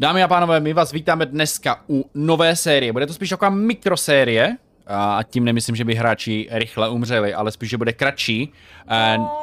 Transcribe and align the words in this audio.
Dámy 0.00 0.22
a 0.22 0.28
pánové, 0.28 0.60
my 0.60 0.72
vás 0.72 0.92
vítáme 0.92 1.26
dneska 1.26 1.84
u 1.88 2.04
nové 2.14 2.56
série. 2.56 2.92
Bude 2.92 3.06
to 3.06 3.14
spíš 3.14 3.28
taková 3.28 3.50
mikrosérie, 3.50 4.56
a 4.86 5.20
tím 5.30 5.44
nemyslím, 5.44 5.76
že 5.76 5.84
by 5.84 5.94
hráči 5.94 6.48
rychle 6.50 6.88
umřeli, 6.88 7.34
ale 7.34 7.52
spíš, 7.52 7.70
že 7.70 7.76
bude 7.76 7.92
kratší. 7.92 8.52
A 8.88 9.16
No, 9.16 9.42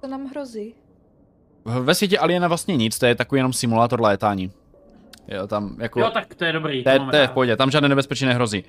to 0.00 0.06
nám 0.06 0.26
hrozí. 0.26 0.74
Ve 1.64 1.94
světě 1.94 2.18
Aliena 2.18 2.48
vlastně 2.48 2.76
nic, 2.76 2.98
to 2.98 3.06
je 3.06 3.14
takový 3.14 3.38
jenom 3.38 3.52
simulátor 3.52 4.00
létání. 4.00 4.52
Jo, 5.28 5.46
tam 5.46 5.76
jako... 5.78 6.00
Jo, 6.00 6.10
tak 6.10 6.34
to 6.34 6.44
je 6.44 6.52
dobrý. 6.52 6.84
To 6.84 6.90
je, 6.90 7.00
to 7.10 7.16
je 7.16 7.26
v 7.26 7.30
pohodě, 7.30 7.56
tam 7.56 7.70
žádné 7.70 7.88
nebezpečí 7.88 8.24
nehrozí. 8.24 8.64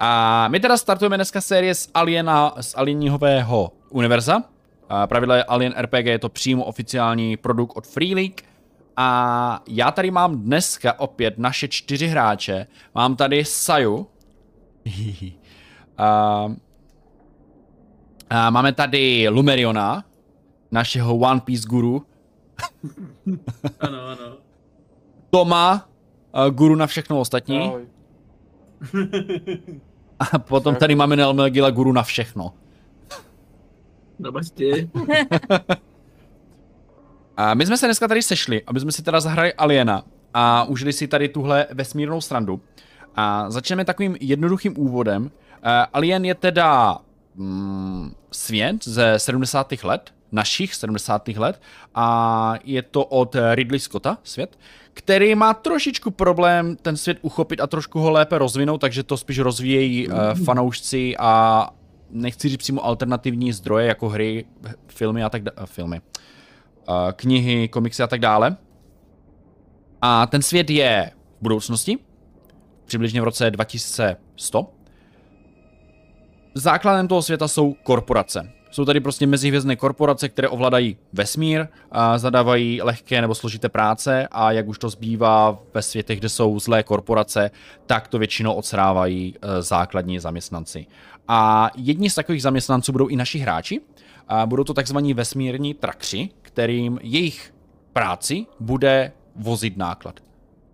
A 0.00 0.48
my 0.48 0.60
teda 0.60 0.76
startujeme 0.76 1.16
dneska 1.16 1.40
série 1.40 1.74
z 1.74 1.90
Aliena, 1.94 2.54
z 2.60 2.74
Alienového 2.76 3.72
univerza. 3.90 4.42
A 4.88 5.06
pravidla 5.06 5.36
je 5.36 5.44
Alien 5.44 5.74
RPG, 5.78 6.06
je 6.06 6.18
to 6.18 6.28
přímo 6.28 6.64
oficiální 6.64 7.36
produkt 7.36 7.76
od 7.76 7.86
Free 7.86 8.14
League. 8.14 8.53
A 8.96 9.62
já 9.68 9.90
tady 9.90 10.10
mám 10.10 10.38
dneska 10.38 11.00
opět 11.00 11.38
naše 11.38 11.68
čtyři 11.68 12.06
hráče. 12.06 12.66
Mám 12.94 13.16
tady 13.16 13.44
Saju. 13.44 14.06
a, 15.98 16.48
a 18.30 18.50
máme 18.50 18.72
tady 18.72 19.28
Lumeriona, 19.28 20.04
našeho 20.70 21.16
One 21.16 21.40
Piece 21.40 21.68
guru. 21.68 22.06
Ano, 23.80 23.98
ano. 24.06 24.36
Toma, 25.30 25.88
guru 26.50 26.74
na 26.74 26.86
všechno 26.86 27.20
ostatní. 27.20 27.60
Ahoj. 27.60 27.86
A 30.32 30.38
potom 30.38 30.76
tady 30.76 30.94
máme 30.94 31.16
Nelmegila 31.16 31.70
guru 31.70 31.92
na 31.92 32.02
všechno. 32.02 32.54
Namaste. 34.18 34.64
A 37.36 37.54
my 37.54 37.66
jsme 37.66 37.76
se 37.76 37.86
dneska 37.86 38.08
tady 38.08 38.22
sešli, 38.22 38.62
aby 38.66 38.80
jsme 38.80 38.92
si 38.92 39.02
teda 39.02 39.20
zahrali 39.20 39.54
Aliena 39.54 40.02
a 40.34 40.64
užili 40.64 40.92
si 40.92 41.08
tady 41.08 41.28
tuhle 41.28 41.66
vesmírnou 41.70 42.20
srandu. 42.20 42.60
A 43.16 43.50
začneme 43.50 43.84
takovým 43.84 44.16
jednoduchým 44.20 44.74
úvodem. 44.78 45.22
Uh, 45.22 45.30
Alien 45.92 46.24
je 46.24 46.34
teda 46.34 46.98
mm, 47.34 48.14
svět 48.32 48.76
ze 48.84 49.14
70. 49.16 49.72
let, 49.82 50.14
našich 50.32 50.74
70. 50.74 51.28
let, 51.28 51.60
a 51.94 52.54
je 52.64 52.82
to 52.82 53.04
od 53.04 53.36
Ridley 53.54 53.80
Scotta 53.80 54.18
svět, 54.22 54.58
který 54.92 55.34
má 55.34 55.54
trošičku 55.54 56.10
problém 56.10 56.76
ten 56.76 56.96
svět 56.96 57.18
uchopit 57.22 57.60
a 57.60 57.66
trošku 57.66 58.00
ho 58.00 58.10
lépe 58.10 58.38
rozvinout, 58.38 58.80
takže 58.80 59.02
to 59.02 59.16
spíš 59.16 59.38
rozvíjejí 59.38 60.08
uh, 60.08 60.14
fanoušci 60.44 61.16
a 61.18 61.70
nechci 62.10 62.48
říct 62.48 62.58
přímo 62.58 62.84
alternativní 62.84 63.52
zdroje 63.52 63.86
jako 63.86 64.08
hry, 64.08 64.44
filmy 64.88 65.24
a 65.24 65.30
tak 65.30 65.42
dále. 65.42 65.66
Filmy. 65.66 66.00
Knihy, 67.16 67.68
komiksy 67.68 68.02
a 68.02 68.06
tak 68.06 68.20
dále. 68.20 68.56
A 70.02 70.26
ten 70.26 70.42
svět 70.42 70.70
je 70.70 71.10
v 71.38 71.42
budoucnosti, 71.42 71.98
přibližně 72.84 73.20
v 73.20 73.24
roce 73.24 73.50
2100. 73.50 74.70
Základem 76.54 77.08
toho 77.08 77.22
světa 77.22 77.48
jsou 77.48 77.74
korporace. 77.82 78.50
Jsou 78.70 78.84
tady 78.84 79.00
prostě 79.00 79.26
mezihvězdné 79.26 79.76
korporace, 79.76 80.28
které 80.28 80.48
ovládají 80.48 80.96
vesmír, 81.12 81.66
a 81.90 82.18
zadávají 82.18 82.82
lehké 82.82 83.20
nebo 83.20 83.34
složité 83.34 83.68
práce 83.68 84.28
a 84.30 84.52
jak 84.52 84.68
už 84.68 84.78
to 84.78 84.88
zbývá 84.88 85.58
ve 85.74 85.82
světech, 85.82 86.18
kde 86.18 86.28
jsou 86.28 86.60
zlé 86.60 86.82
korporace, 86.82 87.50
tak 87.86 88.08
to 88.08 88.18
většinou 88.18 88.52
odsrávají 88.52 89.34
e, 89.42 89.62
základní 89.62 90.18
zaměstnanci. 90.18 90.86
A 91.28 91.70
jedni 91.76 92.10
z 92.10 92.14
takových 92.14 92.42
zaměstnanců 92.42 92.92
budou 92.92 93.08
i 93.08 93.16
naši 93.16 93.38
hráči. 93.38 93.80
A 94.28 94.46
budou 94.46 94.64
to 94.64 94.74
takzvaní 94.74 95.14
vesmírní 95.14 95.74
trakři, 95.74 96.30
kterým 96.54 96.98
jejich 97.02 97.54
práci 97.92 98.46
bude 98.60 99.12
vozit 99.36 99.76
náklad. 99.76 100.20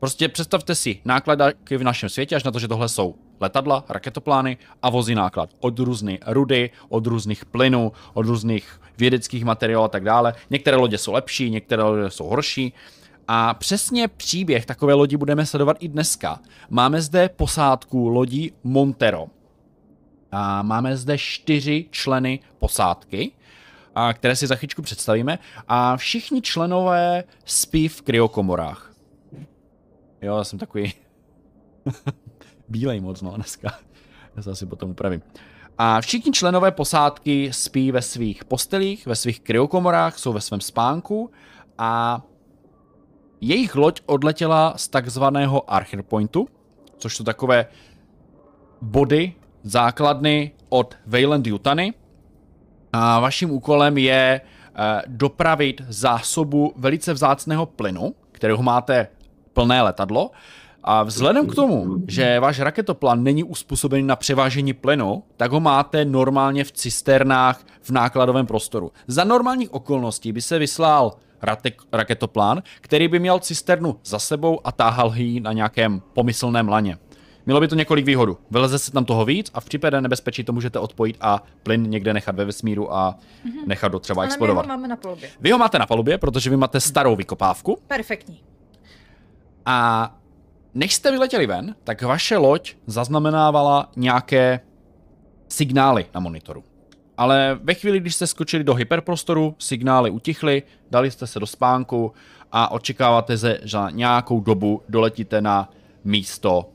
Prostě 0.00 0.28
představte 0.28 0.74
si 0.74 1.00
nákladáky 1.04 1.76
v 1.76 1.84
našem 1.84 2.08
světě, 2.08 2.36
až 2.36 2.44
na 2.44 2.50
to, 2.50 2.58
že 2.58 2.68
tohle 2.68 2.88
jsou 2.88 3.14
letadla, 3.40 3.84
raketoplány 3.88 4.56
a 4.82 4.90
vozí 4.90 5.14
náklad. 5.14 5.50
Od 5.60 5.78
různých 5.78 6.20
rudy, 6.26 6.70
od 6.88 7.06
různých 7.06 7.44
plynů, 7.44 7.92
od 8.14 8.26
různých 8.26 8.80
vědeckých 8.98 9.44
materiálů 9.44 9.84
a 9.84 9.88
tak 9.88 10.04
dále. 10.04 10.34
Některé 10.50 10.76
lodě 10.76 10.98
jsou 10.98 11.12
lepší, 11.12 11.50
některé 11.50 11.82
lodě 11.82 12.10
jsou 12.10 12.26
horší. 12.26 12.72
A 13.28 13.54
přesně 13.54 14.08
příběh 14.08 14.66
takové 14.66 14.94
lodi 14.94 15.16
budeme 15.16 15.46
sledovat 15.46 15.76
i 15.80 15.88
dneska. 15.88 16.40
Máme 16.70 17.02
zde 17.02 17.28
posádku 17.28 18.08
lodí 18.08 18.52
Montero. 18.64 19.26
A 20.32 20.62
máme 20.62 20.96
zde 20.96 21.18
čtyři 21.18 21.86
členy 21.90 22.40
posádky, 22.58 23.32
a 23.94 24.12
které 24.12 24.36
si 24.36 24.46
za 24.46 24.56
chvíličku 24.56 24.82
představíme. 24.82 25.38
A 25.68 25.96
všichni 25.96 26.42
členové 26.42 27.24
spí 27.44 27.88
v 27.88 28.02
kryokomorách. 28.02 28.92
Jo, 30.22 30.36
já 30.36 30.44
jsem 30.44 30.58
takový 30.58 30.92
bílej 32.68 33.00
moc, 33.00 33.22
no, 33.22 33.32
dneska. 33.34 33.78
Já 34.36 34.42
se 34.42 34.50
asi 34.50 34.66
potom 34.66 34.90
upravím. 34.90 35.22
A 35.78 36.00
všichni 36.00 36.32
členové 36.32 36.70
posádky 36.70 37.52
spí 37.52 37.92
ve 37.92 38.02
svých 38.02 38.44
postelích, 38.44 39.06
ve 39.06 39.16
svých 39.16 39.40
kryokomorách, 39.40 40.18
jsou 40.18 40.32
ve 40.32 40.40
svém 40.40 40.60
spánku 40.60 41.30
a 41.78 42.22
jejich 43.40 43.76
loď 43.76 44.00
odletěla 44.06 44.74
z 44.76 44.88
takzvaného 44.88 45.70
Archer 45.70 46.02
Pointu, 46.02 46.48
což 46.98 47.16
jsou 47.16 47.24
takové 47.24 47.66
body, 48.82 49.34
základny 49.62 50.52
od 50.68 50.96
Wayland 51.06 51.46
Yutany. 51.46 51.94
A 52.92 53.20
vaším 53.20 53.50
úkolem 53.50 53.98
je 53.98 54.40
eh, 54.40 55.02
dopravit 55.06 55.82
zásobu 55.88 56.72
velice 56.76 57.12
vzácného 57.12 57.66
plynu, 57.66 58.14
kterého 58.32 58.62
máte 58.62 59.08
plné 59.52 59.82
letadlo. 59.82 60.30
A 60.84 61.02
vzhledem 61.02 61.46
k 61.46 61.54
tomu, 61.54 62.02
že 62.08 62.40
váš 62.40 62.60
raketoplan 62.60 63.22
není 63.22 63.44
uspůsobený 63.44 64.02
na 64.02 64.16
převážení 64.16 64.72
plynu, 64.72 65.22
tak 65.36 65.52
ho 65.52 65.60
máte 65.60 66.04
normálně 66.04 66.64
v 66.64 66.72
cisternách 66.72 67.60
v 67.82 67.90
nákladovém 67.90 68.46
prostoru. 68.46 68.92
Za 69.06 69.24
normálních 69.24 69.74
okolností 69.74 70.32
by 70.32 70.42
se 70.42 70.58
vyslal 70.58 71.12
raketoplán, 71.92 72.62
který 72.80 73.08
by 73.08 73.18
měl 73.18 73.38
cisternu 73.38 73.96
za 74.04 74.18
sebou 74.18 74.60
a 74.64 74.72
táhal 74.72 75.12
ji 75.14 75.40
na 75.40 75.52
nějakém 75.52 76.02
pomyslném 76.14 76.68
laně. 76.68 76.98
Mělo 77.46 77.60
by 77.60 77.68
to 77.68 77.74
několik 77.74 78.06
výhodů. 78.06 78.38
Vyleze 78.50 78.78
se 78.78 78.92
tam 78.92 79.04
toho 79.04 79.24
víc 79.24 79.50
a 79.54 79.60
v 79.60 79.64
případě 79.64 80.00
nebezpečí 80.00 80.44
to 80.44 80.52
můžete 80.52 80.78
odpojit 80.78 81.16
a 81.20 81.42
plyn 81.62 81.82
někde 81.90 82.14
nechat 82.14 82.36
ve 82.36 82.44
vesmíru 82.44 82.94
a 82.94 83.18
nechat 83.66 83.92
ho 83.92 83.98
třeba 83.98 84.22
Ale 84.22 84.36
my 84.40 84.48
ho 84.48 84.62
máme 84.62 84.88
na 84.88 84.96
polubě. 84.96 85.30
Vy 85.40 85.50
ho 85.50 85.58
máte 85.58 85.78
na 85.78 85.86
palubě, 85.86 86.18
protože 86.18 86.50
vy 86.50 86.56
máte 86.56 86.80
starou 86.80 87.16
vykopávku 87.16 87.78
Perfektní. 87.86 88.40
a 89.66 90.10
než 90.74 90.94
jste 90.94 91.10
vyletěli 91.10 91.46
ven, 91.46 91.74
tak 91.84 92.02
vaše 92.02 92.36
loď 92.36 92.74
zaznamenávala 92.86 93.90
nějaké 93.96 94.60
signály 95.48 96.06
na 96.14 96.20
monitoru. 96.20 96.64
Ale 97.16 97.58
ve 97.62 97.74
chvíli, 97.74 98.00
když 98.00 98.14
jste 98.14 98.26
skočili 98.26 98.64
do 98.64 98.74
hyperprostoru, 98.74 99.54
signály 99.58 100.10
utichly, 100.10 100.62
dali 100.90 101.10
jste 101.10 101.26
se 101.26 101.40
do 101.40 101.46
spánku 101.46 102.12
a 102.52 102.70
očekáváte, 102.70 103.36
že 103.36 103.60
za 103.64 103.90
nějakou 103.90 104.40
dobu 104.40 104.82
doletíte 104.88 105.40
na 105.40 105.70
místo, 106.04 106.70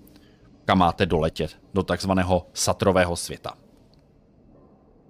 kam 0.66 0.78
máte 0.78 1.06
doletět, 1.06 1.58
do 1.74 1.84
takzvaného 1.84 2.48
satrového 2.53 3.16
světa. 3.16 3.53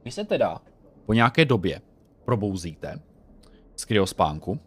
Vy 0.06 0.12
se 0.12 0.24
teda 0.24 0.62
po 1.06 1.14
nějaké 1.14 1.46
době 1.46 1.82
probouzíte 2.26 3.00
z 3.76 3.86
kryospánku 3.86 4.60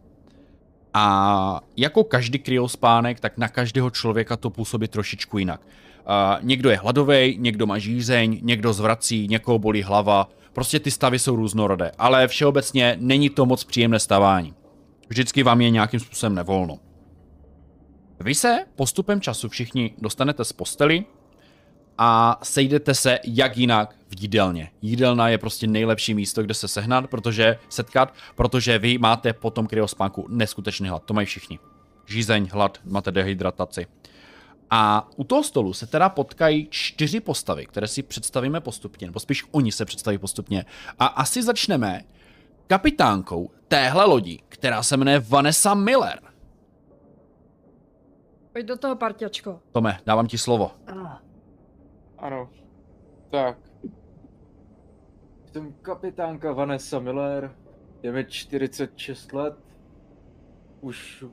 a 0.94 1.60
jako 1.76 2.04
každý 2.04 2.38
kryospánek, 2.38 3.20
tak 3.20 3.38
na 3.38 3.48
každého 3.48 3.90
člověka 3.90 4.36
to 4.36 4.50
působí 4.50 4.88
trošičku 4.88 5.38
jinak. 5.38 5.60
Uh, 5.60 6.44
někdo 6.44 6.70
je 6.70 6.76
hladový, 6.76 7.36
někdo 7.38 7.66
má 7.66 7.78
žízeň, 7.78 8.40
někdo 8.42 8.72
zvrací, 8.72 9.28
někoho 9.28 9.58
bolí 9.58 9.82
hlava. 9.82 10.28
Prostě 10.52 10.80
ty 10.80 10.90
stavy 10.90 11.18
jsou 11.18 11.36
různorodé, 11.36 11.92
ale 11.98 12.28
všeobecně 12.28 12.96
není 13.00 13.30
to 13.30 13.46
moc 13.46 13.64
příjemné 13.64 13.98
stavání. 13.98 14.54
Vždycky 15.08 15.42
vám 15.42 15.60
je 15.60 15.70
nějakým 15.70 16.00
způsobem 16.00 16.34
nevolno. 16.34 16.78
Vy 18.20 18.34
se 18.34 18.58
postupem 18.76 19.20
času 19.20 19.48
všichni 19.48 19.94
dostanete 19.98 20.44
z 20.44 20.52
posteli 20.52 21.04
a 21.98 22.40
sejdete 22.42 22.94
se 22.94 23.18
jak 23.24 23.56
jinak 23.56 23.94
v 24.08 24.22
jídelně. 24.22 24.70
Jídelna 24.82 25.28
je 25.28 25.38
prostě 25.38 25.66
nejlepší 25.66 26.14
místo, 26.14 26.42
kde 26.42 26.54
se 26.54 26.68
sehnat, 26.68 27.10
protože 27.10 27.58
setkat, 27.68 28.14
protože 28.34 28.78
vy 28.78 28.98
máte 28.98 29.32
po 29.32 29.50
tom 29.50 29.66
kryospánku 29.66 30.26
neskutečný 30.28 30.88
hlad. 30.88 31.02
To 31.04 31.14
mají 31.14 31.26
všichni. 31.26 31.58
Žízeň, 32.06 32.48
hlad, 32.52 32.78
máte 32.84 33.10
dehydrataci. 33.10 33.86
A 34.70 35.08
u 35.16 35.24
toho 35.24 35.44
stolu 35.44 35.72
se 35.72 35.86
teda 35.86 36.08
potkají 36.08 36.66
čtyři 36.70 37.20
postavy, 37.20 37.66
které 37.66 37.88
si 37.88 38.02
představíme 38.02 38.60
postupně, 38.60 39.06
nebo 39.06 39.20
spíš 39.20 39.44
oni 39.50 39.72
se 39.72 39.84
představí 39.84 40.18
postupně. 40.18 40.64
A 40.98 41.06
asi 41.06 41.42
začneme 41.42 42.04
kapitánkou 42.66 43.50
téhle 43.68 44.04
lodi, 44.04 44.38
která 44.48 44.82
se 44.82 44.96
jmenuje 44.96 45.24
Vanessa 45.28 45.74
Miller. 45.74 46.27
Pojď 48.58 48.66
do 48.66 48.76
toho, 48.76 48.96
parťačko. 48.96 49.60
Tome, 49.72 50.02
dávám 50.06 50.26
ti 50.26 50.38
slovo. 50.38 50.70
Ano. 52.18 52.50
Tak. 53.30 53.58
Jsem 55.52 55.72
kapitánka 55.82 56.52
Vanessa 56.52 56.98
Miller, 56.98 57.54
je 58.02 58.12
mi 58.12 58.24
46 58.24 59.32
let. 59.32 59.54
Už 60.80 61.24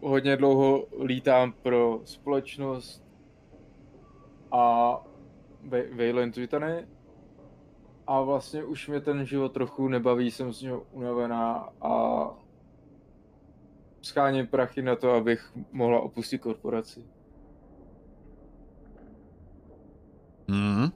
hodně 0.00 0.36
dlouho 0.36 0.86
lítám 1.00 1.52
pro 1.62 2.00
společnost 2.04 3.04
a 4.52 4.94
Wayland 5.96 6.36
Vitany 6.36 6.88
a 8.06 8.20
vlastně 8.20 8.64
už 8.64 8.88
mě 8.88 9.00
ten 9.00 9.24
život 9.24 9.52
trochu 9.52 9.88
nebaví, 9.88 10.30
jsem 10.30 10.52
z 10.52 10.62
něho 10.62 10.86
unavená 10.92 11.68
a 11.80 12.24
scháním 14.04 14.46
prachy 14.46 14.82
na 14.82 14.96
to, 14.96 15.12
abych 15.12 15.52
mohla 15.72 16.00
opustit 16.00 16.40
korporaci. 16.40 17.04
Hmm. 20.48 20.88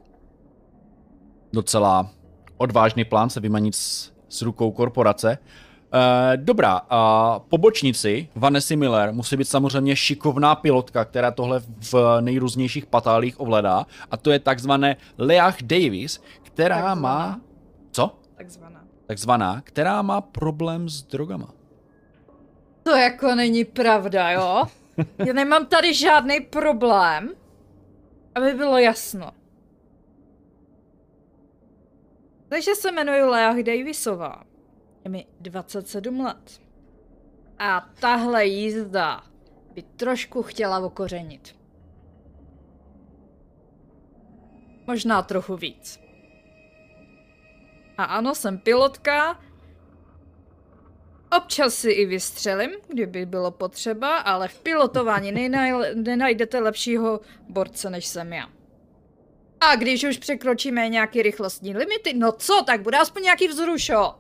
Docela 1.53 2.11
odvážný 2.57 3.05
plán 3.05 3.31
se 3.31 3.41
vymanit 3.41 3.75
s, 3.75 4.13
s 4.29 4.43
rukou 4.43 4.73
korporace. 4.73 5.39
Uh, 5.95 6.37
dobrá, 6.37 6.81
uh, 6.81 6.89
pobočníci 7.49 8.29
Vanessa 8.35 8.77
Miller 8.77 9.13
musí 9.13 9.37
být 9.37 9.49
samozřejmě 9.49 9.97
šikovná 9.97 10.55
pilotka, 10.55 11.05
která 11.05 11.31
tohle 11.31 11.61
v 11.93 12.21
nejrůznějších 12.21 12.87
patálích 12.87 13.41
ovládá. 13.41 13.87
A 14.11 14.17
to 14.17 14.31
je 14.31 14.39
takzvané 14.39 14.97
Leah 15.19 15.63
Davis, 15.63 16.21
která 16.43 16.77
takzvaná. 16.77 17.01
má... 17.01 17.41
Co? 17.91 18.19
Takzvaná. 18.37 18.85
Takzvaná, 19.07 19.61
která 19.65 20.03
má 20.03 20.21
problém 20.21 20.89
s 20.89 21.03
drogama. 21.03 21.58
To 22.89 22.97
jako 22.97 23.35
není 23.35 23.65
pravda, 23.65 24.31
jo? 24.31 24.65
Já 25.27 25.33
nemám 25.33 25.67
tady 25.67 25.95
žádný 25.95 26.41
problém, 26.41 27.35
aby 28.35 28.53
bylo 28.55 28.79
jasno. 28.79 29.31
Takže 32.49 32.75
se 32.75 32.93
jmenuji 32.93 33.23
Leah 33.23 33.57
Davisová. 33.57 34.45
Je 35.05 35.11
mi 35.11 35.27
27 35.41 36.21
let. 36.21 36.61
A 37.59 37.89
tahle 38.01 38.47
jízda 38.47 39.23
by 39.75 39.83
trošku 39.83 40.43
chtěla 40.43 40.79
okořenit. 40.79 41.57
Možná 44.87 45.23
trochu 45.23 45.57
víc. 45.57 46.01
A 47.99 48.05
ano, 48.05 48.35
jsem 48.35 48.59
pilotka. 48.59 49.41
Občas 51.37 51.75
si 51.75 51.91
i 51.91 52.07
vystřelím, 52.07 52.71
kdyby 52.89 53.27
bylo 53.27 53.51
potřeba, 53.51 54.17
ale 54.17 54.49
v 54.49 54.61
pilotování 54.61 55.33
nenajdete 55.95 56.61
lepšího 56.61 57.21
borce, 57.49 57.91
než 57.91 58.07
jsem 58.07 58.33
já. 58.33 58.49
A 59.61 59.77
když 59.77 60.05
už 60.05 60.19
překročíme 60.19 60.89
nějaký 60.89 61.23
rychlostní 61.23 61.77
limity, 61.77 62.15
no 62.15 62.33
co, 62.33 62.63
tak 62.67 62.83
bude 62.83 62.99
aspoň 62.99 63.23
nějaký 63.23 63.49
vzrušo. 63.49 64.15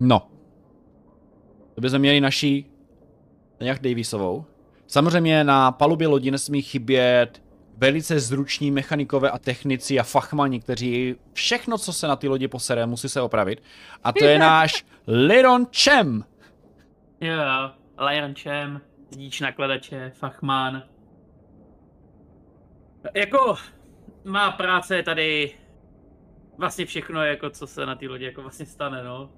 No. 0.00 0.30
To 1.74 1.80
by 1.80 1.98
měli 1.98 2.20
naší 2.20 2.70
nějak 3.60 3.82
Davisovou. 3.82 4.44
Samozřejmě 4.86 5.44
na 5.44 5.72
palubě 5.72 6.08
lodi 6.08 6.30
nesmí 6.30 6.62
chybět 6.62 7.42
velice 7.76 8.20
zruční 8.20 8.70
mechanikové 8.70 9.30
a 9.30 9.38
technici 9.38 9.98
a 9.98 10.02
fachmani, 10.02 10.60
kteří 10.60 11.16
všechno, 11.32 11.78
co 11.78 11.92
se 11.92 12.06
na 12.06 12.16
ty 12.16 12.28
lodi 12.28 12.48
posere, 12.48 12.86
musí 12.86 13.08
se 13.08 13.20
opravit. 13.20 13.62
A 14.04 14.12
to 14.12 14.24
je 14.24 14.38
náš 14.48 14.84
Liron 15.06 15.66
Chem. 15.66 16.24
Jo, 17.20 17.70
Liron 17.98 18.34
Chem, 18.34 18.80
řidič 19.12 19.40
nakladače, 19.40 20.12
fachman. 20.14 20.82
Jako 23.14 23.56
má 24.24 24.50
práce 24.50 25.02
tady 25.02 25.54
vlastně 26.58 26.86
všechno, 26.86 27.24
jako 27.24 27.50
co 27.50 27.66
se 27.66 27.86
na 27.86 27.94
té 27.94 28.08
lodi 28.08 28.24
jako 28.24 28.42
vlastně 28.42 28.66
stane, 28.66 29.04
no. 29.04 29.30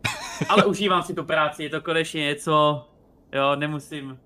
Ale 0.48 0.64
užívám 0.64 1.02
si 1.02 1.14
tu 1.14 1.24
práci, 1.24 1.62
je 1.62 1.70
to 1.70 1.80
konečně 1.80 2.20
něco, 2.20 2.84
jo, 3.32 3.56
nemusím, 3.56 4.18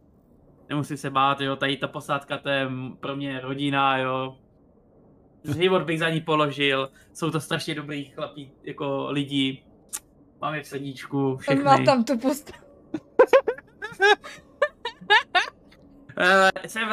nemusím 0.69 0.97
se 0.97 1.11
bát, 1.11 1.41
jo, 1.41 1.57
tady 1.57 1.77
ta 1.77 1.89
posádka, 1.89 2.39
to 2.39 2.49
je 2.49 2.69
pro 3.01 3.17
mě 3.17 3.41
rodina, 3.41 3.99
jo. 3.99 4.37
Život 5.59 5.83
bych 5.83 5.99
za 5.99 6.09
ní 6.09 6.21
položil, 6.21 6.91
jsou 7.13 7.31
to 7.31 7.41
strašně 7.41 7.75
dobrý 7.75 8.05
chlapí, 8.05 8.53
jako 8.63 9.07
lidi. 9.11 9.65
Máme 10.41 10.63
v 10.63 10.67
sedíčku, 10.67 11.37
všechny. 11.37 11.65
má 11.65 11.79
tam 11.85 12.05
tu 12.05 12.19
post. 12.19 12.53
uh, 16.19 16.51
jsem 16.67 16.89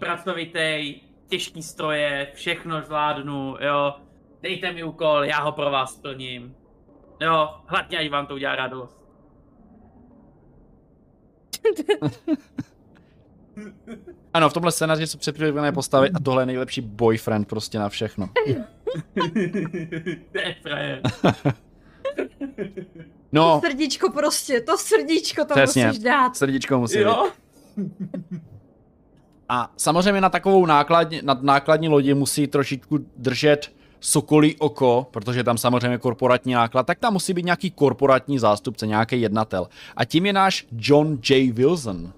pracovitý, 0.00 1.00
těžký 1.28 1.62
stroje, 1.62 2.30
všechno 2.34 2.82
zvládnu, 2.82 3.56
jo. 3.60 3.94
Dejte 4.42 4.72
mi 4.72 4.84
úkol, 4.84 5.24
já 5.24 5.40
ho 5.40 5.52
pro 5.52 5.70
vás 5.70 5.94
splním. 5.94 6.56
Jo, 7.20 7.54
hladně, 7.66 7.98
ať 7.98 8.10
vám 8.10 8.26
to 8.26 8.34
udělá 8.34 8.56
radost. 8.56 8.97
ano, 14.34 14.48
v 14.50 14.52
tomhle 14.52 14.72
scénáři 14.72 15.06
jsou 15.06 15.18
předpřipravené 15.18 15.72
postavy 15.72 16.10
a 16.10 16.20
tohle 16.20 16.42
je 16.42 16.46
nejlepší 16.46 16.80
boyfriend 16.80 17.48
prostě 17.48 17.78
na 17.78 17.88
všechno. 17.88 18.30
to 20.32 20.38
je 20.38 20.54
frajer. 20.62 21.00
No. 23.32 23.60
To 23.60 23.68
srdíčko 23.68 24.10
prostě, 24.10 24.60
to 24.60 24.78
srdíčko 24.78 25.44
tam 25.44 25.56
Přesně, 25.56 25.86
musíš 25.86 26.02
dát. 26.02 26.36
Srdíčko 26.36 26.78
musí 26.78 26.98
jo. 26.98 27.30
A 29.48 29.72
samozřejmě 29.76 30.20
na 30.20 30.28
takovou 30.30 30.66
nákladní, 30.66 31.20
na 31.22 31.38
nákladní 31.42 31.88
lodi 31.88 32.14
musí 32.14 32.46
trošičku 32.46 32.98
držet 33.16 33.72
sokolí 34.00 34.56
oko, 34.56 35.06
protože 35.10 35.44
tam 35.44 35.58
samozřejmě 35.58 35.98
korporátní 35.98 36.52
náklad, 36.52 36.86
tak 36.86 36.98
tam 36.98 37.12
musí 37.12 37.34
být 37.34 37.44
nějaký 37.44 37.70
korporátní 37.70 38.38
zástupce, 38.38 38.86
nějaký 38.86 39.20
jednatel. 39.20 39.68
A 39.96 40.04
tím 40.04 40.26
je 40.26 40.32
náš 40.32 40.66
John 40.72 41.18
J. 41.30 41.52
Wilson. 41.52 42.12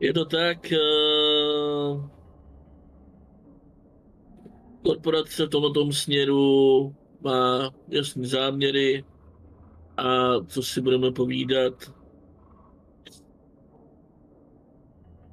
Je 0.00 0.12
to 0.12 0.24
tak, 0.24 0.72
uh... 0.72 2.00
korporace 4.82 5.46
v 5.46 5.48
tomto 5.48 5.92
směru 5.92 6.94
má 7.20 7.70
jasné 7.88 8.26
záměry 8.26 9.04
a 9.96 10.34
co 10.46 10.62
si 10.62 10.80
budeme 10.80 11.12
povídat, 11.12 11.92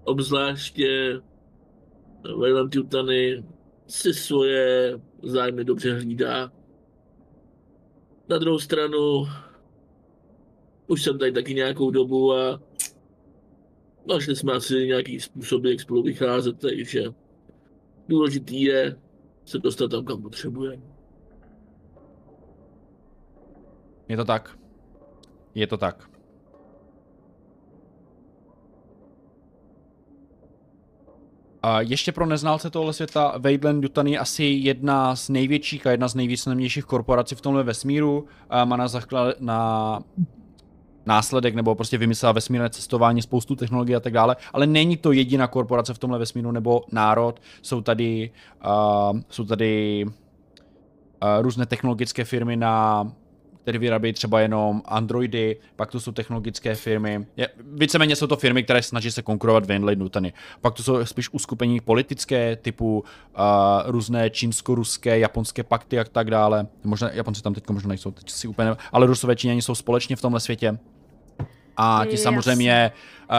obzvláště 0.04 1.22
Wayland 2.40 2.76
Yutany 2.76 3.44
si 3.90 4.14
svoje 4.14 4.94
zájmy 5.24 5.64
dobře 5.64 5.94
hlídá. 5.94 6.52
Na 8.30 8.38
druhou 8.38 8.60
stranu, 8.60 9.28
už 10.88 11.04
jsem 11.04 11.20
tady 11.20 11.32
taky 11.32 11.54
nějakou 11.54 11.92
dobu 11.92 12.34
a 12.34 12.62
našli 14.08 14.36
jsme 14.36 14.54
asi 14.54 14.74
nějaký 14.88 15.20
způsoby, 15.20 15.70
jak 15.70 15.80
spolu 15.80 16.04
vycházet, 16.04 16.60
takže 16.60 17.04
důležitý 18.08 18.62
je 18.62 18.96
se 19.46 19.60
dostat 19.60 19.92
tam, 19.92 20.06
kam 20.06 20.22
potřebujeme. 20.22 20.84
Je 24.08 24.18
to 24.18 24.26
tak. 24.26 24.60
Je 25.56 25.68
to 25.68 25.78
tak. 25.78 26.09
Ještě 31.80 32.12
pro 32.12 32.26
neznalce 32.26 32.70
tohle 32.70 32.94
světa, 32.94 33.34
Wayland 33.38 33.84
Yutani 33.84 34.12
je 34.12 34.20
asi 34.20 34.44
jedna 34.44 35.16
z 35.16 35.30
největších 35.30 35.88
a 35.88 35.92
jedna 35.92 36.08
z 36.08 36.16
nejvýznamnějších 36.16 36.86
korporací 36.86 37.36
v 37.36 37.42
tomhle 37.42 37.64
vesmíru. 37.64 38.26
A 38.50 38.66
má 38.66 38.78
na, 38.78 38.88
zaklad, 38.88 39.36
na 39.40 40.00
následek 41.06 41.56
nebo 41.56 41.76
prostě 41.76 41.98
vymyslela 41.98 42.32
vesmírné 42.32 42.70
cestování, 42.70 43.22
spoustu 43.22 43.56
technologií 43.56 43.96
a 43.96 44.00
tak 44.00 44.14
dále, 44.14 44.36
ale 44.54 44.68
není 44.68 44.98
to 44.98 45.12
jediná 45.12 45.48
korporace 45.48 45.94
v 45.94 45.98
tomhle 45.98 46.20
vesmíru 46.20 46.52
nebo 46.52 46.82
národ. 46.92 47.42
Jsou 47.62 47.82
tady, 47.82 48.32
uh, 48.66 49.20
jsou 49.30 49.46
tady 49.46 50.06
uh, 50.06 50.12
různé 51.42 51.66
technologické 51.66 52.24
firmy 52.24 52.56
na 52.56 53.04
které 53.70 53.80
vyrábějí 53.80 54.14
třeba 54.14 54.40
jenom 54.40 54.82
Androidy, 54.86 55.58
pak 55.76 55.92
to 55.92 56.00
jsou 56.00 56.12
technologické 56.12 56.76
firmy. 56.76 57.26
Je, 57.38 57.50
víceméně 57.72 58.16
jsou 58.16 58.28
to 58.28 58.38
firmy, 58.38 58.64
které 58.64 58.82
snaží 58.82 59.12
se 59.12 59.22
konkurovat 59.22 59.66
Wendley 59.66 59.96
Nutany. 59.96 60.34
Pak 60.62 60.74
to 60.74 60.84
jsou 60.84 61.06
spíš 61.06 61.30
uskupení 61.32 61.80
politické, 61.80 62.56
typu 62.56 63.00
uh, 63.00 63.44
různé 63.86 64.30
čínsko-ruské, 64.30 65.20
japonské 65.20 65.64
pakty 65.64 66.00
a 66.00 66.04
tak 66.04 66.32
dále. 66.32 66.68
Možná 66.84 67.12
Japonci 67.12 67.42
tam 67.42 67.54
teď 67.54 67.70
možná 67.70 67.88
nejsou, 67.88 68.12
teď 68.12 68.30
si 68.30 68.48
úplně, 68.48 68.72
ale 68.92 69.08
Rusové 69.08 69.36
Číňani 69.36 69.62
jsou 69.62 69.76
společně 69.76 70.16
v 70.16 70.22
tomhle 70.22 70.40
světě. 70.40 70.80
A 71.78 72.06
ti 72.10 72.18
samozřejmě 72.18 72.92
uh, 73.30 73.36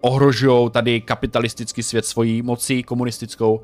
ohrožují 0.00 0.70
tady 0.70 1.00
kapitalistický 1.00 1.82
svět 1.82 2.06
svojí 2.06 2.42
mocí 2.42 2.82
komunistickou 2.82 3.62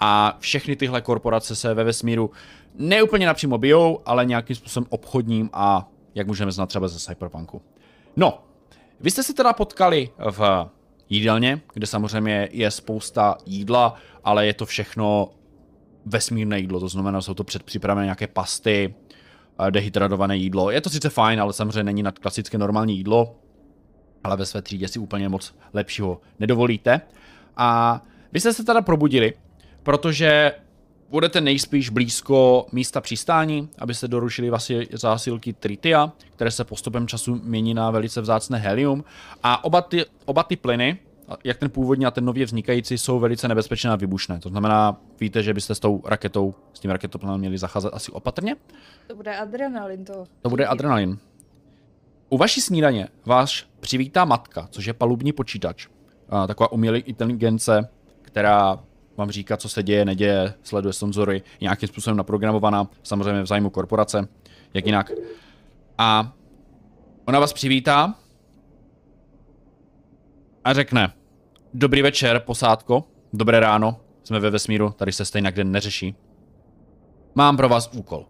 a 0.00 0.36
všechny 0.40 0.76
tyhle 0.76 1.00
korporace 1.00 1.56
se 1.56 1.74
ve 1.74 1.84
vesmíru 1.84 2.30
neúplně 2.74 3.26
napřímo 3.26 3.58
bijou, 3.58 4.00
ale 4.06 4.26
nějakým 4.26 4.56
způsobem 4.56 4.86
obchodním 4.90 5.50
a 5.52 5.88
jak 6.14 6.26
můžeme 6.26 6.52
znát 6.52 6.66
třeba 6.66 6.88
ze 6.88 6.98
Cyberpunku. 6.98 7.62
No, 8.16 8.44
vy 9.00 9.10
jste 9.10 9.22
se 9.22 9.34
teda 9.34 9.52
potkali 9.52 10.10
v 10.30 10.68
jídelně, 11.08 11.60
kde 11.74 11.86
samozřejmě 11.86 12.48
je 12.52 12.70
spousta 12.70 13.36
jídla, 13.46 13.94
ale 14.24 14.46
je 14.46 14.54
to 14.54 14.66
všechno 14.66 15.30
vesmírné 16.06 16.58
jídlo, 16.58 16.80
to 16.80 16.88
znamená, 16.88 17.20
jsou 17.20 17.34
to 17.34 17.44
předpřipravené 17.44 18.06
nějaké 18.06 18.26
pasty, 18.26 18.94
eh, 19.66 19.70
dehydratované 19.70 20.36
jídlo. 20.36 20.70
Je 20.70 20.80
to 20.80 20.90
sice 20.90 21.08
fajn, 21.08 21.40
ale 21.40 21.52
samozřejmě 21.52 21.82
není 21.82 22.02
nad 22.02 22.18
klasické 22.18 22.58
normální 22.58 22.96
jídlo, 22.96 23.36
ale 24.24 24.36
ve 24.36 24.46
své 24.46 24.62
třídě 24.62 24.88
si 24.88 24.98
úplně 24.98 25.28
moc 25.28 25.54
lepšího 25.72 26.20
nedovolíte. 26.38 27.00
A 27.56 28.00
vy 28.32 28.40
jste 28.40 28.52
se 28.52 28.64
teda 28.64 28.82
probudili, 28.82 29.34
protože 29.90 30.52
budete 31.08 31.40
nejspíš 31.40 31.90
blízko 31.90 32.66
místa 32.72 33.00
přistání, 33.00 33.68
abyste 33.78 34.08
doručili 34.08 34.50
vaše 34.50 34.84
zásilky 34.92 35.52
Tritia, 35.52 36.12
které 36.34 36.50
se 36.50 36.64
postupem 36.64 37.06
času 37.06 37.40
mění 37.42 37.74
na 37.74 37.90
velice 37.90 38.20
vzácné 38.20 38.58
helium. 38.58 39.04
A 39.42 39.64
oba 39.64 39.82
ty, 39.82 40.04
oba 40.24 40.42
ty 40.42 40.56
plyny, 40.56 40.98
jak 41.44 41.56
ten 41.56 41.70
původní 41.70 42.06
a 42.06 42.10
ten 42.10 42.24
nově 42.24 42.44
vznikající, 42.44 42.98
jsou 42.98 43.18
velice 43.18 43.48
nebezpečné 43.48 43.90
a 43.90 43.96
vybušné. 43.96 44.38
To 44.38 44.48
znamená, 44.48 45.00
víte, 45.20 45.42
že 45.42 45.54
byste 45.54 45.74
s 45.74 45.80
tou 45.80 46.02
raketou, 46.04 46.54
s 46.72 46.80
tím 46.80 46.90
raketoplánem 46.90 47.40
měli 47.40 47.58
zacházet 47.58 47.94
asi 47.94 48.12
opatrně. 48.12 48.56
To 49.06 49.16
bude 49.16 49.36
adrenalin 49.36 50.04
to. 50.04 50.24
To 50.42 50.48
bude 50.48 50.66
adrenalin. 50.66 51.18
U 52.28 52.36
vaší 52.36 52.60
snídaně 52.60 53.08
vás 53.26 53.64
přivítá 53.80 54.24
matka, 54.24 54.68
což 54.70 54.84
je 54.84 54.92
palubní 54.92 55.32
počítač. 55.32 55.88
A 56.28 56.46
taková 56.46 56.72
umělá 56.72 56.96
inteligence, 56.96 57.88
která 58.22 58.78
vám 59.20 59.30
říká, 59.30 59.56
co 59.56 59.68
se 59.68 59.82
děje, 59.82 60.04
neděje, 60.04 60.54
sleduje 60.62 60.92
senzory, 60.92 61.42
nějakým 61.60 61.88
způsobem 61.88 62.16
naprogramovaná, 62.16 62.88
samozřejmě 63.02 63.42
v 63.42 63.46
zájmu 63.46 63.70
korporace, 63.70 64.28
jak 64.74 64.86
jinak. 64.86 65.12
A 65.98 66.32
ona 67.24 67.40
vás 67.40 67.52
přivítá 67.52 68.14
a 70.64 70.72
řekne, 70.72 71.12
dobrý 71.74 72.02
večer, 72.02 72.40
posádko, 72.40 73.04
dobré 73.32 73.60
ráno, 73.60 74.00
jsme 74.22 74.40
ve 74.40 74.50
vesmíru, 74.50 74.90
tady 74.90 75.12
se 75.12 75.24
stejně 75.24 75.50
den 75.50 75.72
neřeší. 75.72 76.14
Mám 77.34 77.56
pro 77.56 77.68
vás 77.68 77.90
úkol. 77.92 78.26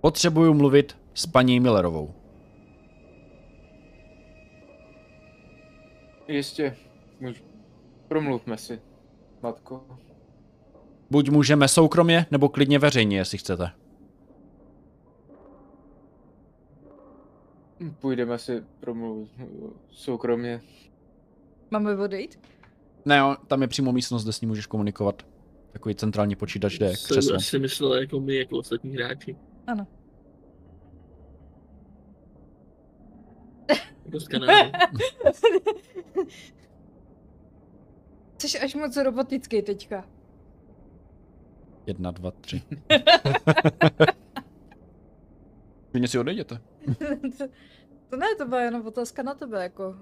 Potřebuju 0.00 0.54
mluvit 0.54 0.96
s 1.14 1.26
paní 1.26 1.60
Millerovou. 1.60 2.14
Jistě, 6.28 6.76
můž... 7.20 7.42
promluvme 8.08 8.56
si, 8.58 8.80
matko. 9.42 9.84
Buď 11.10 11.30
můžeme 11.30 11.68
soukromě, 11.68 12.26
nebo 12.30 12.48
klidně 12.48 12.78
veřejně, 12.78 13.16
jestli 13.16 13.38
chcete. 13.38 13.70
Půjdeme 18.00 18.38
si 18.38 18.64
promluvit 18.80 19.30
eh, 19.38 19.44
soukromně. 19.90 20.60
Máme 21.70 21.96
odejít? 21.96 22.40
Ne, 23.04 23.16
jo, 23.18 23.36
tam 23.46 23.62
je 23.62 23.68
přímo 23.68 23.92
místnost, 23.92 24.22
kde 24.22 24.32
s 24.32 24.40
ní 24.40 24.46
můžeš 24.46 24.66
komunikovat. 24.66 25.26
Takový 25.72 25.94
centrální 25.94 26.36
počítač, 26.36 26.76
kde 26.76 26.86
je 26.86 26.96
Jsem 26.96 27.06
křeslo. 27.16 27.36
asi 27.36 27.58
myslel 27.58 27.94
jako 27.94 28.20
my, 28.20 28.36
jako 28.36 28.58
ostatní 28.58 28.94
hráči. 28.94 29.36
Ano. 29.66 29.86
Dost 34.06 34.28
kanálů. 34.28 34.72
Jsi 38.48 38.60
až 38.60 38.74
moc 38.74 38.96
robotický 38.96 39.62
teďka. 39.62 40.04
Jedna, 41.86 42.10
dva, 42.10 42.30
tři. 42.30 42.62
Klidně 45.90 46.08
si 46.08 46.18
odejděte. 46.18 46.60
to, 47.38 47.44
to 48.10 48.16
ne, 48.16 48.26
to 48.38 48.46
byla 48.48 48.60
jenom 48.60 48.86
otázka 48.86 49.22
na 49.22 49.34
tebe, 49.34 49.62
jako. 49.62 49.96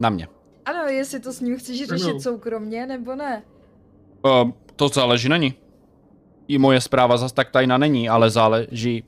Na 0.00 0.10
mě. 0.10 0.28
Ano, 0.64 0.84
jestli 0.86 1.20
to 1.20 1.32
s 1.32 1.40
ním 1.40 1.58
chceš 1.58 1.78
řešit 1.88 2.10
Ano. 2.10 2.20
soukromně, 2.20 2.86
nebo 2.86 3.14
ne. 3.16 3.42
Uh, 4.24 4.50
to 4.76 4.88
záleží 4.88 5.28
na 5.28 5.36
ní. 5.36 5.54
I 6.48 6.58
moje 6.58 6.80
zpráva 6.80 7.16
zas 7.16 7.32
tak 7.32 7.50
tajná 7.50 7.78
není, 7.78 8.08
ale 8.08 8.30
záleží... 8.30 9.04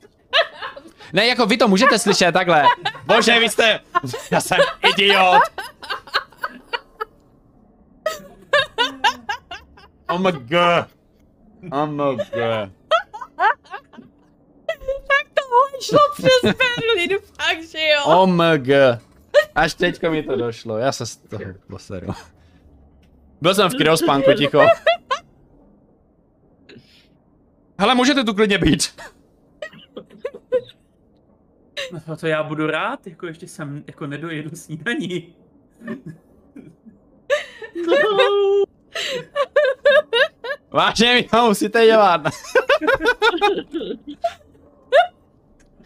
Ne, 1.13 1.27
jako 1.27 1.45
vy 1.45 1.57
to 1.57 1.67
můžete 1.67 1.99
slyšet 1.99 2.31
takhle. 2.31 2.63
Bože, 3.05 3.39
vy 3.39 3.49
jste... 3.49 3.79
Já 4.31 4.41
jsem 4.41 4.57
idiot. 4.93 5.41
Oh 10.13 10.19
my 10.19 10.31
god. 10.31 10.87
Oh 11.71 11.87
my 11.87 12.15
god. 12.15 12.69
Tohle 15.33 15.81
šlo 15.81 15.99
přes 16.13 16.41
Berlin, 16.43 17.19
fakt, 17.19 17.63
že 17.71 17.79
jo? 17.79 18.03
Oh 18.05 18.29
my 18.29 18.57
god. 18.57 18.99
Až 19.55 19.73
teďka 19.73 20.09
mi 20.09 20.23
to 20.23 20.35
došlo, 20.35 20.77
já 20.77 20.91
se 20.91 21.05
z 21.05 21.17
toho 21.17 21.43
poseru. 21.67 22.07
Byl 23.41 23.55
jsem 23.55 23.69
v 23.69 23.77
kryospánku, 23.77 24.31
ticho. 24.37 24.61
Hele, 27.79 27.95
můžete 27.95 28.23
tu 28.23 28.33
klidně 28.33 28.57
být. 28.57 29.01
No 32.07 32.17
to 32.17 32.27
já 32.27 32.43
budu 32.43 32.67
rád, 32.67 33.07
jako 33.07 33.27
ještě 33.27 33.47
jsem 33.47 33.83
jako 33.87 34.07
nedojedu 34.07 34.49
snídaní. 34.53 35.35
Vážně 40.71 41.13
mi 41.13 41.23
to 41.23 41.47
musíte 41.47 41.85
dělat. 41.85 42.21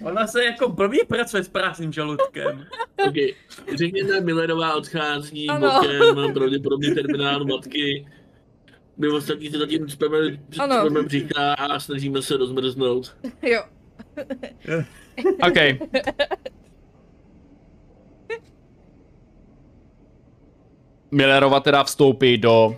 Ona 0.06 0.28
se 0.28 0.46
jako 0.46 0.70
blbě 0.70 1.06
pracuje 1.06 1.44
s 1.44 1.50
prázdným 1.50 1.94
žaludkem. 1.94 2.66
Okay. 3.08 3.34
Řekněte, 3.78 4.22
Millerová 4.22 4.76
odchází 4.76 5.50
Ano. 5.50 5.72
bokem, 5.82 6.34
pravděpodobně 6.34 6.96
terminálu 6.96 7.46
matky. 7.48 8.08
My 8.98 9.08
ostatní 9.08 9.50
se 9.50 9.58
zatím 9.58 9.90
speme, 9.90 10.18
Ano. 10.60 10.80
speme 10.80 11.04
břicha 11.04 11.54
a 11.54 11.80
snažíme 11.80 12.22
se 12.22 12.38
rozmrznout. 12.38 13.18
Jo. 13.42 13.64
OK. 15.48 15.58
Millerova 21.12 21.60
teda 21.60 21.84
vstoupí 21.84 22.38
do 22.38 22.76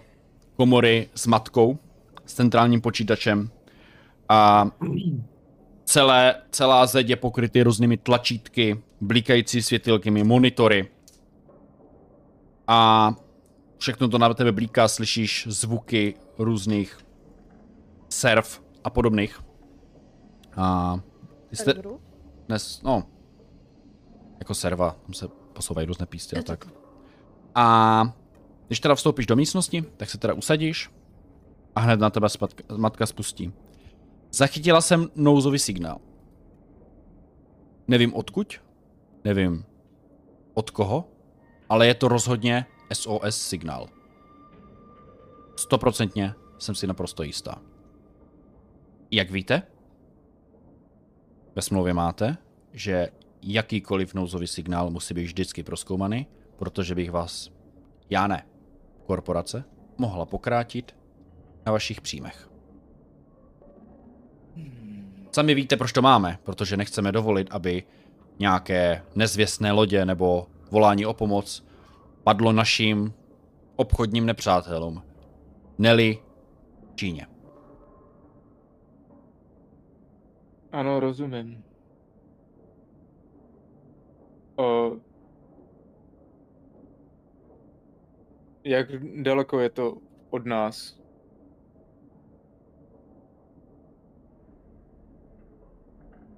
komory 0.60 1.10
s 1.16 1.28
matkou, 1.28 1.80
s 2.26 2.34
centrálním 2.34 2.82
počítačem 2.82 3.52
a 4.30 4.72
celé, 5.86 6.36
celá 6.52 6.86
zeď 6.86 7.10
je 7.10 7.16
pokrytý 7.16 7.64
různými 7.64 7.98
tlačítky, 7.98 8.84
blikající 9.02 9.62
světilkami, 9.62 10.24
monitory. 10.24 10.92
A 12.68 13.12
všechno 13.78 14.08
to 14.08 14.18
na 14.18 14.34
tebe 14.34 14.52
blíká, 14.52 14.88
slyšíš 14.88 15.48
zvuky 15.50 16.16
různých 16.38 16.98
surf 18.10 18.62
a 18.84 18.90
podobných. 18.90 19.40
A 20.58 20.96
jste, 21.52 21.74
dnes, 22.48 22.82
no, 22.82 23.04
jako 24.40 24.54
serva, 24.54 24.96
tam 25.06 25.14
se 25.14 25.28
posouvají 25.54 25.88
různé 25.88 26.06
písty 26.06 26.36
a 26.36 26.44
tak. 26.44 26.68
A 27.56 28.19
když 28.70 28.80
teda 28.80 28.96
vstoupíš 28.96 29.26
do 29.26 29.36
místnosti, 29.36 29.82
tak 29.98 30.10
se 30.10 30.18
teda 30.18 30.34
usadíš 30.34 30.90
a 31.76 31.80
hned 31.80 32.00
na 32.00 32.10
tebe 32.10 32.28
matka 32.78 33.06
spustí. 33.06 33.54
Zachytila 34.32 34.82
jsem 34.82 35.08
nouzový 35.16 35.60
signál. 35.60 36.02
Nevím 37.88 38.14
odkud, 38.14 38.62
nevím 39.24 39.66
od 40.54 40.70
koho, 40.70 41.12
ale 41.70 41.88
je 41.88 41.94
to 41.94 42.08
rozhodně 42.08 42.66
SOS 42.94 43.42
signál. 43.42 43.88
Stoprocentně 45.56 46.34
jsem 46.58 46.76
si 46.76 46.88
naprosto 46.88 47.24
jistá. 47.24 47.62
Jak 49.12 49.32
víte, 49.32 49.62
ve 51.56 51.62
smlouvě 51.62 51.94
máte, 51.94 52.38
že 52.74 53.10
jakýkoliv 53.42 54.14
nouzový 54.14 54.48
signál 54.48 54.90
musí 54.90 55.14
být 55.14 55.24
vždycky 55.24 55.64
proskoumaný, 55.64 56.28
protože 56.56 56.96
bych 56.96 57.12
vás, 57.12 57.50
já 58.10 58.28
ne, 58.28 58.49
korporace, 59.10 59.64
mohla 59.98 60.26
pokrátit 60.26 60.96
na 61.66 61.72
vašich 61.72 62.02
příjmech. 62.02 62.50
Sami 65.32 65.56
víte, 65.56 65.78
proč 65.78 65.92
to 65.92 66.02
máme, 66.02 66.38
protože 66.44 66.78
nechceme 66.78 67.12
dovolit, 67.12 67.48
aby 67.52 67.84
nějaké 68.40 69.04
nezvěstné 69.16 69.72
lodě 69.72 70.06
nebo 70.06 70.48
volání 70.72 71.06
o 71.06 71.14
pomoc 71.14 71.66
padlo 72.24 72.52
našim 72.52 73.14
obchodním 73.76 74.26
nepřátelům. 74.26 75.04
Neli 75.78 76.18
Číně. 76.96 77.28
Ano, 80.72 81.00
rozumím. 81.00 81.64
O... 84.56 84.92
Jak 88.70 88.88
daleko 89.22 89.60
je 89.60 89.70
to 89.70 89.98
od 90.30 90.46
nás? 90.46 91.00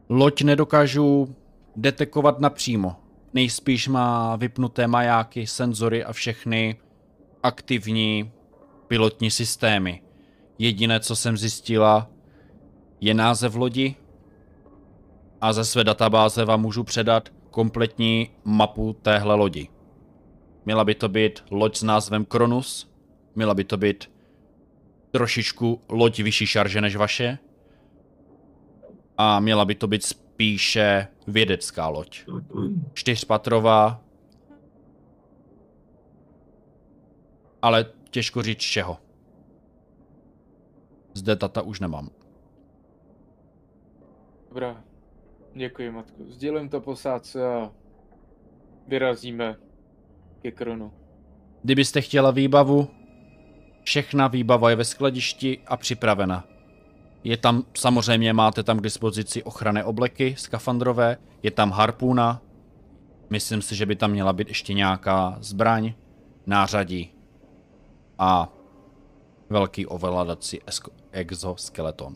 Loď 0.09 0.41
nedokážu 0.41 1.35
detekovat 1.75 2.39
napřímo. 2.39 2.95
Nejspíš 3.33 3.87
má 3.87 4.35
vypnuté 4.35 4.87
majáky, 4.87 5.47
senzory 5.47 6.03
a 6.03 6.13
všechny 6.13 6.79
aktivní 7.43 8.31
pilotní 8.87 9.31
systémy. 9.31 10.03
Jediné, 10.57 10.99
co 10.99 11.15
jsem 11.15 11.37
zjistila, 11.37 12.09
je 13.01 13.13
název 13.13 13.55
lodi 13.55 13.95
a 15.41 15.53
ze 15.53 15.65
své 15.65 15.83
databáze 15.83 16.45
vám 16.45 16.61
můžu 16.61 16.83
předat 16.83 17.29
kompletní 17.49 18.29
mapu 18.43 18.93
téhle 18.93 19.35
lodi. 19.35 19.80
Měla 20.65 20.85
by 20.85 20.95
to 20.95 21.09
být 21.09 21.43
loď 21.51 21.75
s 21.75 21.83
názvem 21.83 22.25
Kronus, 22.25 22.91
měla 23.35 23.53
by 23.53 23.63
to 23.63 23.77
být 23.77 24.11
trošičku 25.11 25.81
loď 25.89 26.19
vyšší 26.19 26.47
šarže 26.47 26.81
než 26.81 26.95
vaše 26.95 27.37
a 29.17 29.39
měla 29.39 29.65
by 29.65 29.75
to 29.75 29.87
být 29.87 30.03
spíše 30.03 31.07
vědecká 31.27 31.87
loď. 31.87 32.25
Čtyřpatrová, 32.93 34.03
ale 37.61 37.85
těžko 38.09 38.41
říct 38.41 38.59
čeho. 38.59 38.97
Zde 41.13 41.35
data 41.35 41.61
už 41.61 41.79
nemám. 41.79 42.09
Dobrá. 44.49 44.83
Děkuji, 45.55 45.91
matko. 45.91 46.23
Sdělím 46.27 46.69
to 46.69 46.81
posádce 46.81 47.47
a 47.47 47.71
vyrazíme 48.87 49.55
ke 50.41 50.51
kronu. 50.51 50.91
Kdybyste 51.63 52.01
chtěla 52.01 52.31
výbavu, 52.31 52.87
všechna 53.83 54.27
výbava 54.27 54.69
je 54.69 54.75
ve 54.75 54.85
skladišti 54.85 55.59
a 55.67 55.77
připravena. 55.77 56.47
Je 57.23 57.37
tam, 57.37 57.63
samozřejmě 57.73 58.33
máte 58.33 58.63
tam 58.63 58.77
k 58.77 58.83
dispozici 58.83 59.43
ochranné 59.43 59.83
obleky 59.83 60.35
skafandrové, 60.37 61.17
je 61.43 61.51
tam 61.51 61.71
harpůna, 61.71 62.41
myslím 63.29 63.61
si, 63.61 63.75
že 63.75 63.85
by 63.85 63.95
tam 63.95 64.11
měla 64.11 64.33
být 64.33 64.47
ještě 64.47 64.73
nějaká 64.73 65.37
zbraň, 65.39 65.93
nářadí 66.45 67.13
a 68.19 68.53
velký 69.49 69.85
ovladací 69.85 70.59
exoskeleton. 71.11 72.15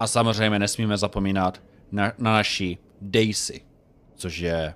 A 0.00 0.06
samozřejmě 0.06 0.58
nesmíme 0.58 0.96
zapomínat 0.96 1.62
na, 1.92 2.12
na 2.18 2.32
naší 2.32 2.78
Daisy, 3.00 3.60
což 4.14 4.38
je 4.38 4.74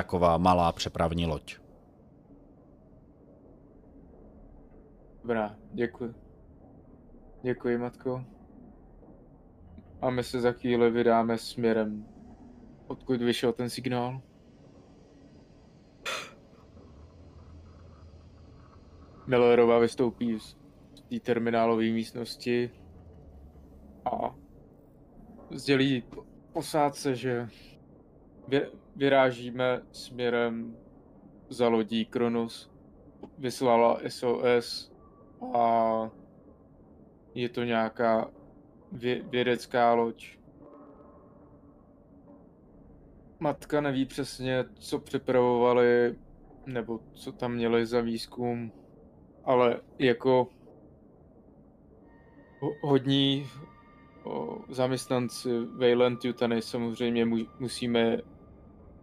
taková 0.00 0.38
malá 0.38 0.72
přepravní 0.72 1.26
loď. 1.26 1.56
Dobrá, 5.22 5.56
děkuji. 5.72 6.14
Děkuji, 7.42 7.78
matko. 7.78 8.24
A 10.00 10.10
my 10.10 10.24
se 10.24 10.40
za 10.40 10.52
chvíli 10.52 10.90
vydáme 10.90 11.38
směrem, 11.38 12.06
odkud 12.86 13.22
vyšel 13.22 13.52
ten 13.52 13.70
signál. 13.70 14.20
Millerová 19.26 19.78
vystoupí 19.78 20.40
z 20.40 20.56
té 21.08 21.20
terminálové 21.20 21.84
místnosti 21.84 22.70
a 24.04 24.34
sdělí 25.50 26.02
posádce, 26.52 27.14
že 27.14 27.48
vyrážíme 29.00 29.82
směrem 29.92 30.76
za 31.48 31.68
lodí 31.68 32.04
Kronos. 32.04 32.70
Vyslala 33.38 34.00
SOS 34.08 34.92
a 35.54 36.10
je 37.34 37.48
to 37.48 37.64
nějaká 37.64 38.30
vě, 38.92 39.22
vědecká 39.22 39.94
loď. 39.94 40.38
Matka 43.38 43.80
neví 43.80 44.06
přesně, 44.06 44.64
co 44.74 44.98
připravovali, 44.98 46.16
nebo 46.66 47.00
co 47.12 47.32
tam 47.32 47.52
měli 47.52 47.86
za 47.86 48.00
výzkum, 48.00 48.72
ale 49.44 49.80
jako 49.98 50.48
ho, 52.58 52.70
hodní 52.82 53.46
zaměstnanci 54.68 55.48
Wayland 55.78 56.24
Yutany 56.24 56.62
samozřejmě 56.62 57.24
mu, 57.24 57.36
musíme 57.58 58.18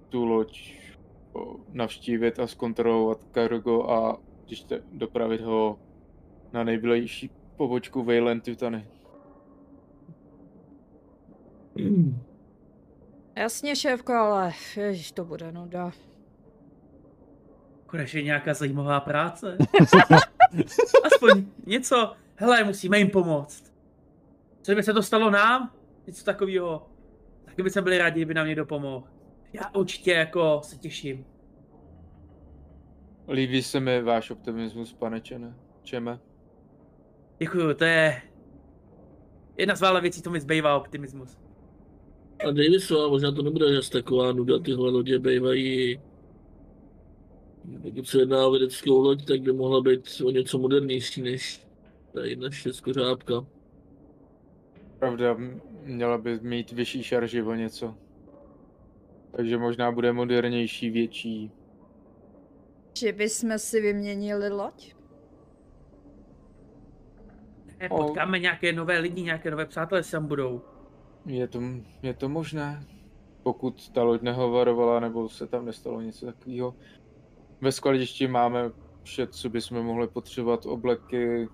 tu 0.09 0.25
loď 0.25 0.73
navštívit 1.71 2.39
a 2.39 2.47
zkontrolovat 2.47 3.19
cargo 3.33 3.89
a 3.89 4.17
když 4.45 4.63
te, 4.63 4.81
dopravit 4.91 5.41
ho 5.41 5.79
na 6.53 6.63
nejbližší 6.63 7.29
pobočku 7.57 8.03
Wayland 8.03 8.47
Yutany. 8.47 8.87
Jasně, 13.35 13.75
šéfko, 13.75 14.13
ale 14.13 14.53
ježiš, 14.77 15.11
to 15.11 15.25
bude 15.25 15.51
nuda. 15.51 15.91
Konečně 17.85 18.21
nějaká 18.21 18.53
zajímavá 18.53 18.99
práce. 18.99 19.57
Aspoň 21.03 21.45
něco. 21.65 22.13
Hele, 22.35 22.63
musíme 22.63 22.99
jim 22.99 23.09
pomoct. 23.09 23.73
Co 24.61 24.75
by 24.75 24.83
se 24.83 24.93
to 24.93 25.03
stalo 25.03 25.29
nám? 25.29 25.71
Něco 26.07 26.25
takového. 26.25 26.89
Taky 27.45 27.63
by 27.63 27.69
jsme 27.69 27.81
byli 27.81 27.97
rádi, 27.97 28.19
kdyby 28.19 28.33
nám 28.33 28.47
někdo 28.47 28.65
pomohl. 28.65 29.07
Já 29.53 29.69
určitě 29.75 30.11
jako 30.11 30.61
se 30.63 30.77
těším. 30.77 31.25
Líbí 33.29 33.63
se 33.63 33.79
mi 33.79 34.01
váš 34.01 34.31
optimismus, 34.31 34.93
pane 34.93 35.21
Čene. 35.21 35.55
Čeme. 35.83 36.19
Děkuju, 37.39 37.73
to 37.73 37.83
je 37.83 38.21
jedna 39.57 39.75
z 39.75 39.81
mála 39.81 39.99
věcí, 39.99 40.21
co 40.21 40.29
mi 40.29 40.39
zbývá 40.39 40.77
optimismus. 40.77 41.37
A 42.47 42.51
Davisová, 42.51 43.07
možná 43.07 43.31
to 43.31 43.41
nebude 43.41 43.75
zase 43.75 43.91
taková 43.91 44.31
nuda, 44.31 44.59
tyhle 44.59 44.91
lodě 44.91 45.19
bývají... 45.19 46.01
Pokud 47.81 48.07
se 48.07 48.19
jedná 48.19 48.47
o 48.47 48.51
vědeckou 48.51 49.01
loď, 49.01 49.25
tak 49.25 49.41
by 49.41 49.53
mohla 49.53 49.81
být 49.81 50.21
o 50.25 50.31
něco 50.31 50.57
modernější 50.57 51.21
než 51.21 51.67
tady 52.13 52.35
naše 52.35 52.73
skořápka. 52.73 53.45
Pravda, 54.99 55.37
měla 55.83 56.17
by 56.17 56.39
mít 56.39 56.71
vyšší 56.71 57.03
šarži 57.03 57.41
o 57.41 57.53
něco. 57.53 57.95
Takže 59.37 59.57
možná 59.57 59.91
bude 59.91 60.13
modernější, 60.13 60.89
větší. 60.89 61.51
Že 62.97 63.11
bychom 63.13 63.59
si 63.59 63.81
vyměnili 63.81 64.49
loď? 64.49 64.95
Potkáme 67.89 68.39
nějaké 68.39 68.73
nové 68.73 68.99
lidi, 68.99 69.21
nějaké 69.21 69.51
nové 69.51 69.65
přátelé 69.65 70.03
se 70.03 70.11
tam 70.11 70.27
budou. 70.27 70.61
Je 71.25 71.47
to, 71.47 71.61
je 72.03 72.13
to 72.13 72.29
možné. 72.29 72.85
Pokud 73.43 73.89
ta 73.89 74.03
loď 74.03 74.21
nehovarovala, 74.21 74.99
nebo 74.99 75.29
se 75.29 75.47
tam 75.47 75.65
nestalo 75.65 76.01
něco 76.01 76.25
takového. 76.25 76.75
Ve 77.61 77.71
skladišti 77.71 78.27
máme 78.27 78.71
vše, 79.03 79.27
co 79.27 79.49
bychom 79.49 79.85
mohli 79.85 80.07
potřebovat, 80.07 80.65
obleky, 80.65 81.49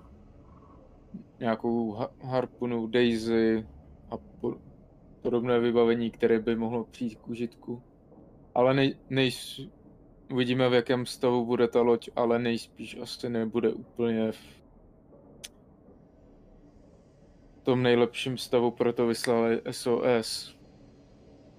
nějakou 1.40 1.92
ha- 1.92 2.12
harpunu, 2.24 2.88
Daisy 2.88 3.68
a 4.10 4.18
po- 4.18 4.58
podobné 5.24 5.60
vybavení, 5.60 6.12
které 6.12 6.40
by 6.40 6.56
mohlo 6.56 6.84
přijít 6.84 7.16
k 7.16 7.28
užitku. 7.28 7.84
Ale 8.56 8.74
nej, 8.74 8.96
nejs, 9.10 9.62
uvidíme, 10.32 10.70
v 10.70 10.74
jakém 10.74 11.06
stavu 11.06 11.46
bude 11.46 11.68
ta 11.68 11.82
loď, 11.82 12.10
ale 12.16 12.40
nejspíš 12.40 12.98
asi 13.02 13.30
nebude 13.30 13.70
úplně 13.74 14.32
v 14.32 14.64
tom 17.64 17.84
nejlepším 17.84 18.38
stavu, 18.38 18.72
proto 18.72 19.08
vyslali 19.08 19.62
SOS. 19.72 20.58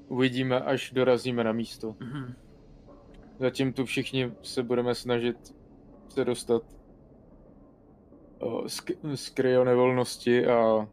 Uvidíme, 0.09 0.61
až 0.61 0.91
dorazíme 0.91 1.45
na 1.45 1.53
místo. 1.53 1.97
Mhm. 2.01 2.35
Zatím 3.39 3.73
tu 3.73 3.85
všichni 3.85 4.33
se 4.43 4.63
budeme 4.63 4.95
snažit 4.95 5.55
se 6.09 6.25
dostat 6.25 6.63
o, 8.39 8.69
z, 8.69 8.81
k- 8.81 8.99
z 9.15 9.29
kryonevolnosti 9.29 10.47
a 10.47 10.89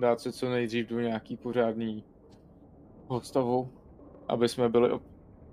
dát 0.00 0.20
se 0.20 0.32
co 0.32 0.50
nejdřív 0.50 0.88
do 0.88 1.00
nějaký 1.00 1.36
pořádný 1.36 2.04
stavu, 3.22 3.72
aby 4.28 4.48
jsme 4.48 4.68
byli 4.68 4.90
op- 4.92 5.02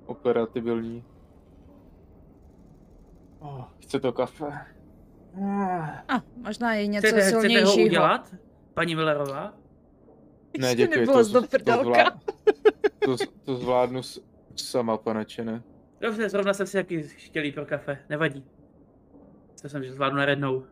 operativní. 0.06 1.04
Oh, 3.40 3.64
chce 3.82 4.00
to 4.00 4.14
kafe? 4.14 4.46
Ah. 5.44 6.04
A, 6.08 6.24
možná 6.38 6.74
je 6.74 6.88
něco 6.88 7.08
Chcete, 7.08 7.22
chcete 7.22 7.36
ho 7.36 7.42
silnějšího. 7.42 7.86
udělat, 7.86 8.36
paní 8.74 8.96
Millerová? 8.96 9.54
Ne, 10.60 10.76
děkuji, 10.76 11.06
to, 11.06 11.14
to, 11.14 11.24
zvlá... 11.24 12.22
to, 13.06 13.16
to 13.44 13.56
zvládnu 13.56 14.04
s- 14.04 14.22
sama, 14.56 14.98
pane 14.98 15.26
Čene. 15.26 15.64
Dobře, 16.02 16.30
zrovna 16.30 16.54
jsem 16.54 16.68
si 16.68 16.78
taky 16.78 17.04
chtěl 17.04 17.44
jít 17.44 17.52
pro 17.56 17.66
kafe, 17.66 17.98
nevadí. 18.10 18.46
To 19.62 19.70
jsem, 19.70 19.84
že 19.84 19.94
zvládnu 19.94 20.18
najednou. 20.18 20.64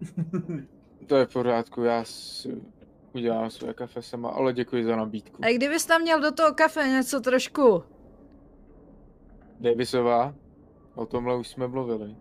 To 1.06 1.16
je 1.16 1.26
v 1.26 1.32
pořádku, 1.32 1.82
já 1.82 2.04
si 2.04 2.62
udělám 3.12 3.50
své 3.50 3.74
kafe 3.74 4.02
sama, 4.02 4.28
ale 4.30 4.52
děkuji 4.52 4.84
za 4.84 4.96
nabídku. 4.96 5.44
A 5.44 5.52
kdybys 5.56 5.86
tam 5.86 6.02
měl 6.02 6.20
do 6.20 6.32
toho 6.32 6.54
kafe 6.54 6.88
něco 6.88 7.20
trošku 7.20 7.82
Davisová, 9.60 10.34
o 10.94 11.06
tomhle 11.06 11.36
už 11.36 11.48
jsme 11.48 11.68
mluvili. 11.68 12.16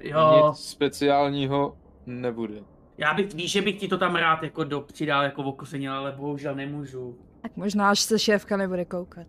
Jo, 0.00 0.44
Nic 0.48 0.58
speciálního 0.58 1.76
nebude. 2.06 2.54
já 2.98 3.14
bych, 3.14 3.34
víš, 3.34 3.52
že 3.52 3.62
bych 3.62 3.80
ti 3.80 3.88
to 3.88 3.98
tam 3.98 4.16
rád 4.16 4.42
jako 4.42 4.64
do, 4.64 4.80
přidal 4.80 5.24
jako 5.24 5.42
okosenil, 5.42 5.92
ale 5.92 6.12
bohužel 6.12 6.54
nemůžu. 6.54 7.18
Tak 7.42 7.56
možná, 7.56 7.90
až 7.90 8.00
se 8.00 8.18
šéfka 8.18 8.56
nebude 8.56 8.84
koukat. 8.84 9.26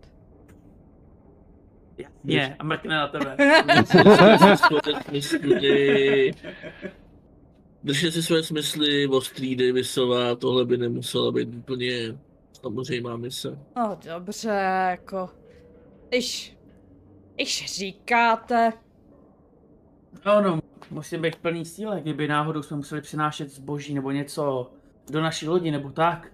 Jasně, 1.98 2.56
a 2.60 2.64
mrkne 2.64 2.96
na 2.96 3.08
tebe. 3.08 3.38
Držte 7.84 8.12
si 8.12 8.24
svoje 8.24 8.44
smysly, 8.44 9.08
ostrý 9.08 9.56
Davisova, 9.56 10.36
tohle 10.36 10.66
by 10.66 10.78
nemusela 10.78 11.32
být 11.32 11.56
úplně 11.56 12.18
samozřejmá 12.62 13.18
mise. 13.18 13.60
No 13.76 13.98
dobře, 14.06 14.50
jako... 14.90 15.30
Když... 16.10 16.58
Když 17.36 17.78
říkáte... 17.78 18.74
No, 20.26 20.42
no, 20.42 20.60
musím 20.92 21.22
být 21.22 21.36
v 21.36 21.40
plný 21.40 21.66
síle, 21.66 22.02
kdyby 22.02 22.28
náhodou 22.28 22.62
jsme 22.62 22.78
museli 22.78 23.02
přinášet 23.02 23.50
zboží 23.50 23.94
nebo 23.94 24.12
něco 24.12 24.72
do 25.12 25.22
naší 25.22 25.48
lodi 25.48 25.72
nebo 25.72 25.90
tak. 25.90 26.34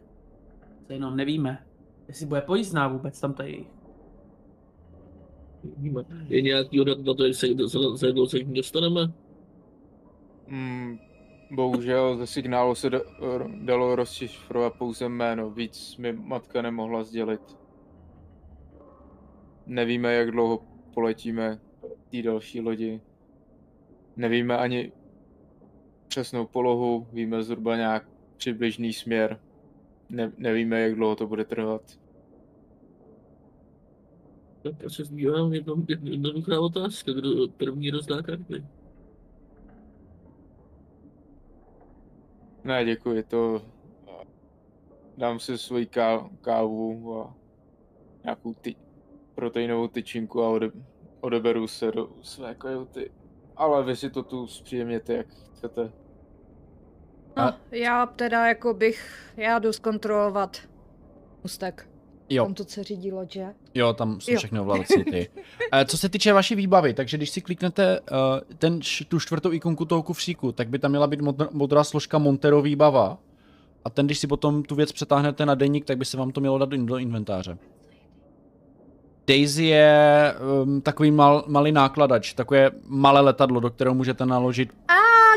To 0.88 0.94
jenom 0.94 1.16
nevíme. 1.16 1.66
Jestli 2.08 2.26
bude 2.26 2.42
pojízdná 2.42 2.88
vůbec 2.88 3.20
tam 3.20 3.34
tady. 3.34 3.66
Je 6.28 6.42
nějaký 6.42 6.82
odhad 6.82 7.00
na 7.00 7.14
to, 7.14 7.26
jak 7.26 7.36
se, 7.36 7.48
za, 7.66 7.96
za 7.96 8.08
jak 8.08 8.16
se 8.30 8.40
k 8.40 8.48
ní 8.48 8.54
dostaneme? 8.54 9.12
Mm, 10.48 11.00
bohužel 11.56 12.18
ze 12.18 12.28
signálu 12.28 12.76
se 12.76 12.90
dalo 13.64 13.96
rozšifrovat 13.96 14.74
pouze 14.74 15.10
jméno, 15.10 15.50
víc 15.50 15.98
mi 15.98 16.14
matka 16.14 16.62
nemohla 16.62 17.04
sdělit. 17.04 17.42
Nevíme, 19.66 20.14
jak 20.14 20.32
dlouho 20.32 20.64
poletíme 20.94 21.60
té 22.12 22.22
další 22.22 22.62
lodi. 22.62 23.02
Nevíme 24.16 24.58
ani 24.58 24.92
přesnou 26.08 26.46
polohu, 26.46 27.08
víme 27.14 27.44
zhruba 27.44 27.76
nějak 27.76 28.10
přibližný 28.38 28.94
směr. 28.94 29.40
Ne, 30.10 30.32
nevíme, 30.38 30.82
jak 30.82 30.96
dlouho 30.96 31.16
to 31.16 31.28
bude 31.28 31.46
trvat. 31.46 32.00
Tak 34.64 34.74
já 34.84 34.90
se 34.90 35.06
zbývám 35.06 35.54
jedno, 35.54 35.76
jednoduchá 36.04 36.60
otázka, 36.60 37.12
kdo 37.12 37.48
první 37.48 37.90
rozdá 37.90 38.22
karty. 38.22 38.64
Ne, 42.66 42.86
děkuji, 42.86 43.24
to 43.24 43.62
dám 45.18 45.40
si 45.40 45.58
svoji 45.58 45.86
ká, 45.86 46.30
kávu 46.42 47.22
a 47.22 47.34
nějakou 48.24 48.54
ty, 48.54 48.76
proteinovou 49.36 49.88
tyčinku 49.88 50.44
a 50.44 50.50
ode, 50.50 50.72
odeberu 51.22 51.68
se 51.68 51.92
do 51.92 52.10
své 52.22 52.56
kajuty. 52.56 53.12
Ale 53.56 53.84
vy 53.84 53.96
si 53.96 54.10
to 54.10 54.24
tu 54.24 54.48
zpříjemněte, 54.48 55.14
jak 55.14 55.28
chcete. 55.28 55.92
No, 57.38 57.54
já 57.72 58.06
teda 58.06 58.48
jako 58.48 58.74
bych... 58.74 59.34
Já 59.38 59.60
jdu 59.60 59.74
zkontrolovat 59.74 60.58
mustek. 61.44 61.88
Jo, 62.30 62.44
Tam 62.46 62.54
to, 62.54 62.66
co 62.66 62.84
řídí 62.84 63.12
loď, 63.12 63.32
že? 63.32 63.46
jo, 63.74 63.94
tam 63.94 64.22
jsou 64.22 64.32
Jo. 64.32 64.38
všechny 64.38 64.60
ovládací 64.60 65.04
ty. 65.12 65.30
Eh, 65.74 65.86
Co 65.86 65.98
se 65.98 66.10
týče 66.10 66.34
vaší 66.34 66.56
výbavy, 66.56 66.94
takže 66.94 67.18
když 67.18 67.30
si 67.30 67.42
kliknete 67.42 68.00
uh, 68.00 68.18
ten, 68.58 68.80
tu 69.08 69.20
čtvrtou 69.20 69.52
ikonku 69.52 69.86
toho 69.86 70.04
kufříku, 70.04 70.52
tak 70.52 70.70
by 70.70 70.80
tam 70.80 70.92
měla 70.92 71.08
být 71.08 71.22
modr- 71.22 71.48
modrá 71.52 71.84
složka 71.84 72.18
Montero 72.18 72.62
výbava. 72.62 73.18
A 73.86 73.90
ten, 73.90 74.06
když 74.06 74.20
si 74.20 74.28
potom 74.28 74.64
tu 74.64 74.76
věc 74.76 74.92
přetáhnete 74.92 75.46
na 75.46 75.56
deník, 75.56 75.86
tak 75.86 75.98
by 75.98 76.06
se 76.06 76.18
vám 76.18 76.32
to 76.32 76.40
mělo 76.42 76.58
dát 76.58 76.70
do, 76.70 76.78
do 76.86 76.98
inventáře. 76.98 77.58
Daisy 79.28 79.64
je 79.64 80.34
um, 80.64 80.82
takový 80.82 81.12
mal, 81.12 81.44
malý 81.48 81.72
nákladač, 81.72 82.34
takové 82.34 82.72
malé 82.88 83.22
letadlo, 83.22 83.60
do 83.60 83.70
kterého 83.70 83.96
můžete 83.96 84.26
naložit. 84.26 84.70
A 84.88 84.94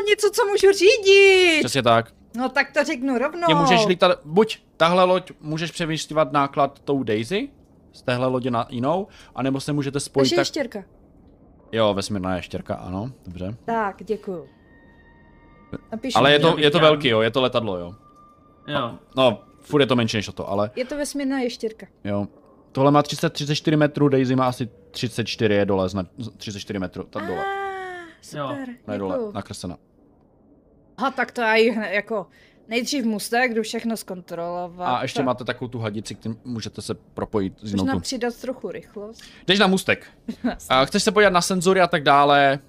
něco, 0.09 0.29
co 0.33 0.45
můžu 0.45 0.67
řídit! 0.71 1.59
Přesně 1.59 1.83
tak. 1.83 2.13
No 2.37 2.49
tak 2.49 2.71
to 2.71 2.83
řeknu 2.83 3.17
rovnou. 3.17 3.47
Tě 3.47 3.55
můžeš 3.55 3.85
lítat, 3.85 4.19
buď 4.25 4.59
tahle 4.77 5.03
loď 5.03 5.31
můžeš 5.41 5.71
převyšťovat 5.71 6.31
náklad 6.31 6.79
tou 6.79 7.03
Daisy, 7.03 7.49
z 7.93 8.01
téhle 8.01 8.27
lodě 8.27 8.51
na 8.51 8.67
jinou, 8.69 9.07
anebo 9.35 9.59
se 9.59 9.73
můžete 9.73 9.99
spojit 9.99 10.23
Takže 10.23 10.35
tak... 10.35 10.41
ještěrka. 10.41 10.83
Jo, 11.71 11.93
vesmírná 11.93 12.35
ještěrka, 12.35 12.75
ano, 12.75 13.11
dobře. 13.25 13.55
Tak, 13.65 14.03
děkuju. 14.03 14.47
Napíšu 15.91 16.17
Ale 16.17 16.31
je 16.31 16.39
to, 16.39 16.55
je 16.57 16.71
to 16.71 16.79
velký, 16.79 17.07
jo, 17.07 17.21
je 17.21 17.31
to 17.31 17.41
letadlo, 17.41 17.77
jo. 17.77 17.95
Jo. 18.67 18.91
No, 19.17 19.41
furt 19.61 19.81
je 19.81 19.87
to 19.87 19.95
menší 19.95 20.17
než 20.17 20.29
to, 20.35 20.49
ale 20.49 20.71
Je 20.75 20.85
to 20.85 20.97
vesmírná 20.97 21.39
ještěrka. 21.39 21.85
jo. 22.03 22.27
Tohle 22.71 22.91
má 22.91 23.03
30, 23.03 23.29
34 23.33 23.77
metrů, 23.77 24.09
Daisy 24.09 24.35
má 24.35 24.47
asi 24.47 24.69
34, 24.91 25.53
je 25.53 25.65
dole, 25.65 25.89
zna, 25.89 26.03
34 26.37 26.79
metrů, 26.79 27.03
tak 27.03 27.27
dole. 27.27 27.45
Ah, 27.45 28.07
super, 28.21 28.67
Ne 28.87 28.97
dole, 28.97 29.15
děkuju. 29.15 29.31
nakreslena. 29.31 29.77
Aha, 30.99 31.11
tak 31.11 31.31
to 31.31 31.41
já 31.41 31.55
jí 31.55 31.69
hned, 31.69 31.91
jako 31.91 32.27
nejdřív 32.67 33.05
mustek, 33.05 33.53
jdu 33.53 33.61
všechno 33.63 33.97
zkontrolovat. 33.97 34.87
A 34.99 35.01
ještě 35.01 35.23
máte 35.23 35.43
takovou 35.43 35.67
tu 35.69 35.79
hadici, 35.79 36.15
kterým 36.15 36.37
můžete 36.45 36.81
se 36.81 36.93
propojit 36.95 37.53
Možná 37.63 37.83
jinou 37.83 37.93
tu. 37.93 37.99
přidat 37.99 38.35
trochu 38.35 38.71
rychlost. 38.71 39.21
Jdeš 39.47 39.59
na 39.59 39.67
můstek. 39.67 40.07
A 40.69 40.85
chceš 40.85 41.03
se 41.03 41.11
podívat 41.11 41.33
na 41.33 41.41
senzory 41.41 41.81
a 41.81 41.87
tak 41.87 42.03
dále. 42.03 42.59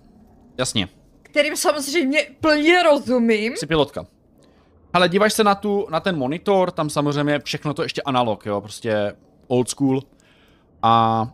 Jasně, 0.58 0.88
Kterým 1.22 1.56
samozřejmě 1.56 2.26
plně 2.40 2.82
rozumím. 2.82 3.56
jsi 3.56 3.66
pilotka. 3.66 4.06
Ale 4.92 5.08
díváš 5.08 5.32
se 5.32 5.44
na, 5.44 5.54
tu, 5.54 5.86
na 5.90 6.00
ten 6.00 6.16
monitor, 6.18 6.70
tam 6.70 6.90
samozřejmě 6.90 7.38
všechno 7.44 7.74
to 7.74 7.82
ještě 7.82 8.02
analog, 8.02 8.46
jo, 8.46 8.60
prostě 8.60 9.12
old 9.46 9.68
school. 9.70 10.02
A 10.82 11.26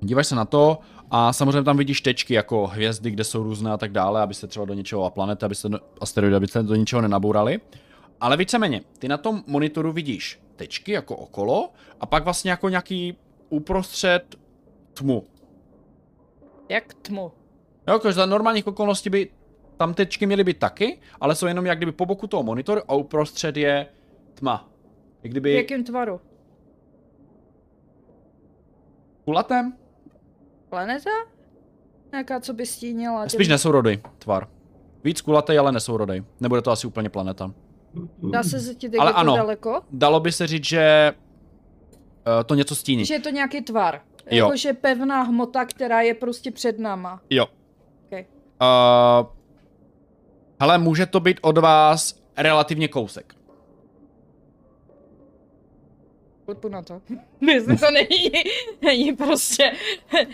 díváš 0.00 0.26
se 0.26 0.34
na 0.34 0.44
to 0.44 0.78
a 1.14 1.32
samozřejmě 1.32 1.62
tam 1.62 1.76
vidíš 1.76 2.00
tečky 2.00 2.34
jako 2.34 2.66
hvězdy, 2.66 3.10
kde 3.10 3.24
jsou 3.24 3.42
různé 3.42 3.70
a 3.70 3.76
tak 3.76 3.92
dále, 3.92 4.20
abyste 4.22 4.46
třeba 4.46 4.64
do 4.64 4.74
něčeho 4.74 5.04
a 5.04 5.10
planety, 5.10 5.44
abyste 5.44 5.68
asteroidy, 6.00 6.36
abyste 6.36 6.62
do 6.62 6.74
ničeho 6.74 7.02
nenabourali. 7.02 7.60
Ale 8.20 8.36
víceméně, 8.36 8.80
ty 8.98 9.08
na 9.08 9.16
tom 9.16 9.42
monitoru 9.46 9.92
vidíš 9.92 10.40
tečky 10.56 10.92
jako 10.92 11.16
okolo 11.16 11.70
a 12.00 12.06
pak 12.06 12.24
vlastně 12.24 12.50
jako 12.50 12.68
nějaký 12.68 13.16
uprostřed 13.48 14.36
tmu. 14.94 15.24
Jak 16.68 16.94
tmu. 16.94 17.32
Jo, 17.88 17.94
jakože 17.94 18.12
za 18.12 18.26
normálních 18.26 18.66
okolností 18.66 19.10
by 19.10 19.30
tam 19.76 19.94
tečky 19.94 20.26
měly 20.26 20.44
být 20.44 20.58
taky, 20.58 21.00
ale 21.20 21.34
jsou 21.34 21.46
jenom 21.46 21.66
jak 21.66 21.78
kdyby 21.78 21.92
po 21.92 22.06
boku 22.06 22.26
toho 22.26 22.42
monitoru 22.42 22.80
a 22.88 22.94
uprostřed 22.94 23.56
je 23.56 23.86
tma. 24.34 24.68
Jak 25.22 25.32
V 25.32 25.32
kdyby 25.32 25.54
jakém 25.54 25.84
tvaru? 25.84 26.20
kulatém? 29.24 29.81
Planeta? 30.72 31.10
Nějaká, 32.12 32.40
co 32.40 32.52
by 32.52 32.66
stínila? 32.66 33.28
Spíš 33.28 33.48
nesourodý 33.48 34.00
tvar. 34.18 34.48
Víc 35.04 35.20
kulatý, 35.20 35.58
ale 35.58 35.72
nesourodý. 35.72 36.24
Nebude 36.40 36.62
to 36.62 36.70
asi 36.70 36.86
úplně 36.86 37.08
planeta. 37.08 37.52
Dá 38.32 38.42
se 38.42 38.60
zetit 38.60 38.94
Ale 38.98 39.12
ano. 39.12 39.36
daleko? 39.36 39.82
Dalo 39.90 40.20
by 40.20 40.32
se 40.32 40.46
říct, 40.46 40.64
že 40.64 41.14
uh, 42.26 42.44
to 42.46 42.54
něco 42.54 42.74
stíní. 42.74 43.04
Že 43.04 43.14
je 43.14 43.20
to 43.20 43.30
nějaký 43.30 43.60
tvar. 43.62 44.00
Jo. 44.30 44.46
Jakože 44.46 44.72
pevná 44.72 45.22
hmota, 45.22 45.64
která 45.64 46.00
je 46.00 46.14
prostě 46.14 46.50
před 46.50 46.78
náma. 46.78 47.20
Jo. 47.30 47.46
Okay. 48.06 48.24
Uh, 48.60 49.26
hele, 50.60 50.78
může 50.78 51.06
to 51.06 51.20
být 51.20 51.38
od 51.42 51.58
vás 51.58 52.22
relativně 52.36 52.88
kousek. 52.88 53.34
Klepu 56.52 56.68
na 56.68 56.82
to. 56.82 57.00
Myslím, 57.40 57.78
to 57.78 57.90
není, 57.90 58.30
není 58.82 59.16
prostě 59.16 59.72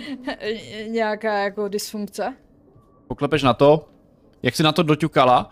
nějaká 0.87 1.39
jako 1.39 1.69
dysfunkce. 1.69 2.35
Poklepeš 3.09 3.43
na 3.43 3.55
to, 3.55 3.89
jak 4.43 4.57
si 4.57 4.63
na 4.63 4.73
to 4.73 4.83
doťukala, 4.83 5.51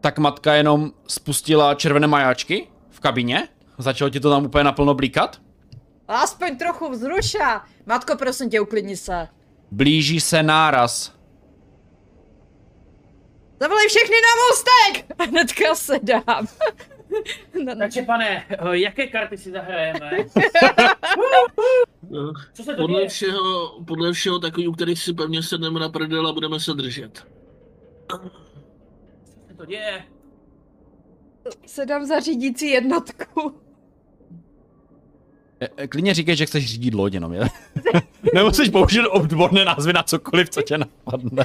tak 0.00 0.18
matka 0.18 0.54
jenom 0.54 0.92
spustila 1.08 1.74
červené 1.74 2.06
majáčky 2.06 2.68
v 2.90 3.00
kabině, 3.00 3.48
začalo 3.78 4.10
ti 4.10 4.20
to 4.20 4.30
tam 4.30 4.44
úplně 4.44 4.64
naplno 4.64 4.94
blíkat. 4.94 5.40
Aspoň 6.08 6.56
trochu 6.56 6.90
vzruša. 6.90 7.64
Matko, 7.86 8.16
prosím 8.16 8.50
tě, 8.50 8.60
uklidni 8.60 8.96
se. 8.96 9.28
Blíží 9.70 10.20
se 10.20 10.42
náraz. 10.42 11.12
Zavolej 13.60 13.88
všechny 13.88 14.16
na 14.16 14.32
můstek! 14.48 15.16
A 15.18 15.24
hnedka 15.30 15.74
se 15.74 15.98
dám. 16.02 16.46
Na- 17.64 17.74
Takže 17.74 18.02
pane, 18.02 18.46
eh, 18.50 18.56
jaké 18.78 19.06
karty 19.06 19.36
si 19.38 19.50
zahrajeme? 19.50 20.10
No, 22.10 22.32
Co 22.52 22.62
se 22.62 22.74
to 22.74 22.82
podle 22.82 22.98
děje? 22.98 23.08
všeho, 23.08 23.80
podle 23.86 24.12
všeho 24.12 24.38
takový, 24.38 24.68
u 24.68 24.72
kterých 24.72 24.98
si 25.02 25.12
pevně 25.14 25.42
sedneme 25.42 25.80
na 25.80 25.88
prdel 25.88 26.26
a 26.26 26.32
budeme 26.32 26.60
se 26.60 26.72
držet. 26.74 27.26
Co 28.10 29.48
se 29.48 29.54
to 29.56 29.64
děje? 29.66 30.04
se 31.66 31.86
dám 31.86 32.04
za 32.06 32.20
řídící 32.20 32.70
jednotku. 32.70 33.60
E, 35.62 35.68
e, 35.76 35.88
Klidně 35.88 36.14
říkej, 36.14 36.36
že 36.36 36.46
chceš 36.46 36.66
řídit 36.66 36.94
loď 36.94 37.14
jenom, 37.14 37.32
je? 37.32 37.48
Nemusíš 38.34 38.68
použít 38.68 39.06
odborné 39.06 39.64
názvy 39.64 39.92
na 39.92 40.02
cokoliv, 40.02 40.50
co 40.50 40.62
tě 40.62 40.78
napadne. 40.78 41.44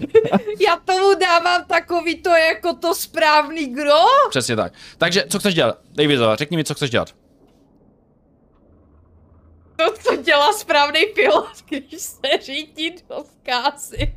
Já 0.60 0.76
tomu 0.84 1.14
dávám 1.20 1.64
takový 1.64 2.22
to 2.22 2.30
jako 2.30 2.74
to 2.74 2.94
správný 2.94 3.66
gro. 3.66 4.00
Přesně 4.30 4.56
tak. 4.56 4.72
Takže, 4.98 5.24
co 5.28 5.38
chceš 5.38 5.54
dělat? 5.54 5.78
Davidova, 5.90 6.36
řekni 6.36 6.56
mi, 6.56 6.64
co 6.64 6.74
chceš 6.74 6.90
dělat. 6.90 7.14
To, 9.76 9.84
co 10.02 10.16
dělá 10.16 10.52
správný 10.52 11.00
pilot, 11.14 11.64
když 11.68 12.00
se 12.00 12.28
řídí 12.42 12.94
do 13.08 13.24
zkázy. 13.40 14.14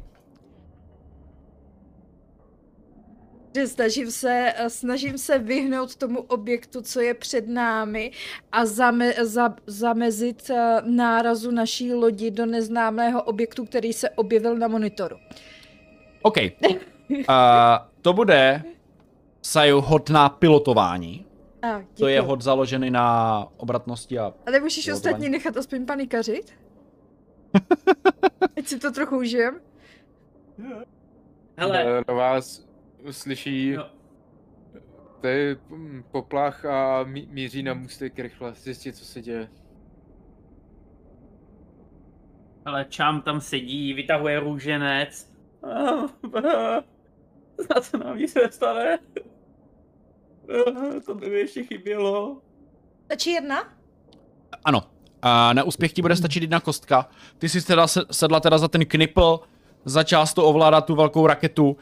Že 3.55 3.67
snažím 3.67 4.11
se, 4.11 4.53
snažím 4.67 5.17
se 5.17 5.39
vyhnout 5.39 5.95
tomu 5.95 6.19
objektu, 6.21 6.81
co 6.81 7.01
je 7.01 7.13
před 7.13 7.47
námi 7.47 8.11
a 8.51 8.65
zame, 8.65 9.13
za, 9.13 9.55
zamezit 9.67 10.49
eh, 10.49 10.81
nárazu 10.85 11.51
naší 11.51 11.93
lodi 11.93 12.31
do 12.31 12.45
neznámého 12.45 13.23
objektu, 13.23 13.65
který 13.65 13.93
se 13.93 14.09
objevil 14.09 14.57
na 14.57 14.67
monitoru. 14.67 15.17
OK. 16.21 16.37
Uh, 17.09 17.25
to 18.01 18.13
bude 18.13 18.63
Saju 19.41 19.81
hod 19.81 20.09
na 20.09 20.29
pilotování. 20.29 21.25
A, 21.61 21.81
To 21.97 22.07
je 22.07 22.21
hod 22.21 22.41
založený 22.41 22.91
na 22.91 23.47
obratnosti 23.57 24.19
a... 24.19 24.33
A 24.45 24.51
nemůžeš 24.51 24.85
pilotování. 24.85 25.09
ostatní 25.13 25.29
nechat 25.29 25.57
aspoň 25.57 25.85
panikařit? 25.85 26.53
Ať 28.57 28.67
si 28.67 28.79
to 28.79 28.91
trochu 28.91 29.17
užijem. 29.17 29.59
Hele, 31.57 31.83
Eh, 31.99 32.03
Na 32.07 32.13
vás 32.13 32.65
slyší 33.11 33.67
jo, 33.67 33.85
ty 35.21 35.57
hm, 35.69 36.03
poplach 36.11 36.65
a 36.65 37.03
mí- 37.03 37.27
míří 37.31 37.63
na 37.63 37.73
můstek 37.73 38.19
rychle 38.19 38.53
zjistit, 38.53 38.95
co 38.95 39.05
se 39.05 39.21
děje. 39.21 39.49
hele, 42.65 42.85
Čám 42.89 43.21
tam 43.21 43.41
sedí, 43.41 43.93
vytahuje 43.93 44.39
růženec. 44.39 45.31
A 47.75 47.81
co 47.81 47.97
nám 47.97 48.17
nic 48.17 48.33
nestane? 48.35 48.99
To 51.05 51.15
by 51.15 51.29
mi 51.29 51.35
ještě 51.39 51.63
chybělo. 51.63 52.41
Stačí 53.05 53.31
jedna? 53.31 53.73
Ano. 54.65 54.81
A 55.21 55.53
na 55.53 55.63
úspěch 55.63 55.93
ti 55.93 56.01
bude 56.01 56.15
stačit 56.15 56.43
jedna 56.43 56.59
kostka. 56.59 57.09
Ty 57.37 57.49
jsi 57.49 57.65
teda 57.67 57.87
se- 57.87 58.05
sedla 58.11 58.39
teda 58.39 58.57
za 58.57 58.67
ten 58.67 58.85
knipl, 58.85 59.39
začala 59.85 60.25
jsi 60.25 60.35
to 60.35 60.45
ovládat 60.45 60.81
tu 60.85 60.95
velkou 60.95 61.27
raketu, 61.27 61.77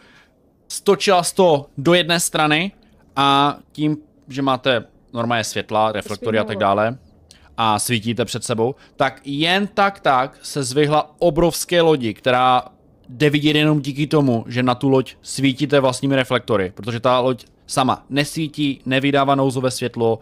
stočila 0.69 1.23
jsi 1.23 1.35
to 1.35 1.65
do 1.77 1.93
jedné 1.93 2.19
strany 2.19 2.71
a 3.15 3.57
tím, 3.71 3.97
že 4.27 4.41
máte 4.41 4.83
normálně 5.13 5.43
světla, 5.43 5.91
reflektory 5.91 6.39
a 6.39 6.43
tak 6.43 6.57
dále 6.57 6.97
a 7.57 7.79
svítíte 7.79 8.25
před 8.25 8.43
sebou, 8.43 8.75
tak 8.95 9.21
jen 9.23 9.67
tak 9.67 9.99
tak 9.99 10.37
se 10.41 10.63
zvyhla 10.63 11.15
obrovské 11.19 11.81
lodi, 11.81 12.13
která 12.13 12.63
jde 13.09 13.29
vidět 13.29 13.55
jenom 13.57 13.81
díky 13.81 14.07
tomu, 14.07 14.45
že 14.47 14.63
na 14.63 14.75
tu 14.75 14.89
loď 14.89 15.15
svítíte 15.21 15.79
vlastními 15.79 16.15
reflektory, 16.15 16.71
protože 16.75 16.99
ta 16.99 17.19
loď 17.19 17.45
sama 17.67 18.05
nesvítí, 18.09 18.81
nevydává 18.85 19.35
nouzové 19.35 19.71
světlo, 19.71 20.19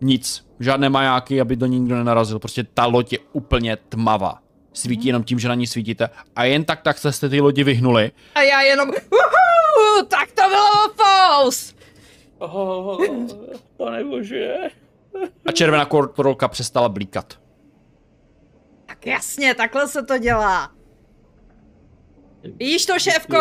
nic, 0.00 0.46
žádné 0.60 0.88
majáky, 0.88 1.40
aby 1.40 1.56
do 1.56 1.66
ní 1.66 1.80
nikdo 1.80 1.96
nenarazil, 1.96 2.38
prostě 2.38 2.64
ta 2.74 2.86
loď 2.86 3.12
je 3.12 3.18
úplně 3.32 3.76
tmavá. 3.76 4.38
Svítí 4.72 5.06
jenom 5.06 5.24
tím, 5.24 5.38
že 5.38 5.48
na 5.48 5.54
ní 5.54 5.66
svítíte. 5.66 6.08
A 6.36 6.44
jen 6.44 6.64
tak 6.64 6.82
tak 6.82 6.98
jste 6.98 7.28
ty 7.28 7.40
lodi 7.40 7.64
vyhnuli. 7.64 8.10
A 8.34 8.42
já 8.42 8.60
jenom, 8.60 8.88
uhu, 8.88 9.59
tak 10.08 10.32
to 10.32 10.42
bylo 10.48 10.94
fous! 10.96 11.74
Oh, 12.38 13.06
pane 13.76 14.04
bože. 14.04 14.56
a 15.46 15.52
červená 15.52 15.84
kontrolka 15.84 16.48
přestala 16.48 16.88
blíkat. 16.88 17.40
Tak 18.86 19.06
jasně, 19.06 19.54
takhle 19.54 19.88
se 19.88 20.02
to 20.02 20.18
dělá. 20.18 20.72
Vidíš 22.42 22.86
to, 22.86 22.98
šéfko? 22.98 23.36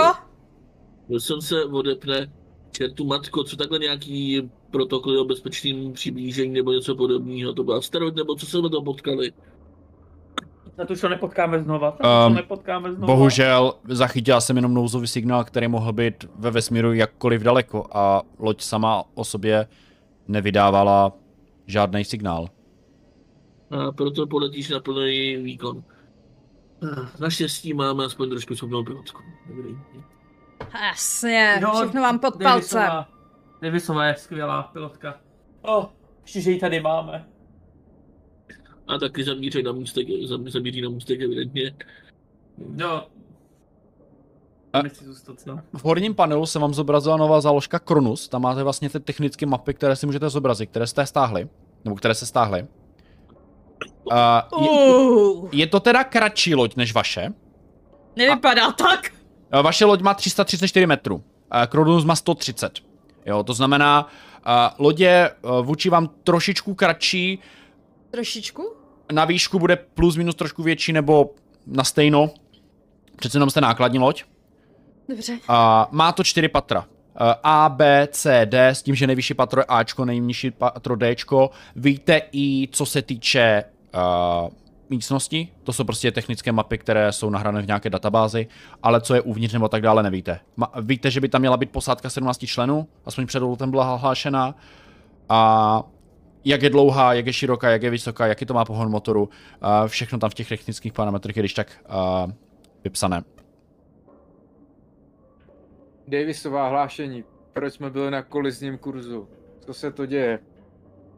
Wilson 1.10 1.42
se 1.42 1.66
odepne. 1.66 2.32
Čertu 2.72 3.06
matko, 3.06 3.44
co 3.44 3.56
takhle 3.56 3.80
nějaký 3.80 4.50
protokoly 4.72 5.18
o 5.18 5.26
bezpečným 5.26 5.94
přiblížení 5.94 6.54
nebo 6.54 6.72
něco 6.72 6.96
podobného? 6.96 7.54
To 7.54 7.64
byl 7.64 7.76
asteroid 7.76 8.16
nebo 8.16 8.36
co 8.36 8.46
jsme 8.46 8.70
to 8.70 8.82
potkali? 8.82 9.34
Na 10.80 10.86
to 10.86 10.94
už 10.94 11.02
to 11.02 11.10
nepotkáme 11.10 11.60
znova. 11.60 11.98
Na 12.04 12.22
to 12.22 12.28
Um, 12.28 12.36
nepotkáme 12.36 12.94
znova. 12.94 13.14
Bohužel 13.14 13.74
zachytila 13.88 14.42
jsem 14.42 14.56
jenom 14.56 14.74
nouzový 14.74 15.08
signál, 15.08 15.44
který 15.44 15.68
mohl 15.68 15.94
být 15.94 16.26
ve 16.36 16.52
vesmíru 16.52 16.94
jakkoliv 16.94 17.42
daleko 17.42 17.86
a 17.92 18.22
loď 18.40 18.62
sama 18.62 19.04
o 19.14 19.24
sobě 19.24 19.68
nevydávala 20.28 21.12
žádný 21.68 22.06
signál. 22.06 22.48
A 23.72 23.92
proto 23.92 24.28
poletíš 24.28 24.70
na 24.70 24.80
plný 24.80 25.38
výkon. 25.38 25.84
Naštěstí 27.20 27.74
máme 27.74 28.06
aspoň 28.06 28.30
trošku 28.30 28.56
schopnou 28.56 28.84
pilotku. 28.84 29.22
Jasně, 30.82 31.60
Jo, 31.62 31.72
všechno 31.76 32.02
vám 32.02 32.20
pod 32.20 32.44
palcem. 32.44 32.92
Davisová 33.62 34.06
je 34.06 34.16
skvělá 34.16 34.64
pilotka. 34.64 35.18
O, 35.62 35.78
oh, 35.78 35.86
ještě, 36.22 36.42
že 36.42 36.52
ji 36.52 36.60
tady 36.60 36.80
máme. 36.82 37.26
A 38.90 38.98
taky 38.98 39.24
zamíří 39.24 39.64
na 39.64 39.72
můstek, 39.72 40.08
zam- 40.08 40.50
zamíří 40.50 40.82
na 40.82 40.90
můstek 40.90 41.22
evidentně. 41.22 41.76
Jo. 42.78 43.04
A- 44.74 44.82
Nechci 44.82 45.06
zůstat, 45.06 45.36
no. 45.46 45.60
V 45.74 45.84
horním 45.84 46.16
panelu 46.16 46.46
se 46.46 46.60
vám 46.60 46.74
zobrazila 46.74 47.18
nová 47.18 47.42
záložka 47.42 47.80
Kronus, 47.80 48.28
tam 48.28 48.42
máte 48.42 48.64
vlastně 48.64 48.90
ty 48.90 49.00
technické 49.00 49.46
mapy, 49.46 49.74
které 49.74 49.96
si 49.96 50.06
můžete 50.06 50.30
zobrazit, 50.30 50.70
které 50.70 50.88
jste 50.88 51.06
stáhli, 51.06 51.50
nebo 51.86 51.96
které 51.96 52.14
se 52.16 52.26
stáhly. 52.26 52.68
Uh, 54.12 54.64
je, 54.64 55.60
je 55.60 55.68
to 55.68 55.80
teda 55.80 56.04
kratší 56.04 56.56
loď 56.56 56.76
než 56.76 56.94
vaše. 56.94 57.34
nevypadá 58.16 58.72
tak. 58.72 59.12
Uh, 59.54 59.62
Vaše 59.62 59.86
loď 59.86 60.02
má 60.02 60.14
334 60.14 60.86
metrů, 60.88 61.24
Kronus 61.68 62.04
má 62.06 62.16
130. 62.16 62.80
Jo, 63.26 63.44
to 63.44 63.54
znamená, 63.54 64.08
uh, 64.08 64.52
lodě 64.86 65.32
uh, 65.42 65.66
vůči 65.66 65.90
vám 65.90 66.08
trošičku 66.24 66.74
kratší, 66.76 67.40
Trošičku? 68.12 68.74
Na 69.12 69.26
výšku 69.26 69.60
bude 69.60 69.76
plus 69.76 70.18
minus 70.18 70.36
trošku 70.36 70.64
větší 70.64 70.94
nebo 70.94 71.30
na 71.68 71.84
stejno. 71.84 72.30
Přece 73.16 73.38
jenom 73.38 73.50
jste 73.50 73.62
nákladní 73.62 74.00
loď. 74.00 74.24
Dobře. 75.10 75.34
Uh, 75.34 75.56
má 75.92 76.12
to 76.12 76.24
čtyři 76.24 76.48
patra. 76.48 76.80
Uh, 76.80 77.34
A, 77.44 77.70
B, 77.70 78.08
C, 78.12 78.46
D, 78.46 78.68
s 78.68 78.84
tím, 78.84 78.96
že 78.96 79.08
nejvyšší 79.08 79.34
patro 79.34 79.62
je 79.62 79.66
Ačko, 79.66 80.06
nejnižší 80.06 80.52
patro 80.52 80.98
Dčko. 80.98 81.50
Víte 81.76 82.22
i, 82.32 82.68
co 82.72 82.86
se 82.86 83.02
týče 83.02 83.64
uh, 84.44 84.50
místnosti, 84.90 85.48
to 85.64 85.74
jsou 85.74 85.84
prostě 85.84 86.12
technické 86.12 86.52
mapy, 86.52 86.78
které 86.78 87.12
jsou 87.12 87.30
nahrané 87.30 87.62
v 87.62 87.68
nějaké 87.68 87.90
databázi, 87.90 88.48
ale 88.84 89.02
co 89.02 89.16
je 89.16 89.22
uvnitř 89.22 89.54
nebo 89.54 89.68
tak 89.68 89.82
dále 89.82 90.04
nevíte. 90.04 90.40
Ma, 90.58 90.72
víte, 90.82 91.12
že 91.12 91.22
by 91.22 91.30
tam 91.30 91.42
měla 91.42 91.58
být 91.58 91.72
posádka 91.72 92.10
17 92.10 92.46
členů, 92.46 92.88
aspoň 93.06 93.26
před 93.26 93.44
tam 93.58 93.72
byla 93.72 93.96
hlášena. 93.96 94.56
A 95.30 95.84
jak 96.46 96.62
je 96.62 96.70
dlouhá, 96.70 97.14
jak 97.14 97.26
je 97.26 97.34
široká, 97.34 97.70
jak 97.70 97.84
je 97.84 97.90
vysoká, 97.90 98.28
jaký 98.28 98.46
to 98.46 98.54
má 98.54 98.66
pohon 98.66 98.92
motoru, 98.92 99.24
uh, 99.24 99.88
všechno 99.88 100.20
tam 100.20 100.30
v 100.30 100.34
těch 100.34 100.50
technických 100.50 100.94
parametrech 100.94 101.38
je 101.38 101.42
když 101.42 101.54
tak 101.54 101.68
uh, 101.90 102.32
vypsané. 102.84 103.24
Davisová 106.08 106.68
hlášení. 106.68 107.24
Proč 107.54 107.74
jsme 107.74 107.90
byli 107.90 108.12
na 108.12 108.22
kolizním 108.22 108.78
kurzu? 108.78 109.28
Co 109.60 109.74
se 109.74 109.92
to 109.92 110.06
děje? 110.06 110.40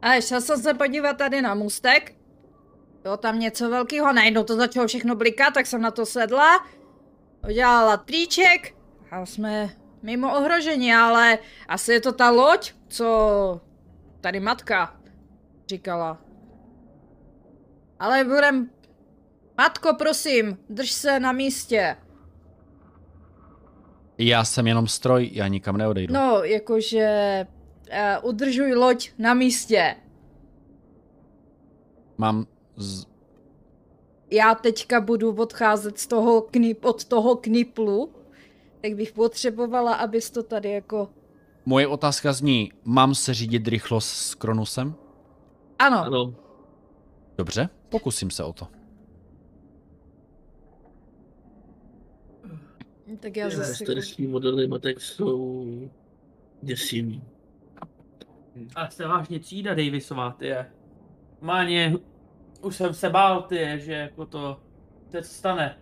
A 0.02 0.20
šel 0.20 0.40
jsem 0.40 0.58
se 0.58 0.74
podívat 0.74 1.16
tady 1.16 1.42
na 1.42 1.54
můstek. 1.54 2.14
Bylo 3.02 3.16
tam 3.16 3.38
něco 3.38 3.70
velkého, 3.70 4.12
najednou 4.12 4.44
to 4.44 4.56
začalo 4.56 4.86
všechno 4.86 5.14
blikat, 5.14 5.54
tak 5.54 5.66
jsem 5.66 5.82
na 5.82 5.90
to 5.90 6.06
sedla. 6.06 6.66
Udělala 7.48 7.96
triček 7.96 8.74
a 9.10 9.26
jsme 9.26 9.70
mimo 10.02 10.36
ohrožení, 10.36 10.94
ale 10.94 11.38
asi 11.68 11.92
je 11.92 12.00
to 12.00 12.12
ta 12.12 12.30
loď, 12.30 12.72
co 12.88 13.60
tady 14.20 14.40
matka 14.40 15.01
říkala. 15.72 16.18
Ale 17.98 18.24
budem... 18.24 18.70
Matko, 19.58 19.94
prosím, 19.94 20.58
drž 20.68 20.90
se 20.90 21.20
na 21.20 21.32
místě. 21.32 21.96
Já 24.18 24.44
jsem 24.44 24.66
jenom 24.66 24.86
stroj, 24.86 25.30
já 25.32 25.48
nikam 25.48 25.76
neodejdu. 25.76 26.14
No, 26.14 26.44
jakože... 26.44 27.06
Uh, 27.92 28.28
udržuj 28.28 28.74
loď 28.74 29.10
na 29.18 29.34
místě. 29.34 29.96
Mám 32.18 32.46
z... 32.76 33.06
já 34.30 34.54
teďka 34.54 35.00
budu 35.00 35.34
odcházet 35.34 35.98
z 35.98 36.06
toho 36.06 36.40
knip, 36.40 36.84
od 36.84 37.04
toho 37.04 37.36
kniplu, 37.36 38.12
tak 38.80 38.94
bych 38.94 39.12
potřebovala, 39.12 39.94
abys 39.94 40.30
to 40.30 40.42
tady 40.42 40.70
jako... 40.70 41.08
Moje 41.66 41.86
otázka 41.86 42.32
zní, 42.32 42.72
mám 42.84 43.14
se 43.14 43.34
řídit 43.34 43.68
rychlost 43.68 44.08
s 44.08 44.34
Kronusem? 44.34 44.94
Ano, 45.82 46.04
Ano, 46.04 46.34
Dobře, 47.38 47.68
pokusím 47.88 48.30
se 48.30 48.44
o 48.44 48.52
to. 48.52 48.68
tak 53.20 53.36
já 53.36 53.50
zase... 53.50 53.84
starší 53.84 54.26
modely 54.26 54.68
matek 54.68 55.00
jsou 55.00 55.66
děsivý. 56.62 57.22
A 58.74 58.90
jste 58.90 59.06
vážně 59.06 59.40
třída 59.40 59.74
Davisová, 59.74 60.30
ty 60.32 60.46
je. 60.46 60.72
Máně, 61.40 61.96
už 62.60 62.76
jsem 62.76 62.94
se 62.94 63.10
bál, 63.10 63.42
ty 63.42 63.56
je, 63.56 63.78
že 63.78 63.92
jako 63.92 64.26
to, 64.26 64.60
to 65.10 65.22
co 65.22 65.28
stane. 65.28 65.78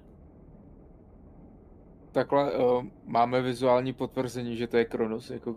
Takhle 2.12 2.58
uh, 2.58 2.84
máme 3.04 3.42
vizuální 3.42 3.92
potvrzení, 3.92 4.56
že 4.56 4.66
to 4.66 4.76
je 4.76 4.84
Kronos, 4.84 5.30
jako 5.30 5.56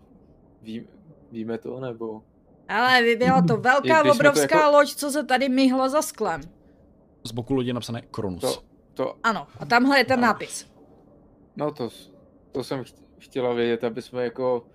ví, 0.61 0.87
víme 1.31 1.57
to, 1.57 1.79
nebo... 1.79 2.23
Ale 2.67 3.01
by 3.01 3.15
byla 3.15 3.41
to 3.41 3.57
velká, 3.61 4.03
to 4.03 4.11
obrovská 4.11 4.55
jako- 4.65 4.77
loď, 4.77 4.95
co 4.95 5.11
se 5.11 5.23
tady 5.23 5.49
myhla 5.49 5.89
za 5.89 6.01
sklem. 6.01 6.41
Z 7.23 7.31
boku 7.31 7.53
lodi 7.53 7.69
je 7.69 7.73
napsané 7.73 8.01
Kronus. 8.01 8.41
To, 8.41 8.63
to, 8.93 9.15
Ano, 9.23 9.47
a 9.59 9.65
tamhle 9.65 9.97
je 9.97 10.05
ten 10.05 10.19
nápis. 10.21 10.71
no 11.55 11.71
to, 11.71 11.89
to 12.51 12.63
jsem 12.63 12.81
cht- 12.81 13.03
chtěla 13.19 13.53
vědět, 13.53 13.83
aby 13.83 14.01
jsme 14.01 14.23
jako 14.23 14.65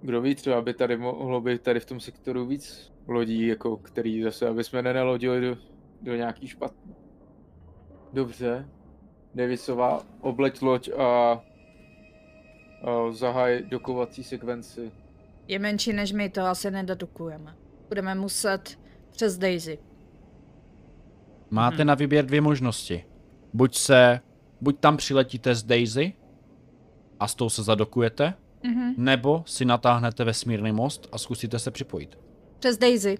kdo 0.00 0.20
ví, 0.20 0.34
třeba 0.34 0.60
by 0.62 0.74
tady 0.74 0.96
mohlo 0.96 1.40
být 1.40 1.62
tady 1.62 1.80
v 1.80 1.84
tom 1.84 2.00
sektoru 2.00 2.46
víc 2.46 2.92
lodí, 3.08 3.46
jako 3.46 3.76
který 3.76 4.22
zase, 4.22 4.48
aby 4.48 4.64
jsme 4.64 4.82
nenalodili 4.82 5.40
do, 5.40 5.56
do 6.02 6.16
nějaký 6.16 6.48
špatný. 6.48 6.94
Dobře. 8.12 8.68
Davisová, 9.34 10.02
obleť 10.20 10.62
loď 10.62 10.88
a, 10.98 11.02
a 11.02 11.40
zahaj 13.10 13.62
dokovací 13.62 14.24
sekvenci. 14.24 14.92
Je 15.52 15.58
menší 15.58 15.92
než 15.92 16.12
my, 16.12 16.28
to 16.30 16.40
asi 16.42 16.70
nededukujeme. 16.70 17.56
Budeme 17.88 18.14
muset 18.14 18.78
přes 19.10 19.38
Daisy. 19.38 19.78
Máte 21.50 21.76
Hmm. 21.76 21.86
na 21.86 21.94
výběr 21.94 22.26
dvě 22.26 22.40
možnosti. 22.40 23.04
Buď 23.52 23.74
se, 23.76 24.20
buď 24.60 24.78
tam 24.80 24.96
přiletíte 24.96 25.54
z 25.54 25.62
Daisy 25.62 26.12
a 27.20 27.28
s 27.28 27.34
tou 27.34 27.48
se 27.50 27.62
zadokujete, 27.62 28.34
Mhm. 28.64 28.94
nebo 28.96 29.42
si 29.46 29.64
natáhnete 29.64 30.24
vesmírný 30.24 30.72
most 30.72 31.08
a 31.12 31.18
zkusíte 31.18 31.58
se 31.58 31.70
připojit. 31.70 32.18
Přes 32.58 32.78
Daisy. 32.78 33.18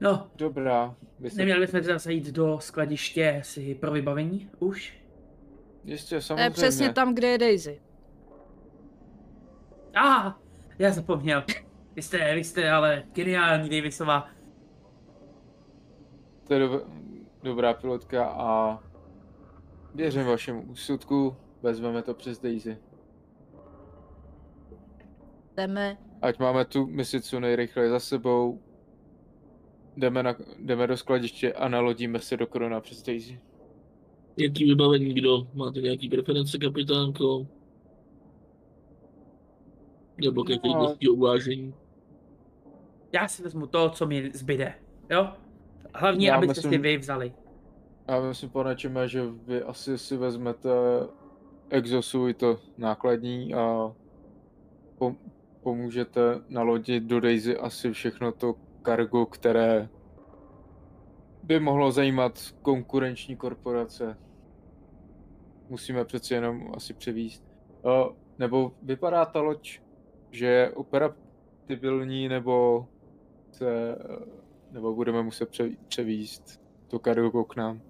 No, 0.00 0.30
Dobrá. 0.36 0.94
Se... 1.28 1.36
neměli 1.36 1.60
bychom 1.60 1.80
teda 1.80 1.98
jít 2.08 2.26
do 2.26 2.58
skladiště 2.60 3.40
si 3.44 3.74
pro 3.74 3.92
vybavení 3.92 4.50
už? 4.58 4.94
Jistě, 5.84 6.08
To 6.08 6.14
je 6.14 6.22
samozřejmě. 6.22 6.50
přesně 6.50 6.92
tam, 6.92 7.14
kde 7.14 7.28
je 7.28 7.38
Daisy. 7.38 7.80
A, 9.96 10.28
ah, 10.28 10.34
já 10.78 10.92
zapomněl. 10.92 11.44
Vy 11.94 12.02
jste, 12.02 12.34
vy 12.34 12.44
jste 12.44 12.70
ale 12.70 13.04
geniální 13.12 13.68
Davisová. 13.70 14.28
To 16.46 16.54
je 16.54 16.60
dob- 16.60 16.84
dobrá 17.42 17.74
pilotka 17.74 18.26
a 18.26 18.78
věřím 19.94 20.24
vašemu 20.24 20.62
úsudku, 20.62 21.36
vezmeme 21.62 22.02
to 22.02 22.14
přes 22.14 22.38
Daisy. 22.38 22.78
Jdeme. 25.56 25.98
Ať 26.22 26.38
máme 26.38 26.64
tu 26.64 26.86
misi 26.86 27.20
co 27.20 27.40
nejrychleji 27.40 27.90
za 27.90 28.00
sebou, 28.00 28.60
jdeme, 29.96 30.22
na, 30.22 30.34
jdeme 30.58 30.86
do 30.86 30.96
skladiště 30.96 31.52
a 31.52 31.68
nalodíme 31.68 32.18
se 32.18 32.36
do 32.36 32.46
Korona 32.46 32.80
přes 32.80 33.02
Daisy. 33.02 33.40
Jaký 34.36 34.64
vybavení 34.64 35.14
kdo? 35.14 35.46
Máte 35.54 35.80
nějaký 35.80 36.08
preference, 36.08 36.58
kapitánko? 36.58 37.46
Nebo 40.24 40.44
ke 40.44 40.54
No. 40.64 40.94
uvážení? 41.12 41.74
Já 43.12 43.28
si 43.28 43.42
vezmu 43.42 43.66
to, 43.66 43.90
co 43.90 44.06
mi 44.06 44.30
zbyde. 44.34 44.74
Jo? 45.10 45.28
Hlavně, 45.94 46.28
Já 46.28 46.36
abyste 46.36 46.54
si 46.54 46.66
myslím- 46.68 46.82
vy 46.82 46.98
vzali. 46.98 47.32
Já 48.08 48.20
myslím, 48.20 48.50
pane 48.50 48.76
Čeme, 48.76 49.08
že 49.08 49.22
vy 49.46 49.62
asi 49.62 49.98
si 49.98 50.16
vezmete 50.16 50.70
exosu 51.70 52.28
i 52.28 52.34
to 52.34 52.58
nákladní 52.78 53.54
a 53.54 53.92
pom- 54.98 55.16
pomůžete 55.62 56.20
nalodit 56.48 57.02
do 57.04 57.20
Daisy 57.20 57.56
asi 57.56 57.92
všechno 57.92 58.32
to 58.32 58.54
kargo, 58.82 59.26
které 59.26 59.88
by 61.42 61.60
mohlo 61.60 61.92
zajímat 61.92 62.38
konkurenční 62.62 63.36
korporace. 63.36 64.18
Musíme 65.68 66.04
přeci 66.04 66.34
jenom 66.34 66.72
asi 66.74 66.94
převíst. 66.94 67.44
Nebo 68.38 68.72
vypadá 68.82 69.24
ta 69.24 69.40
loď, 69.40 69.80
že 70.30 70.46
je 70.46 70.70
operabilní, 70.70 72.28
nebo 72.28 72.86
se, 73.52 73.96
nebo 74.72 74.94
budeme 74.94 75.22
muset 75.22 75.48
pře- 75.48 75.70
převíst 75.88 76.60
to 76.88 76.98
kargo 76.98 77.44
k 77.44 77.56
nám. 77.56 77.80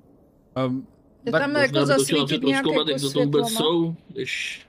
Um, 0.66 0.86
Je 1.24 1.32
tak, 1.32 1.42
tam 1.42 1.50
Možná 1.50 1.62
jako 1.62 1.86
zasvítit 1.86 2.42
nějak 2.42 2.62
přeprozkoumat, 2.62 2.88
jak 2.88 2.96
jako 3.02 3.12
to 3.12 3.18
tam 3.18 3.24
vůbec 3.26 3.46
světlama. 3.46 3.70
jsou, 3.70 3.94
když 4.08 4.66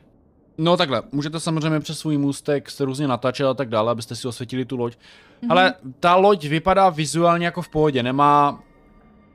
no 0.57 0.77
takhle, 0.77 1.03
můžete 1.11 1.39
samozřejmě 1.39 1.79
přes 1.79 1.99
svůj 1.99 2.17
můstek 2.17 2.69
se 2.69 2.85
různě 2.85 3.07
natáčet 3.07 3.45
a 3.47 3.53
tak 3.53 3.69
dále, 3.69 3.91
abyste 3.91 4.15
si 4.15 4.27
osvětili 4.27 4.65
tu 4.65 4.77
loď. 4.77 4.97
Mhm. 5.41 5.51
Ale 5.51 5.73
ta 5.99 6.15
loď 6.15 6.45
vypadá 6.45 6.89
vizuálně 6.89 7.45
jako 7.45 7.61
v 7.61 7.69
pohodě, 7.69 8.03
nemá, 8.03 8.63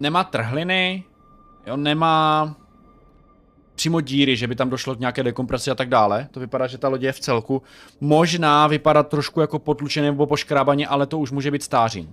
nemá 0.01 0.25
trhliny, 0.25 1.05
jo, 1.67 1.77
nemá 1.77 2.57
přímo 3.83 4.01
díry, 4.01 4.37
že 4.37 4.47
by 4.47 4.55
tam 4.55 4.71
došlo 4.71 4.95
k 4.95 5.01
nějaké 5.01 5.23
dekompresi 5.23 5.71
a 5.71 5.75
tak 5.75 5.89
dále. 5.89 6.29
To 6.31 6.41
vypadá, 6.41 6.67
že 6.67 6.79
ta 6.79 6.89
loď 6.89 7.03
je 7.03 7.13
v 7.13 7.21
celku. 7.21 7.63
Možná 8.01 8.67
vypadá 8.67 9.03
trošku 9.03 9.41
jako 9.41 9.59
potlučené 9.59 10.07
nebo 10.07 10.27
poškrábaně, 10.27 10.87
ale 10.87 11.07
to 11.07 11.19
už 11.19 11.31
může 11.31 11.51
být 11.51 11.63
stáří. 11.63 12.09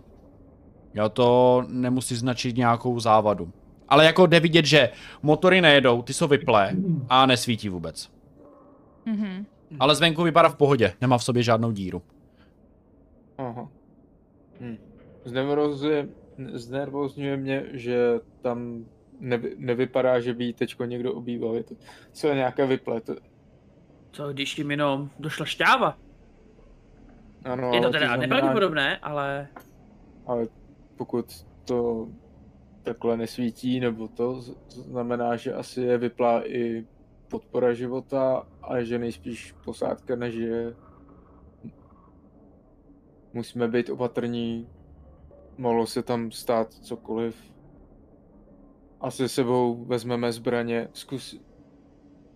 Jo, 0.93 1.09
to 1.09 1.63
nemusí 1.67 2.15
značit 2.15 2.57
nějakou 2.57 2.99
závadu. 2.99 3.51
Ale 3.89 4.05
jako 4.05 4.25
jde 4.25 4.39
vidět, 4.39 4.65
že 4.65 4.89
motory 5.21 5.61
nejedou, 5.61 6.01
ty 6.01 6.13
jsou 6.13 6.27
vyplé 6.27 6.73
a 7.09 7.25
nesvítí 7.25 7.69
vůbec. 7.69 8.09
Mhm. 9.05 9.45
Ale 9.79 9.95
zvenku 9.95 10.23
vypadá 10.23 10.49
v 10.49 10.55
pohodě, 10.55 10.93
nemá 11.01 11.17
v 11.17 11.23
sobě 11.23 11.43
žádnou 11.43 11.71
díru. 11.71 12.01
Aha. 13.37 13.69
Hm. 14.61 14.77
Znervozuje, 15.25 16.09
znervozňuje 16.53 17.37
mě, 17.37 17.65
že 17.73 18.19
tam 18.41 18.85
nevy, 19.19 19.55
nevypadá, 19.57 20.19
že 20.19 20.33
by 20.33 20.45
jí 20.45 20.53
teďko 20.53 20.85
někdo 20.85 21.13
obýval. 21.13 21.55
Je 21.55 21.63
to 21.63 21.75
celé 22.11 22.35
nějaké 22.35 22.65
vyplet. 22.65 23.09
Co 24.11 24.33
když 24.33 24.57
jim 24.57 24.71
jenom 24.71 25.09
došla 25.19 25.45
šťáva? 25.45 25.97
Ano, 27.45 27.71
Je 27.73 27.81
to 27.81 27.89
teda 27.89 28.05
znamená- 28.05 28.21
nepravděpodobné, 28.21 28.97
ale 28.97 29.47
Ale 30.25 30.47
pokud 30.97 31.45
to 31.65 32.07
takhle 32.83 33.17
nesvítí, 33.17 33.79
nebo 33.79 34.07
to 34.07 34.41
znamená, 34.69 35.35
že 35.35 35.53
asi 35.53 35.81
je 35.81 35.97
vyplá 35.97 36.47
i 36.47 36.85
podpora 37.27 37.73
života 37.73 38.47
a 38.61 38.81
že 38.81 38.99
nejspíš 38.99 39.51
posádka, 39.65 40.15
než 40.15 40.35
je 40.35 40.73
musíme 43.33 43.67
být 43.67 43.89
opatrní, 43.89 44.67
mohlo 45.57 45.87
se 45.87 46.03
tam 46.03 46.31
stát 46.31 46.73
cokoliv. 46.73 47.48
A 49.01 49.11
se 49.11 49.29
sebou 49.29 49.85
vezmeme 49.85 50.31
zbraně. 50.31 50.87
Zkus, 50.93 51.35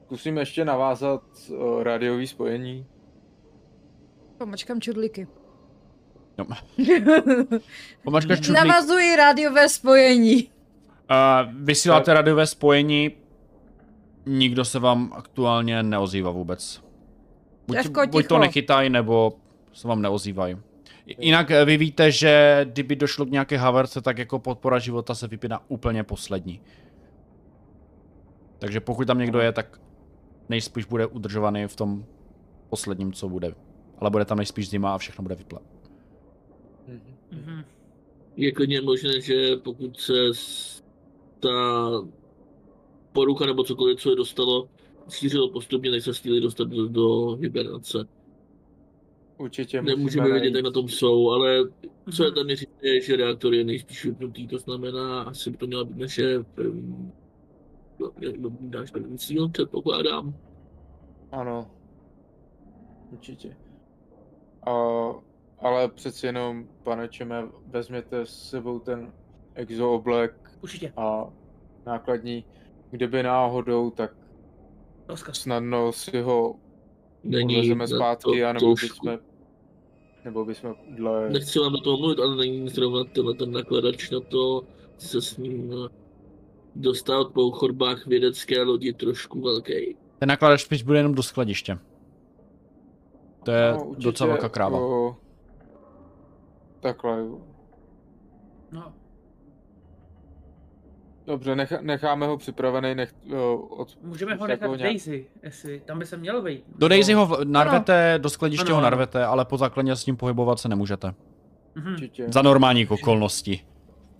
zkusím 0.06 0.38
ještě 0.38 0.65
navázat 0.65 1.21
o, 1.58 1.84
rádiový 1.84 2.28
spojení. 2.28 2.86
Pomačkám 4.38 4.82
čudlíky. 4.82 5.28
No. 6.38 6.45
Pomačkaš 8.04 8.39
čudlík. 8.39 8.63
Navazuji 8.63 9.15
rádiové 9.15 9.69
spojení. 9.69 10.43
Uh, 10.43 11.54
vysíláte 11.54 12.13
radiové 12.13 12.47
spojení, 12.47 13.12
nikdo 14.26 14.65
se 14.65 14.80
vám 14.80 15.13
aktuálně 15.15 15.84
neozývá 15.84 16.32
vůbec. 16.32 16.84
Buď, 17.67 17.78
Evko, 17.78 18.08
buď 18.08 18.28
to 18.28 18.38
nechytají, 18.38 18.89
nebo 18.89 19.34
se 19.73 19.88
vám 19.88 20.02
neozývají. 20.02 20.58
Jinak 21.06 21.52
eh, 21.52 21.66
vy 21.66 21.78
víte, 21.78 22.12
že 22.12 22.62
kdyby 22.70 22.96
došlo 22.96 23.26
k 23.26 23.32
nějaké 23.32 23.58
haverce, 23.58 24.02
tak 24.02 24.18
jako 24.18 24.39
podpora 24.39 24.80
života 24.80 25.16
se 25.16 25.28
vypíná 25.28 25.70
úplně 25.70 26.04
poslední. 26.04 26.62
Takže 28.60 28.80
pokud 28.80 29.08
tam 29.08 29.20
někdo 29.20 29.39
je, 29.39 29.52
tak 29.52 29.82
nejspíš 30.50 30.86
bude 30.86 31.06
udržovaný 31.06 31.68
v 31.68 31.76
tom 31.76 32.06
posledním, 32.70 33.13
co 33.13 33.30
bude. 33.30 33.56
Ale 33.98 34.10
bude 34.10 34.26
tam 34.26 34.38
nejspíš 34.38 34.70
zima 34.70 34.96
a 34.96 34.98
všechno 34.98 35.22
bude 35.22 35.36
vyplé. 35.36 35.60
Mhm. 37.32 37.63
je 38.36 38.52
klidně 38.52 38.82
možné, 38.82 39.22
že 39.22 39.58
pokud 39.58 40.00
se 40.00 40.13
ta 41.39 41.50
porucha 43.12 43.46
nebo 43.46 43.63
cokoliv, 43.63 44.00
co 44.00 44.10
je 44.10 44.16
dostalo, 44.16 44.70
šířilo 45.10 45.50
postupně, 45.50 45.92
než 45.92 46.04
se 46.04 46.13
stihli 46.13 46.42
dostat 46.42 46.68
do, 46.68 46.88
do 46.88 47.36
hibernace. 47.36 48.08
Určitě 49.43 49.82
Nemůžeme 49.82 50.32
vědět, 50.32 50.56
jak 50.56 50.63
na 50.63 50.71
tom 50.71 50.89
jsou, 50.89 51.29
ale 51.29 51.60
co 52.15 52.23
je 52.25 52.32
tam 52.32 52.49
je 52.49 52.56
říct, 52.56 52.69
je, 52.82 53.01
že 53.01 53.15
reaktor 53.15 53.53
je 53.53 53.63
nejspíš 53.63 54.06
vypnutý, 54.06 54.47
to 54.47 54.58
znamená, 54.58 55.23
asi 55.23 55.49
by 55.49 55.58
to 55.58 55.67
měla 55.67 55.84
být 55.84 55.97
naše 55.97 56.38
no, 57.99 58.12
to 58.49 58.56
dáš 58.62 58.91
první 58.91 59.17
cíl, 59.17 59.49
předpokládám. 59.49 60.34
Ano. 61.32 61.71
Určitě. 63.12 63.58
A, 64.67 64.73
ale 65.60 65.88
přeci 65.88 66.25
jenom, 66.25 66.67
pane 66.83 67.08
Čeme, 67.08 67.48
vezměte 67.67 68.25
s 68.25 68.50
sebou 68.50 68.79
ten 68.79 69.13
exooblek 69.56 70.52
Určitě. 70.62 70.94
a 70.98 71.33
nákladní. 71.85 72.46
Kdyby 72.91 73.23
náhodou, 73.23 73.89
tak 73.89 74.15
Rozkaz. 75.08 75.37
snadno 75.37 75.91
si 75.91 76.21
ho 76.21 76.56
Není 77.23 77.58
odvezeme 77.58 77.87
zpátky, 77.87 78.41
to 78.41 78.48
anebo 78.48 78.73
bychom, 78.73 79.19
nebo 80.26 80.46
bychom 80.46 80.76
dle... 80.90 81.30
Nechci 81.30 81.60
vám 81.60 81.71
do 81.71 81.82
toho 81.82 81.98
mluvit, 81.98 82.19
ale 82.19 82.36
není 82.36 82.69
zrovna 82.69 83.04
tenhle 83.04 83.34
ten 83.34 83.52
nakladač 83.52 84.10
na 84.10 84.19
to 84.19 84.62
se 84.98 85.21
s 85.21 85.38
ním 85.38 85.74
eh, 85.74 85.90
dostat 86.76 87.28
po 87.34 87.52
chodbách 87.52 88.06
vědecké 88.08 88.62
lodi 88.63 88.94
trošku 88.94 89.42
velký. 89.42 89.98
Ten 90.19 90.30
nakladač 90.30 90.62
spíš 90.63 90.84
bude 90.84 91.00
jenom 91.00 91.15
do 91.15 91.24
skladiště. 91.24 91.78
To 93.46 93.52
je 93.52 93.71
No, 93.74 93.86
určitě, 93.86 94.04
docela 94.06 94.28
velká 94.28 94.50
kráva. 94.50 94.80
O, 94.80 95.15
takhle. 96.80 97.24
No. 98.71 98.94
Dobře, 101.26 101.56
nech, 101.56 101.74
necháme 101.82 102.28
ho 102.28 102.38
připravený, 102.38 102.96
nech, 102.96 103.13
jo, 103.26 103.58
od, 103.58 103.98
Můžeme 104.02 104.36
ho 104.36 104.48
nechat 104.48 104.62
jako 104.62 104.74
v 104.74 104.78
nějak- 104.78 104.92
Daisy, 104.92 105.28
jestli 105.44 105.80
tam 105.86 106.00
by 106.00 106.06
se 106.06 106.17
měl 106.17 106.42
vejít. 106.42 106.63
Do 106.76 106.88
Daisy 106.88 107.13
ho 107.13 107.38
narvete, 107.44 108.19
do 108.21 108.30
skladiště 108.30 108.65
Ano, 108.65 108.71
ho 108.76 108.78
ano. 108.78 108.84
narvete, 108.84 109.26
ale 109.26 109.46
po 109.46 109.58
základně 109.58 109.96
s 109.96 110.06
ním 110.06 110.17
pohybovat 110.17 110.60
se 110.60 110.69
nemůžete. 110.69 111.13
Mhm. 111.76 111.94
Určitě. 111.94 112.26
Za 112.32 112.42
normálních 112.42 112.92
okolností. 112.92 113.62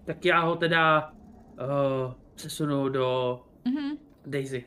Tak 0.06 0.26
já 0.26 0.42
ho 0.42 0.56
teda 0.56 1.12
uh, 1.54 2.14
přesunu 2.36 2.90
do 2.90 3.40
Mhm. 3.66 3.98
Daisy. 4.26 4.66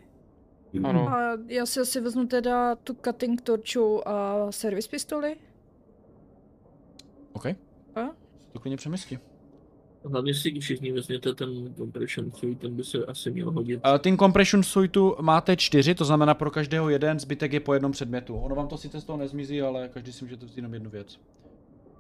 Ano. 0.85 1.09
A 1.09 1.33
já 1.47 1.67
si 1.67 1.81
asi 1.81 2.01
vezmu 2.01 2.27
teda 2.27 2.75
tu 2.75 2.97
cutting 3.05 3.41
torču 3.43 4.09
a 4.09 4.47
servis 4.53 4.89
pistoli. 4.89 5.37
OK. 7.33 7.47
A? 7.47 8.01
To 8.53 8.59
klidně 8.61 8.77
přemysli. 8.77 9.19
Hlavně 10.11 10.35
si 10.35 10.61
všichni 10.61 10.93
vezměte 10.93 11.35
ten 11.35 11.75
compression 11.77 12.33
suit, 12.33 12.61
ten 12.61 12.77
by 12.77 12.85
se 12.85 13.05
asi 13.05 13.31
měl 13.31 13.51
hodit. 13.51 13.81
Uh, 13.93 13.99
Team 13.99 14.17
Compression 14.17 14.63
Suitu 14.63 15.17
máte 15.21 15.57
čtyři, 15.57 15.95
to 15.95 16.05
znamená 16.05 16.35
pro 16.35 16.51
každého 16.51 16.89
jeden, 16.91 17.19
zbytek 17.21 17.53
je 17.53 17.61
po 17.61 17.75
jednom 17.75 17.93
předmětu. 17.93 18.37
Ono 18.37 18.55
vám 18.55 18.69
to 18.69 18.77
sice 18.77 19.01
z 19.01 19.05
toho 19.05 19.19
nezmizí, 19.19 19.63
ale 19.63 19.89
každý 19.89 20.13
si 20.13 20.25
můžete 20.25 20.47
vzít 20.47 20.57
jenom 20.57 20.75
jednu 20.75 20.91
věc. 20.91 21.19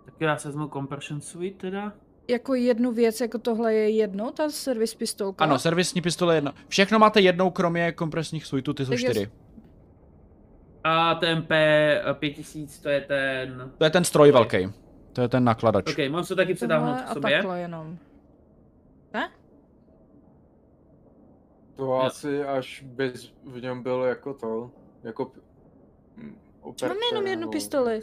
Tak 0.04 0.14
já 0.20 0.36
se 0.36 0.48
vezmu 0.48 0.68
Compression 0.68 1.20
Suite 1.20 1.57
teda. 1.59 1.92
Jako 2.28 2.54
jednu 2.54 2.92
věc, 2.92 3.20
jako 3.20 3.38
tohle 3.38 3.74
je 3.74 3.90
jedno, 3.90 4.30
ta 4.32 4.50
servis 4.50 4.94
pistolka. 4.94 5.44
Ano, 5.44 5.59
servisní 5.59 6.02
pistole 6.02 6.34
jedna. 6.34 6.54
Všechno 6.68 6.98
máte 6.98 7.20
jednou, 7.20 7.50
kromě 7.50 7.92
kompresních 7.92 8.46
suitů, 8.46 8.72
ty 8.74 8.84
jsou 8.86 8.90
Tak 8.92 9.00
je- 9.00 9.11
čtyři. 9.11 9.30
A 10.84 11.14
ten 11.14 11.40
P5000, 11.42 12.82
to 12.82 12.88
je 12.88 13.00
ten... 13.00 13.70
To 13.78 13.84
je 13.84 13.90
ten 13.90 14.04
stroj 14.04 14.32
velký. 14.32 14.68
To 15.16 15.22
je 15.22 15.28
ten 15.28 15.44
nakladač. 15.44 15.86
OK, 15.92 15.98
mám 16.10 16.24
se 16.24 16.34
taky 16.36 16.54
předáhnout 16.54 17.00
k 17.00 17.10
a 17.10 17.14
sobě. 17.14 17.32
takhle 17.36 17.60
jenom. 17.60 17.98
Ne? 19.14 19.30
To 21.76 21.82
Jo. 21.84 21.92
asi 21.92 22.44
až 22.44 22.82
bys 22.86 23.32
v 23.44 23.60
něm 23.60 23.82
byl 23.82 24.02
jako 24.02 24.34
to, 24.34 24.70
jako 25.02 25.32
mm, 26.16 26.38
operace, 26.60 26.88
Máme 26.88 27.00
jenom 27.12 27.26
jednu 27.26 27.40
nebo 27.40 27.52
pistoli. 27.52 28.00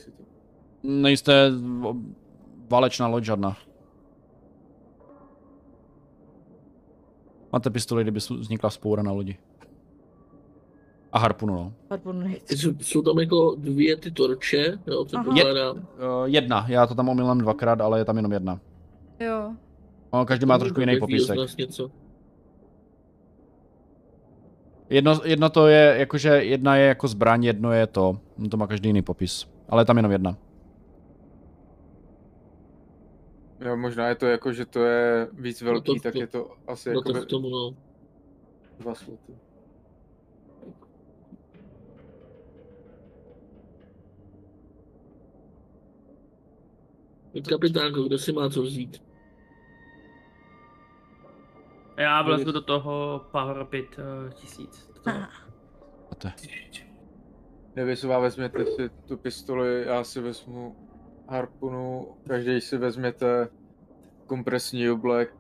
Nejste 0.84 1.52
válečná 2.70 3.08
loď 3.08 3.24
žádná. 3.24 3.58
Máte 7.52 7.70
pistoli, 7.70 8.04
kdyby 8.04 8.20
vznikla 8.20 8.70
spoura 8.70 9.04
na 9.04 9.12
lodi. 9.12 9.38
A 11.14 11.20
harpunu, 11.20 11.54
no. 11.56 11.74
Harpun 11.90 12.34
Jsou, 12.50 12.72
jsou 12.82 13.02
tam 13.02 13.20
jako 13.20 13.56
dvě 13.58 13.98
ty 13.98 14.12
torče, 14.12 14.80
jo, 14.88 15.06
co 15.06 15.24
pokládám. 15.24 15.78
Uh, 15.78 15.84
jedna, 16.26 16.66
já 16.70 16.88
to 16.88 16.96
tam 16.96 17.10
omylem 17.10 17.38
dvakrát, 17.38 17.82
ale 17.82 18.00
je 18.00 18.06
tam 18.06 18.16
jenom 18.16 18.32
jedna. 18.32 18.60
Jo. 19.20 19.54
No, 20.14 20.26
každý 20.26 20.46
má 20.46 20.58
trošku 20.58 20.80
jiný 20.80 21.00
popisek. 21.00 21.38
Něco. 21.58 21.92
Jedno, 24.90 25.20
jedno 25.24 25.50
to 25.50 25.68
je, 25.68 25.96
jakože 26.00 26.30
jedna 26.30 26.76
je 26.76 26.88
jako 26.88 27.08
zbraň, 27.08 27.44
jedno 27.44 27.72
je 27.72 27.88
to. 27.88 28.18
No 28.38 28.50
to 28.50 28.58
má 28.58 28.68
každý 28.68 28.90
jiný 28.90 29.02
popis. 29.02 29.48
Ale 29.70 29.82
je 29.82 29.86
tam 29.86 29.98
jenom 29.98 30.12
jedna. 30.12 30.38
Jo, 33.66 33.78
možná 33.78 34.08
je 34.08 34.16
to 34.16 34.26
jako, 34.26 34.54
že 34.54 34.66
to 34.66 34.84
je 34.84 35.28
víc 35.34 35.62
velký, 35.62 35.96
to- 35.96 36.04
tak 36.04 36.14
to- 36.14 36.20
je 36.20 36.28
to 36.28 36.52
asi 36.68 36.90
No 36.90 36.96
jako 37.00 37.14
k 37.14 37.26
tomu, 37.26 37.50
no. 37.50 37.74
dva 38.80 38.96
sloty. 38.96 39.34
Kapitánko, 47.42 48.04
kde 48.04 48.18
si 48.18 48.32
má 48.32 48.50
co 48.50 48.62
vzít? 48.62 49.04
Já 51.98 52.22
vlezu 52.22 52.52
do 52.52 52.62
toho 52.62 53.26
Power 53.32 53.66
Pit 53.66 54.00
uh, 54.26 54.32
1000. 54.34 54.88
To, 54.88 55.10
Aha. 55.10 55.30
Máte. 56.10 56.34
Nevisová, 57.76 58.20
vezměte 58.20 58.66
si 58.66 58.90
tu 58.90 59.18
pistoli, 59.18 59.86
já 59.86 60.04
si 60.04 60.22
vezmu 60.22 60.76
harpunu, 61.30 62.18
každý 62.28 62.62
si 62.62 62.78
vezměte 62.78 63.48
kompresní 64.26 64.90
oblek. 64.90 65.36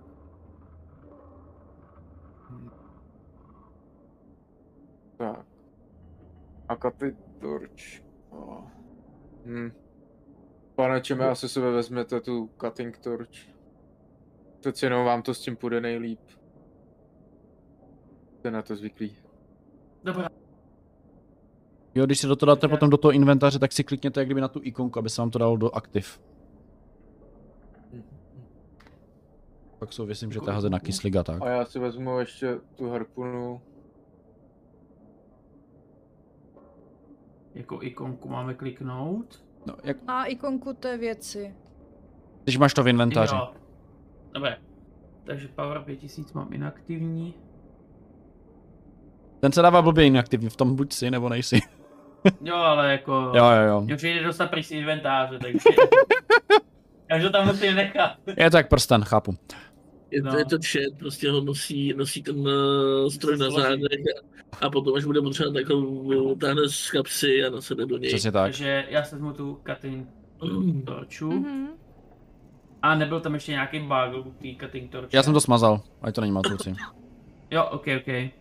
Tak. 5.18 5.46
A 6.68 6.76
katy 6.76 7.16
torč. 7.40 8.04
Oh. 8.30 8.64
Hm. 9.46 9.72
Pane 10.76 11.02
Čeme, 11.02 11.30
asi 11.30 11.50
si 11.50 11.60
vezměte 11.60 12.22
tu 12.22 12.50
cutting 12.62 12.98
torch. 12.98 13.30
Přeci 14.60 14.86
jenom 14.86 15.06
vám 15.06 15.22
to 15.22 15.34
s 15.34 15.40
tím 15.40 15.56
půjde 15.56 15.82
nejlíp. 15.82 16.20
Jste 18.40 18.52
na 18.52 18.62
to 18.62 18.76
zvyklí. 18.76 19.18
Dobrá. 20.04 20.30
Jo, 21.96 22.06
když 22.06 22.20
si 22.20 22.28
do 22.28 22.36
toho 22.36 22.48
dáte 22.48 22.68
potom 22.68 22.90
do 22.90 22.98
toho 22.98 23.12
inventáře, 23.12 23.60
tak 23.60 23.72
si 23.72 23.84
klikněte 23.84 24.20
jak 24.20 24.28
kdyby 24.28 24.42
na 24.42 24.48
tu 24.48 24.60
ikonku, 24.64 25.00
aby 25.00 25.10
se 25.10 25.22
vám 25.22 25.32
to 25.32 25.40
dalo 25.40 25.58
do 25.58 25.76
aktiv. 25.76 26.22
Pak 29.80 29.94
jsou, 29.94 30.06
myslím, 30.06 30.32
že 30.32 30.40
to 30.40 30.50
je 30.50 30.54
házet 30.54 30.70
na 30.70 30.80
kyslík 30.80 31.16
a 31.16 31.24
tak. 31.24 31.42
A 31.42 31.50
já 31.50 31.66
si 31.66 31.80
vezmu 31.80 32.20
ještě 32.20 32.60
tu 32.76 32.90
harpunu. 32.90 33.62
Jako 37.54 37.82
ikonku 37.82 38.30
máme 38.30 38.54
kliknout. 38.54 39.43
No, 39.66 39.76
jak, 39.84 39.98
A 40.08 40.26
ikonku 40.26 40.74
té 40.74 40.98
věci. 40.98 41.56
když 42.44 42.58
máš 42.58 42.74
to 42.74 42.84
v 42.84 42.88
inventáři. 42.88 43.36
Jo. 43.36 43.52
Dobré. 44.34 44.58
Takže 45.24 45.48
Power 45.48 45.80
5000 45.80 46.34
mám 46.34 46.54
inaktivní. 46.54 47.34
Ten 49.40 49.52
se 49.52 49.62
dává 49.62 49.82
blbě 49.82 50.06
inaktivní, 50.06 50.50
v 50.50 50.56
tom 50.56 50.76
buď 50.76 50.94
si, 50.94 51.12
nebo 51.12 51.30
nejsi. 51.30 51.60
Jo, 52.42 52.56
ale 52.56 52.92
jako... 52.92 53.12
Jo, 53.36 53.46
jo, 53.46 53.62
jo. 53.68 53.82
Mě 53.82 53.96
už 53.96 54.02
jde 54.02 54.24
dostat 54.24 54.50
pryč 54.50 54.66
z 54.68 54.72
inventáře, 54.72 55.40
takže... 55.40 55.60
To 57.22 57.30
tam 57.30 57.48
musím 57.48 57.76
nechat. 57.76 58.18
Je 58.38 58.52
to 58.52 58.58
jak 58.58 58.70
prsten, 58.70 59.04
chápu. 59.04 59.36
Je 60.14 60.22
to, 60.22 60.30
No. 60.32 60.38
je 60.38 60.46
to 60.46 60.58
chat, 60.72 61.00
prostě 61.00 61.32
ho 61.32 61.42
nosí, 61.42 61.94
nosí 61.94 62.24
ten 62.24 62.40
uh, 62.40 63.10
stroj 63.10 63.38
na 63.38 63.50
zádech 63.50 64.00
a, 64.62 64.66
a 64.66 64.70
potom, 64.70 64.96
až 64.96 65.06
bude 65.06 65.22
potřebovat, 65.22 65.54
tak 65.54 65.70
ho 65.70 66.36
táhne 66.36 66.62
z 66.70 66.92
kapsy 66.92 67.44
a 67.44 67.50
nasede 67.50 67.86
do 67.86 67.98
něj. 67.98 68.10
Přesně 68.10 68.32
tak. 68.32 68.44
Takže 68.44 68.86
já 68.90 69.04
se 69.04 69.16
vezmu 69.16 69.34
tu 69.34 69.60
cutting 69.70 70.08
Mm. 70.44 70.82
torču. 70.82 71.32
Mhm. 71.32 71.68
A 72.82 72.96
nebyl 72.96 73.20
tam 73.20 73.34
ještě 73.34 73.52
nějaký 73.52 73.80
bug 73.80 74.26
u 74.26 74.32
té 74.32 74.66
cutting 74.66 74.92
torče. 74.92 75.18
Já 75.18 75.24
jsem 75.24 75.34
to 75.34 75.42
smazal, 75.42 75.82
ať 76.02 76.16
to 76.16 76.22
není 76.22 76.34
matoucí. 76.34 76.74
Jo, 77.52 77.64
ok, 77.72 77.86
ok. 77.98 78.32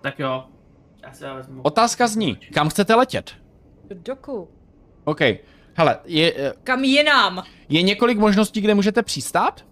Tak 0.00 0.18
jo. 0.18 0.44
Já 1.02 1.12
si 1.12 1.24
já 1.24 1.34
vezmu. 1.34 1.62
Otázka 1.62 2.06
zní, 2.06 2.36
kam 2.54 2.68
chcete 2.68 2.94
letět? 2.94 3.30
Do 3.88 3.96
doku. 4.04 4.48
OK. 5.04 5.20
Hele, 5.74 5.98
je, 6.04 6.34
eh, 6.36 6.52
Kam 6.64 6.84
jinam? 6.84 7.42
je 7.68 7.82
několik 7.82 8.18
možností, 8.18 8.60
kde 8.60 8.74
můžete 8.74 9.02
přistát. 9.02 9.64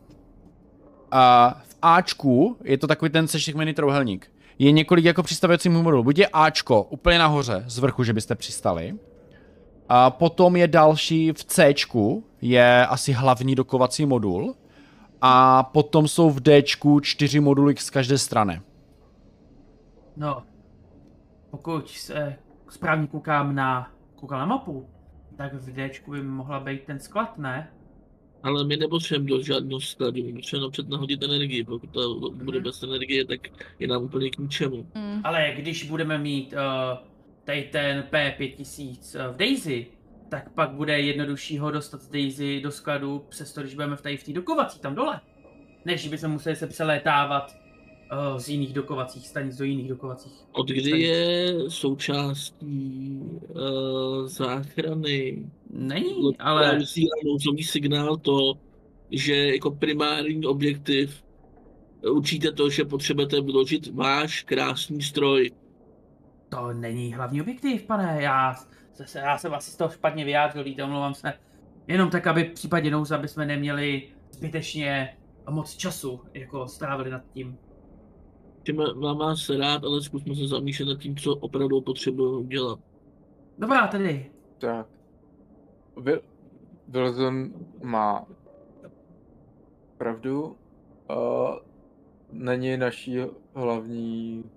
A 1.11 1.55
v 1.69 1.77
Ačku 1.83 2.57
je 2.65 2.79
to 2.79 2.87
takový 2.87 3.11
ten 3.11 3.29
sešikmený 3.29 3.75
trouhelník. 3.75 4.33
Je 4.59 4.73
několik 4.73 5.05
jako 5.05 5.23
přistavovacích 5.23 5.73
modulů. 5.73 6.03
Buď 6.03 6.19
je 6.19 6.29
Ačko 6.33 6.83
úplně 6.83 7.19
nahoře 7.19 7.65
z 7.67 7.79
vrchu, 7.79 8.05
že 8.05 8.13
byste 8.13 8.35
přistali. 8.35 8.95
A 9.89 10.11
potom 10.11 10.57
je 10.57 10.69
další 10.69 11.33
v 11.33 11.45
Cčku, 11.45 12.25
je 12.41 12.87
asi 12.87 13.13
hlavní 13.13 13.55
dokovací 13.55 14.07
modul. 14.07 14.55
A 15.21 15.63
potom 15.63 16.09
jsou 16.09 16.31
v 16.31 16.41
Dčku 16.41 17.01
čtyři 17.01 17.41
moduly 17.41 17.75
z 17.79 17.91
každé 17.91 18.19
strany. 18.19 18.61
No. 20.17 20.43
Pokud 21.51 21.89
se 21.89 22.37
správně 22.69 23.07
koukám 23.07 23.55
na, 23.55 23.91
koukám 24.15 24.39
na 24.39 24.47
mapu, 24.47 24.89
tak 25.37 25.55
v 25.55 25.73
Dčku 25.73 26.11
by 26.11 26.23
mohla 26.23 26.61
být 26.61 26.85
ten 26.85 26.99
sklad, 26.99 27.39
ne? 27.39 27.71
Ale 28.47 28.65
my 28.65 28.77
nepotřebujeme 28.77 29.31
do 29.31 29.45
žádného 29.45 29.81
skladu, 29.81 30.25
my 30.25 30.33
potřebujeme 30.33 30.67
napřed 30.67 30.89
nahodit 30.89 31.23
energii, 31.23 31.65
pokud 31.65 31.91
to 31.91 32.31
bude 32.31 32.61
bez 32.61 32.83
energie, 32.83 33.25
tak 33.25 33.41
je 33.79 33.89
nám 33.89 34.03
úplně 34.03 34.31
k 34.31 34.39
ničemu. 34.39 34.87
Hm. 34.95 35.21
Ale 35.25 35.53
když 35.57 35.91
budeme 35.91 36.19
mít 36.19 36.53
uh, 36.53 36.99
tady 37.45 37.69
ten 37.73 38.05
P5000 38.11 39.33
v 39.33 39.37
Daisy, 39.37 39.87
tak 40.29 40.53
pak 40.53 40.71
bude 40.71 41.01
jednodušší 41.01 41.59
ho 41.59 41.71
dostat 41.71 42.03
z 42.03 42.09
Daisy 42.09 42.61
do 42.61 42.71
skladu, 42.71 43.25
přesto 43.29 43.61
když 43.61 43.75
budeme 43.75 43.97
v 43.97 44.03
tady 44.03 44.17
v 44.17 44.25
té 44.25 44.33
dokovací 44.33 44.81
tam 44.81 44.95
dole. 44.95 45.21
Než 45.85 46.09
bychom 46.09 46.31
museli 46.31 46.57
se 46.57 46.67
přelétávat 46.67 47.66
z 48.37 48.49
jiných 48.49 48.73
dokovacích 48.73 49.29
stanic 49.29 49.57
do 49.57 49.65
jiných 49.65 49.89
dokovacích. 49.89 50.33
Od 50.53 50.69
kdy 50.69 50.91
je 50.91 51.55
součástí 51.71 53.21
uh, 53.23 54.27
záchrany 54.27 55.47
Není, 55.71 56.39
ale 56.39 56.79
nouzový 57.25 57.65
signál 57.65 58.17
to, 58.17 58.55
že 59.11 59.49
jako 59.49 59.71
primární 59.71 60.47
objektiv 60.47 61.25
určíte 62.11 62.53
to, 62.53 62.71
že 62.71 62.85
potřebujete 62.85 63.41
vyložit 63.41 63.95
váš 63.95 64.43
krásný 64.43 65.03
stroj. 65.03 65.51
to 66.49 66.73
není 66.73 67.15
hlavní 67.15 67.41
objektiv, 67.41 67.83
pane. 67.83 68.23
Já, 68.23 68.55
zase, 68.95 69.19
já 69.19 69.39
jsem 69.39 69.55
asi 69.55 69.71
z 69.71 69.77
toho 69.77 69.91
špatně 69.91 70.25
vyjádřil, 70.25 70.65
víte, 70.65 70.85
omlouvám 70.85 71.15
se. 71.15 71.33
Jenom 71.87 72.11
tak, 72.11 72.27
aby 72.27 72.45
v 72.45 72.53
případě 72.53 72.91
nouze, 72.91 73.15
aby 73.15 73.29
jsme 73.29 73.47
neměli 73.47 74.09
zbytečně 74.31 75.17
moc 75.51 75.77
času, 75.77 76.21
jako 76.35 76.69
strávili 76.69 77.11
nad 77.11 77.23
tím. 77.35 77.59
Tím 78.67 78.83
mám 78.95 79.19
vás 79.19 79.49
rád, 79.49 79.85
ale 79.85 80.03
zkusme 80.03 80.35
se 80.35 80.49
zamýšlet 80.49 80.87
nad 80.87 80.99
tím, 80.99 81.17
co 81.17 81.37
opravdu 81.37 81.81
potřebuji 81.81 82.41
udělat. 82.41 82.79
Dobrá, 83.59 83.87
tady. 83.87 84.31
Tak. 84.59 84.87
Wil- 85.97 86.21
Wilson 86.89 87.53
má 87.83 88.27
pravdu. 89.99 90.57
Uh, 91.11 91.55
není 92.33 92.77
naší 92.77 93.19
hlavní 93.55 94.51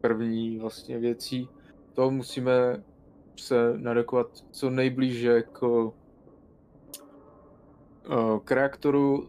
první 0.00 0.58
vlastně 0.58 0.98
věcí. 0.98 1.48
To 1.94 2.10
musíme 2.10 2.82
se 3.36 3.72
nadekovat 3.76 4.26
co 4.50 4.70
nejblíže 4.70 5.42
k, 5.42 5.62
uh, 5.62 5.92
k 8.44 8.50
reaktoru, 8.52 9.28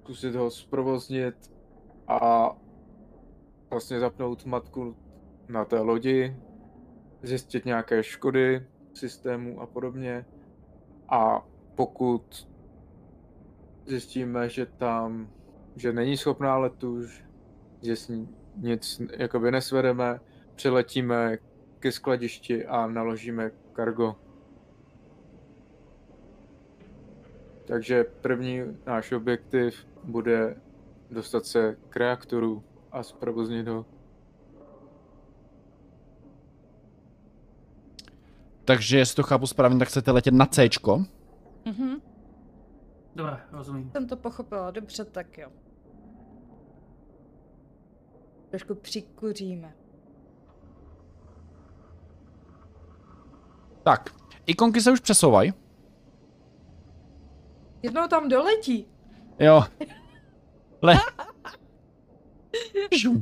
zkusit 0.00 0.34
ho 0.34 0.50
zprovoznit 0.50 1.34
a 2.08 2.50
vlastně 3.74 4.00
zapnout 4.00 4.46
matku 4.46 4.96
na 5.48 5.64
té 5.64 5.80
lodi, 5.80 6.36
zjistit 7.22 7.64
nějaké 7.64 8.02
škody 8.02 8.66
systému 8.92 9.60
a 9.60 9.66
podobně. 9.66 10.24
A 11.08 11.46
pokud 11.74 12.48
zjistíme, 13.86 14.48
že 14.48 14.66
tam, 14.66 15.30
že 15.76 15.92
není 15.92 16.16
schopná 16.16 16.58
letu, 16.58 17.02
že 17.82 17.96
s 17.96 18.08
ní 18.08 18.28
nic 18.56 19.02
jakoby 19.18 19.50
nesvedeme, 19.50 20.20
přiletíme 20.54 21.38
ke 21.78 21.92
skladišti 21.92 22.66
a 22.66 22.86
naložíme 22.86 23.50
kargo. 23.72 24.16
Takže 27.64 28.04
první 28.04 28.62
náš 28.86 29.12
objektiv 29.12 29.86
bude 30.04 30.56
dostat 31.10 31.46
se 31.46 31.76
k 31.88 31.96
reaktoru 31.96 32.64
a 32.94 33.02
zprovoznit 33.02 33.68
ho. 33.68 33.86
Takže 38.64 38.98
jestli 38.98 39.16
to 39.16 39.22
chápu 39.22 39.46
správně, 39.46 39.78
tak 39.78 39.88
chcete 39.88 40.10
letět 40.10 40.34
na 40.34 40.46
C. 40.46 40.68
Mhm. 41.64 42.02
Dobrá, 43.14 43.40
rozumím. 43.52 43.90
Jsem 43.90 44.08
to 44.08 44.16
pochopila, 44.16 44.70
dobře, 44.70 45.04
tak 45.04 45.38
jo. 45.38 45.48
Trošku 48.50 48.74
přikuříme. 48.74 49.74
Tak, 53.82 54.14
ikonky 54.46 54.80
se 54.80 54.92
už 54.92 55.00
přesouvají. 55.00 55.52
Jednou 57.82 58.08
tam 58.08 58.28
doletí. 58.28 58.86
Jo. 59.38 59.64
Le. 60.82 60.94
Žum. 62.96 63.20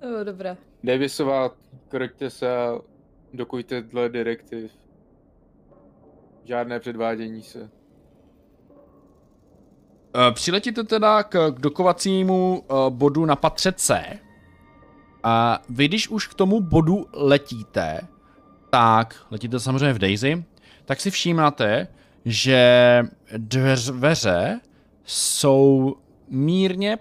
O, 0.00 0.24
dobré. 0.24 0.56
Davisová, 0.84 1.50
kroďte 1.88 2.30
se 2.30 2.56
a 2.56 2.78
dokujte 3.32 3.82
dle 3.82 4.08
direktiv. 4.08 4.70
Žádné 6.44 6.80
předvádění 6.80 7.42
se. 7.42 7.70
Eh, 10.16 10.32
Přiletíte 10.32 10.84
teda 10.84 11.22
k, 11.22 11.50
dokovacímu 11.50 12.64
uh, 12.70 12.90
bodu 12.90 13.24
na 13.24 13.36
patře 13.36 13.72
C. 13.72 14.18
A 15.22 15.62
vy, 15.68 15.88
když 15.88 16.08
už 16.08 16.26
k 16.26 16.34
tomu 16.34 16.60
bodu 16.60 17.06
letíte, 17.12 18.00
tak 18.70 19.26
letíte 19.30 19.60
samozřejmě 19.60 19.92
v 19.92 19.98
Daisy, 19.98 20.44
tak 20.84 21.00
si 21.00 21.10
všímáte, 21.10 21.88
že 22.24 23.02
dveře 23.36 24.60
jsou 25.04 25.96
mírně 26.28 26.98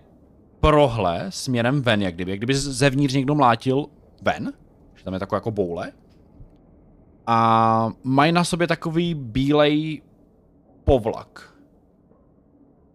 prohle 0.60 1.26
směrem 1.30 1.82
ven, 1.82 2.02
jak 2.02 2.16
kdyby, 2.16 2.32
jak 2.32 2.40
kdyby 2.40 2.56
zevnitř 2.56 3.14
někdo 3.14 3.36
mlátil 3.36 3.86
ven, 4.22 4.54
že 4.96 5.04
tam 5.04 5.14
je 5.14 5.20
taková 5.20 5.38
jako 5.38 5.52
boule. 5.52 5.92
A 7.28 7.90
mají 8.04 8.32
na 8.32 8.44
sobě 8.44 8.68
takový 8.68 9.14
bílej 9.14 10.02
povlak. 10.84 11.54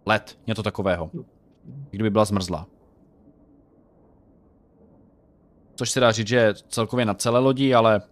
Led, 0.06 0.38
něco 0.46 0.62
takového. 0.62 1.10
Kdyby 1.90 2.10
byla 2.10 2.24
zmrzlá. 2.24 2.66
Což 5.74 5.90
se 5.90 6.00
dá 6.00 6.12
říct, 6.12 6.28
že 6.28 6.54
celkově 6.68 7.04
na 7.04 7.14
celé 7.14 7.40
lodi, 7.40 7.74
ale 7.74 8.02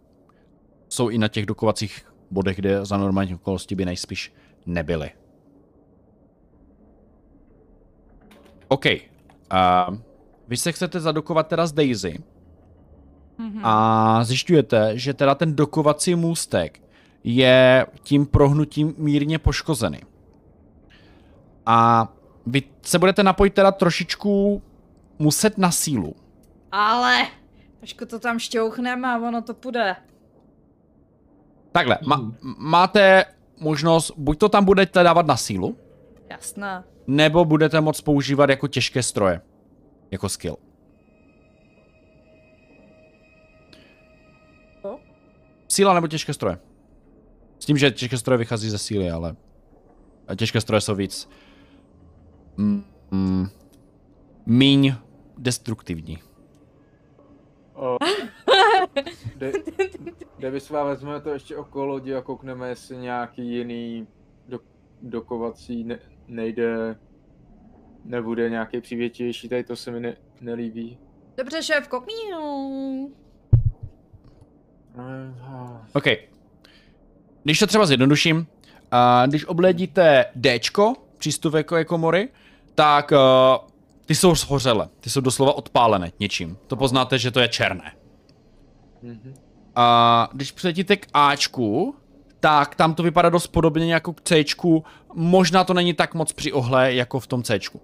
jsou 0.89 1.09
i 1.09 1.19
na 1.19 1.29
těch 1.29 1.47
dokovacích 1.47 2.13
bodech, 2.31 2.57
kde 2.57 2.85
za 2.85 2.97
normálních 2.97 3.35
okolností 3.35 3.75
by 3.75 3.85
nejspíš 3.85 4.33
nebyly. 4.67 5.11
OK. 8.69 8.87
Uh, 9.53 9.97
vy 10.49 10.57
se 10.57 10.73
chcete 10.73 11.01
zadokovat 11.01 11.47
teda 11.49 11.67
z 11.67 11.73
Daisy 11.73 12.19
Mhm. 13.39 13.61
a 13.65 14.25
zjišťujete, 14.25 14.99
že 14.99 15.15
teda 15.15 15.35
ten 15.35 15.57
dokovací 15.57 16.15
můstek 16.15 16.83
je 17.25 17.87
tím 18.03 18.27
prohnutím 18.27 18.95
mírně 18.99 19.39
poškozený. 19.39 20.01
A 21.67 22.09
vy 22.47 22.63
se 22.83 22.99
budete 22.99 23.23
napojit 23.23 23.55
teda 23.55 23.73
trošičku 23.73 24.63
muset 25.19 25.59
na 25.59 25.71
sílu. 25.71 26.15
Ale, 26.73 27.27
trošku 27.79 28.07
to 28.07 28.19
tam 28.19 28.39
šťouchneme 28.39 29.09
a 29.09 29.19
ono 29.19 29.43
to 29.43 29.55
půjde. 29.55 29.97
Takhle, 31.73 31.99
ma- 32.03 32.35
máte 32.59 33.25
možnost, 33.61 34.13
buď 34.17 34.39
to 34.39 34.49
tam 34.49 34.65
budete 34.65 35.03
dávat 35.03 35.27
na 35.27 35.37
sílu, 35.37 35.77
Jasné. 36.31 36.85
Nebo 37.11 37.45
budete 37.45 37.81
moct 37.81 38.01
používat 38.01 38.51
jako 38.51 38.69
těžké 38.69 39.03
stroje. 39.03 39.41
Jako 40.11 40.29
skill. 40.29 40.57
Síla 45.69 45.95
nebo 45.95 46.09
těžké 46.09 46.33
stroje. 46.35 46.59
S 47.59 47.67
tím, 47.67 47.77
že 47.79 47.91
těžké 47.91 48.19
stroje 48.19 48.39
vychází 48.39 48.71
ze 48.71 48.79
síly, 48.79 49.11
ale 49.11 49.37
těžké 50.37 50.61
stroje 50.61 50.81
jsou 50.81 50.95
víc 50.95 51.29
mm, 52.57 52.85
mm, 53.11 53.47
míň 54.47 54.95
destruktivní. 55.39 56.19
O, 57.75 57.97
De- 59.37 59.53
Davisová, 60.39 60.85
vezmeme 60.85 61.21
to 61.21 61.31
ještě 61.31 61.57
okolo 61.57 61.87
lodi 61.87 62.15
a 62.15 62.23
koukneme, 62.23 62.69
jestli 62.69 62.97
nějaký 62.97 63.49
jiný 63.55 64.07
do- 64.49 64.61
dokovací 65.03 65.85
ne- 65.85 65.99
nejde, 66.31 66.97
nebude 68.05 68.51
nějaký 68.51 68.81
přívětivější, 68.81 69.49
tady 69.49 69.65
to 69.65 69.77
se 69.77 69.91
mi 69.91 70.01
ne- 70.01 70.17
nelíbí. 70.41 70.99
Dobře, 71.37 71.63
šéf. 71.63 71.89
Eh, 74.99 75.35
OK. 75.93 76.05
Když 77.45 77.59
to 77.59 77.67
třeba 77.67 77.87
zjednoduším, 77.87 78.47
a 78.91 79.27
když 79.27 79.45
obledíte 79.45 80.25
Dčko, 80.35 80.95
přístupové 81.19 81.85
komory, 81.85 82.29
tak 82.75 83.13
uh, 83.13 83.19
ty 84.07 84.15
jsou 84.15 84.35
shořele. 84.35 84.89
Ty 85.01 85.11
jsou 85.11 85.21
doslova 85.21 85.53
odpálené 85.53 86.13
něčím. 86.21 86.59
To 86.67 86.77
poznáte, 86.77 87.19
že 87.19 87.31
to 87.31 87.41
je 87.41 87.49
černé. 87.49 87.93
mhm. 89.03 89.35
A 89.77 90.29
když 90.33 90.53
přiletíte 90.53 90.97
k 90.97 91.07
Ačku, 91.15 91.95
tak 92.41 92.75
tam 92.75 92.95
to 92.95 93.03
vypadá 93.03 93.29
dost 93.29 93.47
podobně 93.47 93.95
jako 93.95 94.13
k 94.13 94.21
Cčku. 94.21 94.85
Možná 95.15 95.65
to 95.65 95.75
není 95.75 95.95
tak 95.95 96.15
moc 96.15 96.33
při 96.33 96.53
ohle 96.53 96.95
jako 96.95 97.21
v 97.21 97.27
tom 97.27 97.43
Cčku. 97.43 97.81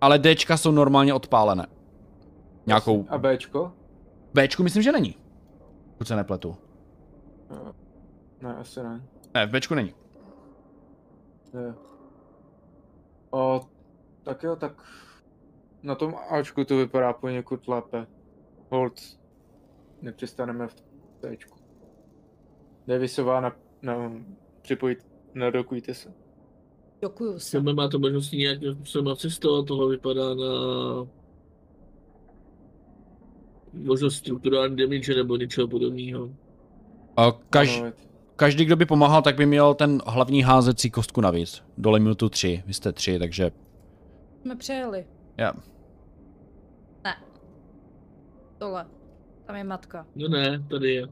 Ale 0.00 0.18
Dčka 0.18 0.56
jsou 0.56 0.70
normálně 0.70 1.14
odpálené. 1.14 1.66
Nějakou 2.66 3.06
A 3.08 3.18
Bčko? 3.18 3.72
Bčku 4.34 4.62
myslím, 4.62 4.82
že 4.82 4.92
není. 4.92 5.14
Pokud 5.92 6.08
se 6.08 6.16
nepletu. 6.16 6.56
Ne, 8.42 8.56
asi 8.56 8.82
ne. 8.82 9.02
Ne, 9.34 9.46
v 9.46 9.50
Bčku 9.50 9.74
není. 9.74 9.94
ne. 11.54 11.74
O, 13.30 13.60
tak 14.22 14.42
jo, 14.42 14.56
tak 14.56 14.72
na 15.82 15.94
tom 15.94 16.14
Ačku 16.30 16.64
to 16.64 16.76
vypadá 16.76 17.12
poněkud 17.12 17.68
lépe. 17.68 18.06
Hold, 18.70 19.00
nepřestaneme 20.02 20.68
v 20.68 20.74
Tčku. 21.36 21.58
Davisová 22.86 23.40
na, 23.40 23.56
na 23.82 24.12
připojit, 24.62 25.06
nadokujte 25.34 25.94
se. 25.94 26.12
Děkuju 27.00 27.38
se. 27.38 27.46
Třeba 27.46 27.72
máte 27.72 27.98
možnosti 27.98 28.36
nějakým 28.36 28.74
způsobem 28.74 29.16
cestovat, 29.16 29.66
tohle 29.66 29.90
vypadá 29.90 30.34
na 30.34 30.46
možnost 33.72 34.14
strukturální 34.14 34.76
damage 34.76 35.14
nebo 35.14 35.36
něčeho 35.36 35.68
podobného. 35.68 36.30
A 37.16 37.32
kaž, 37.50 37.82
každý, 38.36 38.64
kdo 38.64 38.76
by 38.76 38.86
pomáhal, 38.86 39.22
tak 39.22 39.36
by 39.36 39.46
měl 39.46 39.74
ten 39.74 40.02
hlavní 40.06 40.42
házecí 40.42 40.90
kostku 40.90 41.20
navíc. 41.20 41.62
Dole 41.78 41.98
minutu 42.00 42.28
3. 42.28 42.62
Vy 42.66 42.74
jste 42.74 42.92
3, 42.92 43.18
takže... 43.18 43.50
Jsme 44.42 44.56
přejeli. 44.56 45.06
Já. 45.36 45.52
Ne. 47.04 47.16
Tohle. 48.58 48.86
Tam 49.50 49.56
je 49.56 49.64
matka. 49.64 50.06
No 50.14 50.28
ne, 50.28 50.64
tady 50.70 50.94
je. 50.94 51.06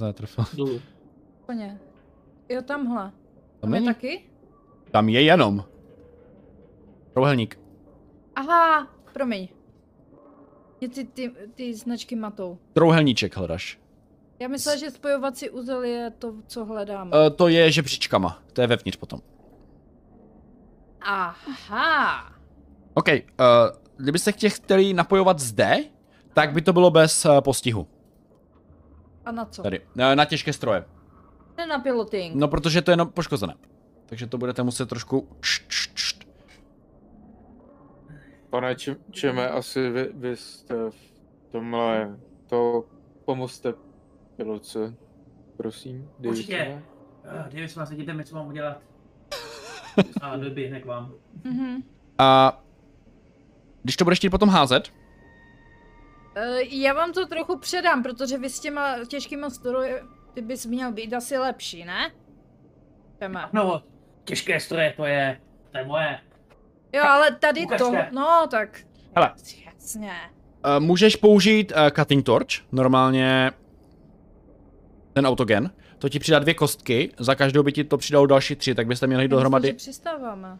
Netrefil. 0.00 0.44
Dolů. 0.56 0.80
Koně. 1.46 1.80
Jo, 2.48 2.62
tamhle. 2.62 3.02
Tam 3.60 3.70
Tam 3.70 3.74
je 3.74 3.82
taky? 3.82 4.30
Tam 4.90 5.08
je 5.08 5.22
jenom. 5.22 5.64
Trouhelník. 7.12 7.60
Aha, 8.36 8.88
promiň. 9.12 9.48
Mě 10.80 10.88
ty, 10.88 11.04
ty, 11.04 11.32
ty 11.54 11.74
značky 11.74 12.16
matou. 12.16 12.58
Trouhelníček 12.72 13.36
hledáš. 13.36 13.80
Já 14.40 14.48
myslela, 14.48 14.78
že 14.78 14.90
spojovací 14.90 15.50
uzel 15.50 15.82
je 15.82 16.10
to, 16.10 16.34
co 16.46 16.64
hledám. 16.64 17.08
Uh, 17.08 17.36
to 17.36 17.48
je 17.48 17.72
žebříčkama. 17.72 18.42
To 18.52 18.60
je 18.60 18.66
vevnitř 18.66 18.98
potom. 18.98 19.20
Aha. 21.00 22.32
OK, 22.94 23.08
uh, 23.08 23.14
kdybyste 23.96 24.32
tě 24.32 24.50
chtěli 24.50 24.92
napojovat 24.92 25.38
zde, 25.38 25.76
tak 26.38 26.52
by 26.52 26.62
to 26.62 26.72
bylo 26.72 26.90
bez 26.90 27.24
uh, 27.24 27.40
postihu. 27.40 27.88
A 29.24 29.32
na 29.32 29.44
co? 29.44 29.62
Tady. 29.62 29.80
Uh, 29.80 30.14
na 30.14 30.24
těžké 30.24 30.52
stroje. 30.52 30.84
Ne 31.56 31.66
na 31.66 31.78
piloting. 31.78 32.34
No, 32.34 32.48
protože 32.48 32.82
to 32.82 32.90
je 32.90 32.92
jenom 32.92 33.08
poškozené. 33.08 33.54
Takže 34.06 34.26
to 34.26 34.38
budete 34.38 34.62
muset 34.62 34.88
trošku... 34.88 35.28
Pane 38.50 38.74
Č- 38.74 38.96
Čeme, 39.10 39.48
asi 39.48 39.90
vy, 39.90 40.10
vy 40.14 40.36
jste 40.36 40.74
v 40.90 41.50
tomhle, 41.52 42.18
to 42.46 42.84
pomozte 43.24 43.74
pilotce, 44.36 44.94
prosím. 45.56 46.10
Určitě. 46.18 46.56
Davidsone. 46.56 46.82
Uh, 47.46 47.54
Davis, 47.54 47.76
vás 47.76 47.90
vidíte, 47.90 48.24
co 48.24 48.34
mám 48.34 48.46
udělat. 48.48 48.82
A 50.20 50.36
doběhne 50.36 50.80
k 50.80 50.86
vám. 50.86 51.12
Mhm. 51.44 51.82
A 52.18 52.60
když 53.82 53.96
to 53.96 54.04
budeš 54.04 54.18
chtít 54.18 54.30
potom 54.30 54.48
házet, 54.48 54.97
já 56.70 56.92
vám 56.92 57.12
to 57.12 57.26
trochu 57.26 57.58
předám, 57.58 58.02
protože 58.02 58.38
vy 58.38 58.50
s 58.50 58.60
těma 58.60 58.96
těžkýma 59.06 59.50
stroji, 59.50 59.94
ty 60.34 60.42
bys 60.42 60.66
měl 60.66 60.92
být 60.92 61.14
asi 61.14 61.38
lepší, 61.38 61.84
ne? 61.84 62.12
Jdeme. 63.20 63.44
No, 63.52 63.82
těžké 64.24 64.60
stroje, 64.60 64.94
to 64.96 65.04
je, 65.04 65.40
to 65.72 65.78
je 65.78 65.84
moje. 65.84 66.18
Jo, 66.92 67.02
ale 67.04 67.30
tady 67.34 67.66
to, 67.66 67.88
Ukažte. 67.88 68.08
no 68.12 68.46
tak. 68.50 68.80
Hele. 69.14 69.32
Jasně. 69.64 70.12
uh, 70.64 70.84
můžeš 70.84 71.16
použít 71.16 71.72
uh, 71.72 71.90
cutting 71.90 72.26
torch, 72.26 72.48
normálně 72.72 73.50
ten 75.12 75.26
autogen. 75.26 75.70
To 75.98 76.08
ti 76.08 76.18
přidá 76.18 76.38
dvě 76.38 76.54
kostky, 76.54 77.12
za 77.18 77.34
každou 77.34 77.62
by 77.62 77.72
ti 77.72 77.84
to 77.84 77.98
přidalo 77.98 78.26
další 78.26 78.56
tři, 78.56 78.74
tak 78.74 78.86
byste 78.86 79.06
měli 79.06 79.28
dohromady... 79.28 79.62
Myslím, 79.72 79.78
že 79.78 79.90
přistáváme. 79.90 80.58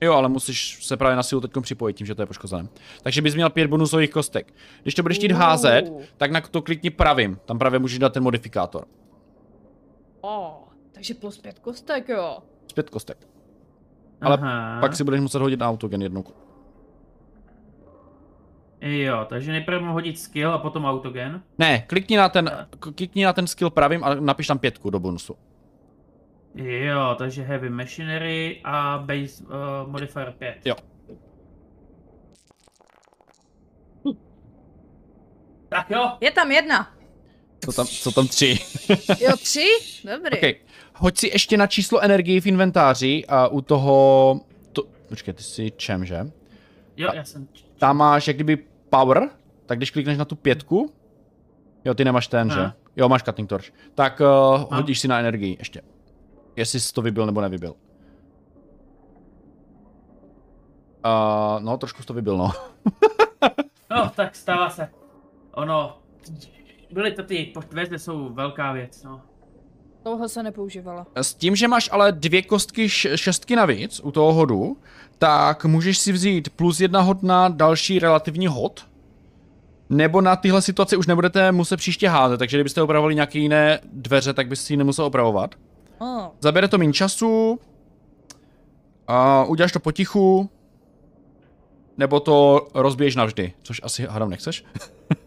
Jo, 0.00 0.12
ale 0.12 0.28
musíš 0.28 0.86
se 0.86 0.96
právě 0.96 1.16
na 1.16 1.22
sílu 1.22 1.40
teď 1.40 1.50
připojit 1.60 1.96
tím, 1.96 2.06
že 2.06 2.14
to 2.14 2.22
je 2.22 2.26
poškozené. 2.26 2.68
Takže 3.02 3.22
bys 3.22 3.34
měl 3.34 3.50
pět 3.50 3.66
bonusových 3.66 4.10
kostek. 4.10 4.54
Když 4.82 4.94
to 4.94 5.02
budeš 5.02 5.18
chtít 5.18 5.32
házet, 5.32 5.92
tak 6.16 6.30
na 6.30 6.40
to 6.40 6.62
klikni 6.62 6.90
pravým. 6.90 7.38
Tam 7.44 7.58
právě 7.58 7.78
můžeš 7.78 7.98
dát 7.98 8.12
ten 8.12 8.22
modifikátor. 8.22 8.84
Oh, 10.20 10.52
takže 10.92 11.14
plus 11.14 11.38
pět 11.38 11.58
kostek, 11.58 12.08
jo. 12.08 12.38
Z 12.70 12.72
pět 12.72 12.90
kostek. 12.90 13.26
Ale 14.20 14.36
Aha. 14.36 14.80
Pak 14.80 14.96
si 14.96 15.04
budeš 15.04 15.20
muset 15.20 15.42
hodit 15.42 15.60
na 15.60 15.68
autogen 15.68 16.02
jednou. 16.02 16.24
Jo, 18.80 19.26
takže 19.28 19.52
nejprve 19.52 19.80
mu 19.80 19.92
hodit 19.92 20.18
skill 20.18 20.52
a 20.52 20.58
potom 20.58 20.84
autogen. 20.84 21.42
Ne, 21.58 21.78
klikni 21.78 22.16
na 22.16 22.28
ten, 22.28 22.66
klikni 22.94 23.24
na 23.24 23.32
ten 23.32 23.46
skill 23.46 23.70
pravým 23.70 24.04
a 24.04 24.14
napiš 24.14 24.46
tam 24.46 24.58
pětku 24.58 24.90
do 24.90 25.00
bonusu. 25.00 25.36
Jo, 26.54 27.14
takže 27.18 27.42
heavy 27.42 27.70
machinery 27.70 28.60
a 28.64 28.98
base 28.98 29.44
uh, 29.44 29.90
modifier 29.90 30.32
5. 30.38 30.58
Jo. 30.64 30.74
Tak 35.68 35.90
jo, 35.90 36.10
Je 36.20 36.30
tam 36.30 36.52
jedna. 36.52 36.90
Co 37.64 37.72
tam, 37.72 37.86
co 37.86 38.12
tam 38.12 38.28
tři? 38.28 38.58
Jo, 39.20 39.36
tři? 39.36 39.66
Dobrý. 40.04 40.38
OK. 40.38 40.56
Hoď 40.94 41.18
si 41.18 41.26
ještě 41.26 41.56
na 41.56 41.66
číslo 41.66 42.00
energii 42.00 42.40
v 42.40 42.46
inventáři 42.46 43.24
a 43.28 43.48
u 43.48 43.60
toho... 43.60 44.40
To, 44.72 44.82
počkej, 45.08 45.34
ty 45.34 45.42
jsi 45.42 45.72
čem, 45.76 46.04
že? 46.04 46.30
jo, 46.96 47.10
já 47.14 47.24
jsem... 47.24 47.48
Tam 47.78 47.96
máš 47.96 48.28
jak 48.28 48.36
kdyby 48.36 48.56
power, 48.90 49.30
tak 49.66 49.78
když 49.78 49.90
klikneš 49.90 50.18
na 50.18 50.24
tu 50.24 50.36
pětku, 50.36 50.92
jo, 51.84 51.94
ty 51.94 52.04
nemáš 52.04 52.28
ten, 52.28 52.50
že? 52.50 52.60
Aha. 52.60 52.74
Jo, 52.96 53.08
máš 53.08 53.22
cutting 53.22 53.48
torch. 53.48 53.64
Tak 53.94 54.20
uh, 54.20 54.64
hodíš 54.76 55.00
si 55.00 55.08
na 55.08 55.20
energii 55.20 55.56
ještě. 55.58 55.80
Jestli 56.56 56.80
jsi 56.80 56.92
to 56.92 57.02
vybil 57.02 57.26
nebo 57.26 57.40
nevybil. 57.40 57.74
Uh, 61.04 61.62
no, 61.62 61.76
trošku 61.76 62.02
jsi 62.02 62.06
to 62.06 62.14
vybil, 62.14 62.36
no. 62.36 62.50
No, 63.90 64.10
tak 64.16 64.36
stává 64.36 64.70
se. 64.70 64.88
Ono, 65.54 65.98
byly 66.92 67.12
to 67.12 67.22
ty 67.22 67.50
poštvezdy 67.54 67.98
jsou 67.98 68.28
velká 68.34 68.72
věc, 68.72 69.02
no. 69.02 69.20
Dlouho 70.02 70.28
se 70.28 70.42
nepoužívala. 70.42 71.06
S 71.14 71.34
tím, 71.34 71.56
že 71.56 71.68
máš 71.68 71.88
ale 71.92 72.12
dvě 72.12 72.42
kostky 72.42 72.84
š- 72.88 73.16
šestky 73.16 73.56
navíc 73.56 74.00
u 74.04 74.10
toho 74.10 74.32
hodu, 74.32 74.76
tak 75.18 75.64
můžeš 75.64 75.98
si 75.98 76.12
vzít 76.12 76.48
plus 76.48 76.80
jedna 76.80 77.00
hod 77.00 77.22
na 77.22 77.48
další 77.48 77.98
relativní 77.98 78.46
hod. 78.46 78.86
Nebo 79.90 80.20
na 80.20 80.36
tyhle 80.36 80.62
situace 80.62 80.96
už 80.96 81.06
nebudete 81.06 81.52
muset 81.52 81.76
příště 81.76 82.08
házet, 82.08 82.38
takže 82.38 82.56
kdybyste 82.56 82.82
opravovali 82.82 83.14
nějaké 83.14 83.38
jiné 83.38 83.80
dveře, 83.92 84.32
tak 84.32 84.48
byste 84.48 84.66
si 84.66 84.72
ji 84.72 84.76
nemusel 84.76 85.04
opravovat. 85.04 85.54
Zabere 86.40 86.68
to 86.68 86.78
méně 86.78 86.92
času, 86.92 87.60
a 89.06 89.44
uděláš 89.44 89.72
to 89.72 89.80
potichu, 89.80 90.50
nebo 91.96 92.20
to 92.20 92.68
rozbiješ 92.74 93.16
navždy, 93.16 93.52
což 93.62 93.80
asi 93.84 94.06
hádám 94.06 94.30
nechceš. 94.30 94.64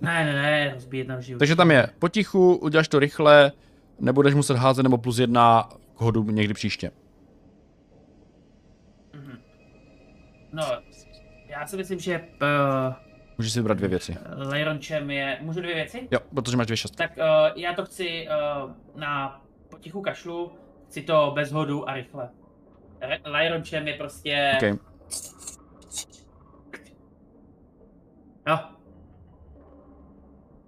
Ne, 0.01 0.25
ne, 0.25 0.33
ne, 0.33 0.73
rozbíjet 0.73 1.07
navždy. 1.07 1.35
Takže 1.35 1.55
tam 1.55 1.71
je 1.71 1.87
potichu, 1.99 2.55
uděláš 2.55 2.87
to 2.87 2.99
rychle, 2.99 3.51
nebudeš 3.99 4.33
muset 4.33 4.57
házet 4.57 4.83
nebo 4.83 4.97
plus 4.97 5.19
jedna 5.19 5.69
k 5.97 6.01
hodu 6.01 6.23
někdy 6.23 6.53
příště. 6.53 6.91
No, 10.53 10.63
já 11.47 11.67
si 11.67 11.77
myslím, 11.77 11.99
že 11.99 12.19
uh, 12.19 12.93
Můžeš 13.37 13.53
si 13.53 13.59
vybrat 13.59 13.77
dvě 13.77 13.89
věci. 13.89 14.17
Lyronchem 14.35 15.11
je... 15.11 15.37
Můžu 15.41 15.61
dvě 15.61 15.75
věci? 15.75 16.07
Jo, 16.11 16.19
protože 16.35 16.57
máš 16.57 16.67
dvě 16.67 16.77
šestky. 16.77 16.97
Tak 16.97 17.11
uh, 17.17 17.23
já 17.55 17.73
to 17.73 17.85
chci 17.85 18.27
uh, 18.63 18.71
na 18.95 19.41
potichu 19.77 20.01
kašlu, 20.01 20.51
chci 20.87 21.01
to 21.01 21.31
bez 21.35 21.51
hodu 21.51 21.89
a 21.89 21.93
rychle. 21.93 22.29
Re- 23.01 23.19
Lyronchem 23.25 23.87
je 23.87 23.93
prostě... 23.93 24.53
Okay. 24.57 24.77
Jo. 28.47 28.57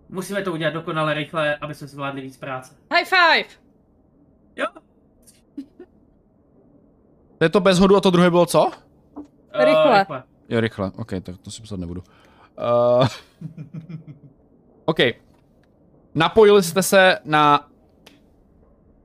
Musíme 0.09 0.41
to 0.41 0.51
udělat 0.51 0.73
dokonale 0.73 1.13
rychle, 1.13 1.55
aby 1.55 1.73
jsme 1.73 1.87
zvládli 1.87 2.21
víc 2.21 2.37
práce. 2.37 2.75
High 2.93 3.05
five! 3.05 3.49
Jo. 4.55 4.65
To 7.37 7.45
je 7.45 7.49
to 7.49 7.59
bez 7.59 7.79
hodu 7.79 7.95
a 7.95 8.01
to 8.01 8.09
druhé 8.09 8.29
bylo 8.29 8.45
co? 8.45 8.65
Uh, 8.65 9.23
Rychle. 9.53 9.99
rychle. 9.99 10.23
Jo, 10.49 10.59
rychle. 10.59 10.91
OK, 10.95 11.11
tak 11.23 11.37
to 11.37 11.51
si 11.51 11.61
psat 11.61 11.79
nebudu. 11.79 12.03
Uh, 13.01 13.07
OK. 14.85 14.99
Napojili 16.15 16.63
jste 16.63 16.83
se 16.83 17.19
na 17.23 17.69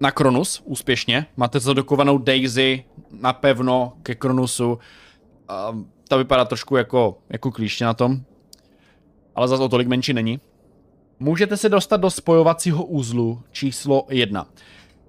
na 0.00 0.10
Kronus 0.10 0.62
úspěšně. 0.64 1.26
Máte 1.36 1.60
zadokovanou 1.60 2.18
Daisy 2.18 2.84
napevno 3.10 3.92
ke 4.02 4.14
Kronusu. 4.14 4.78
Um, 5.70 5.90
ta 6.08 6.16
vypadá 6.16 6.44
trošku 6.44 6.76
jako, 6.76 7.18
jako 7.28 7.50
klíště 7.52 7.84
na 7.84 7.94
tom. 7.94 8.20
Ale 9.34 9.48
zase 9.48 9.62
o 9.62 9.68
tolik 9.68 9.88
menší 9.88 10.12
není. 10.12 10.40
Můžete 11.20 11.56
se 11.56 11.68
dostat 11.68 11.96
do 11.96 12.10
spojovacího 12.10 12.84
úzlu 12.84 13.42
číslo 13.52 14.06
jedna. 14.10 14.46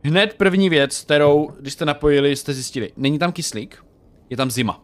Hned 0.04 0.34
první 0.34 0.70
věc, 0.70 1.02
kterou, 1.02 1.50
když 1.60 1.74
jste 1.74 1.86
napojili, 1.86 2.36
jste 2.36 2.54
zjistili. 2.54 2.92
Není 2.98 3.20
tam 3.20 3.32
kyslík, 3.32 3.86
je 4.30 4.38
tam 4.38 4.52
zima. 4.52 4.82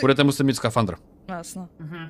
Budete 0.00 0.24
muset 0.24 0.44
mít 0.44 0.54
skafandr. 0.54 0.94
No, 1.28 1.34
Jasno. 1.34 1.68
Mhm. 1.78 2.08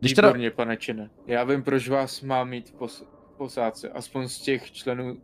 Když 0.00 0.12
teda, 0.12 0.28
Výborně, 0.28 0.50
pane 0.50 0.76
Čine. 0.76 1.10
Já 1.26 1.44
vím, 1.44 1.62
proč 1.62 1.88
vás 1.88 2.20
mám 2.22 2.48
mít 2.50 2.74
pos- 2.78 3.06
posádce. 3.36 3.88
Aspoň 3.90 4.28
z 4.28 4.38
těch 4.40 4.72
členů, 4.72 5.20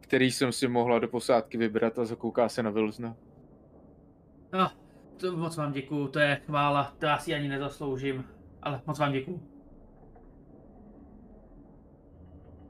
který 0.00 0.30
jsem 0.30 0.52
si 0.52 0.68
mohla 0.68 0.98
do 0.98 1.08
posádky 1.08 1.58
vybrat 1.58 1.98
a 1.98 2.04
zakouká 2.04 2.48
se 2.48 2.62
na 2.62 2.70
Vilzna. 2.70 3.16
No, 4.52 4.70
to 5.16 5.36
moc 5.36 5.56
vám 5.56 5.72
děkuju, 5.72 6.08
to 6.08 6.18
je 6.18 6.40
chvála, 6.46 6.94
to 6.98 7.06
já 7.06 7.18
si 7.18 7.34
ani 7.34 7.48
nezasloužím, 7.48 8.24
ale 8.62 8.82
moc 8.86 8.98
vám 8.98 9.12
děkuju. 9.12 9.42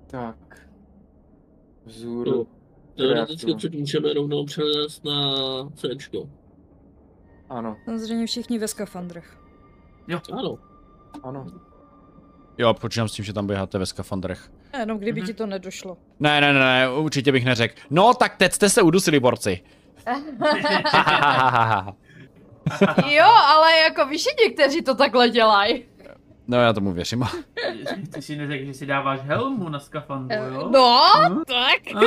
Tak. 0.06 0.68
Vzůru. 1.84 2.48
Teoreticky 2.96 3.54
to 3.54 3.68
můžeme 3.78 4.12
rovnou 4.12 4.44
přenést 4.44 5.04
na 5.04 5.32
Cčko. 5.74 6.30
Ano, 7.48 7.76
Samozřejmě 7.84 8.26
všichni 8.26 8.58
ve 8.58 8.68
skafandrech. 8.68 9.40
Ano. 10.32 10.69
Ano. 11.22 11.46
jo, 12.58 12.74
počítám 12.74 13.08
s 13.08 13.12
tím, 13.12 13.24
že 13.24 13.32
tam 13.32 13.46
běháte 13.46 13.78
ve 13.78 13.86
skafandrech. 13.86 14.50
Jenom 14.78 14.98
kdyby 14.98 15.20
Mhm. 15.20 15.26
ti 15.26 15.34
to 15.34 15.46
nedošlo. 15.46 15.96
Ne, 16.20 16.40
ne, 16.40 16.52
ne, 16.52 16.58
ne, 16.60 16.90
určitě 16.90 17.32
bych 17.32 17.44
neřekl. 17.44 17.74
No, 17.90 18.14
tak 18.14 18.36
teď 18.36 18.52
jste 18.52 18.68
se 18.68 18.82
udusili, 18.82 19.20
borci. 19.20 19.60
Jo, 23.06 23.24
ale 23.46 23.78
jako 23.78 24.06
víš, 24.06 24.24
někteří 24.46 24.82
to 24.82 24.94
takhle 24.94 25.28
dělají. 25.28 25.84
No 26.48 26.56
já 26.56 26.72
tomu 26.72 26.92
věřím. 26.92 27.24
Ty 28.12 28.22
si 28.22 28.36
neřekl, 28.36 28.64
že 28.64 28.74
si 28.74 28.86
dáváš 28.86 29.20
helmu 29.20 29.68
na 29.68 29.80
skafandru, 29.80 30.36
jo? 30.54 30.68
No, 30.72 31.00
Hm? 31.30 31.42
tak. 31.46 32.04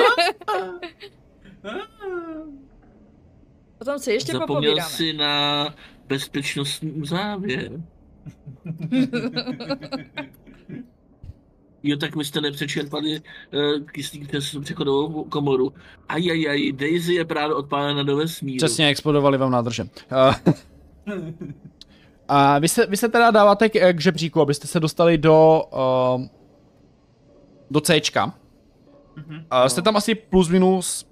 Potom 3.77 3.99
si 3.99 4.11
ještě 4.11 4.31
Zapomněl 4.31 4.71
popovídáme. 4.71 4.89
si 4.89 5.13
na 5.13 5.65
bezpečnostní 6.07 7.05
závěr. 7.05 7.71
Jo, 11.85 11.97
tak 11.97 12.15
my 12.15 12.25
jste 12.25 12.41
nepřečerpali 12.41 13.19
uh, 13.19 13.85
kyslík 13.85 14.27
přes 14.27 14.55
přechodovou 14.63 15.23
komoru. 15.23 15.73
Ajajaj, 16.09 16.71
Daisy 16.71 17.13
je 17.13 17.25
právě 17.25 17.55
odpálena 17.55 18.03
do 18.03 18.17
vesmíru. 18.17 18.57
Přesně 18.57 18.87
explodovali 18.87 19.37
vám 19.37 19.51
nádrže. 19.51 19.83
Uh, 19.83 20.53
a 22.27 22.59
vy 22.59 22.67
se, 22.67 22.85
vy 22.85 22.97
se 22.97 23.09
teda 23.09 23.31
dáváte 23.31 23.69
k, 23.69 23.93
k 23.93 24.01
žebříku, 24.01 24.41
abyste 24.41 24.67
se 24.67 24.79
dostali 24.79 25.17
do, 25.17 25.63
uh, 26.15 26.25
do 27.71 27.81
Cčka. 27.81 28.33
Mhm. 29.15 29.35
Uh, 29.35 29.67
jste 29.67 29.81
tam 29.81 29.95
asi 29.95 30.15
plus 30.15 30.49
minus 30.49 31.07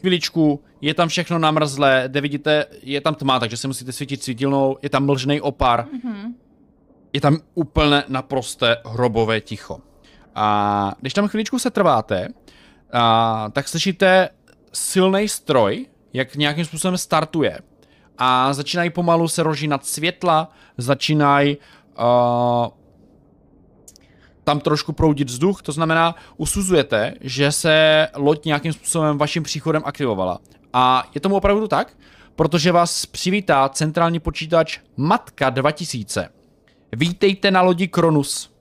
chviličku, 0.00 0.60
je 0.80 0.94
tam 0.94 1.08
všechno 1.08 1.38
namrzlé, 1.38 2.04
kde 2.08 2.20
vidíte, 2.20 2.64
je 2.82 3.00
tam 3.00 3.14
tma, 3.14 3.40
takže 3.40 3.56
se 3.56 3.68
musíte 3.68 3.92
svítit 3.92 4.22
svítilnou, 4.22 4.76
je 4.82 4.90
tam 4.90 5.06
mlžný 5.06 5.40
opar, 5.40 5.86
Mhm. 6.04 6.34
Je 7.18 7.22
tam 7.22 7.38
úplně 7.54 8.04
naprosté 8.08 8.76
hrobové 8.86 9.40
ticho. 9.40 9.78
A 10.34 10.94
když 11.00 11.14
tam 11.14 11.28
chviličku 11.28 11.58
se 11.58 11.70
trváte, 11.70 12.28
a, 12.92 13.48
tak 13.52 13.68
slyšíte 13.68 14.28
silný 14.72 15.28
stroj, 15.28 15.86
jak 16.12 16.36
nějakým 16.36 16.64
způsobem 16.64 16.98
startuje. 16.98 17.58
A 18.18 18.52
začínají 18.52 18.90
pomalu 18.90 19.28
se 19.28 19.42
rožínat 19.42 19.86
světla, 19.86 20.50
začínají 20.76 21.56
uh, 21.56 22.66
tam 24.44 24.60
trošku 24.60 24.92
proudit 24.92 25.28
vzduch, 25.28 25.62
to 25.62 25.72
znamená, 25.72 26.14
usuzujete, 26.36 27.14
že 27.20 27.52
se 27.52 28.08
loď 28.16 28.44
nějakým 28.44 28.72
způsobem 28.72 29.18
vaším 29.18 29.42
příchodem 29.42 29.82
aktivovala. 29.84 30.38
A 30.72 31.04
je 31.14 31.20
tomu 31.20 31.36
opravdu 31.36 31.68
tak, 31.68 31.96
protože 32.36 32.72
vás 32.72 33.06
přivítá 33.06 33.68
centrální 33.68 34.20
počítač 34.20 34.78
Matka 34.96 35.50
2000. 35.50 36.37
Vítejte 36.96 37.50
na 37.50 37.62
lodi 37.62 37.88
Kronus. 37.88 38.54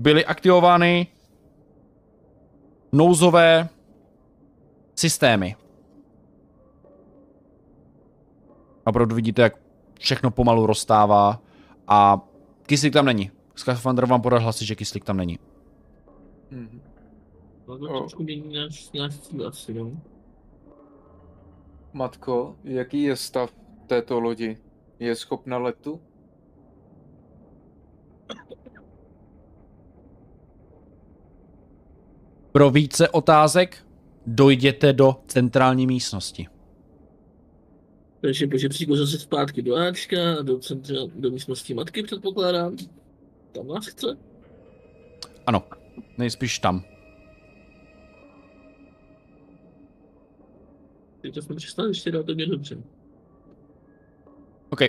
Byly 0.00 0.24
aktivovány 0.24 1.06
nouzové 2.92 3.68
systémy. 4.94 5.56
Opravdu 8.84 9.14
vidíte, 9.14 9.42
jak 9.42 9.58
všechno 9.98 10.30
pomalu 10.30 10.66
rozstává 10.66 11.42
a 11.88 12.20
kyslík 12.66 12.92
tam 12.92 13.04
není. 13.04 13.30
Skafandr 13.54 14.06
vám 14.06 14.22
podal 14.22 14.40
hlasy, 14.40 14.66
že 14.66 14.74
kyslík 14.74 15.04
tam 15.04 15.16
není. 15.16 15.38
Mhm. 16.50 16.80
To 17.66 17.72
O. 17.72 17.98
trošku 17.98 18.22
mění 18.22 18.54
náš, 18.54 18.92
náš 18.92 19.18
cíl 19.18 19.48
asi, 19.48 19.74
no. 19.74 19.92
Matko, 21.92 22.56
jaký 22.64 23.02
je 23.02 23.16
stav 23.16 23.50
této 23.86 24.20
lodi? 24.20 24.58
Je 24.98 25.16
schopna 25.16 25.58
letu? 25.58 26.00
Pro 32.52 32.70
více 32.70 33.08
otázek 33.08 33.86
dojděte 34.26 34.92
do 34.92 35.16
centrální 35.26 35.86
místnosti. 35.86 36.46
Takže 38.20 38.46
po 38.46 38.58
žebříku 38.58 38.96
zase 38.96 39.18
zpátky 39.18 39.62
do 39.62 39.76
Ačka, 39.76 40.42
do, 40.42 40.58
centra, 40.58 40.96
do 41.14 41.30
místnosti 41.30 41.74
matky 41.74 42.02
předpokládám. 42.02 42.76
Tam 43.52 43.66
nás 43.66 43.86
chce. 43.86 44.06
Ano, 45.46 45.62
nejspíš 46.18 46.58
tam. 46.58 46.84
Teď 51.20 51.34
to 51.34 51.42
jsme 51.42 51.56
přestali 51.56 51.90
ještě 51.90 52.10
dát, 52.10 52.26
to 52.26 52.34
mě 52.34 52.46
dobře. 52.46 52.78
OK. 54.70 54.80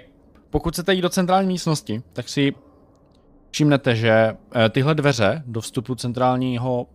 Pokud 0.49 0.73
chcete 0.73 0.93
jít 0.93 1.01
do 1.01 1.09
centrální 1.09 1.47
místnosti, 1.47 2.03
tak 2.13 2.29
si 2.29 2.53
všimnete, 3.51 3.95
že 3.95 4.09
eh, 4.09 4.69
tyhle 4.69 4.95
dveře 4.95 5.43
do 5.45 5.61
vstupu 5.61 5.95
centrálního 5.95 6.87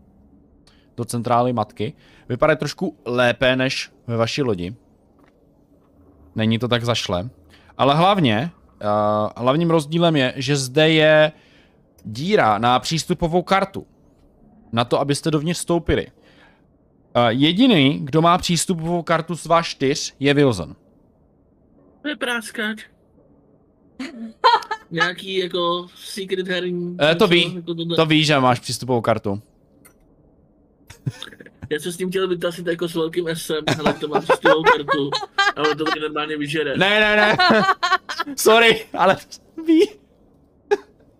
do 0.97 1.05
centrály 1.05 1.53
matky 1.53 1.93
vypadají 2.29 2.59
trošku 2.59 2.97
lépe 3.05 3.57
než 3.57 3.93
ve 4.07 4.17
vaší 4.17 4.43
lodi. 4.43 4.75
Není 6.35 6.59
to 6.59 6.69
tak 6.69 6.85
zašle. 6.85 7.31
Ale 7.79 7.95
hlavně, 7.95 8.51
uh, 8.83 9.31
hlavním 9.37 9.71
rozdílem 9.71 10.17
je, 10.17 10.35
že 10.37 10.57
zde 10.57 10.91
je 10.91 11.33
díra 12.05 12.59
na 12.59 12.79
přístupovou 12.79 13.43
kartu. 13.43 13.87
Na 14.73 14.85
to, 14.85 15.01
abyste 15.01 15.31
dovnitř 15.31 15.59
vstoupili. 15.59 16.07
Uh, 16.07 16.13
jediný, 17.29 17.99
kdo 18.03 18.23
má 18.23 18.39
přístupovou 18.39 19.03
kartu 19.03 19.37
z 19.37 19.47
vás 19.47 19.67
čtyř, 19.67 20.15
je 20.21 20.35
Wilson. 20.35 20.77
To 22.03 22.09
je. 22.09 22.17
Nějaký 24.91 25.37
jako 25.39 25.87
secret 25.95 26.49
herní... 26.49 26.97
Eh, 27.01 27.15
to 27.15 27.27
ví, 27.27 27.55
jako 27.55 27.75
tohle. 27.75 27.97
To 27.97 28.07
víš, 28.07 28.27
že 28.27 28.41
máš 28.41 28.61
přístupovou 28.61 29.01
kartu. 29.01 29.43
Já 31.71 31.79
jsem 31.79 31.93
s 31.93 31.97
tím 31.97 32.09
chtěl 32.11 32.29
vytasit 32.29 32.67
jako 32.67 32.89
s 32.89 32.95
velkým 32.95 33.27
SM, 33.35 33.81
ale 33.85 33.95
to 33.95 34.09
mám 34.09 34.23
přístupovou 34.23 34.63
kartu. 34.63 35.11
Ale 35.57 35.75
to 35.75 35.85
mě 35.85 36.01
normálně 36.01 36.37
vyžere. 36.37 36.77
Ne, 36.77 37.01
ne, 37.01 37.17
ne. 37.17 37.37
Sorry, 38.37 38.87
ale 38.99 39.17
ví. 39.67 39.89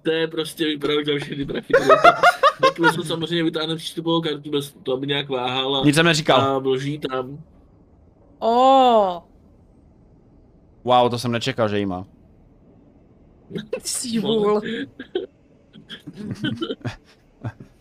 To 0.03 0.11
je 0.11 0.29
prostě 0.29 0.65
vypadá 0.65 0.95
tam 1.07 1.19
všechny 1.19 1.45
prachy. 1.45 1.73
Tak 2.61 2.95
jsem 2.95 3.05
samozřejmě 3.05 3.45
vytáhne 3.45 3.77
přístupovou 3.77 4.21
kartu 4.21 4.51
bez 4.51 4.75
toho, 4.83 4.97
aby 4.97 5.07
nějak 5.07 5.29
váhal 5.29 5.77
a, 5.77 5.85
Nic 5.85 5.95
jsem 5.95 6.07
neříkal. 6.07 6.41
a 6.41 6.59
vloží 6.59 6.99
tam. 6.99 7.39
Oh, 8.39 9.19
Wow, 10.85 11.11
to 11.11 11.19
jsem 11.19 11.33
nečekal, 11.33 11.69
že 11.69 11.79
jí 11.79 11.87
má. 11.87 12.07
Vůl. 14.21 14.61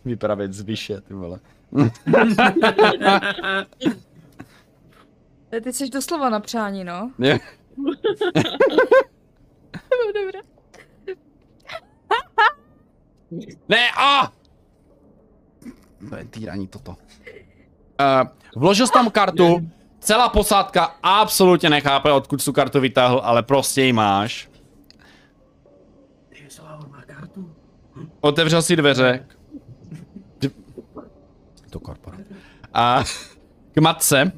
Vypravět 0.05 0.53
z 0.53 0.61
výše, 0.61 1.01
ty 1.01 1.13
vole. 1.13 1.39
Ty 5.63 5.73
jsi 5.73 5.89
doslova 5.89 6.29
na 6.29 6.39
přání, 6.39 6.83
no. 6.83 7.11
No, 10.05 10.11
dobré. 10.23 10.39
Ne, 13.69 13.91
a! 13.97 14.31
To 16.09 16.15
je 16.15 16.25
týraní 16.25 16.67
toto. 16.67 16.91
Uh, 16.91 16.97
vložil 18.55 18.87
jsi 18.87 18.93
tam 18.93 19.11
kartu, 19.11 19.69
celá 19.99 20.29
posádka 20.29 20.95
absolutně 21.03 21.69
nechápe, 21.69 22.11
odkud 22.11 22.41
jsi 22.41 22.45
tu 22.45 22.53
kartu 22.53 22.79
vytáhl, 22.79 23.21
ale 23.23 23.43
prostě 23.43 23.81
ji 23.81 23.93
máš. 23.93 24.49
Ty 26.29 26.49
Slavo 26.49 26.87
má 26.89 27.01
kartu. 27.01 27.55
Otevřel 28.21 28.61
si 28.61 28.75
dveře. 28.75 29.25
To 31.69 31.79
korpora. 31.79 32.17
A 32.73 33.03
k 33.71 33.81
matce 33.81 34.31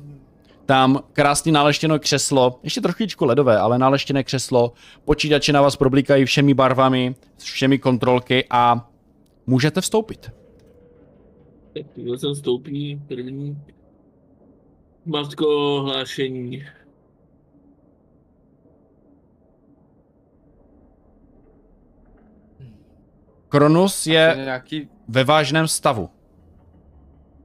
tam 0.65 1.03
krásně 1.13 1.51
naleštěno 1.51 1.99
křeslo, 1.99 2.59
ještě 2.63 2.81
trošičku 2.81 3.25
ledové, 3.25 3.57
ale 3.59 3.79
naleštěné 3.79 4.23
křeslo, 4.23 4.73
počítače 5.05 5.53
na 5.53 5.61
vás 5.61 5.75
problíkají 5.75 6.25
všemi 6.25 6.53
barvami, 6.53 7.15
všemi 7.37 7.79
kontrolky 7.79 8.45
a 8.49 8.89
můžete 9.47 9.81
vstoupit. 9.81 10.31
Tak 11.73 11.85
jsem 12.17 12.35
stoupí 12.35 13.01
první. 13.07 13.57
Matko 15.05 15.81
hlášení. 15.81 16.65
Kronus 23.53 24.07
Je 24.07 24.33
nějaký... 24.35 24.89
ve 25.07 25.23
vážném 25.23 25.67
stavu. 25.67 26.09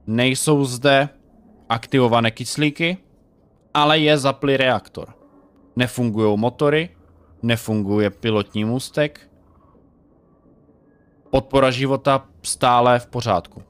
Nejsou 0.07 0.65
zde 0.65 1.09
aktivované 1.69 2.31
kyslíky, 2.31 2.97
ale 3.73 3.99
je 3.99 4.17
zaplý 4.17 4.57
reaktor. 4.57 5.13
Nefungují 5.75 6.37
motory, 6.37 6.97
nefunguje 7.41 8.09
pilotní 8.09 8.65
můstek, 8.65 9.29
podpora 11.29 11.71
života 11.71 12.29
stále 12.43 12.99
v 12.99 13.07
pořádku. 13.07 13.63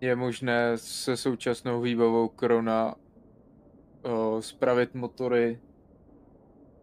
Je 0.00 0.16
možné 0.16 0.78
se 0.78 1.16
současnou 1.16 1.80
výbavou 1.80 2.28
Krona 2.28 2.94
uh, 2.94 4.40
spravit 4.40 4.94
motory 4.94 5.60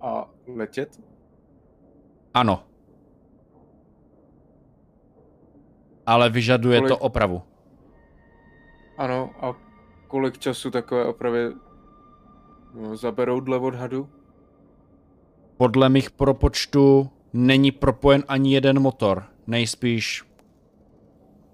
a 0.02 0.30
letět? 0.48 1.13
Ano. 2.34 2.64
Ale 6.06 6.30
vyžaduje 6.30 6.80
Kolik- 6.80 6.88
to 6.90 6.98
opravu. 6.98 7.42
Ano, 8.98 9.30
a 9.42 9.56
kolik 10.08 10.38
času 10.38 10.72
takové 10.72 11.06
opravy 11.06 11.54
no, 12.74 12.98
zaberou 12.98 13.40
dle 13.40 13.58
odhadu? 13.58 14.10
Podle 15.58 15.90
mých 15.90 16.12
propočtů 16.12 17.10
není 17.34 17.72
propojen 17.72 18.24
ani 18.28 18.54
jeden 18.54 18.80
motor. 18.80 19.24
Nejspíš 19.48 20.24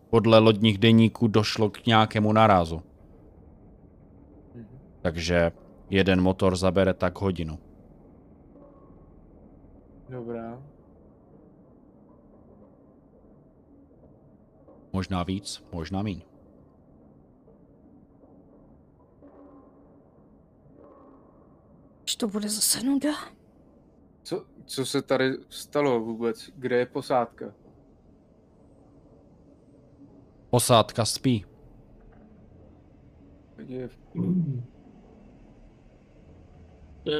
podle 0.09 0.39
lodních 0.39 0.77
deníků 0.77 1.27
došlo 1.27 1.69
k 1.69 1.85
nějakému 1.85 2.33
narázu. 2.33 2.81
Mhm. 4.55 4.79
Takže 5.01 5.51
jeden 5.89 6.21
motor 6.21 6.55
zabere 6.55 6.93
tak 6.93 7.21
hodinu. 7.21 7.59
Dobrá. 10.09 10.61
Možná 14.93 15.23
víc, 15.23 15.63
možná 15.71 16.01
míň. 16.01 16.21
Už 22.05 22.15
to 22.15 22.27
bude 22.27 22.49
zase 22.49 22.83
nuda. 22.83 23.09
Co, 24.23 24.45
co 24.65 24.85
se 24.85 25.01
tady 25.01 25.37
stalo 25.49 25.99
vůbec? 25.99 26.49
Kde 26.55 26.77
je 26.77 26.85
posádka? 26.85 27.53
Posádka 30.49 31.05
spí. 31.05 31.45
Je, 33.57 33.89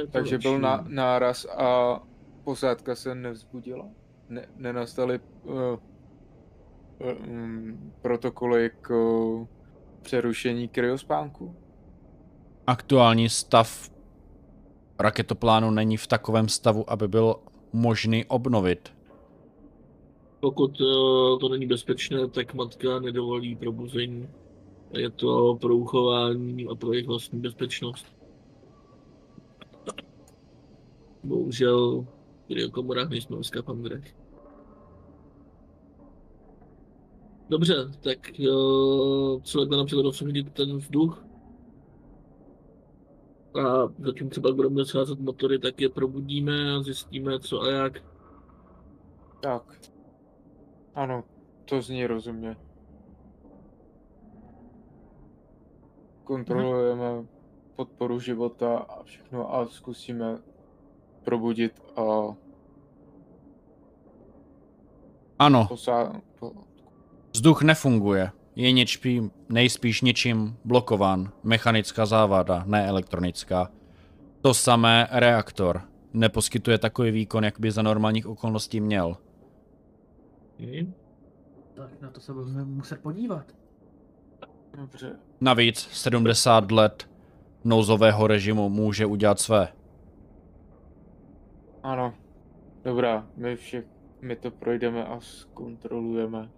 takže 0.06 0.38
byl 0.38 0.58
na, 0.58 0.84
náraz 0.88 1.44
a 1.44 2.00
posádka 2.44 2.94
se 2.94 3.14
nevzbudila? 3.14 3.88
Ne, 4.28 4.48
nenastaly 4.56 5.20
uh, 5.44 5.52
uh, 5.52 5.78
um, 7.00 7.92
protokoly 8.02 8.70
k 8.80 8.90
uh, 8.90 9.46
přerušení 10.02 10.68
kryospánku? 10.68 11.56
Aktuální 12.66 13.28
stav 13.28 13.90
raketoplánu 14.98 15.70
není 15.70 15.96
v 15.96 16.06
takovém 16.06 16.48
stavu, 16.48 16.90
aby 16.90 17.08
byl 17.08 17.36
možný 17.72 18.24
obnovit. 18.24 18.92
Pokud 20.40 20.80
eh, 20.80 21.38
to 21.40 21.48
není 21.48 21.66
bezpečné, 21.66 22.28
tak 22.28 22.54
matka 22.54 23.00
nedovolí 23.00 23.56
probuzení. 23.56 24.28
Je 24.90 25.10
to 25.10 25.58
pro 25.60 25.76
uchování 25.76 26.66
a 26.68 26.74
pro 26.74 26.92
jejich 26.92 27.06
vlastní 27.06 27.40
bezpečnost. 27.40 28.06
Bohužel 31.24 32.06
v 32.44 32.46
kryokomorách 32.46 33.08
nejsme 33.08 33.36
v 33.36 33.42
skafandrech. 33.42 34.19
Dobře, 37.50 37.74
tak 38.00 38.30
eh, 38.40 38.44
co 39.42 39.60
jak 39.60 39.70
nám 39.70 39.86
připadlo 39.86 40.10
vschodit 40.10 40.52
ten 40.52 40.76
vzduch? 40.76 41.24
A 43.54 43.88
zatím 43.98 44.30
třeba 44.30 44.52
budeme 44.52 44.84
scházet 44.84 45.20
motory, 45.20 45.58
tak 45.58 45.80
je 45.80 45.88
probudíme 45.88 46.74
a 46.74 46.82
zjistíme 46.82 47.40
co 47.40 47.60
a 47.60 47.70
jak. 47.70 48.02
Tak. 49.40 49.80
Ano, 50.94 51.24
to 51.64 51.82
zní 51.82 52.06
rozumně. 52.06 52.56
Kontrolujeme 56.24 57.26
podporu 57.76 58.20
života 58.20 58.78
a 58.78 59.02
všechno 59.02 59.54
a 59.54 59.66
zkusíme 59.66 60.38
probudit 61.24 61.82
a 61.96 62.36
Ano, 65.38 65.66
posá... 65.68 66.20
Po... 66.38 66.69
vzduch 67.32 67.62
nefunguje. 67.62 68.30
Je 68.56 68.72
něčpí, 68.72 69.30
nejspíš 69.48 70.00
něčím 70.00 70.56
blokován. 70.64 71.32
Mechanická 71.42 72.06
závada, 72.06 72.62
ne 72.66 72.86
elektronická. 72.86 73.70
To 74.40 74.54
samé 74.54 75.08
reaktor. 75.10 75.82
Neposkytuje 76.12 76.78
takový 76.78 77.10
výkon, 77.10 77.44
jak 77.44 77.60
by 77.60 77.70
za 77.70 77.82
normálních 77.82 78.26
okolností 78.26 78.80
měl. 78.80 79.16
Hmm. 80.58 80.94
Tak 81.74 82.00
na 82.00 82.10
to 82.10 82.20
se 82.20 82.32
budeme 82.32 82.64
muset 82.64 83.00
podívat. 83.00 83.46
Dobře. 84.76 85.16
Navíc 85.40 85.88
70 85.92 86.70
let 86.70 87.10
nouzového 87.64 88.26
režimu 88.26 88.68
může 88.68 89.06
udělat 89.06 89.40
své. 89.40 89.68
Ano. 91.82 92.14
Dobrá, 92.84 93.26
my 93.36 93.56
vše, 93.56 93.84
my 94.20 94.36
to 94.36 94.50
projdeme 94.50 95.04
a 95.04 95.20
zkontrolujeme. 95.20 96.50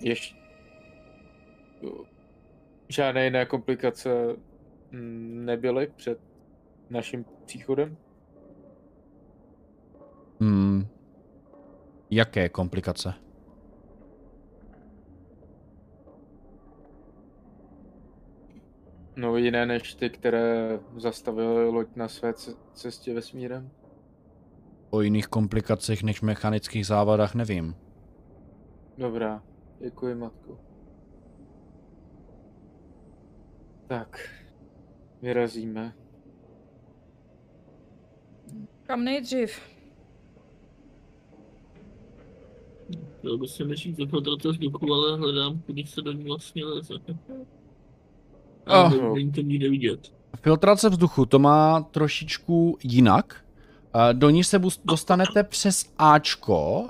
Ještě... 0.00 0.36
Žádné 2.88 3.24
jiné 3.24 3.46
komplikace 3.46 4.36
mm, 4.90 5.44
nebyly 5.44 5.86
před 5.96 6.18
naším 6.90 7.24
příchodem? 7.46 7.96
Hmm. 10.40 10.86
Jaké 12.10 12.48
komplikace? 12.48 13.14
No 19.16 19.36
jiné 19.36 19.66
než 19.66 19.94
ty, 19.94 20.10
které 20.10 20.78
zastavily 20.96 21.68
loď 21.68 21.88
na 21.96 22.08
své 22.08 22.32
ce- 22.32 22.54
cestě 22.74 23.14
vesmírem? 23.14 23.70
O 24.90 25.00
jiných 25.00 25.26
komplikacích 25.26 26.02
než 26.02 26.20
mechanických 26.22 26.86
závadách 26.86 27.34
nevím. 27.34 27.74
Dobrá, 29.02 29.42
děkuji 29.80 30.14
matko. 30.14 30.58
Tak, 33.86 34.30
vyrazíme. 35.22 35.92
Kam 38.86 39.04
nejdřív? 39.04 39.60
Chtěl 43.18 43.38
bych 43.38 43.50
si 43.50 43.64
do 43.64 44.06
filtrace 44.06 44.48
vzduchu, 44.48 44.92
ale 44.94 45.16
hledám, 45.16 45.58
kudy 45.58 45.86
se 45.86 46.02
do 46.02 46.12
ní 46.12 46.24
vlastně 46.24 46.64
leze. 46.64 46.94
A 48.66 48.82
Oh. 48.84 49.14
není 49.14 49.32
to 49.32 49.40
nikde 49.40 49.70
vidět. 49.70 50.12
Filtrace 50.36 50.88
vzduchu 50.88 51.26
to 51.26 51.38
má 51.38 51.80
trošičku 51.80 52.78
jinak. 52.82 53.44
Eh, 54.10 54.14
Do 54.14 54.30
ní 54.30 54.44
se 54.44 54.60
dostanete 54.84 55.44
přes 55.44 55.92
Ačko 55.98 56.88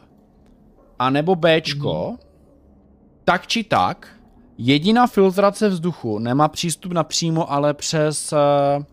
a 1.02 1.10
nebo 1.10 1.34
Bčko. 1.36 2.16
Tak 3.24 3.46
či 3.46 3.64
tak, 3.64 4.20
jediná 4.58 5.06
filtrace 5.06 5.68
vzduchu 5.68 6.18
nemá 6.18 6.48
přístup 6.48 6.92
napřímo, 6.92 7.52
ale 7.52 7.74
přes, 7.74 8.32
eh, 8.32 8.84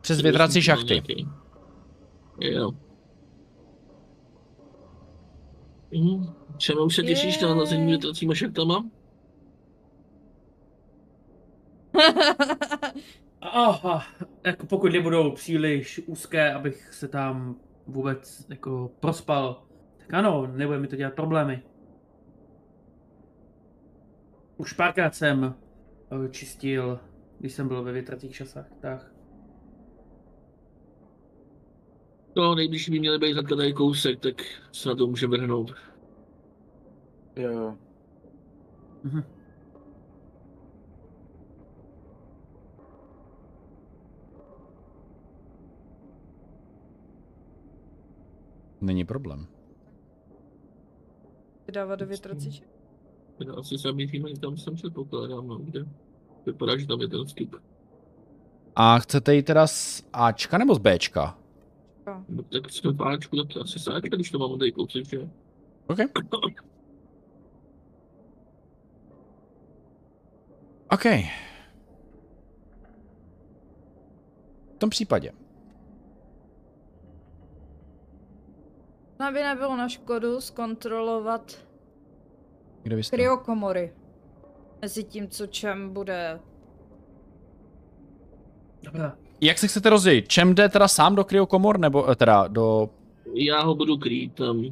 přes 0.00 0.20
větrací 0.20 0.62
šachty. 0.62 0.94
Nějaký. 0.94 1.28
Jo. 2.40 2.70
Mhm. 5.94 6.32
Čemu 6.56 6.84
už 6.84 6.96
se 6.96 7.02
těšíš 7.02 7.40
na 7.40 7.48
nalezení 7.48 7.86
větracíma 7.86 8.34
šachtama? 8.34 8.84
Aha, 13.40 14.02
jako 14.44 14.66
pokud 14.66 14.92
nebudou 14.92 15.30
příliš 15.30 16.00
úzké, 16.06 16.54
abych 16.54 16.94
se 16.94 17.08
tam 17.08 17.56
vůbec 17.86 18.46
jako 18.48 18.90
prospal, 19.00 19.65
tak 20.06 20.14
ano, 20.14 20.46
nebude 20.46 20.78
mi 20.78 20.88
to 20.88 20.96
dělat 20.96 21.14
problémy. 21.14 21.62
Už 24.56 24.72
párkrát 24.72 25.14
jsem 25.14 25.54
eh, 26.24 26.28
čistil, 26.28 27.00
když 27.38 27.52
jsem 27.52 27.68
byl 27.68 27.82
ve 27.82 27.92
větracích 27.92 28.36
šasách, 28.36 28.66
tak. 28.80 29.12
No, 32.36 32.54
nejbližší 32.54 32.90
by 32.90 32.98
měly 32.98 33.18
být 33.18 33.32
hnedka 33.32 33.56
tady 33.56 33.72
kousek, 33.72 34.20
tak 34.20 34.34
se 34.72 34.88
na 34.88 34.94
to 34.94 35.06
můžeme 35.06 35.36
vrhnout. 35.36 35.74
Jo, 37.36 37.50
jo. 37.50 37.78
Mhm. 39.02 39.24
Není 48.80 49.04
problém. 49.04 49.55
Vydávat 51.66 51.98
do 51.98 52.06
větrací 52.06 52.62
Já 53.46 53.52
asi 53.52 53.78
sami 53.78 54.06
tým, 54.06 54.36
tam 54.36 54.56
jsem 54.56 54.74
předpokládám, 54.74 55.48
no, 55.48 55.56
kde. 55.56 55.86
Vypadá, 56.46 56.78
že 56.78 56.86
tam 56.86 57.00
je 57.00 57.08
ten 57.08 57.24
vstup. 57.24 57.56
A 58.76 58.98
chcete 58.98 59.34
jít 59.34 59.42
teda 59.42 59.66
z 59.66 60.02
Ačka 60.12 60.58
nebo 60.58 60.74
z 60.74 60.78
Bčka? 60.78 61.38
No, 62.28 62.42
tak 62.42 62.70
jsme 62.70 62.92
v 62.92 63.02
Ačku, 63.02 63.36
tak 63.36 63.54
to 63.54 63.60
asi 63.60 63.78
sáčka, 63.78 64.16
když 64.16 64.30
to 64.30 64.38
mám 64.38 64.58
tady 64.58 64.72
kousek, 64.72 65.06
že? 65.06 65.28
OK. 65.86 65.98
OK. 70.92 71.04
V 74.74 74.78
tom 74.78 74.90
případě. 74.90 75.32
Aby 79.18 79.42
nebylo 79.42 79.76
na 79.76 79.88
škodu 79.88 80.40
zkontrolovat 80.40 81.58
Kde 82.82 82.96
vy 82.96 83.02
jste? 83.02 83.16
kryokomory. 83.16 83.92
Mezi 84.82 85.04
tím, 85.04 85.28
co 85.28 85.46
čem 85.46 85.92
bude 85.92 86.40
Dobrá. 88.82 89.16
Jak 89.40 89.58
se 89.58 89.68
chcete 89.68 89.90
rozdělit? 89.90 90.28
Čem 90.28 90.54
jde 90.54 90.68
teda 90.68 90.88
sám 90.88 91.14
do 91.14 91.24
kryokomor, 91.24 91.78
nebo 91.78 92.10
eh, 92.10 92.14
teda 92.16 92.48
do... 92.48 92.90
Já 93.34 93.62
ho 93.62 93.74
budu 93.74 93.96
krýt 93.98 94.34
tam. 94.34 94.64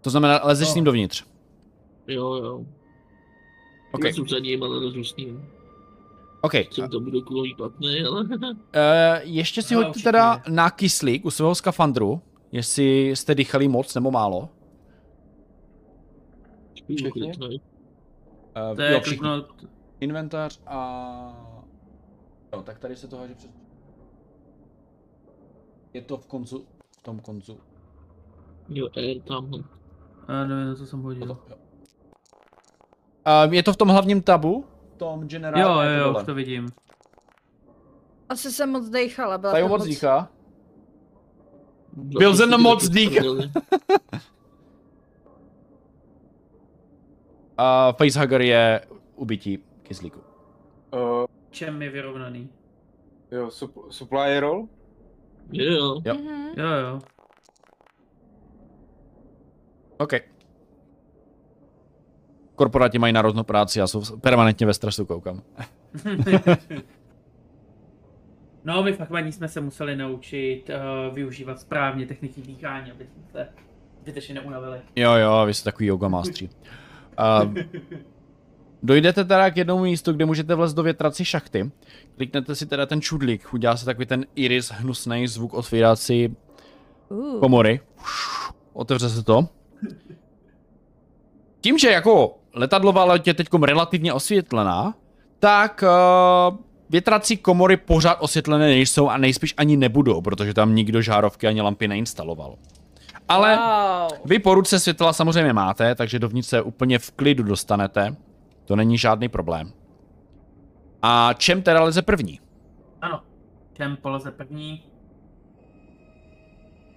To 0.00 0.10
znamená, 0.10 0.40
lezeš 0.44 0.68
No. 0.68 0.72
s 0.72 0.74
ním 0.74 0.84
dovnitř. 0.84 1.24
Jo, 2.06 2.34
jo. 2.34 2.64
OK, 3.92 4.04
Já 4.04 4.12
jsem 4.12 4.28
za 4.28 4.38
ním, 4.38 4.62
ale 4.62 4.78
lezu 4.78 5.04
s 5.04 5.16
ním. 5.16 5.44
OK. 6.40 6.54
Jsem 6.54 6.88
to 6.90 7.00
budu 7.00 7.20
kvůli 7.22 7.54
platný, 7.54 8.00
ale... 8.08 8.20
Uh, 8.24 8.28
ještě 9.22 9.62
si 9.62 9.74
hoďte 9.74 10.00
teda 10.00 10.42
na 10.48 10.70
kyslík 10.70 11.24
u 11.24 11.30
svého 11.30 11.54
skafandru, 11.54 12.22
jestli 12.52 13.08
jste 13.10 13.34
dýchali 13.34 13.68
moc 13.68 13.94
nebo 13.94 14.10
málo. 14.10 14.48
Všichni? 16.96 17.32
Uh, 17.32 18.76
To 18.76 18.82
je 18.82 19.00
kliknout... 19.00 19.64
Inventář 20.00 20.60
a... 20.66 21.66
No, 22.52 22.62
tak 22.62 22.78
tady 22.78 22.96
se 22.96 23.08
to 23.08 23.16
háže 23.16 23.34
přes... 23.34 23.50
Je 25.92 26.02
to 26.02 26.16
v 26.16 26.26
koncu, 26.26 26.66
v 26.98 27.02
tom 27.02 27.20
koncu. 27.20 27.60
Jo, 28.68 28.88
air 28.96 29.20
tam. 29.20 29.50
A 30.28 30.44
nevím, 30.44 30.76
co 30.76 30.86
jsem 30.86 31.02
hodil. 31.02 31.28
Jo. 31.28 31.38
Uh, 33.46 33.54
je 33.54 33.62
to 33.62 33.72
v 33.72 33.76
tom 33.76 33.88
hlavním 33.88 34.22
tabu? 34.22 34.64
V 34.94 34.98
tom 34.98 35.28
generál? 35.28 35.60
Jo, 35.60 35.78
ne, 35.78 35.96
jo, 35.96 36.04
to 36.04 36.10
jo, 36.10 36.20
už 36.20 36.26
to 36.26 36.34
vidím. 36.34 36.68
Asi 38.28 38.52
jsem 38.52 38.70
moc 38.70 38.88
dejchala, 38.88 39.38
byla 39.38 39.52
Tady 39.52 39.62
to 39.62 39.68
moc 39.68 39.78
moc... 39.78 39.88
dýchá. 39.88 40.28
Byl 41.92 42.36
jsem 42.36 42.60
moc 42.60 42.88
dýcha. 42.88 43.24
A 47.58 47.92
facehugger 47.92 48.40
je 48.42 48.80
ubití 49.16 49.58
kyslíku. 49.82 50.20
Uh, 50.94 51.24
Čem 51.50 51.82
je 51.82 51.90
vyrovnaný? 51.90 52.48
jo, 53.30 53.48
sup- 53.48 53.90
supply 53.90 54.40
roll? 54.40 54.68
Jo, 55.52 55.64
jo. 55.72 56.00
Jo. 56.04 56.14
Mhm. 56.14 56.48
Jo, 56.56 56.66
jo. 56.68 56.98
OK. 59.98 60.12
Korporáti 62.54 62.98
mají 62.98 63.12
národnou 63.12 63.42
práci 63.42 63.80
a 63.80 63.86
jsou 63.86 64.16
permanentně 64.16 64.66
ve 64.66 64.74
stresu, 64.74 65.06
koukám. 65.06 65.42
No, 68.64 68.82
my 68.82 68.92
fakt 68.92 69.12
ani 69.12 69.32
jsme 69.32 69.48
se 69.48 69.60
museli 69.60 69.96
naučit 69.96 70.62
uh, 70.70 71.14
využívat 71.14 71.60
správně 71.60 72.06
techniky 72.06 72.40
dýchání, 72.40 72.90
aby 72.90 73.06
jsme 73.06 73.22
se 73.32 73.48
zbytečně 74.00 74.34
neunavili. 74.34 74.80
Jo, 74.96 75.12
jo, 75.12 75.42
vy 75.46 75.54
jste 75.54 75.64
takový 75.64 75.86
yoga 75.86 76.08
mástři. 76.08 76.48
Uh, 77.44 77.54
dojdete 78.82 79.24
teda 79.24 79.50
k 79.50 79.56
jednomu 79.56 79.82
místu, 79.82 80.12
kde 80.12 80.26
můžete 80.26 80.54
vlézt 80.54 80.76
do 80.76 80.82
větrací 80.82 81.24
šachty. 81.24 81.70
Kliknete 82.16 82.54
si 82.54 82.66
teda 82.66 82.86
ten 82.86 83.00
čudlík, 83.00 83.54
udělá 83.54 83.76
se 83.76 83.84
takový 83.84 84.06
ten 84.06 84.26
iris, 84.34 84.70
hnusný 84.70 85.28
zvuk 85.28 85.54
otvírací 85.54 86.36
Uh. 87.10 87.40
komory. 87.40 87.80
Otevře 88.72 89.08
se 89.08 89.22
to. 89.22 89.48
Tím, 91.60 91.78
že 91.78 91.90
jako 91.90 92.38
letadlová 92.54 93.04
loď 93.04 93.26
je 93.26 93.34
teď 93.34 93.48
relativně 93.62 94.12
osvětlená, 94.12 94.94
tak 95.38 95.84
uh, 96.50 96.56
větrací 96.90 97.36
komory 97.36 97.76
pořád 97.76 98.14
osvětlené 98.14 98.66
nejsou 98.66 99.08
a 99.08 99.16
nejspíš 99.16 99.54
ani 99.56 99.76
nebudou, 99.76 100.20
protože 100.20 100.54
tam 100.54 100.74
nikdo 100.74 101.02
žárovky 101.02 101.46
ani 101.46 101.60
lampy 101.60 101.88
neinstaloval. 101.88 102.56
Ale 103.28 103.56
Wow. 103.56 104.18
vy 104.24 104.38
po 104.38 104.54
ruce 104.54 104.80
světla 104.80 105.12
samozřejmě 105.12 105.52
máte, 105.52 105.94
takže 105.94 106.18
dovnitř 106.18 106.48
se 106.48 106.62
úplně 106.62 106.98
v 106.98 107.10
klidu 107.10 107.42
dostanete. 107.42 108.16
To 108.64 108.76
není 108.76 108.98
žádný 108.98 109.28
problém. 109.28 109.72
A 111.02 111.32
čem 111.32 111.62
teda 111.62 111.82
leze 111.82 112.02
první? 112.02 112.40
Ano. 113.02 113.20
Čem 113.72 113.96
poleze 113.96 114.30
první? 114.30 114.82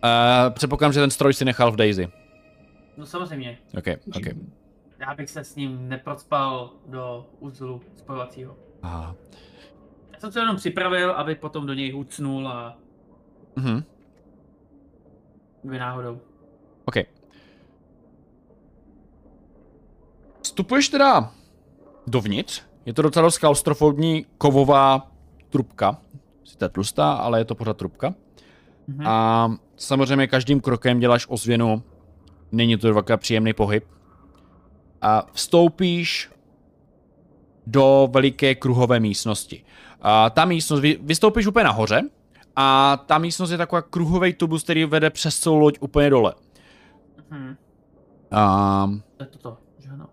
Uh, 0.04 0.54
předpokládám, 0.54 0.94
že 0.94 1.00
ten 1.00 1.10
stroj 1.10 1.34
si 1.34 1.46
nechal 1.46 1.72
v 1.72 1.76
Daisy. 1.76 2.08
No 2.98 3.06
samozřejmě. 3.06 3.58
OK, 3.78 3.88
OK. 4.18 4.26
Já 5.00 5.14
bych 5.16 5.30
se 5.30 5.44
s 5.44 5.56
ním 5.56 5.90
neprocpal 5.90 6.70
do 6.88 7.26
uzlu 7.40 7.82
spojovacího. 7.96 8.56
Aha. 8.82 9.16
Jsem 10.24 10.32
se 10.32 10.40
jenom 10.40 10.56
připravil, 10.56 11.12
aby 11.12 11.36
potom 11.36 11.66
do 11.66 11.74
něj 11.74 11.92
hucnul 11.92 12.48
a 12.48 12.78
Mhm. 13.56 13.84
by 15.64 15.80
náhodou. 15.80 16.20
OK. 16.86 16.96
Vstupuješ 20.42 20.90
teda 20.90 21.32
dovnitř. 22.08 22.62
Je 22.86 22.94
to 22.94 23.02
docela 23.02 23.28
dost 23.28 23.38
klaustrofobní 23.38 24.26
kovová 24.38 25.12
trubka. 25.50 25.98
Sice 26.44 26.70
tlustá, 26.70 27.14
ale 27.14 27.40
je 27.40 27.46
to 27.46 27.56
pořád 27.56 27.78
trubka. 27.78 28.14
Mhm. 28.88 29.08
A 29.08 29.50
samozřejmě 29.76 30.28
každým 30.28 30.62
krokem 30.62 31.00
děláš 31.00 31.26
ozvěnu. 31.30 31.84
Není 32.52 32.78
to 32.78 32.94
takový 32.94 33.18
příjemný 33.18 33.54
pohyb. 33.54 33.86
A 35.02 35.28
vstoupíš 35.34 36.30
do 37.68 38.10
veliké 38.12 38.56
kruhové 38.56 39.00
místnosti. 39.00 39.66
A 40.04 40.30
ta 40.30 40.46
místnost, 40.46 40.80
vy, 40.80 41.00
vystoupíš 41.02 41.48
úplně 41.48 41.64
nahoře 41.64 42.02
a 42.56 42.98
ta 43.06 43.18
místnost 43.18 43.52
je 43.52 43.58
taková 43.58 43.82
kruhový 43.82 44.34
tubus, 44.34 44.64
který 44.64 44.86
vede 44.86 45.10
přes 45.10 45.40
celou 45.40 45.58
loď 45.58 45.78
úplně 45.80 46.10
dole. 46.10 46.34
Mhm. 47.30 47.56
A 48.32 48.90
To 49.18 49.24
je 49.24 49.28
toto, 49.28 49.58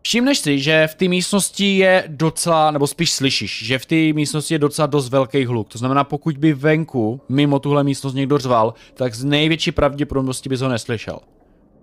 všimneš 0.02 0.38
si, 0.38 0.58
že 0.58 0.86
v 0.86 0.94
té 0.94 1.08
místnosti 1.08 1.78
je 1.78 2.04
docela, 2.06 2.70
nebo 2.70 2.86
spíš 2.86 3.12
slyšíš, 3.12 3.66
že 3.66 3.78
v 3.78 3.86
té 3.86 4.12
místnosti 4.12 4.54
je 4.54 4.58
docela 4.58 4.86
dost 4.86 5.08
velký 5.08 5.44
hluk. 5.44 5.68
To 5.68 5.78
znamená, 5.78 6.04
pokud 6.04 6.38
by 6.38 6.52
venku, 6.52 7.20
mimo 7.28 7.58
tuhle 7.58 7.84
místnost 7.84 8.14
někdo 8.14 8.38
řval, 8.38 8.74
tak 8.94 9.14
z 9.14 9.24
největší 9.24 9.72
pravděpodobnosti 9.72 10.48
bys 10.48 10.60
ho 10.60 10.68
neslyšel. 10.68 11.18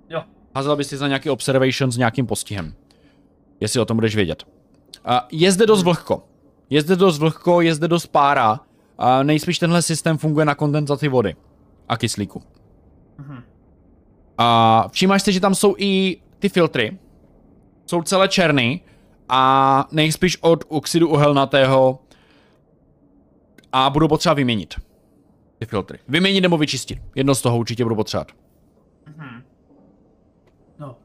Jo. 0.09 0.23
Házel 0.55 0.75
bys 0.75 0.87
si 0.87 0.97
za 0.97 1.07
nějaký 1.07 1.29
observation 1.29 1.91
s 1.91 1.97
nějakým 1.97 2.27
postihem. 2.27 2.73
Jestli 3.59 3.79
o 3.79 3.85
tom 3.85 3.97
budeš 3.97 4.15
vědět. 4.15 4.43
A 5.05 5.27
je 5.31 5.51
zde 5.51 5.65
dost 5.65 5.83
vlhko. 5.83 6.23
Je 6.69 6.81
zde 6.81 6.95
dost 6.95 7.19
vlhko, 7.19 7.61
je 7.61 7.75
zde 7.75 7.87
dost 7.87 8.07
pára. 8.07 8.59
A 8.97 9.23
nejspíš 9.23 9.59
tenhle 9.59 9.81
systém 9.81 10.17
funguje 10.17 10.45
na 10.45 10.55
kondenzaci 10.55 11.07
vody 11.07 11.35
a 11.89 11.97
kyslíku. 11.97 12.43
Mhm. 13.17 13.43
A 14.37 14.87
všímáš 14.91 15.23
si, 15.23 15.33
že 15.33 15.39
tam 15.39 15.55
jsou 15.55 15.75
i 15.77 16.21
ty 16.39 16.49
filtry. 16.49 16.97
Jsou 17.85 18.01
celé 18.01 18.27
černý 18.27 18.81
a 19.29 19.85
nejspíš 19.91 20.37
od 20.41 20.63
oxidu 20.67 21.09
uhelnatého 21.09 21.99
a 23.71 23.89
budou 23.89 24.07
potřeba 24.07 24.33
vyměnit 24.33 24.75
ty 25.59 25.65
filtry. 25.65 25.99
Vyměnit 26.07 26.41
nebo 26.41 26.57
vyčistit. 26.57 26.99
Jedno 27.15 27.35
z 27.35 27.41
toho 27.41 27.57
určitě 27.57 27.83
budou 27.83 27.95
potřebovat. 27.95 28.31
Mhm. 29.05 29.43
No, 30.79 30.95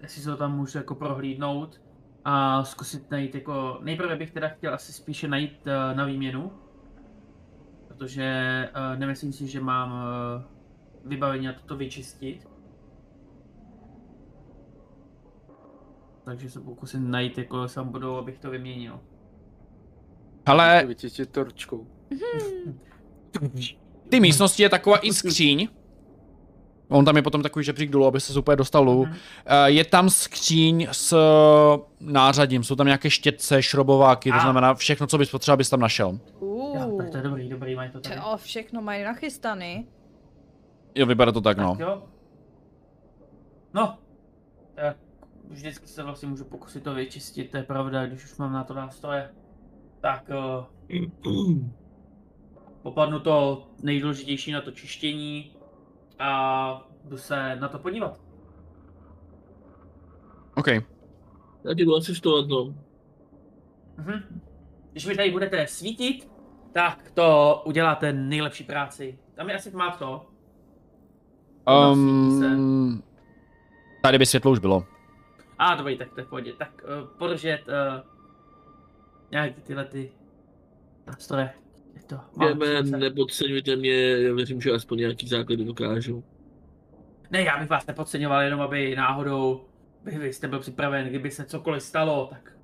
jestli 0.00 0.22
se 0.22 0.30
to 0.30 0.36
tam 0.36 0.56
můžu 0.56 0.78
jako 0.78 0.94
prohlídnout 0.94 1.80
a 2.24 2.64
zkusit 2.64 3.10
najít 3.10 3.34
jako, 3.34 3.78
nejprve 3.82 4.16
bych 4.16 4.30
teda 4.30 4.48
chtěl 4.48 4.74
asi 4.74 4.92
spíše 4.92 5.28
najít 5.28 5.66
uh, 5.66 5.96
na 5.96 6.04
výměnu, 6.04 6.52
protože 7.88 8.68
uh, 8.76 8.98
nemyslím 8.98 9.32
si, 9.32 9.46
že 9.48 9.60
mám 9.60 9.92
uh, 9.92 11.08
vybavení 11.10 11.46
na 11.46 11.52
toto 11.52 11.76
vyčistit. 11.76 12.48
Takže 16.24 16.50
se 16.50 16.60
pokusím 16.60 17.10
najít 17.10 17.38
jako 17.38 17.68
sám 17.68 17.88
budou, 17.88 18.16
abych 18.16 18.38
to 18.38 18.50
vyměnil. 18.50 19.00
Ale 20.46 20.84
Vyčistit 20.86 21.30
torčkou. 21.30 21.86
ty 24.08 24.20
místnosti 24.20 24.62
je 24.62 24.68
taková 24.68 24.98
i 24.98 25.12
skříň. 25.12 25.68
On 26.88 27.04
tam 27.04 27.16
je 27.16 27.22
potom 27.22 27.42
takový 27.42 27.64
žebřík 27.64 27.90
dolů, 27.90 28.06
aby 28.06 28.20
se 28.20 28.38
úplně 28.38 28.56
dostal 28.56 28.84
dolů. 28.84 29.06
Eh, 29.46 29.70
Je 29.70 29.84
tam 29.84 30.10
skříň 30.10 30.86
s 30.92 31.16
nářadím, 32.00 32.64
jsou 32.64 32.74
tam 32.76 32.86
nějaké 32.86 33.10
štětce, 33.10 33.62
šrobováky, 33.62 34.32
to 34.32 34.40
znamená 34.40 34.74
všechno, 34.74 35.06
co 35.06 35.18
bys 35.18 35.30
potřeboval, 35.30 35.56
bys 35.56 35.70
tam 35.70 35.80
našel. 35.80 36.18
Jo, 36.42 36.48
Uh. 36.86 36.98
tak 36.98 37.10
to 37.10 37.16
je 37.16 37.22
dobrý, 37.22 37.48
dobrý, 37.48 37.74
mají 37.74 37.90
to 37.90 38.00
tady. 38.00 38.16
To 38.16 38.36
všechno 38.36 38.82
mají 38.82 39.04
nachystaný. 39.04 39.86
Jo, 40.94 41.06
vypadá 41.06 41.32
to 41.32 41.40
tak, 41.40 41.58
no. 41.58 41.76
Jo. 41.80 42.02
No, 43.74 43.98
tak 44.74 44.96
vždycky 45.50 45.86
se 45.86 46.02
vlastně 46.02 46.28
můžu 46.28 46.44
pokusit 46.44 46.82
to 46.84 46.94
vyčistit, 46.94 47.50
to 47.50 47.56
je 47.56 47.62
pravda, 47.62 48.06
když 48.06 48.24
už 48.24 48.36
mám 48.36 48.52
na 48.52 48.64
to 48.64 48.74
nástroje. 48.74 49.30
Tak 50.00 50.30
uh, 51.28 51.54
popadnu 52.82 53.20
to 53.20 53.66
nejdůležitější 53.82 54.52
na 54.52 54.60
to 54.60 54.70
čištění 54.70 55.52
a 56.18 56.88
jdu 57.04 57.18
se 57.18 57.56
na 57.56 57.68
to 57.68 57.78
podívat. 57.78 58.20
OK. 60.54 60.66
Já 61.64 61.74
ti 61.76 61.84
jdu 61.84 61.96
asistovat, 61.96 62.48
no. 62.48 62.74
Mhm. 63.96 64.40
Když 64.92 65.06
mi 65.06 65.16
tady 65.16 65.30
budete 65.30 65.66
svítit, 65.66 66.30
tak 66.72 67.10
to 67.10 67.62
uděláte 67.66 68.12
nejlepší 68.12 68.64
práci. 68.64 69.18
Tam 69.34 69.48
je 69.48 69.56
asi 69.56 69.70
má 69.70 69.90
to. 69.90 70.26
Um, 71.92 73.02
tady 74.02 74.18
by 74.18 74.26
světlo 74.26 74.52
už 74.52 74.58
bylo. 74.58 74.84
A 75.58 75.74
dobrý, 75.74 75.98
tak 75.98 76.14
to 76.14 76.20
je 76.20 76.24
v 76.24 76.28
pohodě. 76.28 76.52
Tak 76.52 76.84
uh, 76.84 77.08
podržet 77.18 77.60
uh, 77.68 78.10
nějaký 79.30 79.60
tyhle 79.60 79.84
ty 79.84 80.12
nástroje. 81.06 81.63
Je 81.94 82.02
to, 82.06 82.16
přece- 82.60 82.96
nepodceňujte 82.96 83.76
mě, 83.76 83.92
já 83.92 84.34
věřím, 84.34 84.60
že 84.60 84.72
aspoň 84.72 84.98
nějaký 84.98 85.28
základy 85.28 85.64
dokážu. 85.64 86.24
Ne, 87.30 87.42
já 87.42 87.58
bych 87.58 87.70
vás 87.70 87.86
nepodceňoval, 87.86 88.42
jenom 88.42 88.60
aby 88.60 88.96
náhodou 88.96 89.64
vy, 90.04 90.18
vy 90.18 90.32
jste 90.32 90.48
byl 90.48 90.60
připraven, 90.60 91.08
kdyby 91.08 91.30
se 91.30 91.44
cokoliv 91.44 91.82
stalo, 91.82 92.26
tak 92.26 92.56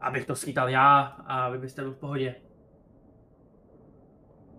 abych 0.00 0.26
to 0.26 0.36
schytal 0.36 0.68
já 0.68 1.00
a 1.00 1.50
vy 1.50 1.58
byste 1.58 1.82
byl 1.82 1.92
v 1.92 1.98
pohodě. 1.98 2.34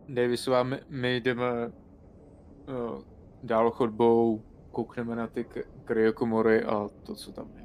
Davisová, 0.10 0.64
my, 0.64 0.80
my 0.90 1.16
jdeme 1.22 1.68
uh, 1.68 3.02
dál 3.44 3.72
chodbou, 3.72 4.44
koukneme 4.72 5.16
na 5.16 5.28
ty 5.28 5.46
kryokomory 5.86 6.64
a 6.64 6.90
to, 7.06 7.16
co 7.16 7.32
tam 7.32 7.52
je. 7.56 7.65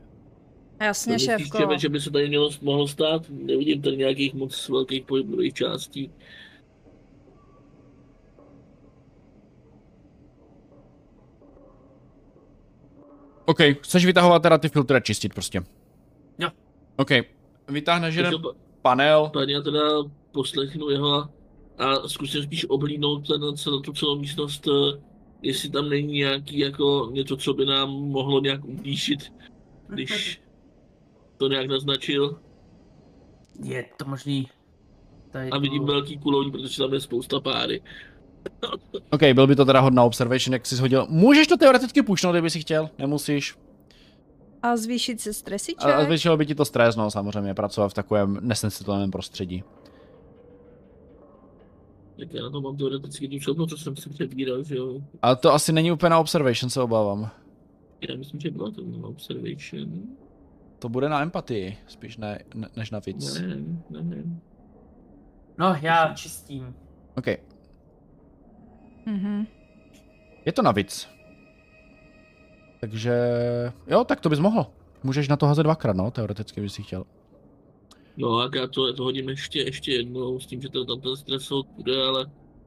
Jasně, 0.81 1.19
šéfko. 1.19 1.59
že, 1.73 1.79
že 1.79 1.89
by 1.89 2.01
se 2.01 2.11
tady 2.11 2.29
mělo, 2.29 2.51
mohlo 2.63 2.89
stát? 2.89 3.23
Nevidím 3.29 3.83
tady 3.83 3.97
nějakých 3.97 4.35
moc 4.35 4.69
velkých 4.69 5.05
pohybových 5.05 5.55
částí. 5.55 6.11
OK, 13.45 13.59
chceš 13.81 14.07
vytahovat 14.07 14.43
teda 14.43 14.59
ty 14.59 14.69
filtry 14.69 14.97
a 14.97 15.01
čistit 15.01 15.35
prostě. 15.35 15.63
Jo. 16.39 16.49
OK, 16.97 17.11
vytáhneš 17.69 18.15
jeden 18.15 18.35
panel. 18.83 19.31
Páně, 19.33 19.55
já 19.55 19.61
teda 19.61 19.81
poslechnu 20.33 20.91
jeho 20.91 21.29
a 21.79 22.09
zkusím 22.09 22.43
spíš 22.43 22.67
oblídnout 22.69 23.27
ten, 23.27 23.57
celou 23.57 23.81
tu 23.81 23.93
celou 23.93 24.19
místnost, 24.19 24.69
eh, 24.69 25.01
jestli 25.43 25.71
tam 25.71 25.89
není 25.89 26.13
nějaký 26.13 26.59
jako 26.59 27.09
něco, 27.13 27.37
co 27.37 27.55
by 27.55 27.67
nám 27.67 27.91
mohlo 27.91 28.41
nějak 28.41 28.65
ublížit, 28.65 29.33
když 29.89 30.41
to 31.41 31.49
nějak 31.49 31.67
naznačil. 31.69 32.39
Je 33.65 33.85
to 33.97 34.05
možný. 34.05 34.49
Tady 35.31 35.51
A 35.51 35.59
vidím 35.59 35.81
tu- 35.81 35.87
velký 35.87 36.19
kulový, 36.19 36.51
protože 36.51 36.79
tam 36.79 36.95
je 36.95 37.01
spousta 37.01 37.41
páry. 37.41 37.83
OK, 39.11 39.21
byl 39.35 39.47
by 39.47 39.57
to 39.57 39.65
teda 39.65 39.81
hodná 39.81 40.05
observation, 40.05 40.53
jak 40.53 40.67
jsi 40.67 40.77
hodil. 40.77 41.07
Můžeš 41.09 41.47
to 41.47 41.57
teoreticky 41.57 42.03
pušnout, 42.03 42.35
kdyby 42.35 42.51
si 42.51 42.61
chtěl, 42.61 42.91
nemusíš. 42.99 43.59
A 44.63 44.77
zvýšit 44.77 45.21
si 45.21 45.35
stresiček? 45.35 45.85
A, 45.85 45.95
a 45.97 46.05
zvětšilo 46.05 46.37
by 46.37 46.47
ti 46.47 46.55
to 46.55 46.65
stres, 46.65 46.97
no 46.97 47.11
samozřejmě, 47.11 47.55
pracovat 47.55 47.89
v 47.89 47.95
takovém 47.95 48.39
nesensitelném 48.41 49.11
prostředí. 49.11 49.65
Tak 52.19 52.35
já 52.35 52.43
na 52.43 52.51
to 52.51 52.61
mám 52.61 52.77
teoreticky 52.77 53.29
tu 53.29 53.41
schopnost, 53.41 53.71
co 53.71 53.77
jsem 53.77 53.97
si 53.97 54.11
přebíral, 54.11 54.63
že 54.65 54.77
jo. 54.77 55.01
Ale 55.23 55.37
to 55.37 55.53
asi 55.53 55.73
není 55.73 55.93
úplně 55.93 56.11
na 56.11 56.19
observation, 56.19 56.71
se 56.71 56.83
obávám. 56.83 57.31
Já 58.09 58.17
myslím, 58.17 58.41
že 58.41 58.51
byla 58.51 58.71
to 58.71 58.83
na 58.83 59.09
observation. 59.09 60.03
To 60.81 60.89
bude 60.89 61.09
na 61.09 61.23
empatii, 61.23 61.79
spíš 61.87 62.17
ne, 62.17 62.39
ne 62.55 62.69
než 62.77 62.91
na 62.91 62.99
víc. 63.07 63.35
Ne, 63.41 63.57
ne, 63.91 64.03
ne. 64.03 64.25
No, 65.59 65.77
já 65.81 66.15
čistím. 66.15 66.75
OK, 67.17 67.27
Mhm. 69.07 69.47
je 70.47 70.53
to 70.53 70.63
na 70.63 70.73
víc. 70.73 71.09
Takže, 72.81 73.13
jo, 73.87 74.05
tak 74.05 74.21
to 74.21 74.29
bys 74.29 74.39
mohl. 74.39 74.67
Můžeš 75.03 75.29
na 75.29 75.37
to 75.37 75.47
házet 75.47 75.63
dvakrát, 75.63 75.97
no, 75.97 76.11
teoreticky, 76.11 76.61
když 76.61 76.73
jsi 76.73 76.83
chtěl. 76.83 77.05
No 78.17 78.37
a 78.39 78.51
já 78.57 78.67
to, 78.67 78.93
to 78.95 79.03
hodím 79.05 79.29
ještě, 79.29 79.61
ještě 79.63 79.93
jednou, 79.93 80.41
s 80.41 80.47
tím, 80.47 80.61
že 80.63 80.69
to 80.69 80.85
tam 80.85 81.01
ten 81.01 81.17
stres 81.17 81.49
bude, 81.77 82.03
ale 82.03 82.27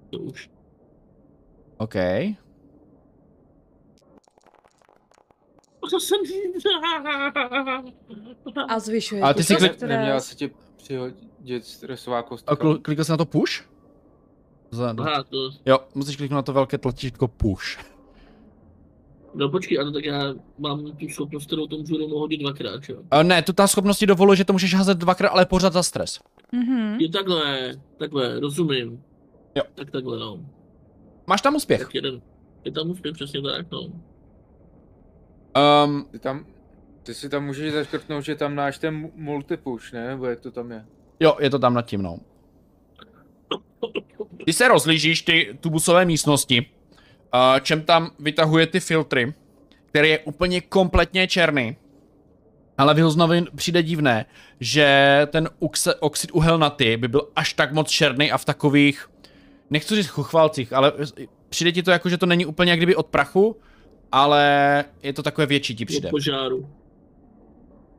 to 0.10 0.20
už. 0.20 0.50
OK. 1.78 1.96
Jsem... 6.00 6.20
A 8.70 8.80
zvyšuje 8.80 9.22
Ale 9.22 9.34
ti 9.34 9.38
ty 9.38 9.44
si 9.44 9.56
klik- 9.56 9.74
stres. 9.74 9.90
Neměla 9.90 10.20
se 10.20 10.36
ti 10.36 10.52
přihodit 10.78 11.66
stresová 11.66 12.24
kostka? 12.24 12.52
A 12.52 12.56
kl- 12.56 12.82
klikl 12.82 13.04
jsi 13.04 13.12
na 13.12 13.18
to 13.18 13.26
push? 13.26 13.62
Za, 14.72 14.96
Aha, 15.00 15.24
to... 15.24 15.50
jo, 15.66 15.80
musíš 15.96 16.16
kliknout 16.18 16.36
na 16.38 16.42
to 16.42 16.54
velké 16.54 16.78
tlačítko 16.78 17.28
push. 17.28 17.78
No 19.36 19.50
počkej, 19.50 19.80
ano, 19.80 19.92
tak 19.92 20.06
já 20.06 20.34
mám 20.58 20.92
tu 20.92 21.08
schopnost, 21.10 21.46
kterou 21.48 21.68
to 21.68 21.78
můžu 21.78 21.98
rovnou 21.98 22.20
hodit 22.20 22.38
dvakrát, 22.38 22.84
že 22.84 22.94
jo? 22.94 23.00
A 23.12 23.24
ne, 23.24 23.42
tu 23.42 23.54
ta 23.54 23.68
schopnost 23.68 23.98
ti 24.00 24.06
dovoluje, 24.06 24.36
že 24.38 24.46
to 24.46 24.54
můžeš 24.54 24.74
házet 24.76 24.98
dvakrát, 24.98 25.30
ale 25.30 25.46
pořád 25.46 25.74
za 25.74 25.84
stres. 25.84 26.20
Mhm. 26.52 26.98
Je 27.00 27.10
takhle, 27.10 27.74
takhle, 27.98 28.40
rozumím. 28.40 29.04
Jo. 29.56 29.64
Tak 29.76 29.92
takhle, 29.92 30.20
no. 30.20 30.40
Máš 31.28 31.42
tam 31.42 31.56
úspěch. 31.56 31.80
Tak 31.82 31.96
jeden. 31.96 32.22
Je 32.66 32.72
tam 32.72 32.90
úspěch, 32.90 33.14
přesně 33.14 33.42
tak, 33.42 33.72
no. 33.72 33.88
Um, 35.58 36.06
Ty 36.12 36.20
tam, 36.20 36.46
ty 37.04 37.14
si 37.14 37.30
tam 37.30 37.46
můžeš 37.46 37.72
zaškrtnout, 37.74 38.24
že 38.24 38.36
tam 38.36 38.56
máš 38.56 38.78
ten 38.78 38.96
mu- 38.96 39.12
multipush, 39.16 39.92
ne? 39.92 40.08
Nebo 40.08 40.26
jak 40.26 40.40
to 40.40 40.52
tam 40.52 40.72
je? 40.72 40.86
jo, 41.20 41.38
je 41.40 41.50
to 41.50 41.60
tam 41.60 41.74
nad 41.74 41.86
tím, 41.86 42.02
no. 42.02 42.20
Ty 44.46 44.54
se 44.54 44.68
rozlížíš 44.68 45.22
ty 45.22 45.58
tubusové 45.60 46.06
místnosti, 46.06 46.66
uh, 47.34 47.60
čem 47.60 47.82
tam 47.82 48.12
vytahuje 48.20 48.68
ty 48.68 48.80
filtry, 48.80 49.34
který 49.86 50.10
je 50.10 50.20
úplně 50.20 50.62
kompletně 50.62 51.28
černý. 51.28 51.76
Ale 52.78 52.94
vyhoznavin 52.94 53.48
přijde 53.56 53.84
divné, 53.84 54.26
že 54.60 54.88
ten 55.32 55.50
uxe, 55.60 55.96
oxid 55.96 56.32
uhelnatý 56.32 56.98
by 56.98 57.08
byl 57.08 57.28
až 57.36 57.54
tak 57.54 57.74
moc 57.74 57.90
černý 57.90 58.32
a 58.32 58.38
v 58.38 58.46
takových, 58.46 59.08
nechci 59.70 59.96
říct 59.96 60.08
chuchvalcích, 60.08 60.74
ale 60.74 60.94
přijde 61.50 61.72
ti 61.72 61.84
to 61.84 61.92
jako, 61.92 62.10
že 62.10 62.18
to 62.18 62.26
není 62.26 62.46
úplně 62.46 62.72
jak 62.72 62.80
kdyby 62.80 62.96
od 62.96 63.08
prachu, 63.08 63.56
ale 64.14 64.86
je 65.04 65.14
to 65.14 65.24
takové 65.24 65.48
větší 65.48 65.76
ti 65.76 65.86
přijde. 65.86 66.10
požáru. 66.10 66.70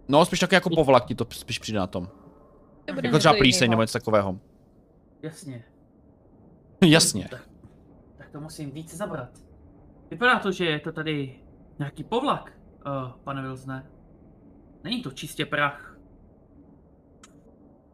No, 0.09 0.25
spíš 0.25 0.41
také 0.41 0.57
jako 0.57 0.71
povlak 0.71 1.07
ti 1.07 1.15
to 1.15 1.27
spíš 1.31 1.59
přijde 1.59 1.79
na 1.79 1.87
tom. 1.87 2.09
To 2.85 2.95
Jako 3.03 3.19
třeba 3.19 3.35
plíseň 3.35 3.71
nebo 3.71 3.83
něco 3.83 3.93
takového. 3.93 4.41
Jasně. 5.23 5.65
Jasně. 6.85 7.29
Tak, 7.31 7.49
tak 8.19 8.31
to 8.31 8.41
musím 8.41 8.71
víc 8.71 8.97
zabrat. 8.97 9.29
Vypadá 10.11 10.39
to, 10.39 10.53
že 10.53 10.65
je 10.65 10.81
to 10.81 10.93
tady 10.93 11.41
nějaký 11.79 12.05
povlak, 12.05 12.53
uh, 12.87 13.11
pane 13.25 13.43
Wilsone. 13.43 13.87
Není 14.85 15.03
to 15.03 15.11
čistě 15.11 15.47
prach. 15.47 15.99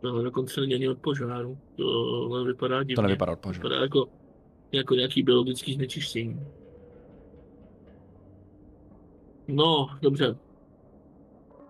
No, 0.02 0.22
dokonce 0.22 0.60
není 0.60 0.74
ani 0.74 0.88
od 0.88 0.98
požáru. 0.98 1.58
To 1.76 2.38
nevypadá 2.38 2.82
divně. 2.82 2.96
To 2.96 3.02
nevypadá 3.02 3.32
od 3.32 3.38
požáru. 3.38 3.68
Vypadá 3.68 3.82
jako, 3.82 4.06
jako 4.72 4.94
nějaký 4.94 5.22
biologický 5.22 5.74
znečištění. 5.74 6.46
No, 9.54 9.88
dobře. 10.02 10.36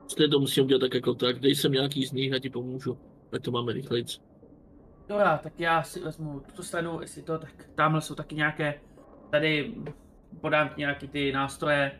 Stejně 0.08 0.30
to 0.30 0.40
musím 0.40 0.64
udělat 0.64 0.80
tak 0.80 0.94
jako 0.94 1.14
tak. 1.14 1.38
Dej 1.38 1.54
sem 1.54 1.72
nějaký 1.72 2.06
z 2.06 2.12
nich 2.12 2.32
a 2.32 2.38
ti 2.38 2.50
pomůžu. 2.50 2.98
Ať 3.32 3.42
to 3.42 3.50
máme 3.50 3.72
rychlejc. 3.72 4.20
Dobrá, 5.08 5.38
tak 5.38 5.52
já 5.60 5.82
si 5.82 6.00
vezmu 6.00 6.40
tuto 6.40 6.62
stranu, 6.62 7.00
jestli 7.00 7.22
to, 7.22 7.38
tak 7.38 7.50
tamhle 7.74 8.00
jsou 8.00 8.14
taky 8.14 8.34
nějaké, 8.34 8.74
tady 9.30 9.74
podám 10.40 10.68
ti 10.68 10.74
nějaký 10.78 11.08
ty 11.08 11.32
nástroje. 11.32 11.92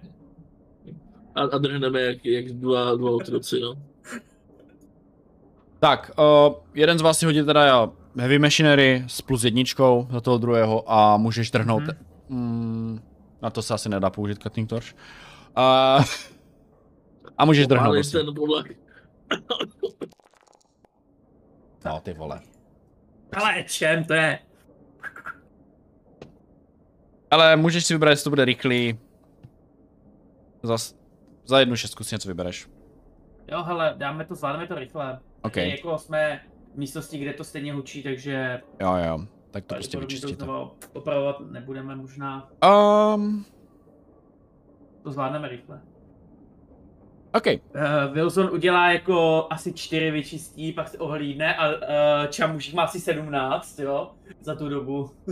A, 1.35 1.41
a 1.41 1.59
drhneme 1.59 2.01
jak, 2.01 2.25
jak 2.25 2.45
dva, 2.45 2.95
dva 2.95 3.11
otroci, 3.11 3.61
no. 3.61 3.75
Tak, 5.81 6.11
uh, 6.19 6.55
jeden 6.75 6.99
z 6.99 7.03
vás 7.03 7.19
si 7.19 7.27
hodí 7.27 7.43
teda 7.43 7.93
Heavy 8.17 8.39
Machinery 8.39 9.05
s 9.07 9.21
plus 9.21 9.45
jedničkou 9.45 10.09
za 10.11 10.21
toho 10.21 10.39
druhého 10.39 10.93
a 10.93 11.17
můžeš 11.17 11.51
trhnout. 11.51 11.83
Mhm. 11.83 11.97
Mm, 12.29 13.01
na 13.43 13.51
to 13.51 13.63
se 13.63 13.75
asi 13.75 13.89
nedá 13.89 14.11
použít 14.11 14.43
cutting 14.43 14.69
torch. 14.69 14.93
Uh, 14.93 15.30
a 15.57 17.45
můžeš 17.45 17.67
drhnout. 17.67 17.95
Prostě. 17.95 18.19
ten 18.19 18.35
povlak. 18.35 18.67
No, 21.85 22.01
ty 22.01 22.13
vole. 22.13 22.41
Ale 23.37 23.65
čem 23.65 24.05
to 24.05 24.15
je? 24.15 24.39
Ale 27.31 27.57
můžeš 27.57 27.87
si 27.87 27.95
vybrat, 27.95 28.11
jestli 28.11 28.25
to 28.25 28.31
bude 28.31 28.45
rychlý. 28.45 28.99
Zas, 30.63 30.95
za 31.45 31.61
jednu 31.61 31.77
šestku 31.77 32.05
si 32.05 32.15
něco 32.15 32.29
vybereš. 32.29 32.69
Jo, 33.53 33.63
hele, 33.63 33.95
dáme 33.97 34.25
to, 34.25 34.35
zvládneme 34.35 34.67
to 34.67 34.75
rychle. 34.75 35.21
OK. 35.43 35.53
Tady 35.55 35.71
Jako 35.71 35.99
jsme 35.99 36.41
v 36.75 36.79
místnosti, 36.79 37.19
kde 37.19 37.33
to 37.33 37.45
stejně 37.45 37.73
hučí, 37.73 38.03
takže 38.03 38.61
Jo, 38.81 38.95
jo. 39.07 39.27
Tak 39.51 39.65
to 39.65 39.75
prostě 39.75 39.97
to 39.97 40.01
vyčistíte. 40.01 40.45
znovu 40.45 40.71
opravovat 40.93 41.41
nebudeme 41.41 41.97
možná. 41.97 42.51
Um, 43.15 43.45
To 45.03 45.13
zvládneme 45.13 45.49
rychle. 45.49 45.81
OK. 47.35 47.47
Uh, 47.47 48.15
Wilson 48.15 48.51
udělá 48.53 48.93
jako 48.93 49.47
asi 49.51 49.73
čtyři 49.73 50.11
vyčistí, 50.11 50.73
pak 50.73 50.89
se 50.89 50.99
ohlídne 50.99 51.57
a 51.57 51.69
uh, 51.69 51.77
Čamušík 52.29 52.75
má 52.75 52.83
asi 52.83 53.01
17, 53.01 53.79
jo, 53.79 54.11
za 54.41 54.55
tu 54.55 54.69
dobu. 54.69 55.11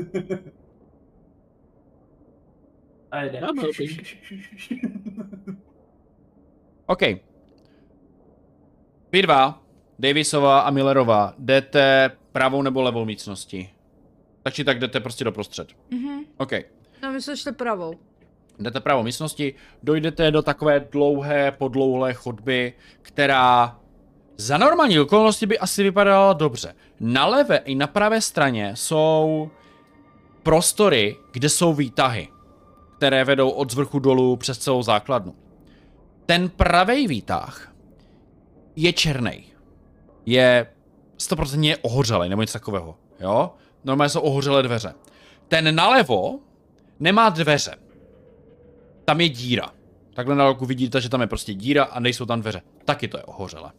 a 3.10 3.16
mám 3.40 3.58
helping. 3.58 4.18
OK. 6.86 7.02
Vy 9.12 9.22
dva, 9.22 9.62
Davisová 9.98 10.60
a 10.60 10.70
Millerová, 10.70 11.34
jdete 11.38 12.10
pravou 12.32 12.62
nebo 12.62 12.82
levou 12.82 13.04
místností? 13.04 13.70
Tak 14.42 14.54
či 14.54 14.64
tak 14.64 14.78
jdete 14.78 15.00
prostě 15.00 15.24
doprostřed. 15.24 15.68
Mhm. 15.90 16.20
OK. 16.36 16.52
No 17.02 17.12
my 17.12 17.22
jsme 17.22 17.36
šli 17.36 17.52
pravou. 17.52 17.94
Jdete 18.59 18.80
pravou 18.80 19.02
místností, 19.02 19.55
dojdete 19.82 20.30
do 20.30 20.43
takové 20.43 20.80
dlouhé, 20.80 21.52
podlouhlé 21.52 22.14
chodby, 22.14 22.72
která 23.02 23.78
Za 24.40 24.59
normální 24.59 25.01
okolnosti 25.01 25.47
by 25.47 25.59
asi 25.59 25.82
vypadalo 25.82 26.35
dobře. 26.35 26.74
Na 27.01 27.26
levé 27.26 27.56
i 27.56 27.74
na 27.74 27.86
pravé 27.86 28.20
straně 28.20 28.72
jsou 28.74 29.51
prostory, 30.43 31.16
kde 31.32 31.48
jsou 31.48 31.74
výtahy, 31.74 32.28
které 32.97 33.24
vedou 33.24 33.51
od 33.51 33.70
zvrchu 33.70 33.98
dolů 33.98 34.36
přes 34.36 34.59
celou 34.59 34.82
základnu. 34.82 35.35
Ten 36.26 36.48
pravý 36.48 37.06
výtah 37.09 37.72
je 38.76 38.93
černý. 38.93 39.44
Je 40.26 40.66
100% 41.18 41.76
ohořelý 41.82 42.28
nebo 42.28 42.43
něco 42.43 42.52
takového. 42.52 42.97
Jo? 43.20 43.51
Normálně 43.85 44.09
jsou 44.09 44.20
ohořelé 44.20 44.62
dveře. 44.62 44.94
Ten 45.48 45.74
nalevo 45.74 46.39
nemá 47.01 47.28
dveře. 47.28 47.74
Tam 49.09 49.20
je 49.20 49.28
díra. 49.28 49.70
Takhle 50.14 50.35
na 50.35 50.44
dálku 50.44 50.66
vidíte, 50.66 51.01
že 51.01 51.09
tam 51.09 51.20
je 51.20 51.26
prostě 51.26 51.55
díra 51.55 51.85
a 51.85 52.01
nejsou 52.01 52.26
tam 52.26 52.40
dveře. 52.40 52.62
Taky 52.85 53.09
to 53.09 53.16
je 53.16 53.22
ohořelé. 53.22 53.72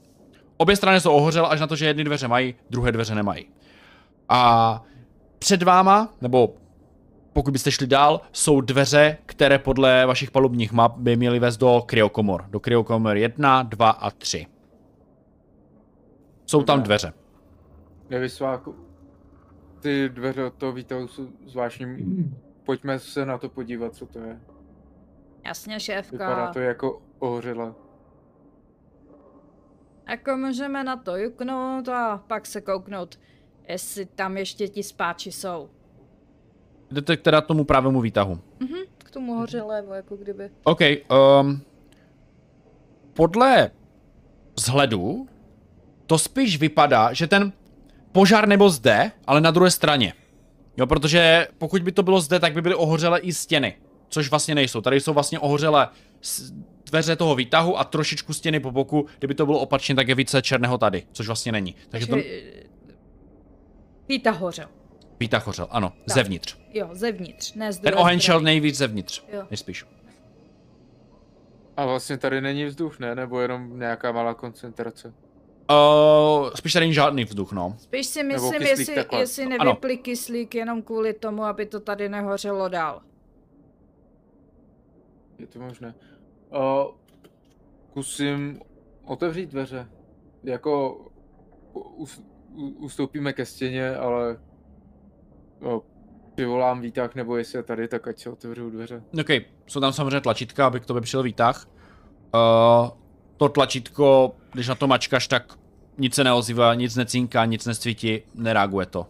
Obě 0.58 0.76
strany 0.76 1.02
jsou 1.02 1.12
ohořelé 1.12 1.48
až 1.50 1.60
na 1.60 1.68
to, 1.68 1.76
že 1.76 1.86
jedny 1.86 2.04
dveře 2.04 2.28
mají, 2.28 2.56
druhé 2.70 2.92
dveře 2.92 3.16
nemají. 3.16 3.46
A 4.30 4.84
před 5.40 5.64
váma, 5.64 6.14
nebo 6.22 6.56
pokud 7.34 7.52
byste 7.52 7.72
šli 7.72 7.88
dál, 7.88 8.22
jsou 8.32 8.62
dveře, 8.62 9.18
které 9.26 9.60
podle 9.60 10.06
vašich 10.06 10.32
palubních 10.32 10.72
map 10.72 10.98
by 10.98 11.16
měly 11.16 11.40
vést 11.40 11.58
do 11.58 11.84
kryokomor. 11.86 12.46
Do 12.50 12.60
kryokomor 12.60 13.18
1, 13.18 13.64
2 13.64 13.90
a 13.90 14.12
3. 14.12 14.48
Jsou 16.46 16.64
tam 16.64 16.84
dveře. 16.84 17.14
Nevysváku. 18.10 18.76
Ty 19.80 20.10
dveře 20.10 20.46
od 20.46 20.54
toho 20.54 20.72
výtahu 20.72 21.08
jsou 21.08 21.28
zvláštní. 21.48 21.88
Pojďme 22.64 23.00
se 23.00 23.26
na 23.26 23.38
to 23.38 23.50
podívat, 23.50 23.96
co 23.96 24.06
to 24.06 24.20
je. 24.20 24.40
Jasně, 25.50 25.78
Vypadá 25.78 26.02
šéfka. 26.02 26.52
to 26.54 26.60
jako 26.60 27.02
ohořela. 27.20 27.76
Jako 30.10 30.38
můžeme 30.38 30.84
na 30.84 30.96
to 30.96 31.18
juknout 31.18 31.90
a 31.90 32.24
pak 32.28 32.46
se 32.46 32.62
kouknout, 32.62 33.20
jestli 33.68 34.06
tam 34.06 34.38
ještě 34.38 34.68
ti 34.68 34.84
spáči 34.84 35.32
jsou. 35.32 35.70
Jdete 36.92 37.18
k 37.18 37.22
teda 37.22 37.42
tomu 37.42 37.64
pravému 37.64 38.02
výtahu. 38.02 38.40
Mhm, 38.60 38.80
k 38.98 39.12
tomu 39.12 39.34
hořelému, 39.36 39.94
jako 39.94 40.16
kdyby. 40.18 40.50
OK, 40.64 40.80
um, 41.42 41.62
podle 43.14 43.72
vzhledu 44.56 45.28
to 46.06 46.18
spíš 46.18 46.58
vypadá, 46.60 47.14
že 47.14 47.28
ten 47.28 47.54
požár 48.12 48.48
nebo 48.48 48.70
zde, 48.70 49.12
ale 49.28 49.42
na 49.42 49.52
druhé 49.52 49.72
straně. 49.72 50.14
Jo, 50.78 50.88
protože 50.88 51.48
pokud 51.58 51.82
by 51.82 51.92
to 51.92 52.04
bylo 52.04 52.22
zde, 52.22 52.40
tak 52.40 52.54
by 52.54 52.62
byly 52.62 52.76
ohořelé 52.76 53.20
i 53.20 53.34
stěny, 53.34 53.78
což 54.10 54.30
vlastně 54.30 54.56
nejsou. 54.56 54.82
Tady 54.82 55.02
jsou 55.02 55.14
vlastně 55.14 55.40
ohořelé 55.40 55.88
dveře 56.86 57.16
toho 57.16 57.36
výtahu 57.36 57.80
a 57.80 57.84
trošičku 57.84 58.34
stěny 58.34 58.60
po 58.60 58.72
boku. 58.72 59.06
Kdyby 59.20 59.36
to 59.36 59.46
bylo 59.46 59.60
opačně, 59.60 59.96
tak 59.96 60.08
je 60.08 60.16
více 60.16 60.42
černého 60.42 60.78
tady, 60.78 61.04
což 61.12 61.28
vlastně 61.28 61.52
není. 61.52 61.76
Takže 61.90 62.08
to 62.08 62.18
Píta 64.08 64.32
hořel. 64.32 64.68
výtah 65.20 65.48
hořel, 65.48 65.68
ano, 65.72 65.94
Tak. 66.08 66.16
zevnitř. 66.16 66.58
Jo, 66.74 66.90
zevnitř, 66.92 67.54
ne 67.54 67.74
z 67.74 67.80
Ten 67.80 67.96
oheň 67.98 68.20
šel 68.20 68.42
nejvíc 68.42 68.76
zevnitř, 68.78 69.24
Jo. 69.34 69.44
nejspíš. 69.52 69.86
A 71.78 71.86
vlastně 71.86 72.18
tady 72.18 72.42
není 72.42 72.66
vzduch, 72.66 73.00
ne? 73.00 73.16
Nebo 73.16 73.40
jenom 73.40 73.80
nějaká 73.80 74.12
malá 74.12 74.34
koncentrace? 74.34 75.14
Uh, 75.72 76.50
spíš 76.56 76.74
tady 76.74 76.84
není 76.84 76.94
žádný 76.94 77.24
vzduch, 77.26 77.52
no. 77.52 77.76
Spíš 77.80 78.08
si 78.08 78.24
myslím, 78.24 78.52
kyslík 78.52 78.78
jestli, 78.80 78.96
takhle. 78.96 79.20
jestli 79.20 79.44
Ano. 79.44 79.58
nevypli 79.66 79.98
kyslík 79.98 80.56
jenom 80.56 80.82
kvůli 80.82 81.14
tomu, 81.14 81.44
aby 81.44 81.66
to 81.66 81.80
tady 81.80 82.10
nehořelo 82.10 82.68
dál. 82.70 83.02
Je 85.40 85.48
to 85.48 85.60
možné. 85.60 85.96
Uh, 86.52 86.92
kusím 87.94 88.60
otevřít 89.06 89.50
dveře. 89.50 89.88
Jako 90.44 91.02
us, 91.74 92.24
ustoupíme 92.78 93.34
ke 93.34 93.46
stěně, 93.46 93.96
ale 93.96 94.38
no, 95.62 95.82
přivolám 96.36 96.82
výtah, 96.82 97.16
nebo 97.16 97.38
jestli 97.38 97.60
je 97.60 97.64
tady, 97.64 97.88
tak 97.88 98.08
ať 98.08 98.20
se 98.20 98.30
otevřou 98.30 98.70
dveře. 98.70 99.04
OK, 99.20 99.30
jsou 99.68 99.80
tam 99.80 99.94
samozřejmě 99.94 100.22
tlačítka, 100.22 100.68
aby 100.68 100.80
k 100.80 100.86
tobě 100.86 101.02
přišel 101.02 101.24
výtah. 101.24 101.68
Uh, 102.34 102.90
to 103.38 103.50
tlačítko, 103.50 104.36
když 104.54 104.68
na 104.68 104.76
to 104.76 104.88
mačkaš, 104.88 105.28
tak 105.28 105.60
nic 105.98 106.16
se 106.16 106.24
neozývá, 106.24 106.74
nic 106.74 106.96
necínká, 106.96 107.46
nic 107.46 107.66
nesvítí, 107.66 108.22
nereaguje 108.36 108.86
to. 108.86 109.08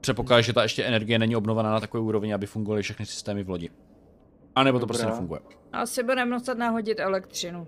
Předpokládá, 0.00 0.40
že 0.40 0.52
ta 0.52 0.62
ještě 0.62 0.84
energie 0.84 1.18
není 1.18 1.36
obnovená 1.36 1.70
na 1.70 1.80
takové 1.80 2.02
úrovni, 2.02 2.34
aby 2.34 2.46
fungovaly 2.46 2.82
všechny 2.82 3.06
systémy 3.06 3.44
v 3.44 3.50
lodi. 3.50 3.70
A 4.54 4.62
nebo 4.62 4.78
to 4.78 4.80
Dobrá. 4.80 4.86
prostě 4.88 5.06
nefunguje. 5.06 5.40
Asi 5.72 6.02
budeme 6.02 6.30
muset 6.38 6.58
nahodit 6.58 7.00
elektřinu. 7.00 7.66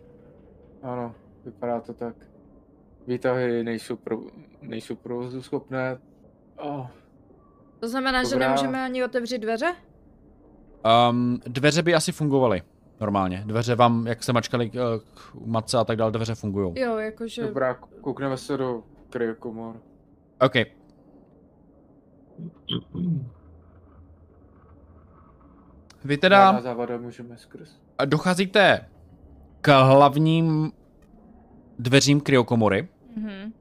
Ano, 0.82 1.14
vypadá 1.44 1.80
to 1.80 1.94
tak. 1.94 2.14
Výtahy 3.06 3.64
nejsou, 3.64 3.96
pro, 3.96 4.18
nejsou 4.62 4.94
provozu 4.96 5.42
schopné. 5.42 5.98
Oh, 6.56 6.86
To 7.80 7.88
znamená, 7.88 8.24
že 8.24 8.30
Dobrá. 8.30 8.46
nemůžeme 8.46 8.84
ani 8.84 9.04
otevřít 9.04 9.38
dveře? 9.38 9.74
Um, 11.10 11.40
dveře 11.46 11.82
by 11.82 11.94
asi 11.94 12.12
fungovaly. 12.12 12.62
Normálně. 13.00 13.42
Dveře 13.46 13.74
vám, 13.74 14.06
jak 14.06 14.22
se 14.22 14.32
mačkali 14.32 14.70
uh, 14.70 14.74
k 15.14 15.34
matce 15.46 15.78
a 15.78 15.84
tak 15.84 15.96
dále, 15.96 16.12
dveře 16.12 16.34
fungují. 16.34 16.72
Jo, 16.80 16.96
jakože... 16.98 17.42
dobrá, 17.46 17.74
koukneme 17.74 18.36
se 18.36 18.56
do 18.56 18.82
kryokomor. 19.10 19.76
OK. 20.40 20.54
Vy 26.04 26.18
teda... 26.18 26.60
Závada 26.60 26.96
můžeme 26.96 27.38
skrz. 27.38 27.70
A 27.98 28.04
docházíte 28.04 28.88
k 29.60 29.82
hlavním 29.82 30.72
dveřím 31.78 32.20
kryokomory. 32.20 32.88
Mhm. 33.16 33.52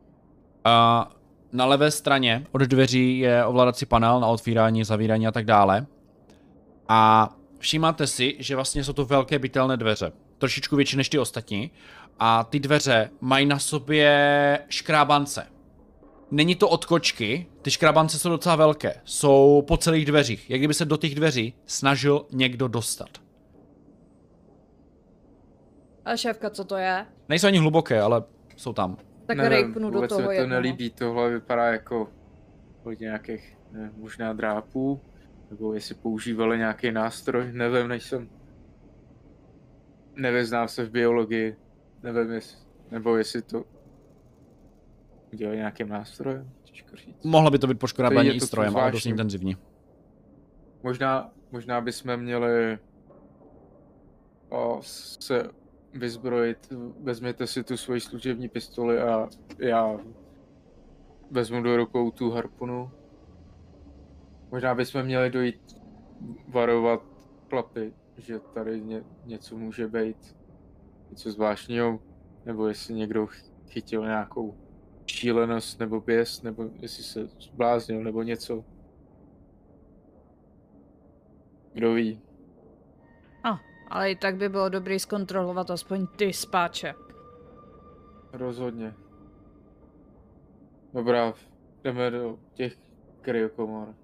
A 0.63 1.09
na 1.51 1.65
levé 1.65 1.91
straně 1.91 2.43
od 2.51 2.61
dveří 2.61 3.19
je 3.19 3.45
ovládací 3.45 3.85
panel 3.85 4.19
na 4.19 4.27
otvírání, 4.27 4.83
zavírání 4.83 5.27
a 5.27 5.31
tak 5.31 5.45
dále. 5.45 5.85
A 6.87 7.29
všímáte 7.59 8.07
si, 8.07 8.35
že 8.39 8.55
vlastně 8.55 8.83
jsou 8.83 8.93
to 8.93 9.05
velké 9.05 9.39
bytelné 9.39 9.77
dveře. 9.77 10.11
Trošičku 10.37 10.75
větší 10.75 10.97
než 10.97 11.09
ty 11.09 11.19
ostatní. 11.19 11.71
A 12.19 12.43
ty 12.43 12.59
dveře 12.59 13.09
mají 13.21 13.45
na 13.45 13.59
sobě 13.59 14.59
škrábance. 14.69 15.47
Není 16.33 16.55
to 16.55 16.69
od 16.69 16.85
kočky, 16.85 17.45
ty 17.61 17.71
škrábance 17.71 18.19
jsou 18.19 18.29
docela 18.29 18.55
velké. 18.55 19.01
Jsou 19.03 19.63
po 19.67 19.77
celých 19.77 20.05
dveřích, 20.05 20.49
jak 20.49 20.59
kdyby 20.59 20.73
se 20.73 20.85
do 20.85 20.97
těch 20.97 21.15
dveří 21.15 21.53
snažil 21.65 22.25
někdo 22.31 22.67
dostat. 22.67 23.09
A 26.05 26.15
šéfka, 26.15 26.49
co 26.49 26.63
to 26.63 26.77
je? 26.77 27.05
Nejsou 27.29 27.47
ani 27.47 27.57
hluboké, 27.57 28.01
ale 28.01 28.23
jsou 28.55 28.73
tam. 28.73 28.97
Tak 29.25 29.37
Nevím, 29.37 29.51
rejpnu 29.51 29.89
do 29.89 30.01
se 30.01 30.07
toho 30.07 30.21
to 30.21 30.47
nelíbí, 30.47 30.89
tohle 30.89 31.29
vypadá 31.29 31.65
jako 31.65 32.09
od 32.83 32.99
nějakých, 32.99 33.57
ne, 33.71 33.91
možná 33.97 34.33
drápů, 34.33 35.01
nebo 35.49 35.73
jestli 35.73 35.95
používali 35.95 36.57
nějaký 36.57 36.91
nástroj, 36.91 37.51
nevím, 37.51 37.87
než 37.87 38.03
jsem, 38.03 38.29
nevyznám 40.15 40.67
se 40.67 40.85
v 40.85 40.91
biologii, 40.91 41.55
nevím, 42.03 42.31
jestli, 42.31 42.57
nebo 42.91 43.17
jestli 43.17 43.41
to 43.41 43.63
dělají 45.35 45.57
nějakým 45.57 45.89
nástrojem. 45.89 46.49
Mohlo 47.23 47.51
by 47.51 47.59
to 47.59 47.67
být 47.67 47.79
je 48.27 48.33
i 48.33 48.39
strojem, 48.39 48.77
ale 48.77 48.91
dost 48.91 49.05
intenzivní. 49.05 49.57
Možná, 50.83 51.31
možná 51.51 51.81
bychom 51.81 52.17
měli 52.17 52.79
o, 54.49 54.79
se 54.81 55.49
vyzbrojit, 55.93 56.73
vezměte 56.99 57.47
si 57.47 57.63
tu 57.63 57.77
svoji 57.77 58.01
služební 58.01 58.49
pistoli 58.49 59.01
a 59.01 59.29
já 59.59 59.97
vezmu 61.31 61.63
do 61.63 61.77
rukou 61.77 62.11
tu 62.11 62.31
harpunu. 62.31 62.91
Možná 64.51 64.75
bychom 64.75 65.03
měli 65.03 65.29
dojít 65.29 65.81
varovat 66.47 67.03
klapy, 67.47 67.93
že 68.17 68.39
tady 68.39 68.81
ně, 68.81 69.03
něco 69.25 69.57
může 69.57 69.87
být, 69.87 70.35
něco 71.09 71.31
zvláštního, 71.31 71.99
nebo 72.45 72.67
jestli 72.67 72.93
někdo 72.93 73.27
ch- 73.27 73.51
chytil 73.69 74.01
nějakou 74.01 74.55
šílenost 75.05 75.79
nebo 75.79 76.01
běs, 76.01 76.41
nebo 76.41 76.69
jestli 76.79 77.03
se 77.03 77.27
zbláznil, 77.27 78.03
nebo 78.03 78.23
něco. 78.23 78.63
Kdo 81.73 81.93
ví. 81.93 82.21
A, 83.43 83.59
ale 83.89 84.11
i 84.11 84.15
tak 84.15 84.35
by 84.35 84.49
bylo 84.49 84.69
dobré 84.69 84.99
zkontrolovat 84.99 85.71
aspoň 85.71 86.07
ty 86.07 86.33
spáče. 86.33 86.93
Rozhodně. 88.33 88.93
Dobrá, 90.93 91.33
jdeme 91.83 92.11
do 92.11 92.37
těch 92.53 92.77
kryokomor. 93.21 93.95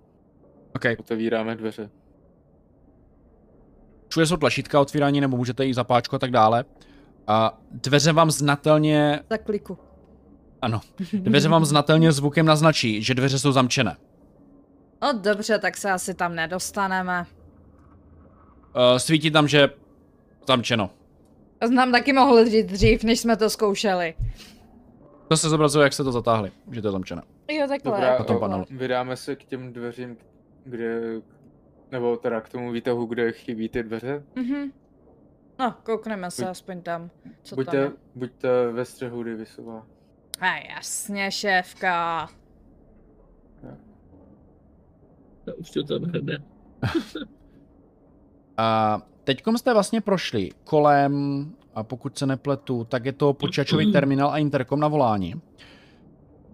OK. 0.75 0.83
Otevíráme 0.99 1.55
dveře. 1.55 1.89
Všude 4.07 4.25
jsou 4.25 4.37
tlačítka 4.37 4.79
otvírání, 4.81 5.21
nebo 5.21 5.37
můžete 5.37 5.65
jít 5.65 5.73
za 5.73 5.83
páčku 5.83 6.15
a 6.15 6.19
tak 6.19 6.31
dále. 6.31 6.65
A 7.27 7.61
dveře 7.71 8.13
vám 8.13 8.31
znatelně, 8.31 9.19
Za 9.29 9.37
kliku. 9.37 9.77
Ano, 10.61 10.81
dveře 11.13 11.49
vám 11.49 11.65
znatelně 11.65 12.11
zvukem 12.11 12.45
naznačí, 12.45 13.03
že 13.03 13.13
dveře 13.13 13.39
jsou 13.39 13.51
zamčené. 13.51 13.97
No 15.01 15.13
dobře, 15.21 15.59
tak 15.59 15.77
se 15.77 15.91
asi 15.91 16.13
tam 16.13 16.35
nedostaneme. 16.35 17.25
Uh, 18.75 18.97
svítí 18.97 19.31
tam, 19.31 19.47
že 19.47 19.69
zamčeno. 20.47 20.89
To 21.59 21.69
nám 21.71 21.91
taky 21.91 22.13
mohl 22.13 22.45
říct 22.45 22.65
dřív, 22.65 23.03
než 23.03 23.19
jsme 23.19 23.37
to 23.37 23.49
zkoušeli. 23.49 24.13
To 25.27 25.37
se 25.37 25.49
zobrazuje, 25.49 25.83
jak 25.83 25.93
se 25.93 26.03
to 26.03 26.11
zatáhli, 26.11 26.51
že 26.71 26.81
to 26.81 26.87
je 26.87 26.91
zamčené. 26.91 27.21
Jo, 27.51 27.67
takhle. 27.67 27.91
Dobrá, 27.91 28.17
Na 28.19 28.25
tom 28.25 28.39
panelu. 28.39 28.65
vydáme 28.69 29.15
se 29.17 29.35
k 29.35 29.43
těm 29.45 29.73
dveřím, 29.73 30.17
kde, 30.65 31.01
nebo 31.91 32.17
teda 32.17 32.41
k 32.41 32.49
tomu 32.49 32.71
výtahu, 32.71 33.05
kde 33.05 33.31
chybí 33.31 33.69
ty 33.69 33.83
dveře. 33.83 34.23
Mhm. 34.35 34.71
No, 35.59 35.75
koukneme 35.83 36.31
se 36.31 36.41
Buď- 36.45 36.49
aspoň 36.49 36.81
tam, 36.81 37.09
co 37.43 37.55
tam 37.55 37.63
Buďte, 37.65 37.77
je. 37.77 37.91
buďte 38.15 38.71
ve 38.71 38.85
střehu 38.85 39.23
Davisová. 39.23 39.85
A 40.39 40.57
jasně, 40.75 41.31
šéfka. 41.31 42.29
Já 45.47 45.53
už 45.53 45.69
to 45.71 45.83
tam 45.83 46.03
hrne. 46.03 46.37
A 48.57 49.01
teďkom 49.23 49.57
jste 49.57 49.73
vlastně 49.73 50.01
prošli 50.01 50.49
kolem, 50.63 51.45
a 51.75 51.83
pokud 51.83 52.17
se 52.17 52.25
nepletu, 52.25 52.83
tak 52.83 53.05
je 53.05 53.11
to 53.13 53.33
počítačový 53.33 53.91
terminál 53.91 54.29
a 54.29 54.37
interkom 54.37 54.79
na 54.79 54.87
volání. 54.87 55.41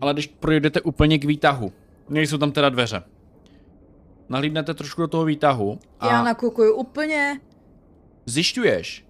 Ale 0.02 0.14
když 0.14 0.28
projdete 0.28 0.82
úplně 0.82 1.18
k 1.20 1.26
výtahu, 1.26 1.74
nejsou 2.10 2.38
tam 2.38 2.52
teda 2.52 2.70
dveře. 2.70 3.04
Nahlídnete 4.30 4.74
trošku 4.74 5.02
do 5.02 5.08
toho 5.08 5.26
výtahu 5.26 5.80
a 6.00 6.08
Já 6.08 6.24
nakukuju 6.24 6.74
úplně. 6.76 7.40
zjišťuješ, 8.26 9.06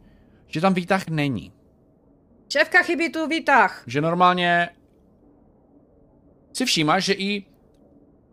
že 0.47 0.61
tam 0.61 0.73
výtah 0.73 1.07
není. 1.07 1.51
Šéfka, 2.57 2.83
chybí 2.83 3.09
tu 3.09 3.27
výtah. 3.27 3.83
Že 3.87 4.01
normálně 4.01 4.69
si 6.53 6.65
všímáš, 6.65 7.03
že 7.05 7.13
i 7.13 7.45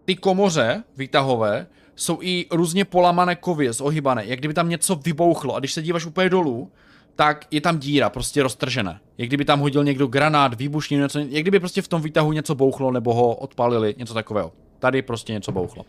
ty 0.05 0.17
komoře 0.17 0.85
výtahové 0.97 1.67
jsou 1.97 2.19
i 2.21 2.47
různě 2.51 2.85
polamané 2.85 3.37
kovy, 3.37 3.73
zohybané, 3.73 4.27
jak 4.27 4.39
kdyby 4.39 4.55
tam 4.55 4.69
něco 4.69 4.95
vybouchlo 4.95 5.55
a 5.55 5.59
když 5.59 5.73
se 5.73 5.83
díváš 5.83 6.07
úplně 6.07 6.31
dolů, 6.31 6.73
tak 7.15 7.47
je 7.51 7.61
tam 7.61 7.79
díra, 7.79 8.11
prostě 8.11 8.43
roztržené. 8.43 9.01
Jak 9.19 9.29
kdyby 9.29 9.45
tam 9.45 9.61
hodil 9.61 9.85
někdo 9.85 10.07
granát, 10.07 10.55
výbušninu, 10.55 11.03
něco, 11.03 11.19
jak 11.19 11.43
kdyby 11.43 11.61
prostě 11.61 11.83
v 11.83 11.89
tom 11.89 12.03
výtahu 12.03 12.33
něco 12.33 12.55
bouchlo 12.55 12.91
nebo 12.91 13.15
ho 13.15 13.35
odpalili, 13.35 13.95
něco 13.99 14.15
takového. 14.15 14.53
Tady 14.79 15.03
prostě 15.03 15.33
něco 15.33 15.53
bouchlo. 15.53 15.85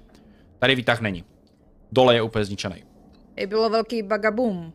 Tady 0.59 0.75
výtah 0.75 1.01
není. 1.01 1.23
Dole 1.91 2.15
je 2.15 2.21
úplně 2.21 2.45
zničený. 2.45 2.83
I 3.35 3.47
bylo 3.47 3.69
velký 3.69 4.03
bagabum. 4.03 4.73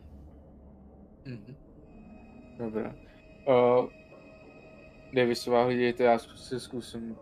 Mhm. 1.25 1.55
Dobrá. 2.57 3.08
Uh, 3.49 3.89
Davisová, 5.13 5.63
hlídejte, 5.63 6.03
já 6.03 6.19
se 6.19 6.59
zkusím 6.59 7.17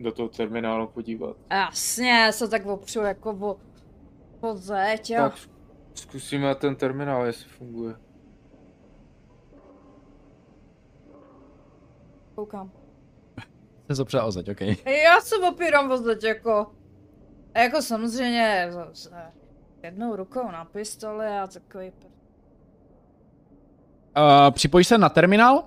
do 0.00 0.12
toho 0.12 0.28
terminálu 0.28 0.88
podívat. 0.88 1.36
Jasně, 1.50 2.32
se 2.32 2.48
tak 2.48 2.66
opřu 2.66 3.00
jako 3.00 3.30
o, 3.30 3.56
o 4.40 4.54
zeď, 4.56 5.10
jo. 5.10 5.22
Tak 5.22 5.34
zkusíme 5.94 6.54
ten 6.54 6.76
terminál, 6.76 7.26
jestli 7.26 7.48
funguje. 7.48 7.94
Koukám. 12.34 12.72
Se 13.86 13.94
zopře 13.94 14.20
o 14.20 14.30
zeď, 14.30 14.48
okay. 14.50 14.76
Já 15.04 15.20
se 15.20 15.36
opírám 15.36 15.90
o 15.90 15.96
zeď, 15.96 16.24
jako. 16.24 16.74
A 17.54 17.58
jako 17.58 17.82
samozřejmě 17.82 18.70
jednou 19.82 20.16
rukou 20.16 20.50
na 20.50 20.64
pistoli 20.64 21.26
a 21.26 21.46
takový... 21.46 21.92
Uh, 24.16 24.50
připojíš 24.50 24.86
se 24.88 24.98
na 24.98 25.08
terminál 25.08 25.62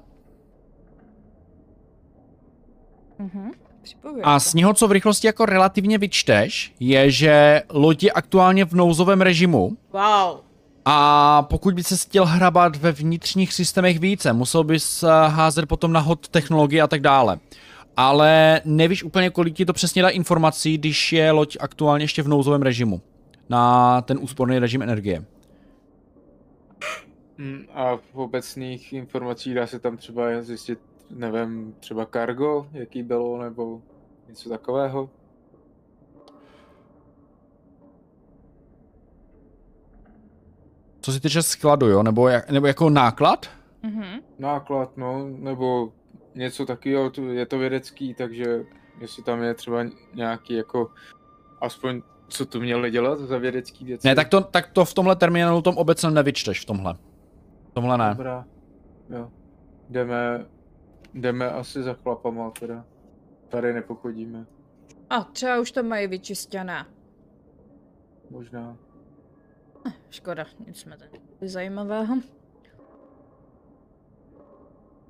Mhm. 3.19 3.51
Připojuji. 3.81 4.21
A 4.23 4.39
z 4.39 4.53
něho, 4.53 4.73
co 4.73 4.87
v 4.87 4.91
rychlosti 4.91 5.27
jako 5.27 5.45
relativně 5.45 5.97
vyčteš, 5.97 6.73
je, 6.79 7.11
že 7.11 7.61
loď 7.69 8.03
je 8.03 8.11
aktuálně 8.11 8.65
v 8.65 8.73
nouzovém 8.73 9.21
režimu 9.21 9.77
Wow. 9.93 10.39
a 10.85 11.41
pokud 11.49 11.73
by 11.73 11.83
se 11.83 11.97
chtěl 11.97 12.25
hrabat 12.25 12.75
ve 12.75 12.91
vnitřních 12.91 13.53
systémech 13.53 13.99
více, 13.99 14.33
musel 14.33 14.63
bys 14.63 15.03
eh, 15.03 15.07
házet 15.27 15.65
potom 15.65 15.93
na 15.93 15.99
hod 15.99 16.27
technologie 16.27 16.81
a 16.81 16.87
tak 16.87 17.01
dále. 17.01 17.39
Ale 17.97 18.61
nevíš 18.65 19.03
úplně, 19.03 19.29
kolik 19.29 19.55
ti 19.55 19.65
to 19.65 19.73
přesně 19.73 20.01
dá 20.01 20.09
informací, 20.09 20.77
když 20.77 21.13
je 21.13 21.31
loď 21.31 21.57
aktuálně 21.59 22.03
ještě 22.03 22.23
v 22.23 22.27
nouzovém 22.27 22.61
režimu. 22.61 23.01
Na 23.49 24.01
ten 24.01 24.17
úsporný 24.21 24.59
režim 24.59 24.81
energie. 24.81 25.25
Mm, 27.37 27.65
A 27.73 27.95
v 27.97 28.15
obecných 28.15 28.93
informacích 28.93 29.55
dá 29.55 29.67
se 29.67 29.79
tam 29.79 29.97
třeba 29.97 30.41
zjistit, 30.41 30.79
nevím, 31.09 31.75
třeba 31.79 32.05
cargo, 32.05 32.67
jaký 32.73 33.03
bylo, 33.03 33.43
nebo 33.43 33.81
něco 34.27 34.49
takového. 34.49 35.09
Co 41.01 41.11
se 41.13 41.19
týče 41.19 41.43
skladu, 41.43 41.87
jo? 41.87 42.03
Nebo, 42.03 42.27
jak, 42.27 42.49
nebo 42.49 42.67
jako 42.67 42.89
náklad? 42.89 43.49
Mhm. 43.83 44.19
Náklad, 44.39 44.97
no, 44.97 45.27
nebo 45.29 45.93
něco 46.35 46.65
takového, 46.65 47.11
je 47.31 47.45
to 47.45 47.57
vědecký, 47.57 48.13
takže 48.13 48.65
jestli 49.01 49.23
tam 49.23 49.43
je 49.43 49.53
třeba 49.53 49.85
nějaký 50.13 50.53
jako, 50.53 50.91
aspoň 51.61 52.01
co 52.27 52.45
tu 52.45 52.59
měli 52.59 52.91
dělat 52.91 53.19
za 53.19 53.37
vědecký 53.37 53.85
věci. 53.85 54.07
Ne, 54.07 54.15
tak 54.15 54.29
to, 54.29 54.41
tak 54.41 54.67
to 54.67 54.85
v 54.85 54.93
tomhle 54.93 55.15
terminálu 55.15 55.61
tom 55.61 55.77
obecně 55.77 56.11
nevyčteš 56.11 56.61
v 56.61 56.65
tomhle. 56.65 56.95
Tomhle 57.77 57.97
ne. 57.97 58.09
Dobrá, 58.09 58.45
jo. 59.09 59.31
Jdeme, 59.89 60.45
jdeme 61.13 61.51
asi 61.51 61.83
za 61.83 61.93
chlapama 61.93 62.51
teda. 62.51 62.85
Tady 63.49 63.73
nepochodíme, 63.73 64.45
A 65.09 65.23
třeba 65.23 65.59
už 65.59 65.71
to 65.71 65.83
mají 65.83 66.07
vyčištěné. 66.07 66.85
možná. 68.29 68.77
Škoda, 70.09 70.45
nic 70.67 70.79
jsme 70.79 70.97
tady 70.97 71.21
zajímavého. 71.41 72.15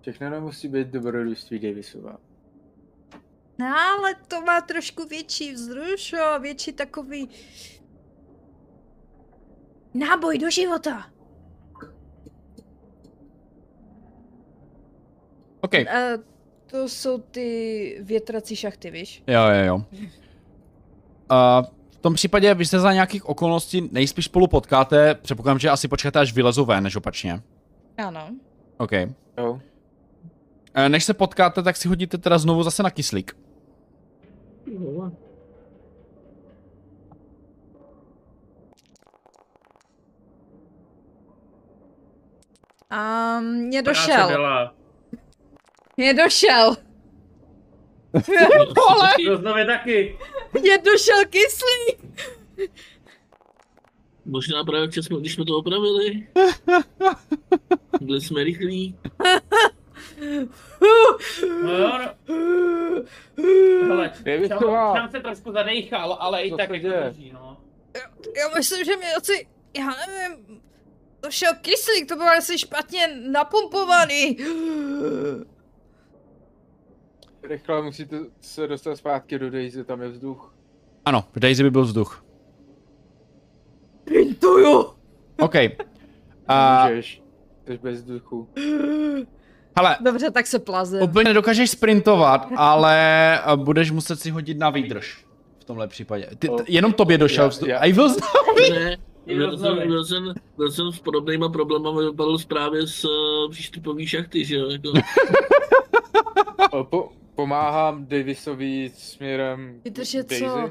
Všechno 0.01 0.29
nemusí 0.29 0.67
být 0.67 0.87
dobrodružství 0.87 1.59
Davisová. 1.59 2.17
No, 3.59 3.65
ale 3.65 4.15
to 4.27 4.41
má 4.41 4.61
trošku 4.61 5.05
větší 5.07 5.53
vzrušo, 5.53 6.39
větší 6.41 6.73
takový... 6.73 7.29
Náboj 9.93 10.37
do 10.37 10.49
života. 10.49 11.16
OK. 15.67 15.73
A 15.73 16.17
to 16.65 16.89
jsou 16.89 17.17
ty 17.17 17.97
větrací 18.01 18.55
šachty, 18.55 18.91
víš? 18.91 19.23
Jo, 19.27 19.41
jo, 19.41 19.65
jo. 19.65 19.85
A 21.29 21.61
v 21.91 21.97
tom 21.97 22.13
případě 22.13 22.53
vy 22.53 22.65
se 22.65 22.79
za 22.79 22.93
nějakých 22.93 23.25
okolností 23.29 23.89
nejspíš 23.91 24.25
spolu 24.25 24.47
potkáte, 24.47 25.15
předpokládám, 25.15 25.59
že 25.59 25.69
asi 25.69 25.87
počkáte, 25.87 26.19
až 26.19 26.33
vylezou 26.33 26.65
ven, 26.65 26.83
než 26.83 26.95
opačně. 26.95 27.41
Ano. 27.97 28.29
OK. 28.77 28.91
Jo, 29.37 29.59
E, 30.73 30.89
Než 30.89 31.03
se 31.03 31.13
potkáte, 31.13 31.63
tak 31.63 31.77
si 31.77 31.87
hodíte 31.87 32.17
teda 32.17 32.37
znovu 32.37 32.63
zase 32.63 32.83
na 32.83 32.89
kyslík. 32.91 33.37
No, 34.79 35.11
A 42.89 43.39
mě 43.39 43.83
Práce 43.83 43.99
došel. 43.99 44.71
Byla. 45.97 46.03
Mě 46.13 46.13
došel. 46.23 46.75
Vole! 48.89 49.11
Roznově 49.27 49.65
taky. 49.65 50.17
Mě 50.61 50.77
došel 50.77 51.17
kyslík. 51.29 52.27
Možná 54.25 54.63
právě 54.63 54.87
včas, 54.87 55.05
jsme- 55.05 55.19
když 55.19 55.33
jsme 55.33 55.45
to 55.45 55.57
opravili. 55.57 56.27
Byli 58.01 58.21
jsme 58.21 58.43
rychlí. 58.43 58.99
No 61.63 61.71
jo, 61.77 61.91
no. 61.97 62.33
Hele, 63.87 64.11
tam 64.93 65.09
se 65.11 65.19
trošku 65.19 65.51
zadejchal, 65.51 66.17
ale 66.19 66.43
i 66.43 66.49
Co 66.49 66.57
tak 66.57 66.69
jako 66.69 66.87
děje? 66.87 67.09
drží, 67.09 67.31
no. 67.33 67.57
Já 68.37 68.49
myslím, 68.57 68.85
že 68.85 68.95
mě 68.97 69.13
asi, 69.13 69.47
já 69.77 69.87
nevím, 70.07 70.61
došel 71.23 71.53
kyslík, 71.61 72.07
to 72.09 72.15
bylo 72.15 72.29
asi 72.29 72.57
špatně 72.57 73.07
napumpovaný. 73.31 74.37
Rychle 77.47 77.81
musíte 77.81 78.17
se 78.41 78.67
dostat 78.67 78.95
zpátky 78.95 79.39
do 79.39 79.51
Daisy, 79.51 79.83
tam 79.83 80.01
je 80.01 80.09
vzduch. 80.09 80.53
Ano, 81.05 81.23
v 81.35 81.39
Daisy 81.39 81.63
by 81.63 81.71
byl 81.71 81.81
vzduch. 81.81 82.23
Pintuju. 84.03 84.85
OK. 85.39 85.55
A, 86.47 86.87
Můžeš, 86.89 87.21
jsi 87.67 87.77
bez 87.77 87.95
vzduchu. 88.01 88.49
hele, 89.77 89.97
Dobře, 90.01 90.31
tak 90.31 90.47
se 90.47 90.59
plazem. 90.59 91.01
úplně 91.03 91.23
nedokážeš 91.23 91.69
sprintovat, 91.69 92.47
ale 92.55 92.95
eh, 93.53 93.55
budeš 93.57 93.91
muset 93.91 94.19
si 94.19 94.29
hodit 94.31 94.57
na 94.57 94.69
výdrž. 94.69 95.25
V 95.59 95.63
tomhle 95.65 95.87
případě. 95.87 96.29
Ty, 96.39 96.47
t- 96.49 96.63
jenom 96.67 96.93
tobě 96.93 97.17
došel 97.17 97.43
Já- 97.43 97.47
vzduch. 97.49 97.69
já- 97.69 97.79
A 97.79 97.85
i 97.85 97.93
byl 97.93 98.15
I 99.25 99.35
byl 99.35 99.57
jsem, 99.57 99.87
byl, 99.87 100.05
jsem, 100.05 100.33
byl 100.57 100.71
jsem 100.71 100.91
s 100.91 100.99
podobnýma 100.99 101.49
problémama 101.49 102.01
vypadal 102.01 102.37
právě 102.47 102.87
s 102.87 103.05
uh, 103.05 103.51
přístupový 103.51 104.07
šachty, 104.07 104.45
že 104.45 104.55
jo, 104.55 104.69
jako. 104.69 104.91
Po, 106.83 107.09
pomáhám 107.37 108.05
Davisovi 108.05 108.91
směrem 108.95 109.81
Vydrž 109.83 110.13
je 110.13 110.23
Daisy. 110.23 110.45
co? 110.45 110.69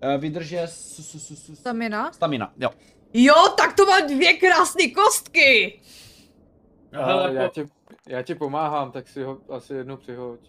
Eh, 0.00 0.18
Výdrž 0.18 0.50
je 0.50 0.62
s- 0.62 0.96
s- 0.96 1.14
s- 1.28 1.44
s- 1.46 1.58
Stamina? 1.58 2.12
stamina, 2.12 2.52
jo. 2.56 2.70
Jo, 3.14 3.34
tak 3.56 3.76
to 3.76 3.86
má 3.86 4.00
dvě 4.00 4.32
krásné 4.32 4.90
kostky. 4.90 5.80
Hele, 6.92 7.34
já 7.34 7.48
po, 7.48 7.54
tě, 7.54 7.66
Já 8.08 8.22
ti 8.22 8.34
pomáhám, 8.34 8.92
tak 8.92 9.08
si 9.08 9.22
ho 9.22 9.38
asi 9.48 9.74
jednou 9.74 9.96
přihoď. 9.96 10.40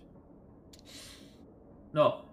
No, 1.93 2.25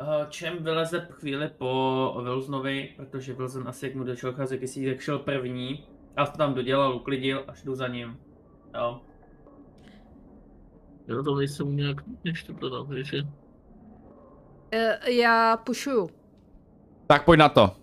eh, 0.00 0.26
čem 0.28 0.64
vyleze 0.64 1.08
chvíli 1.10 1.48
po 1.58 2.14
Wilsonovi, 2.24 2.88
protože 2.96 3.32
Wilson 3.32 3.68
asi 3.68 3.86
jak 3.86 3.94
mu 3.94 4.04
došel 4.04 4.32
cházet 4.32 4.58
kyslík, 4.58 4.88
tak 4.88 5.00
šel 5.00 5.18
první. 5.18 5.86
A 6.16 6.26
to 6.26 6.38
tam 6.38 6.54
dodělal, 6.54 6.94
uklidil 6.96 7.44
a 7.48 7.54
šlu 7.54 7.74
za 7.74 7.88
ním. 7.88 8.18
Jo. 8.74 9.00
Já 11.08 11.22
to 11.22 11.34
nejsem 11.36 11.76
nějak 11.76 11.96
ještě 12.24 12.52
to 12.52 12.68
no, 12.68 12.84
víš, 12.84 13.06
že? 13.08 13.18
E, 14.70 15.12
já 15.12 15.56
pušuju, 15.56 16.10
Tak 17.06 17.24
pojď 17.24 17.38
na 17.38 17.48
to. 17.48 17.76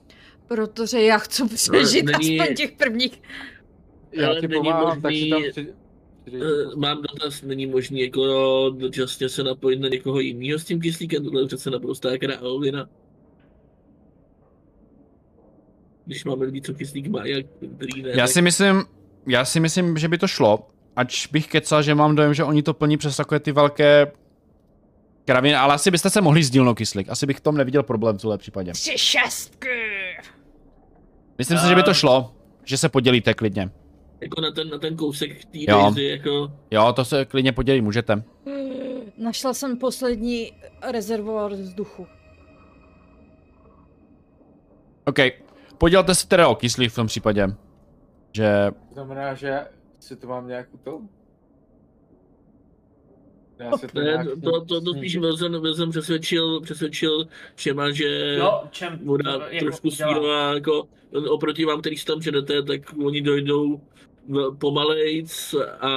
protože 0.47 1.01
já 1.01 1.17
chci 1.17 1.43
přežít 1.47 2.05
není- 2.05 2.39
aspoň 2.39 2.55
těch 2.55 2.71
prvních. 2.71 3.21
Já 4.11 4.27
Ale 4.27 4.39
ti 4.41 4.47
není 4.47 4.63
pomáhám, 4.63 5.01
tak 5.01 5.11
si 5.13 5.29
tam 5.29 5.39
možný- 5.41 5.51
při... 5.51 5.73
Eh, 6.33 6.75
Mám 6.75 7.01
dotaz, 7.01 7.41
není 7.41 7.65
možný 7.65 8.01
jako 8.01 8.23
dočasně 8.77 9.29
se 9.29 9.43
napojit 9.43 9.79
na 9.79 9.87
někoho 9.89 10.19
jiného 10.19 10.59
s 10.59 10.65
tím 10.65 10.81
kyslíkem, 10.81 11.23
tohle 11.23 11.41
je 11.41 11.47
přece 11.47 11.69
naprostá 11.69 12.17
královina. 12.17 12.89
Když 16.05 16.25
máme 16.25 16.45
lidi, 16.45 16.61
co 16.61 16.73
kyslík 16.73 17.07
který 17.77 18.01
ne, 18.03 18.09
Já 18.09 18.15
tak- 18.15 18.27
si 18.29 18.41
myslím, 18.41 18.83
já 19.27 19.45
si 19.45 19.59
myslím, 19.59 19.97
že 19.97 20.07
by 20.07 20.17
to 20.17 20.27
šlo, 20.27 20.67
ač 20.99 21.27
bych 21.27 21.47
kecal, 21.47 21.81
že 21.83 21.95
mám 21.95 22.15
dojem, 22.15 22.33
že 22.33 22.43
oni 22.43 22.63
to 22.63 22.73
plní 22.73 22.97
přes 22.97 23.17
takové 23.17 23.39
ty 23.39 23.51
velké 23.51 24.11
kraviny, 25.25 25.55
ale 25.55 25.73
asi 25.73 25.91
byste 25.91 26.09
se 26.09 26.21
mohli 26.21 26.43
sdílnout 26.43 26.77
kyslík. 26.77 27.09
Asi 27.09 27.25
bych 27.25 27.37
v 27.37 27.41
tom 27.41 27.57
neviděl 27.57 27.83
problém 27.83 28.17
v 28.17 28.21
tomhle 28.21 28.37
případě. 28.37 28.71
Tři 28.71 28.97
šestky. 28.97 30.17
Myslím 31.37 31.57
si, 31.57 31.67
že 31.67 31.75
by 31.75 31.83
to 31.83 31.93
šlo, 31.93 32.33
že 32.63 32.77
se 32.77 32.89
podělíte 32.89 33.33
klidně. 33.33 33.69
Jako 34.21 34.41
na 34.41 34.51
ten, 34.51 34.69
na 34.69 34.77
ten 34.77 34.95
kousek 34.95 35.45
té 35.45 36.01
jako... 36.01 36.51
Jo, 36.71 36.93
to 36.93 37.05
se 37.05 37.25
klidně 37.25 37.51
podělí, 37.51 37.81
můžete. 37.81 38.23
Našla 39.17 39.53
jsem 39.53 39.77
poslední 39.77 40.51
rezervoár 40.91 41.51
vzduchu. 41.51 42.07
OK. 45.05 45.19
Podělte 45.77 46.15
si 46.15 46.27
teda 46.27 46.47
o 46.47 46.55
kyslík 46.55 46.91
v 46.91 46.95
tom 46.95 47.07
případě. 47.07 47.47
Že 48.33 48.71
To 48.87 48.93
znamená, 48.93 49.33
že 49.33 49.59
si 50.09 50.15
to 50.15 50.27
mám 50.27 50.47
nějak 50.47 50.67
to? 50.83 51.01
Já 53.59 53.77
si 53.77 53.87
to 53.87 53.99
Ne, 53.99 54.05
nějak 54.05 54.27
to, 54.27 54.35
to, 54.41 54.65
to, 54.65 54.81
to 54.81 54.93
spíš 54.93 55.17
Wilson, 55.17 55.61
Wilson 55.61 55.89
přesvědčil, 55.89 56.61
přesvědčil 56.61 57.27
Čema, 57.55 57.91
že 57.91 58.35
Jo, 58.37 58.63
čem 58.71 58.99
mu 59.03 59.17
dá 59.17 59.37
to 59.37 59.45
jako 59.49 59.65
trošku 59.65 59.89
a 60.25 60.53
jako 60.53 60.87
oproti 61.29 61.65
vám, 61.65 61.79
který 61.79 61.95
tam 62.05 62.21
ženete, 62.21 62.63
tak 62.63 62.81
oni 63.05 63.21
dojdou 63.21 63.81
pomalejc 64.59 65.55
a 65.79 65.89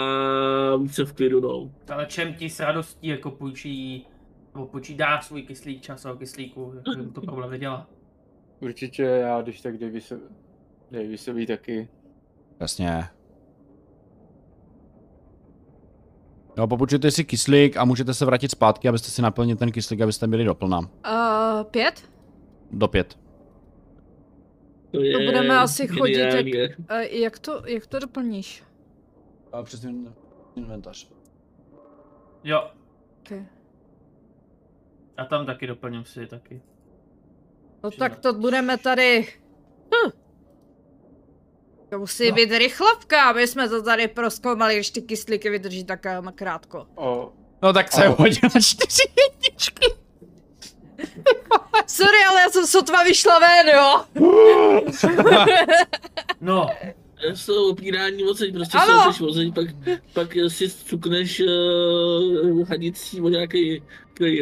více 0.77 1.05
v 1.05 1.13
klidu, 1.13 1.41
no. 1.41 1.73
Ale 1.89 2.07
čem 2.07 2.35
ti 2.35 2.51
s 2.51 2.61
radostí 2.61 3.07
jako 3.07 3.31
půjčí, 3.31 4.07
nebo 4.55 4.67
počítá 4.67 5.21
svůj 5.21 5.43
kyslík, 5.43 5.83
časového 5.83 6.19
kyslíku, 6.19 6.73
jako 6.75 7.03
mu 7.03 7.11
to 7.11 7.21
problém 7.21 7.51
nedělá. 7.51 7.91
Určitě 8.61 9.03
já, 9.03 9.43
když 9.43 9.61
tak 9.61 9.79
Davy 9.79 10.01
se, 10.01 10.21
Davy 10.91 11.19
se 11.19 11.33
ví 11.33 11.47
taky. 11.47 11.89
Jasně. 12.61 13.09
Jo, 16.59 16.67
popučujte 16.67 17.11
si 17.11 17.25
kyslík 17.25 17.77
a 17.77 17.85
můžete 17.85 18.15
se 18.15 18.25
vrátit 18.25 18.51
zpátky, 18.51 18.89
abyste 18.89 19.09
si 19.09 19.23
naplnili 19.23 19.59
ten 19.59 19.73
kyslík, 19.73 20.01
abyste 20.01 20.27
byli 20.27 20.45
doplná. 20.45 20.79
Uh, 20.79 20.87
pět? 21.71 22.11
Do 22.71 22.89
pět. 22.89 23.19
To, 24.91 25.01
je 25.01 25.27
budeme 25.27 25.59
asi 25.59 25.89
chodit 25.89 26.19
jak-. 26.19 26.79
Uh, 26.79 26.97
jak, 27.01 27.39
to, 27.39 27.63
jak 27.67 27.87
to 27.87 27.99
doplníš? 27.99 28.65
A 29.53 29.63
přes 29.63 29.87
inventář. 30.57 31.11
Jo, 32.45 32.71
Okay. 33.21 33.47
a 35.17 35.25
tam 35.25 35.47
taky 35.47 35.67
doplním 35.67 36.05
si 36.05 36.27
taky. 36.27 36.63
No 37.85 37.91
Přijde. 37.91 38.09
tak 38.09 38.19
to 38.19 38.33
budeme 38.33 38.79
tady... 38.79 39.27
Hm. 39.95 40.11
To 41.93 41.99
musí 41.99 42.29
No. 42.29 42.35
být 42.35 42.53
rychlovka, 42.59 43.23
aby 43.23 43.47
jsme 43.47 43.69
to 43.69 43.83
tady 43.83 44.09
proskoumali, 44.09 44.75
když 44.75 44.91
ty 44.91 45.03
kyslíky 45.03 45.51
vydrží 45.51 45.85
tak 45.85 46.07
eh, 46.07 46.19
krátko. 46.35 46.87
O, 46.95 47.33
No 47.63 47.73
tak 47.73 47.93
se 47.93 48.09
na 48.09 48.61
čtyři 48.61 49.03
jedničky. 49.29 49.87
Sorry, 51.87 52.19
ale 52.31 52.41
já 52.41 52.51
jsem 52.51 52.67
sotva 52.67 53.03
vyšla 53.05 53.39
ven, 53.39 53.69
jo? 53.69 54.05
No, 56.41 56.71
To 57.47 57.53
je 57.53 57.59
opírání 57.71 58.25
oceň, 58.25 58.53
prostě 58.53 58.79
Ano. 58.79 59.13
se 59.13 59.25
oceň, 59.25 59.53
pak, 59.53 59.67
pak 60.13 60.29
si 60.49 60.71
cukneš 60.71 61.41
uh, 61.41 62.69
hadicí 62.69 63.21
o 63.21 63.29
nějaký 63.29 63.83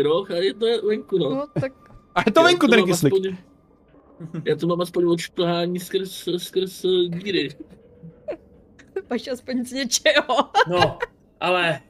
roh 0.02 0.30
a 0.30 0.34
je 0.34 0.54
to 0.54 0.66
venku, 0.88 1.18
no. 1.18 1.30
No 1.30 1.46
tak 1.60 1.72
A 2.14 2.20
je 2.26 2.32
to 2.32 2.42
venku 2.42 2.66
ten 2.68 2.84
kyslík. 2.84 3.14
Aspoň, 3.14 3.36
já 4.44 4.56
to 4.56 4.66
mám 4.66 4.80
aspoň 4.80 5.04
odšplhání 5.04 5.78
skrz, 5.78 6.28
skrz 6.36 6.84
eh, 6.84 7.08
díry. 7.08 7.48
máš 9.10 9.28
aspoň 9.28 9.64
z 9.64 9.72
něčeho. 9.72 10.50
no, 10.70 10.98
ale... 11.40 11.80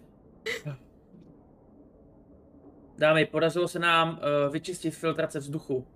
Dámy, 2.98 3.27
podařilo 3.27 3.69
se 3.69 3.78
nám 3.78 4.09
uh, 4.09 4.52
vyčistit 4.52 4.94
filtrace 4.94 5.39
vzduchu. 5.39 5.86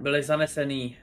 Byly 0.00 0.22
zanesený 0.22 0.96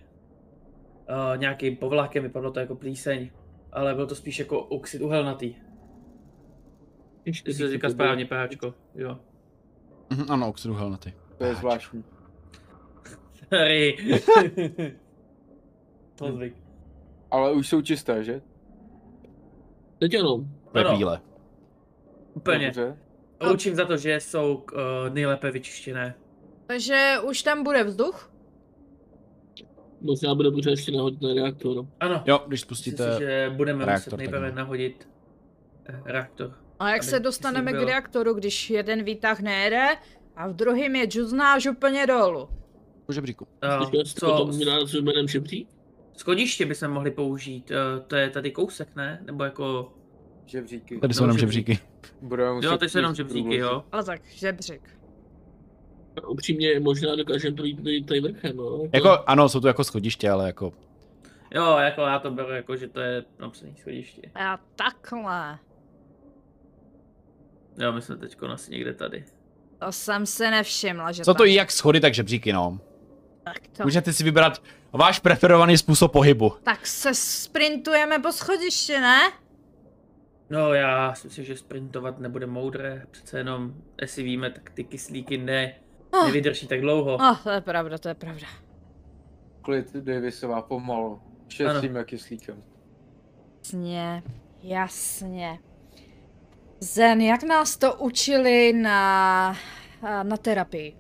uh, 1.10 1.38
nějakým 1.38 1.78
povlakem, 1.78 2.24
vypadlo 2.24 2.52
to 2.52 2.60
jako 2.60 2.76
plíseň, 2.76 3.30
ale 3.72 3.96
byl 3.96 4.08
to 4.08 4.16
spíš 4.16 4.40
jako 4.40 4.64
oxid 4.64 5.02
uhelnatý. 5.02 5.56
Ty 7.44 7.54
se 7.54 7.72
říká 7.72 7.90
správně, 7.90 8.26
páčko, 8.26 8.74
jo. 8.96 9.20
Mhm, 10.10 10.32
ano, 10.32 10.50
oxidu 10.50 10.74
helnaty. 10.74 11.14
to 11.38 11.44
je 11.44 11.56
zvláštní. 11.56 12.04
Sorry. 13.50 13.98
to 16.16 16.32
zvyk. 16.32 16.54
Ale 17.32 17.52
už 17.52 17.70
jsou 17.70 17.82
čisté, 17.82 18.24
že? 18.24 18.42
Teď 20.00 20.20
ano. 20.20 20.46
Ano. 20.74 20.98
bílé. 20.98 21.22
Úplně. 22.34 22.66
Dobře. 22.66 22.98
Ručím 23.42 23.76
za 23.76 23.86
to, 23.86 23.98
že 23.98 24.20
jsou 24.20 24.56
uh, 24.56 24.80
nejlépe 25.14 25.52
vyčištěné. 25.52 26.16
Takže 26.66 27.16
už 27.24 27.44
tam 27.44 27.64
bude 27.64 27.84
vzduch? 27.84 28.32
Možná 30.02 30.36
bude 30.36 30.52
pořád 30.52 30.70
ještě 30.72 30.92
nahodit 30.92 31.22
na 31.22 31.34
reaktor. 31.34 31.76
no. 31.76 31.88
Ano, 32.00 32.24
Jo, 32.26 32.44
když 32.48 32.68
myslím 32.68 32.68
spustíte... 32.68 33.14
si, 33.14 33.20
že 33.20 33.52
budeme 33.56 33.86
reaktor, 33.86 34.14
muset 34.14 34.18
nejprve 34.18 34.48
tak 34.48 34.56
nahodit 34.56 35.08
eh, 35.86 36.02
reaktor. 36.06 36.54
A 36.80 36.90
jak 36.90 37.04
se 37.04 37.20
dostaneme 37.20 37.74
k 37.74 37.76
reaktoru, 37.76 38.34
když 38.34 38.70
jeden 38.70 39.04
výtah 39.04 39.40
nejede 39.40 39.88
a 40.36 40.48
v 40.48 40.54
druhém 40.54 40.96
je 40.96 41.06
džuznáš 41.06 41.68
úplně 41.68 42.08
dolů? 42.08 42.50
Po 43.06 43.14
žebříku. 43.14 43.48
Uh, 43.80 43.92
Teďka 43.92 44.04
co, 44.20 44.48
s 44.86 44.94
jménem 44.94 45.26
schodiště 46.18 46.66
bychom 46.66 46.88
mohli 46.88 47.12
použít, 47.12 47.72
uh, 47.72 48.04
to 48.08 48.16
je 48.16 48.30
tady 48.30 48.52
kousek, 48.52 48.96
ne? 48.96 49.20
Nebo 49.26 49.44
jako, 49.44 49.94
Žebříky. 50.46 51.00
Tady 51.00 51.14
jsou 51.14 51.22
No, 51.24 51.26
jenom 51.26 51.38
žebříky. 51.38 51.74
žebříky. 51.74 51.88
Budeme 52.22 52.54
muset 52.54 52.68
jo, 52.68 52.78
teď 52.78 52.92
jsou 52.92 52.98
jenom 52.98 53.12
jít 53.12 53.16
žebříky, 53.18 53.56
jo. 53.56 53.84
Ale 53.92 54.04
tak, 54.04 54.22
žebřík. 54.26 55.00
Upřímně 56.28 56.80
možná 56.80 57.16
dokážeme 57.16 57.56
projít 57.56 58.06
tady 58.06 58.20
vrchem, 58.20 58.58
no. 58.58 58.80
Jako, 58.94 59.10
ano, 59.28 59.50
jsou 59.50 59.60
to 59.60 59.68
jako 59.68 59.84
schodiště, 59.84 60.30
ale 60.30 60.46
jako... 60.46 60.74
Jo, 61.56 61.78
jako 61.78 62.02
já 62.02 62.20
to 62.20 62.32
beru 62.32 62.52
jako, 62.52 62.76
že 62.76 62.88
to 62.88 63.00
je 63.00 63.24
napsaný 63.40 63.76
schodiště. 63.76 64.22
A 64.36 64.60
takhle. 64.76 65.60
Jo, 67.78 67.92
my 67.92 68.02
jsme 68.02 68.18
teďko 68.18 68.48
asi 68.48 68.72
někde 68.72 68.94
tady. 68.94 69.26
To 69.80 69.92
jsem 69.92 70.26
se 70.26 70.52
nevšimla, 70.52 71.12
že 71.12 71.24
Co 71.24 71.34
to 71.34 71.46
i 71.46 71.54
jak 71.54 71.72
schody, 71.72 72.00
tak 72.00 72.14
žebříky, 72.14 72.54
no. 72.54 72.80
Tak, 73.46 73.68
to. 73.78 73.84
Můžete 73.84 74.14
si 74.14 74.24
vybrat 74.24 74.62
váš 74.94 75.20
preferovaný 75.20 75.78
způsob 75.78 76.12
pohybu. 76.12 76.54
tak 76.64 76.88
se 76.88 77.14
sprintujeme 77.14 78.20
po 78.20 78.32
schodišti, 78.32 79.00
ne? 79.00 79.20
No 80.50 80.74
já 80.74 81.14
si 81.16 81.28
myslím, 81.28 81.46
že 81.46 81.58
sprintovat 81.58 82.20
nebude 82.20 82.46
moudré, 82.46 83.06
přece 83.12 83.38
jenom, 83.38 83.74
jestli 84.02 84.24
víme, 84.24 84.50
tak 84.50 84.70
ty 84.70 84.84
kyslíky 84.84 85.38
ne, 85.38 85.74
Oh. 86.14 86.26
nevydrží 86.26 86.68
tak 86.68 86.82
dlouho. 86.82 87.16
Oh, 87.16 87.38
to 87.44 87.50
je 87.50 87.62
pravda, 87.62 87.98
to 87.98 88.08
je 88.08 88.14
pravda. 88.14 88.48
Klid 89.62 89.94
Davisová 89.96 90.62
pomalu. 90.62 91.22
Šetříme 91.48 92.04
kyslíkem. 92.04 92.64
Jasně, 93.64 94.24
jasně. 94.62 95.60
Zen, 96.80 97.22
jak 97.22 97.44
nás 97.44 97.78
to 97.78 97.94
učili 97.96 98.74
na, 98.74 99.58
na 100.24 100.38
terapii? 100.38 100.96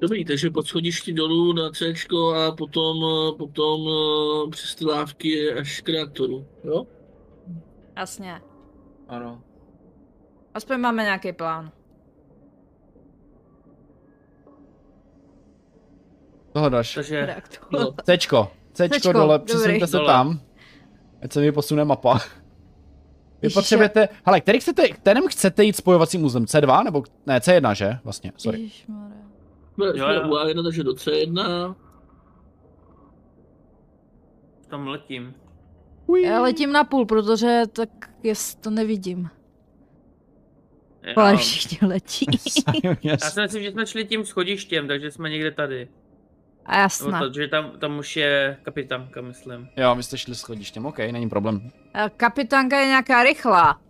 Dobrý, 0.00 0.24
takže 0.24 0.50
pod 0.50 0.66
schodišti 0.66 1.12
dolů 1.12 1.52
na 1.52 1.70
C 1.70 1.94
a 2.36 2.52
potom, 2.52 2.96
eh, 3.04 3.36
potom 3.38 3.80
eh, 3.88 4.50
přes 4.50 4.74
ty 4.74 4.84
lávky 4.84 5.52
až 5.52 5.80
k 5.80 5.88
reaktoru, 5.88 6.46
jo? 6.64 6.86
Jasně. 7.96 8.40
Ano. 9.08 9.42
Aspoň 10.54 10.80
máme 10.80 11.02
nějaký 11.02 11.32
plán. 11.32 11.72
Toho 16.52 16.68
dáš. 16.68 16.94
Takže 16.94 17.26
Reaktor. 17.26 17.68
No, 17.72 17.94
Cčko. 18.04 18.50
Cčko 18.72 18.98
Cčko, 18.98 19.12
dole, 19.12 19.38
přesuňte 19.38 19.86
se 19.86 19.96
Dole. 19.96 20.06
tam. 20.06 20.40
Ať 21.22 21.32
se 21.32 21.40
mi 21.40 21.52
posune 21.52 21.84
mapa. 21.84 22.14
Vy 22.14 23.46
Ježiše. 23.46 23.60
potřebujete, 23.60 24.08
hele, 24.26 24.40
který 24.40 24.60
chcete, 24.60 24.88
kterým 24.88 25.28
chcete 25.28 25.64
jít 25.64 25.76
spojovacím 25.76 26.24
úzlem? 26.24 26.44
C2 26.44 26.84
nebo, 26.84 27.02
ne, 27.26 27.38
C1, 27.38 27.72
že? 27.72 27.98
Vlastně, 28.04 28.32
sorry. 28.36 28.60
Ježišmarja. 28.60 29.09
Jsme, 29.80 29.98
Jo, 29.98 30.04
jsme 30.06 30.14
jo. 30.14 30.28
u 30.28 30.30
A1, 30.34 30.64
takže 30.64 30.84
do 30.84 30.92
C1. 30.92 31.74
Tam 34.68 34.86
letím. 34.88 35.34
Já 36.24 36.42
letím 36.42 36.72
na 36.72 36.84
půl, 36.84 37.06
protože 37.06 37.62
tak 37.72 37.88
jest, 38.22 38.60
to 38.60 38.70
nevidím. 38.70 39.30
Ale 41.16 41.36
všichni 41.36 41.88
letí. 41.88 42.26
já 43.02 43.16
si 43.16 43.40
myslím, 43.40 43.62
že 43.62 43.70
jsme 43.70 43.86
šli 43.86 44.04
tím 44.04 44.24
schodištěm, 44.24 44.88
takže 44.88 45.10
jsme 45.10 45.30
někde 45.30 45.50
tady. 45.50 45.88
A 46.66 46.78
jasná. 46.78 47.20
to, 47.20 47.32
že 47.32 47.48
tam, 47.48 47.72
tam 47.78 47.98
už 47.98 48.16
je 48.16 48.56
kapitánka, 48.62 49.20
myslím. 49.20 49.68
Jo, 49.76 49.94
vy 49.94 50.02
jste 50.02 50.18
šli 50.18 50.34
schodištěm, 50.34 50.86
OK, 50.86 50.98
není 50.98 51.28
problém. 51.28 51.70
Kapitánka 52.16 52.80
je 52.80 52.86
nějaká 52.86 53.22
rychlá. 53.22 53.80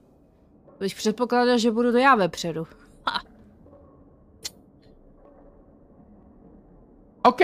Bych 0.81 0.95
předpokládal, 0.95 1.59
že 1.59 1.71
budu 1.71 1.93
to 1.93 1.99
já 1.99 2.15
vepředu. 2.15 2.67
OK. 7.23 7.41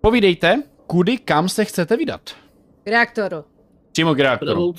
Povídejte, 0.00 0.62
kudy 0.86 1.18
kam 1.18 1.48
se 1.48 1.64
chcete 1.64 1.96
vydat? 1.96 2.20
K 2.84 2.88
reaktoru. 2.88 3.44
Přímo 3.92 4.14
k 4.14 4.18
reaktoru. 4.18 4.52
Pravou, 4.52 4.74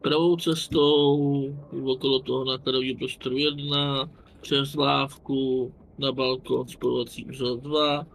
pravou 0.00 0.36
cestou 0.36 1.54
okolo 1.84 2.18
toho 2.18 2.44
nákladového 2.44 2.94
prostoru 2.98 3.36
1, 3.36 4.10
přes 4.40 4.74
lávku, 4.74 5.72
na 5.98 6.12
balkon 6.12 6.68
spojovací 6.68 7.24
úzel 7.24 7.56
2, 7.56 8.06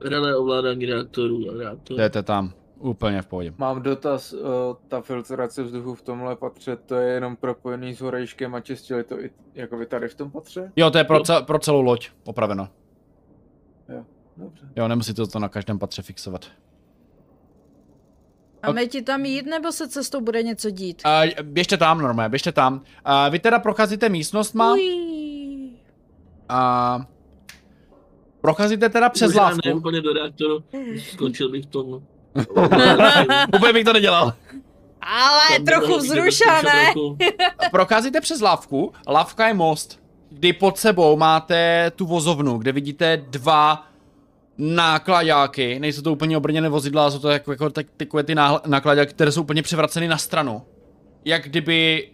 relé 0.00 0.36
ovládání 0.36 0.86
reaktorů 0.86 1.50
a 1.50 1.58
reaktorů. 1.58 1.98
Jdete 1.98 2.22
tam. 2.22 2.52
Úplně 2.78 3.22
v 3.22 3.26
pohodě. 3.26 3.54
Mám 3.58 3.82
dotaz, 3.82 4.32
uh, 4.32 4.40
ta 4.88 5.00
filtrace 5.00 5.62
vzduchu 5.62 5.94
v 5.94 6.02
tomhle 6.02 6.36
patře, 6.36 6.76
to 6.76 6.94
je 6.94 7.14
jenom 7.14 7.36
propojený 7.36 7.94
s 7.94 8.00
horejškem 8.00 8.54
a 8.54 8.60
čistili 8.60 9.04
to 9.04 9.20
i 9.20 9.30
jako 9.54 9.76
vy 9.76 9.86
tady 9.86 10.08
v 10.08 10.14
tom 10.14 10.30
patře? 10.30 10.72
Jo, 10.76 10.90
to 10.90 10.98
je 10.98 11.04
pro, 11.04 11.20
cel, 11.20 11.42
pro 11.42 11.58
celou 11.58 11.80
loď 11.80 12.10
opraveno. 12.24 12.68
Dobře. 14.36 14.66
Jo, 14.76 14.88
nemusíte 14.88 15.26
to 15.26 15.38
na 15.38 15.48
každém 15.48 15.78
patře 15.78 16.02
fixovat. 16.02 16.46
Máme 18.66 18.86
ti 18.86 19.02
tam 19.02 19.24
jít, 19.24 19.46
nebo 19.46 19.72
se 19.72 19.88
cestou 19.88 20.20
bude 20.20 20.42
něco 20.42 20.70
dít? 20.70 21.02
Uh, 21.06 21.42
běžte 21.42 21.76
tam, 21.76 21.98
normálně, 22.00 22.28
běžte 22.28 22.52
tam. 22.52 22.74
Uh, 22.74 22.80
vy 23.30 23.38
teda 23.38 23.58
procházíte 23.58 24.08
místnostma 24.08 24.72
Ují. 24.72 25.76
a 26.48 27.00
procházíte 28.40 28.88
teda 28.88 29.08
přes 29.08 29.28
Možná 29.28 29.42
lávku. 29.42 29.60
ne 29.64 29.74
úplně 29.74 30.00
do 30.00 30.12
reaktoru, 30.12 30.64
skončil 31.12 31.48
bych 31.48 31.64
v 31.64 31.66
tom. 31.66 32.02
Úplně 33.56 33.72
bych 33.72 33.84
to 33.84 33.92
nedělal. 33.92 34.34
Ale 35.00 35.58
trochu 35.66 35.98
vzrušené. 35.98 36.94
Procházíte 37.70 38.20
přes 38.20 38.40
lávku, 38.40 38.92
lávka 39.08 39.48
je 39.48 39.54
most, 39.54 40.00
kdy 40.30 40.52
pod 40.52 40.78
sebou 40.78 41.16
máte 41.16 41.90
tu 41.96 42.06
vozovnu, 42.06 42.58
kde 42.58 42.72
vidíte 42.72 43.16
dva 43.30 43.86
nákladáky, 44.58 45.78
nejsou 45.80 46.02
to 46.02 46.12
úplně 46.12 46.36
obrněné 46.36 46.68
vozidla, 46.68 47.10
jsou 47.10 47.18
to 47.18 47.30
jako, 47.30 47.50
jako 47.52 47.70
tak, 47.70 47.86
takové 47.96 48.22
ty 48.22 48.34
nákladáky, 48.66 49.14
které 49.14 49.32
jsou 49.32 49.42
úplně 49.42 49.62
převraceny 49.62 50.08
na 50.08 50.18
stranu. 50.18 50.62
Jak 51.24 51.42
kdyby 51.44 52.08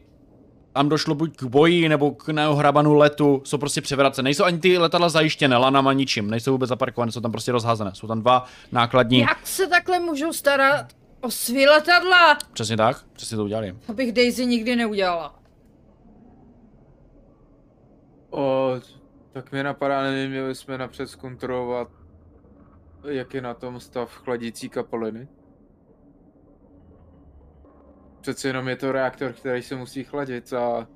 tam 0.72 0.88
došlo 0.88 1.14
buď 1.14 1.36
k 1.36 1.42
boji 1.42 1.88
nebo 1.88 2.10
k 2.10 2.28
neohrabanu 2.28 2.94
letu, 2.94 3.42
jsou 3.44 3.58
prostě 3.58 3.80
převracené. 3.80 4.26
Nejsou 4.26 4.44
ani 4.44 4.58
ty 4.58 4.78
letadla 4.78 5.08
zajištěné 5.08 5.56
lanama 5.56 5.92
ničím, 5.92 6.30
nejsou 6.30 6.52
vůbec 6.52 6.68
zaparkované, 6.68 7.12
jsou 7.12 7.20
tam 7.20 7.32
prostě 7.32 7.52
rozházené. 7.52 7.90
Jsou 7.94 8.06
tam 8.06 8.20
dva 8.20 8.44
nákladní. 8.72 9.18
Jak 9.18 9.46
se 9.46 9.66
takhle 9.66 10.00
můžou 10.00 10.32
starat 10.32 10.86
o 11.20 11.30
svý 11.30 11.66
letadla? 11.66 12.38
Přesně 12.52 12.76
tak, 12.76 13.04
přesně 13.12 13.36
to 13.36 13.44
udělali. 13.44 13.76
Abych 13.88 14.12
Daisy 14.12 14.46
nikdy 14.46 14.76
neudělala. 14.76 15.34
O, 18.30 18.74
tak 19.32 19.52
mě 19.52 19.62
napadá, 19.62 20.02
nevím, 20.02 20.30
měli 20.30 20.54
jsme 20.54 20.78
napřed 20.78 21.06
zkontrolovat, 21.06 21.88
jak 23.08 23.34
je 23.34 23.40
na 23.40 23.54
tom 23.54 23.80
stav 23.80 24.14
chladící 24.14 24.68
kapaliny. 24.68 25.28
Přece 28.20 28.48
jenom 28.48 28.68
je 28.68 28.76
to 28.76 28.92
reaktor, 28.92 29.32
který 29.32 29.62
se 29.62 29.76
musí 29.76 30.04
chladit 30.04 30.52
a 30.52 30.88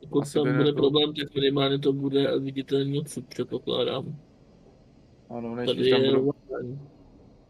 Pokud 0.00 0.22
Asi 0.22 0.34
tam 0.34 0.42
bude 0.42 0.52
nebylo. 0.58 0.74
problém, 0.74 1.14
tak 1.14 1.34
minimálně 1.34 1.78
to 1.78 1.92
bude 1.92 2.38
viditelný 2.38 3.00
odsud, 3.00 3.26
předpokládám. 3.26 4.16
ano, 5.30 5.54
nejspíš 5.54 5.90
tam 5.90 6.00
budou, 6.02 6.32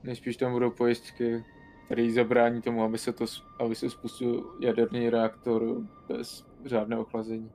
nejspíš 0.03 0.37
tam 0.37 0.53
budou 0.53 0.71
pojistky, 0.71 1.45
které 1.87 2.11
zabrání 2.13 2.63
tomu, 2.63 2.83
aby 2.83 2.99
se, 2.99 3.13
to, 3.13 3.25
aby 3.61 3.75
se 3.75 3.91
spustil 3.91 4.57
jaderný 4.61 5.11
reaktor 5.11 5.83
bez 6.09 6.47
řádného 6.65 7.03
ochlazení. 7.03 7.51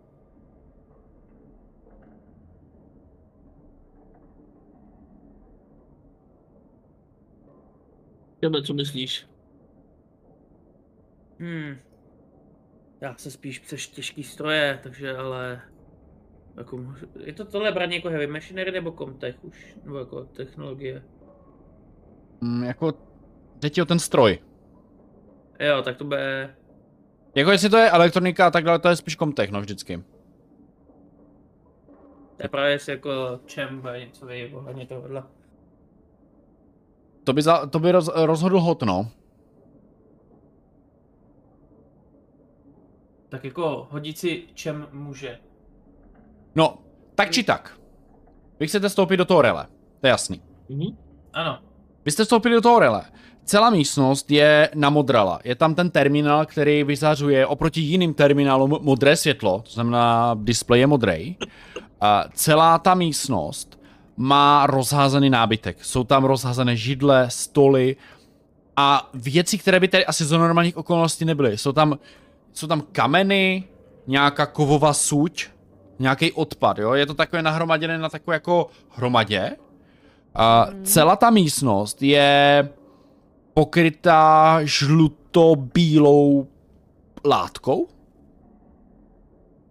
Jdeme, 8.41 8.63
co 8.63 8.73
myslíš? 8.73 9.27
Hmm. 11.39 11.77
Já 13.01 13.15
se 13.15 13.31
spíš 13.31 13.59
přes 13.59 13.87
těžký 13.87 14.23
stroje, 14.23 14.79
takže 14.83 15.17
ale... 15.17 15.61
Jako, 16.57 16.85
je 17.19 17.33
to 17.33 17.45
tohle 17.45 17.71
brání 17.71 17.95
jako 17.95 18.09
heavy 18.09 18.27
machinery 18.27 18.71
nebo 18.71 18.91
comtech 18.91 19.43
už? 19.43 19.77
Nebo 19.83 19.97
jako 19.97 20.23
technologie? 20.23 21.03
Mm, 22.41 22.63
jako, 22.63 22.93
ti 23.69 23.81
o 23.81 23.85
ten 23.85 23.99
stroj. 23.99 24.39
Jo, 25.59 25.81
tak 25.81 25.97
to 25.97 26.03
bude... 26.03 26.55
Jako 27.35 27.51
jestli 27.51 27.69
to 27.69 27.77
je 27.77 27.91
elektronika 27.91 28.47
a 28.47 28.51
tak 28.51 28.63
dále, 28.63 28.79
to 28.79 28.89
je 28.89 28.95
spíš 28.95 29.15
komtech, 29.15 29.51
no 29.51 29.61
vždycky. 29.61 30.03
To 32.37 32.45
je 32.45 32.49
právě 32.49 32.71
jestli 32.71 32.91
jako 32.91 33.39
čem 33.45 33.81
bude 33.81 33.99
něco 33.99 34.25
ví 34.25 34.53
ohledně 34.53 34.85
tohohle. 34.85 35.23
To 37.29 37.33
by, 37.33 37.41
za, 37.41 37.65
to 37.65 37.79
by 37.79 37.91
roz, 37.91 38.09
rozhodl 38.15 38.59
hot, 38.59 38.83
no. 38.83 39.07
Tak 43.29 43.43
jako 43.43 43.87
hodit 43.91 44.17
si 44.17 44.43
čem 44.53 44.87
může. 44.93 45.39
No, 46.55 46.77
tak 47.15 47.31
či 47.31 47.43
tak. 47.43 47.79
Vy 48.59 48.67
chcete 48.67 48.89
vstoupit 48.89 49.17
do 49.17 49.25
toho 49.25 49.41
rele, 49.41 49.67
to 50.01 50.07
je 50.07 50.09
jasný. 50.09 50.41
Mhm. 50.69 50.97
Ano. 51.33 51.59
Vy 52.05 52.11
jste 52.11 52.23
vstoupili 52.23 52.55
do 52.55 52.61
toho 52.61 52.79
rele. 52.79 53.05
Celá 53.43 53.69
místnost 53.69 54.31
je 54.31 54.69
namodrala. 54.75 55.39
Je 55.43 55.55
tam 55.55 55.75
ten 55.75 55.91
terminál, 55.91 56.45
který 56.45 56.83
vyzařuje 56.83 57.45
oproti 57.45 57.81
jiným 57.81 58.13
terminálům 58.13 58.77
modré 58.81 59.15
světlo, 59.15 59.61
to 59.61 59.71
znamená 59.71 60.35
displej 60.39 60.79
je 60.79 60.87
modrý. 60.87 61.37
A 62.01 62.23
celá 62.33 62.79
ta 62.79 62.95
místnost 62.95 63.78
má 64.21 64.67
rozházený 64.67 65.29
nábytek. 65.29 65.83
Jsou 65.83 66.03
tam 66.03 66.23
rozházené 66.23 66.75
židle, 66.75 67.29
stoly 67.29 67.95
a 68.75 69.09
věci, 69.13 69.57
které 69.57 69.79
by 69.79 69.87
tady 69.87 70.05
asi 70.05 70.25
za 70.25 70.37
normálních 70.37 70.77
okolností 70.77 71.25
nebyly. 71.25 71.57
Jsou 71.57 71.71
tam, 71.71 71.99
jsou 72.53 72.67
tam 72.67 72.81
kameny, 72.91 73.63
nějaká 74.07 74.45
kovová 74.45 74.93
suť, 74.93 75.47
nějaký 75.99 76.31
odpad, 76.31 76.77
jo? 76.77 76.93
Je 76.93 77.05
to 77.05 77.13
takové 77.13 77.41
nahromaděné 77.41 77.97
na 77.97 78.09
takové 78.09 78.35
jako 78.35 78.67
hromadě. 78.89 79.51
A 80.35 80.67
celá 80.83 81.15
ta 81.15 81.29
místnost 81.29 82.01
je 82.01 82.69
pokrytá 83.53 84.59
žluto-bílou 84.63 86.47
látkou. 87.25 87.87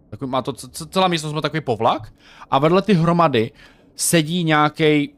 Takový, 0.09 0.31
má 0.31 0.41
to, 0.41 0.53
celá 0.89 1.07
místnost 1.07 1.33
má 1.33 1.41
takový 1.41 1.61
povlak 1.61 2.13
a 2.51 2.59
vedle 2.59 2.81
ty 2.81 2.93
hromady 2.93 3.51
sedí 3.99 4.43
nějaký 4.43 5.13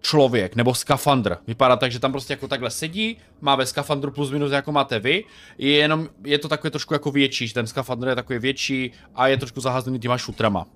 člověk 0.00 0.56
nebo 0.56 0.74
skafandr. 0.74 1.36
Vypadá 1.46 1.76
tak, 1.76 1.92
že 1.92 1.98
tam 1.98 2.12
prostě 2.12 2.32
jako 2.32 2.48
takhle 2.48 2.70
sedí, 2.70 3.16
má 3.40 3.56
ve 3.56 3.66
skafandru 3.66 4.10
plus 4.10 4.30
minus 4.30 4.52
jako 4.52 4.72
máte 4.72 4.98
vy, 4.98 5.24
je 5.58 5.72
jenom, 5.72 6.08
je 6.24 6.38
to 6.38 6.48
takové 6.48 6.70
trošku 6.70 6.94
jako 6.94 7.10
větší, 7.10 7.48
že 7.48 7.54
ten 7.54 7.66
skafandr 7.66 8.08
je 8.08 8.14
takový 8.14 8.38
větší 8.38 8.92
a 9.14 9.28
je 9.28 9.36
trošku 9.36 9.60
zaházený 9.60 9.98
těma 9.98 10.18
šutrama. 10.18 10.66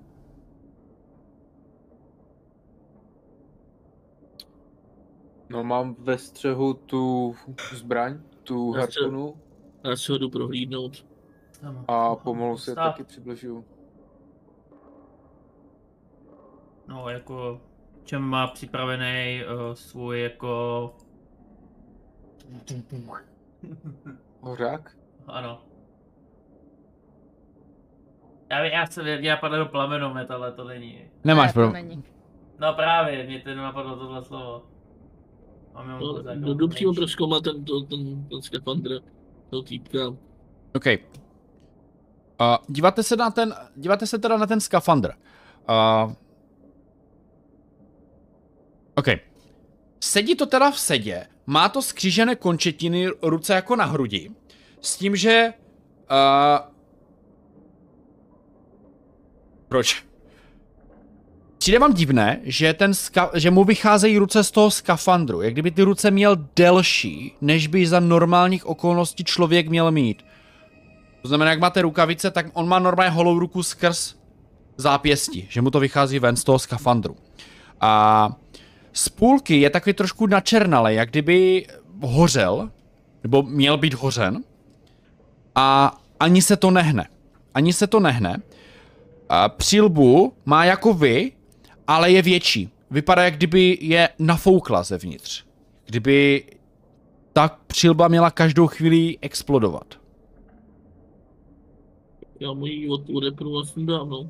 No 5.49 5.63
mám 5.63 5.95
ve 5.99 6.17
střehu 6.17 6.73
tu 6.73 7.35
zbraň, 7.73 8.19
tu 8.43 8.71
harpunu 8.71 9.35
Já 9.83 9.95
si 9.95 10.11
ho 10.11 10.17
jdu 10.17 10.29
prohlídnout. 10.29 11.05
A 11.87 12.15
pomalu 12.15 12.57
se 12.57 12.75
taky 12.75 13.03
přibližuju. 13.03 13.65
No, 16.89 17.09
jako 17.09 17.61
čem 18.03 18.21
má 18.21 18.47
připravený 18.47 19.41
uh, 19.45 19.73
svůj 19.73 20.21
jako... 20.21 20.93
Hořák? 24.41 24.95
ano. 25.27 25.61
Já, 28.51 28.63
vím, 28.63 28.71
já 28.71 28.85
se 28.85 29.03
mě 29.03 29.29
napadlo 29.29 29.57
do 29.57 29.65
plamenomet, 29.65 30.31
ale 30.31 30.51
to 30.51 30.63
není. 30.63 31.01
Nemáš 31.23 31.47
Ne, 31.47 31.53
problém. 31.53 31.73
není. 31.73 32.03
No 32.59 32.73
právě, 32.73 33.23
mě 33.27 33.39
to 33.41 33.55
napadlo 33.55 33.95
tohle 33.95 34.23
slovo. 34.23 34.63
Mám 35.73 35.85
jenom 35.87 35.99
No, 35.99 36.21
no, 36.23 36.29
jako 36.31 36.53
jdu 36.53 36.67
přímo 36.67 36.89
menší. 36.91 36.99
proskoumat 36.99 37.43
ten, 37.43 37.65
to, 37.65 37.81
ten, 37.81 38.27
ten 38.29 38.41
skafandr, 38.41 38.99
toho 39.49 39.61
týpka. 39.63 40.07
OK. 40.75 40.85
Uh, 40.85 40.91
díváte 42.67 43.03
se 43.03 43.15
na 43.15 43.31
ten, 43.31 43.53
díváte 43.75 44.07
se 44.07 44.19
teda 44.19 44.37
na 44.37 44.45
ten 44.47 44.59
skafandr. 44.59 45.11
Uh, 45.69 46.13
OK. 48.99 49.07
Sedí 49.99 50.35
to 50.35 50.45
teda 50.45 50.71
v 50.71 50.79
sedě, 50.79 51.27
má 51.45 51.69
to 51.69 51.81
skřížené 51.81 52.35
končetiny, 52.35 53.07
ruce 53.21 53.53
jako 53.53 53.75
na 53.75 53.85
hrudi, 53.85 54.31
s 54.81 54.97
tím, 54.97 55.15
že... 55.15 55.53
Uh, 56.11 56.67
proč? 59.67 60.03
Přijde 61.57 61.79
vám 61.79 61.93
divné, 61.93 62.39
že, 62.43 62.73
ten 62.73 62.91
ska- 62.91 63.29
že 63.33 63.51
mu 63.51 63.63
vycházejí 63.63 64.17
ruce 64.17 64.43
z 64.43 64.51
toho 64.51 64.71
skafandru, 64.71 65.41
jak 65.41 65.53
kdyby 65.53 65.71
ty 65.71 65.81
ruce 65.81 66.11
měl 66.11 66.37
delší, 66.55 67.35
než 67.41 67.67
by 67.67 67.87
za 67.87 67.99
normálních 67.99 68.65
okolností 68.65 69.23
člověk 69.23 69.69
měl 69.69 69.91
mít. 69.91 70.25
To 71.21 71.27
znamená, 71.27 71.51
jak 71.51 71.59
máte 71.59 71.81
rukavice, 71.81 72.31
tak 72.31 72.45
on 72.53 72.67
má 72.67 72.79
normálně 72.79 73.11
holou 73.11 73.39
ruku 73.39 73.63
skrz 73.63 74.15
zápěstí, 74.77 75.47
že 75.49 75.61
mu 75.61 75.71
to 75.71 75.79
vychází 75.79 76.19
ven 76.19 76.35
z 76.35 76.43
toho 76.43 76.59
skafandru. 76.59 77.15
A 77.81 78.31
z 78.93 79.09
půlky 79.09 79.61
je 79.61 79.69
takový 79.69 79.93
trošku 79.93 80.27
načernalý, 80.27 80.95
jak 80.95 81.09
kdyby 81.09 81.67
hořel, 82.01 82.71
nebo 83.23 83.43
měl 83.43 83.77
být 83.77 83.93
hořen. 83.93 84.43
A 85.55 85.97
ani 86.19 86.41
se 86.41 86.57
to 86.57 86.71
nehne. 86.71 87.07
Ani 87.53 87.73
se 87.73 87.87
to 87.87 87.99
nehne. 87.99 88.41
A 89.29 89.49
přilbu 89.49 90.33
má 90.45 90.65
jako 90.65 90.93
vy, 90.93 91.31
ale 91.87 92.11
je 92.11 92.21
větší. 92.21 92.69
Vypadá, 92.91 93.23
jak 93.23 93.35
kdyby 93.35 93.77
je 93.81 94.09
nafoukla 94.19 94.83
zevnitř. 94.83 95.45
Kdyby 95.85 96.43
ta 97.33 97.57
přilba 97.67 98.07
měla 98.07 98.31
každou 98.31 98.67
chvíli 98.67 99.17
explodovat. 99.21 99.99
Já 102.39 102.53
mu 102.53 102.65
ji 102.65 102.89
od, 102.89 103.09
odepnu 103.09 103.57
a 103.57 103.65
sundám, 103.65 104.09
no. 104.09 104.29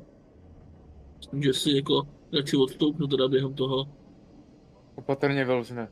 Že 1.40 1.52
si 1.52 1.70
jako 1.70 2.02
radši 2.32 2.56
odstoupnu 2.56 3.06
teda 3.06 3.28
během 3.28 3.54
toho. 3.54 3.88
Opatrně 5.00 5.44
vylzne. 5.44 5.88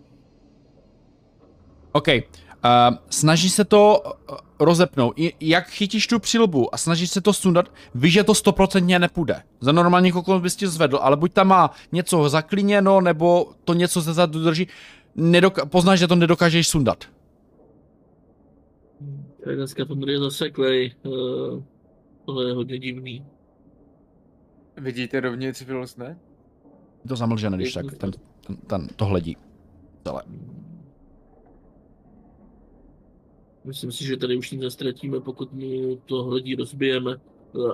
OK. 1.92 2.08
Uh, 2.08 2.96
snaží 3.10 3.50
se 3.50 3.64
to 3.64 4.02
uh, 4.04 4.36
rozepnout. 4.60 5.14
I, 5.16 5.32
jak 5.40 5.68
chytíš 5.68 6.06
tu 6.06 6.18
přilbu 6.18 6.74
a 6.74 6.78
snažíš 6.78 7.10
se 7.10 7.20
to 7.20 7.32
sundat, 7.32 7.72
víš, 7.94 8.12
že 8.12 8.24
to 8.24 8.34
stoprocentně 8.34 8.98
nepůjde. 8.98 9.42
Za 9.60 9.72
normálních 9.72 10.16
okolností 10.16 10.42
bys 10.42 10.56
tě 10.56 10.68
zvedl, 10.68 10.98
ale 11.02 11.16
buď 11.16 11.32
tam 11.32 11.48
má 11.48 11.70
něco 11.92 12.28
zaklíněno, 12.28 13.00
nebo 13.00 13.52
to 13.64 13.74
něco 13.74 14.02
se 14.02 14.12
zadu 14.12 14.44
drží, 14.44 14.68
nedok- 15.16 15.68
poznáš, 15.68 15.98
že 15.98 16.08
to 16.08 16.16
nedokážeš 16.16 16.68
sundat. 16.68 17.04
Tak 19.44 19.56
ten 19.56 19.68
skafandr 19.68 20.08
je 20.08 20.18
zaseklej. 20.18 20.94
Uh, 21.02 21.62
tohle 22.26 22.44
je 22.44 22.52
hodně 22.52 22.78
divný. 22.78 23.26
Vidíte 24.76 25.20
dovnitř? 25.20 25.64
Je 27.04 27.08
to 27.08 27.16
zamlžené, 27.16 27.56
když 27.56 27.72
tak 27.74 27.94
ten, 27.96 28.10
ten, 28.48 28.56
ten 28.56 28.88
to 28.96 29.04
hledí. 29.04 29.36
Celé. 30.06 30.22
Myslím 33.64 33.92
si, 33.92 34.04
že 34.04 34.16
tady 34.16 34.36
už 34.36 34.50
nic 34.50 34.60
nestratíme, 34.60 35.20
pokud 35.20 35.52
mu 35.52 35.96
to 35.96 36.24
hledí 36.24 36.54
rozbijeme. 36.54 37.16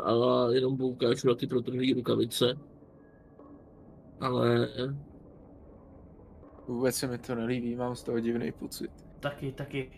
A 0.05 0.13
jenom 0.53 0.77
poukážu 0.77 1.29
na 1.29 1.35
ty 1.35 1.47
protrhlé 1.47 1.95
rukavice. 1.95 2.59
Ale 4.21 4.69
Vůbec 6.69 6.97
se 6.97 7.07
mi 7.07 7.19
to 7.19 7.35
nelíbí, 7.35 7.77
mám 7.77 7.97
z 7.97 8.03
toho 8.03 8.21
divný 8.21 8.53
pocit. 8.53 8.91
Taky, 9.21 9.53
taky. 9.53 9.91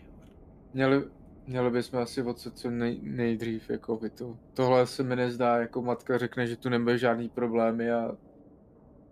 Měli, 0.74 1.04
měli 1.46 1.70
bychom 1.70 2.00
asi 2.00 2.22
odsud 2.22 2.58
co 2.58 2.70
nej, 2.70 3.00
nejdřív, 3.02 3.70
jako 3.70 3.96
by 3.96 4.10
to. 4.10 4.38
Tohle 4.54 4.86
se 4.86 5.02
mi 5.02 5.16
nezdá, 5.16 5.56
jako 5.56 5.82
matka 5.82 6.18
řekne, 6.18 6.46
že 6.46 6.56
tu 6.56 6.68
nebude 6.68 6.98
žádný 6.98 7.28
problémy 7.28 7.90
a 7.90 8.16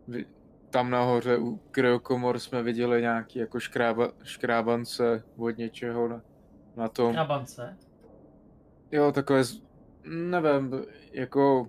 vy, 0.08 0.26
tam 0.74 0.90
nahoře 0.90 1.38
u 1.38 1.56
kryokomor 1.70 2.38
jsme 2.38 2.62
viděli 2.62 3.00
nějaký 3.00 3.38
jako 3.38 3.60
škrába, 3.60 4.08
škrábance 4.22 5.22
od 5.36 5.58
něčeho 5.58 6.08
na, 6.08 6.22
na 6.76 6.88
tom. 6.88 7.14
Na 7.14 7.24
bance. 7.24 7.78
Jo, 8.92 9.12
takové, 9.12 9.44
z- 9.44 9.62
nevím, 10.04 10.82
jako 11.12 11.68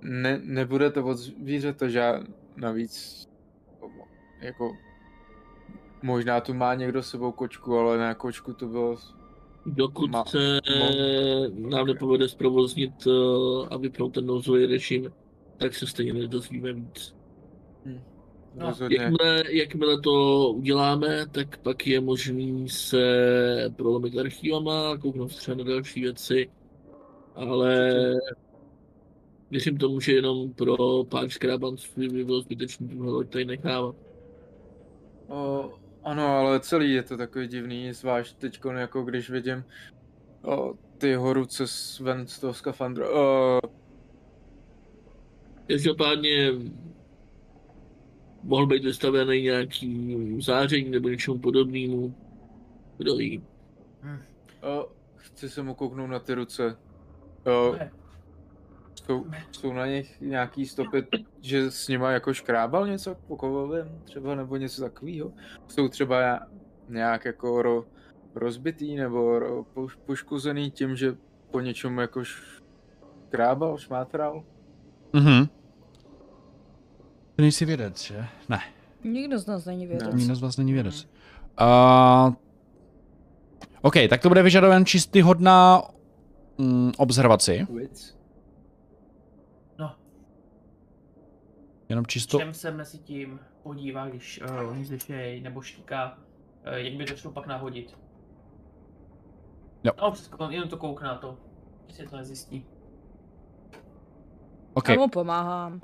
ne, 0.00 0.40
nebude 0.44 0.90
to 0.90 1.04
od 1.04 1.14
zvířete 1.14 1.90
žád, 1.90 2.22
navíc, 2.56 3.26
jako 4.40 4.72
možná 6.02 6.40
tu 6.40 6.54
má 6.54 6.74
někdo 6.74 7.02
s 7.02 7.10
sebou 7.10 7.32
kočku, 7.32 7.76
ale 7.78 7.98
na 7.98 8.14
kočku 8.14 8.52
to 8.54 8.66
bylo, 8.66 8.96
dokud 9.66 10.10
Ma- 10.10 10.24
se 10.28 10.58
nám 11.52 11.86
nepovede 11.86 12.28
zprovoznit 12.28 12.92
eh, 13.06 13.10
a 13.70 13.76
vypnout 13.76 14.14
ten 14.14 14.26
nouzový 14.26 14.66
režim, 14.66 15.12
tak 15.56 15.74
se 15.74 15.86
stejně 15.86 16.12
nedozvíme 16.12 16.72
víc. 16.72 17.19
No, 17.84 18.66
rozhodně. 18.66 18.96
Jakmile, 18.96 19.42
jakmile 19.48 20.00
to 20.00 20.10
uděláme, 20.56 21.26
tak 21.32 21.58
pak 21.58 21.86
je 21.86 22.00
možný 22.00 22.68
se 22.68 23.02
prolomit 23.76 24.18
archivama, 24.18 24.98
kouknout 24.98 25.36
třeba 25.36 25.56
na 25.56 25.64
další 25.64 26.00
věci, 26.00 26.50
ale 27.34 27.90
věřím 29.50 29.78
tomu, 29.78 30.00
že 30.00 30.12
jenom 30.12 30.52
pro 30.52 31.04
pár 31.04 31.28
škrábanců 31.28 31.88
by 31.96 32.24
bylo 32.24 32.40
zbytečný 32.40 32.88
tuhle 32.88 33.12
loď 33.12 33.30
tady 33.30 33.44
nechávat. 33.44 33.96
O, 35.28 35.70
ano, 36.04 36.26
ale 36.26 36.60
celý 36.60 36.92
je 36.92 37.02
to 37.02 37.16
takový 37.16 37.48
divný, 37.48 37.92
zvlášť 37.92 38.36
teď, 38.36 38.60
jako 38.76 39.02
když 39.02 39.30
vidím 39.30 39.64
o, 40.44 40.74
ty 40.98 41.08
jeho 41.08 41.32
ruce 41.32 41.66
s- 41.66 42.00
ven 42.00 42.26
z 42.26 42.40
toho 42.40 42.54
skafandru. 42.54 43.04
O, 43.14 43.60
Každopádně 45.66 46.52
mohl 48.42 48.66
být 48.66 48.84
vystavený 48.84 49.42
nějaký 49.42 50.36
záření 50.42 50.90
nebo 50.90 51.08
něčemu 51.08 51.38
podobnému. 51.38 52.14
Kdo 52.98 53.16
ví. 53.16 53.42
o, 54.62 54.88
chci 55.16 55.48
se 55.48 55.62
mu 55.62 55.74
kouknout 55.74 56.10
na 56.10 56.18
ty 56.18 56.34
ruce. 56.34 56.76
O, 57.46 57.74
jsou, 58.94 59.26
jsou 59.52 59.72
na 59.72 59.86
nich 59.86 60.20
nějaký 60.20 60.66
stopy, 60.66 61.06
že 61.40 61.70
s 61.70 61.88
nima 61.88 62.10
jako 62.10 62.34
škrábal 62.34 62.86
něco 62.86 63.14
po 63.14 63.36
kovovém 63.36 64.00
třeba 64.04 64.34
nebo 64.34 64.56
něco 64.56 64.82
takového. 64.82 65.32
Jsou 65.68 65.88
třeba 65.88 66.40
nějak 66.88 67.24
jako 67.24 67.62
ro, 67.62 67.84
rozbitý 68.34 68.96
nebo 68.96 69.38
ro, 69.38 69.64
poš, 69.64 69.94
poškozený 69.94 70.70
tím, 70.70 70.96
že 70.96 71.16
po 71.50 71.60
něčem 71.60 71.98
jako 71.98 72.24
škrábal, 72.24 73.78
šmátral. 73.78 74.44
Mhm. 75.12 75.59
Ty 77.40 77.44
nejsi 77.44 77.64
vědec, 77.64 78.02
že? 78.02 78.26
Ne, 78.48 78.60
Nikdo 79.04 79.38
z 79.38 79.46
nás 79.46 79.64
není 79.64 79.86
vědec. 79.86 80.14
nikdo 80.14 80.34
z 80.34 80.40
vás 80.40 80.56
není 80.56 80.72
vědec. 80.72 81.08
Uh, 81.60 82.34
OK, 83.82 83.94
tak 84.10 84.22
to 84.22 84.28
bude 84.28 84.42
vyžadovat 84.42 84.86
čistý 84.86 85.22
hodná 85.22 85.82
mm, 86.58 86.92
observaci. 86.98 87.66
No, 89.78 89.94
Jenom 91.88 92.06
čisto... 92.06 92.38
čem 92.38 92.54
se 92.54 92.70
mezi 92.70 92.98
tím 92.98 93.40
podívá, 93.62 94.08
když 94.08 94.40
uh, 94.42 94.70
oni 94.70 94.86
slyšejí 94.86 95.40
nebo 95.40 95.60
štíká, 95.62 96.18
uh, 96.66 96.74
jak 96.74 96.94
by 96.94 97.04
to 97.04 97.16
šlo 97.16 97.32
pak 97.32 97.46
nahodit. 97.46 97.98
Jo. 99.84 99.92
No, 100.02 100.10
přesko, 100.10 100.48
jenom 100.50 100.68
to 100.68 100.76
koukne 100.76 101.08
na 101.08 101.14
to. 101.18 101.38
Jestli 101.88 102.08
to 102.08 102.16
nezjistí. 102.16 102.66
OK, 104.74 104.88
Já 104.88 104.94
mu 104.94 105.08
pomáhám. 105.08 105.80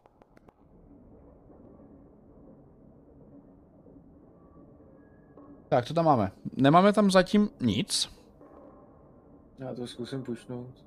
Tak 5.77 5.89
to 5.89 5.95
tam 5.95 6.05
máme. 6.05 6.33
Nemáme 6.57 6.93
tam 6.93 7.11
zatím 7.11 7.51
nic. 7.61 8.09
Já 9.59 9.75
to 9.75 9.87
zkusím 9.87 10.23
pušnout. 10.23 10.85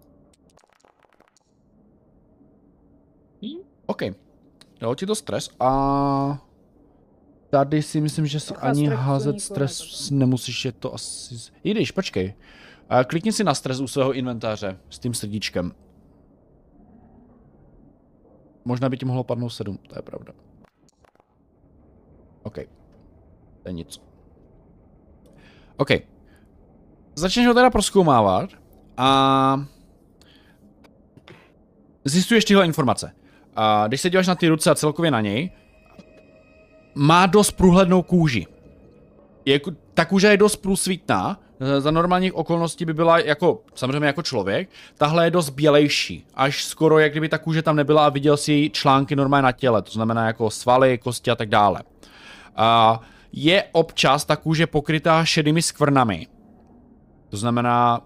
OK. 3.86 4.02
Dalo 4.80 4.96
ti 4.96 5.06
to 5.06 5.16
stres 5.16 5.50
a... 5.60 6.42
Tady 7.50 7.82
si 7.82 8.02
myslím, 8.02 8.26
že 8.28 8.40
si 8.40 8.56
ani 8.56 8.86
stresu 8.86 9.02
házet 9.02 9.36
nikoho 9.36 9.40
stres 9.40 10.10
nemusíš, 10.12 10.66
je 10.66 10.72
to 10.72 10.94
asi... 10.94 11.36
I 11.64 11.72
když, 11.72 11.92
počkej. 11.92 12.34
A 12.90 13.04
klikni 13.04 13.32
si 13.32 13.44
na 13.44 13.54
stres 13.54 13.80
u 13.80 13.88
svého 13.88 14.14
inventáře 14.14 14.80
s 14.90 15.00
tím 15.00 15.14
srdíčkem. 15.14 15.72
Možná 18.66 18.90
by 18.90 18.98
ti 18.98 19.06
mohlo 19.06 19.24
padnout 19.24 19.50
7, 19.50 19.78
to 19.78 19.96
je 19.96 20.02
pravda. 20.02 20.34
OK. 22.44 22.56
To 23.64 23.70
je 23.70 23.74
nic. 23.74 24.09
OK. 25.80 25.90
Začneš 27.16 27.48
ho 27.48 27.54
teda 27.54 27.70
proskoumávat 27.70 28.50
a 28.98 29.62
zjistuješ 32.06 32.46
tyhle 32.46 32.66
informace. 32.66 33.12
A 33.56 33.88
když 33.88 34.02
se 34.02 34.10
díváš 34.10 34.28
na 34.28 34.36
ty 34.36 34.48
ruce 34.48 34.72
a 34.72 34.76
celkově 34.76 35.12
na 35.12 35.22
něj, 35.22 35.52
má 36.96 37.26
dost 37.26 37.52
průhlednou 37.52 38.02
kůži. 38.02 38.48
je, 39.46 39.60
ta 39.94 40.06
kůže 40.06 40.28
je 40.28 40.38
dost 40.38 40.56
průsvitná, 40.56 41.40
za 41.80 41.92
normálních 41.92 42.36
okolností 42.36 42.86
by 42.86 42.94
byla 42.94 43.20
jako, 43.20 43.62
samozřejmě 43.76 44.08
jako 44.08 44.22
člověk, 44.22 44.70
tahle 44.98 45.26
je 45.26 45.32
dost 45.32 45.50
bělejší, 45.50 46.26
až 46.36 46.64
skoro 46.64 47.00
jak 47.00 47.12
kdyby 47.12 47.30
ta 47.30 47.38
kůže 47.38 47.62
tam 47.62 47.76
nebyla 47.76 48.06
a 48.06 48.10
viděl 48.10 48.38
si 48.38 48.70
články 48.74 49.16
normálně 49.16 49.44
na 49.44 49.52
těle, 49.52 49.82
to 49.82 49.92
znamená 49.92 50.28
jako 50.28 50.50
svaly, 50.50 50.98
kosti 50.98 51.32
a 51.32 51.36
tak 51.36 51.50
dále. 51.50 51.84
A 52.56 53.02
je 53.32 53.64
občas 53.72 54.26
ta 54.26 54.36
kůže 54.36 54.68
pokrytá 54.68 55.26
šedými 55.26 55.62
skvrnami, 55.62 56.28
to 57.30 57.38
znamená, 57.38 58.02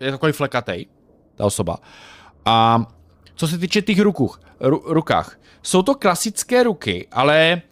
je 0.00 0.10
takový 0.10 0.32
flekatej, 0.32 0.86
ta 1.34 1.44
osoba. 1.44 1.78
A 2.44 2.86
co 3.34 3.48
se 3.48 3.58
týče 3.58 3.82
těch 3.82 4.00
rukuch, 4.00 4.40
ru, 4.60 4.82
rukách, 4.86 5.38
jsou 5.62 5.82
to 5.82 5.94
klasické 5.94 6.62
ruky, 6.62 7.08
ale 7.12 7.62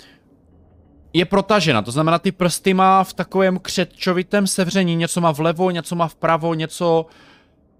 je 1.13 1.25
protažena, 1.25 1.83
to 1.83 1.91
znamená 1.91 2.19
ty 2.19 2.33
prsty 2.33 2.75
má 2.75 3.05
v 3.05 3.13
takovém 3.13 3.59
křečovitém 3.59 4.47
sevření, 4.47 4.97
něco 4.97 5.21
má 5.21 5.33
vlevo, 5.33 5.71
něco 5.71 5.95
má 5.95 6.09
vpravo, 6.09 6.55
něco 6.55 7.07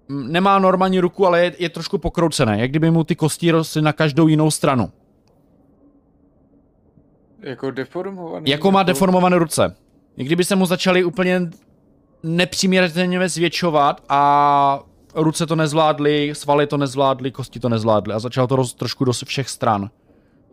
mm, 0.07 0.31
nemá 0.31 0.59
normální 0.59 0.99
ruku, 0.99 1.27
ale 1.27 1.43
je, 1.43 1.55
je 1.59 1.69
trošku 1.69 1.97
pokroucené, 1.97 2.61
jak 2.61 2.69
kdyby 2.69 2.91
mu 2.91 3.03
ty 3.03 3.15
kosti 3.15 3.51
rostly 3.51 3.81
na 3.81 3.93
každou 3.93 4.27
jinou 4.27 4.51
stranu. 4.51 4.91
Jako 7.43 7.71
deformovaný? 7.71 8.51
Jako 8.51 8.71
má 8.71 8.83
deformované 8.83 9.37
ruce. 9.37 9.75
Kdyby 10.15 10.43
se 10.43 10.55
mu 10.55 10.65
začaly 10.65 11.03
úplně 11.03 11.49
nepřiměřeně 12.23 13.29
zvětšovat 13.29 14.03
a 14.09 14.83
ruce 15.15 15.45
to 15.45 15.55
nezvládly, 15.55 16.35
svaly 16.35 16.67
to 16.67 16.77
nezvládly, 16.77 17.31
kosti 17.31 17.59
to 17.59 17.69
nezvládly 17.69 18.13
a 18.13 18.19
začalo 18.19 18.47
to 18.47 18.55
roz, 18.55 18.73
trošku 18.73 19.05
do 19.05 19.11
všech 19.13 19.49
stran. 19.49 19.89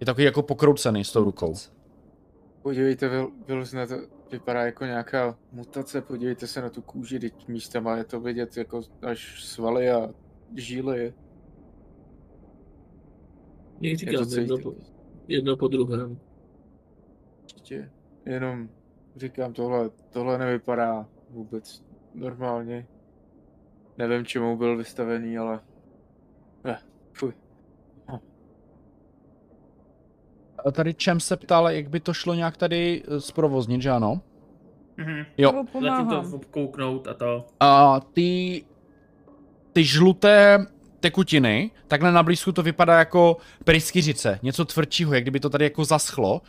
Je 0.00 0.06
takový 0.06 0.24
jako 0.24 0.42
pokroucený 0.42 1.04
s 1.04 1.12
tou 1.12 1.24
rukou. 1.24 1.54
Podívejte, 2.62 3.08
vyl, 3.08 3.28
vyložené 3.46 3.86
to 3.86 3.94
vypadá 4.32 4.62
jako 4.62 4.84
nějaká 4.84 5.36
mutace, 5.52 6.00
podívejte 6.00 6.46
se 6.46 6.62
na 6.62 6.70
tu 6.70 6.82
kůži, 6.82 7.18
teď 7.18 7.48
místama 7.48 7.96
je 7.96 8.04
to 8.04 8.20
vidět 8.20 8.56
jako 8.56 8.82
až 9.02 9.44
svaly 9.44 9.90
a 9.90 10.08
žíly. 10.56 11.04
Jak 13.80 13.92
Je 13.92 13.96
říkám, 13.96 14.28
to 14.28 14.40
jedno 14.40 14.58
po, 14.58 14.74
jedno 15.28 15.56
po 15.56 15.68
druhém. 15.68 16.18
Jenom 18.30 18.68
říkám, 19.16 19.52
tohle, 19.52 19.90
tohle 20.10 20.38
nevypadá 20.38 21.06
vůbec 21.30 21.82
normálně. 22.14 22.86
Nevím, 23.98 24.24
čemu 24.24 24.56
byl 24.56 24.76
vystavený, 24.76 25.38
ale... 25.38 25.60
Ne, 26.64 26.78
fuj. 27.12 27.32
A 30.64 30.70
tady 30.70 30.94
čem 30.94 31.20
se 31.20 31.36
ptal, 31.36 31.68
jak 31.70 31.88
by 31.88 32.00
to 32.00 32.14
šlo 32.14 32.34
nějak 32.34 32.56
tady 32.56 33.02
eh, 33.08 33.20
zprovoznit, 33.20 33.82
že 33.82 33.90
ano? 33.90 34.20
Mhm. 34.96 35.24
Jo. 35.38 35.50
Zatím 35.50 35.66
to 35.66 35.72
pomáhám. 35.72 36.40
kouknout 36.50 37.08
a 37.08 37.14
to. 37.14 37.46
A 37.60 38.00
ty, 38.00 38.64
ty 39.72 39.84
žluté 39.84 40.66
tekutiny, 41.00 41.70
takhle 41.88 42.12
na 42.12 42.22
blízku 42.22 42.52
to 42.52 42.62
vypadá 42.62 42.98
jako 42.98 43.36
pryskyřice, 43.64 44.38
něco 44.42 44.64
tvrdšího, 44.64 45.14
jak 45.14 45.24
kdyby 45.24 45.40
to 45.40 45.50
tady 45.50 45.64
jako 45.64 45.84
zaschlo. 45.84 46.42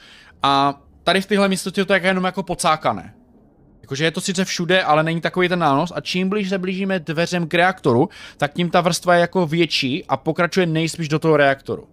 A 0.44 0.82
tady 1.04 1.22
v 1.22 1.26
téhle 1.26 1.48
místnosti 1.48 1.82
je 1.82 1.86
to 1.86 1.94
jako 1.94 2.08
jenom 2.08 2.24
jako 2.24 2.44
pocákané. 2.44 3.14
Jakože 3.82 4.04
je 4.04 4.12
to 4.12 4.22
sice 4.22 4.46
všude, 4.46 4.84
ale 4.84 5.04
není 5.04 5.22
takový 5.22 5.50
ten 5.50 5.60
nános 5.60 5.92
a 5.96 6.02
čím 6.02 6.30
blíž 6.30 6.50
se 6.50 6.58
blížíme 6.58 7.00
dveřem 7.00 7.48
k 7.48 7.54
reaktoru, 7.54 8.10
tak 8.38 8.54
tím 8.54 8.70
ta 8.70 8.82
vrstva 8.82 9.16
je 9.16 9.22
jako 9.22 9.48
větší 9.48 10.06
a 10.06 10.18
pokračuje 10.18 10.66
nejspíš 10.66 11.08
do 11.08 11.20
toho 11.20 11.38
reaktoru. 11.38 11.88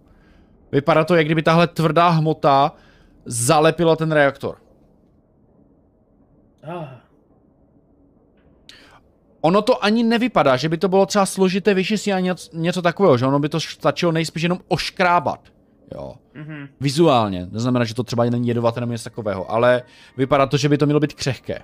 Vypadá 0.71 1.03
to, 1.03 1.15
jak 1.15 1.25
kdyby 1.25 1.43
tahle 1.43 1.67
tvrdá 1.67 2.09
hmota 2.09 2.71
zalepila 3.25 3.95
ten 3.95 4.11
reaktor. 4.11 4.57
Ah. 6.63 6.87
ono 9.41 9.61
to 9.61 9.83
ani 9.83 10.03
nevypadá, 10.03 10.57
že 10.57 10.69
by 10.69 10.77
to 10.77 10.87
bylo 10.87 11.05
třeba 11.05 11.25
složité 11.25 11.73
vyšší 11.73 12.13
a 12.13 12.19
něco, 12.19 12.49
něco 12.53 12.81
takového, 12.81 13.17
že 13.17 13.25
ono 13.25 13.39
by 13.39 13.49
to 13.49 13.59
stačilo 13.59 14.11
nejspíš 14.11 14.43
jenom 14.43 14.59
oškrábat. 14.67 15.39
Jo. 15.95 16.15
Mhm. 16.33 16.67
Vizuálně, 16.81 17.47
neznamená, 17.51 17.85
že 17.85 17.95
to 17.95 18.03
třeba 18.03 18.25
není 18.25 18.47
jedovaté 18.47 18.79
nebo 18.79 18.91
něco 18.91 19.03
takového, 19.03 19.51
ale 19.51 19.83
vypadá 20.17 20.45
to, 20.45 20.57
že 20.57 20.69
by 20.69 20.77
to 20.77 20.85
mělo 20.85 20.99
být 20.99 21.13
křehké. 21.13 21.61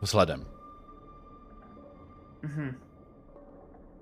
Vzhledem. 0.00 0.46
Mhm. 2.42 2.74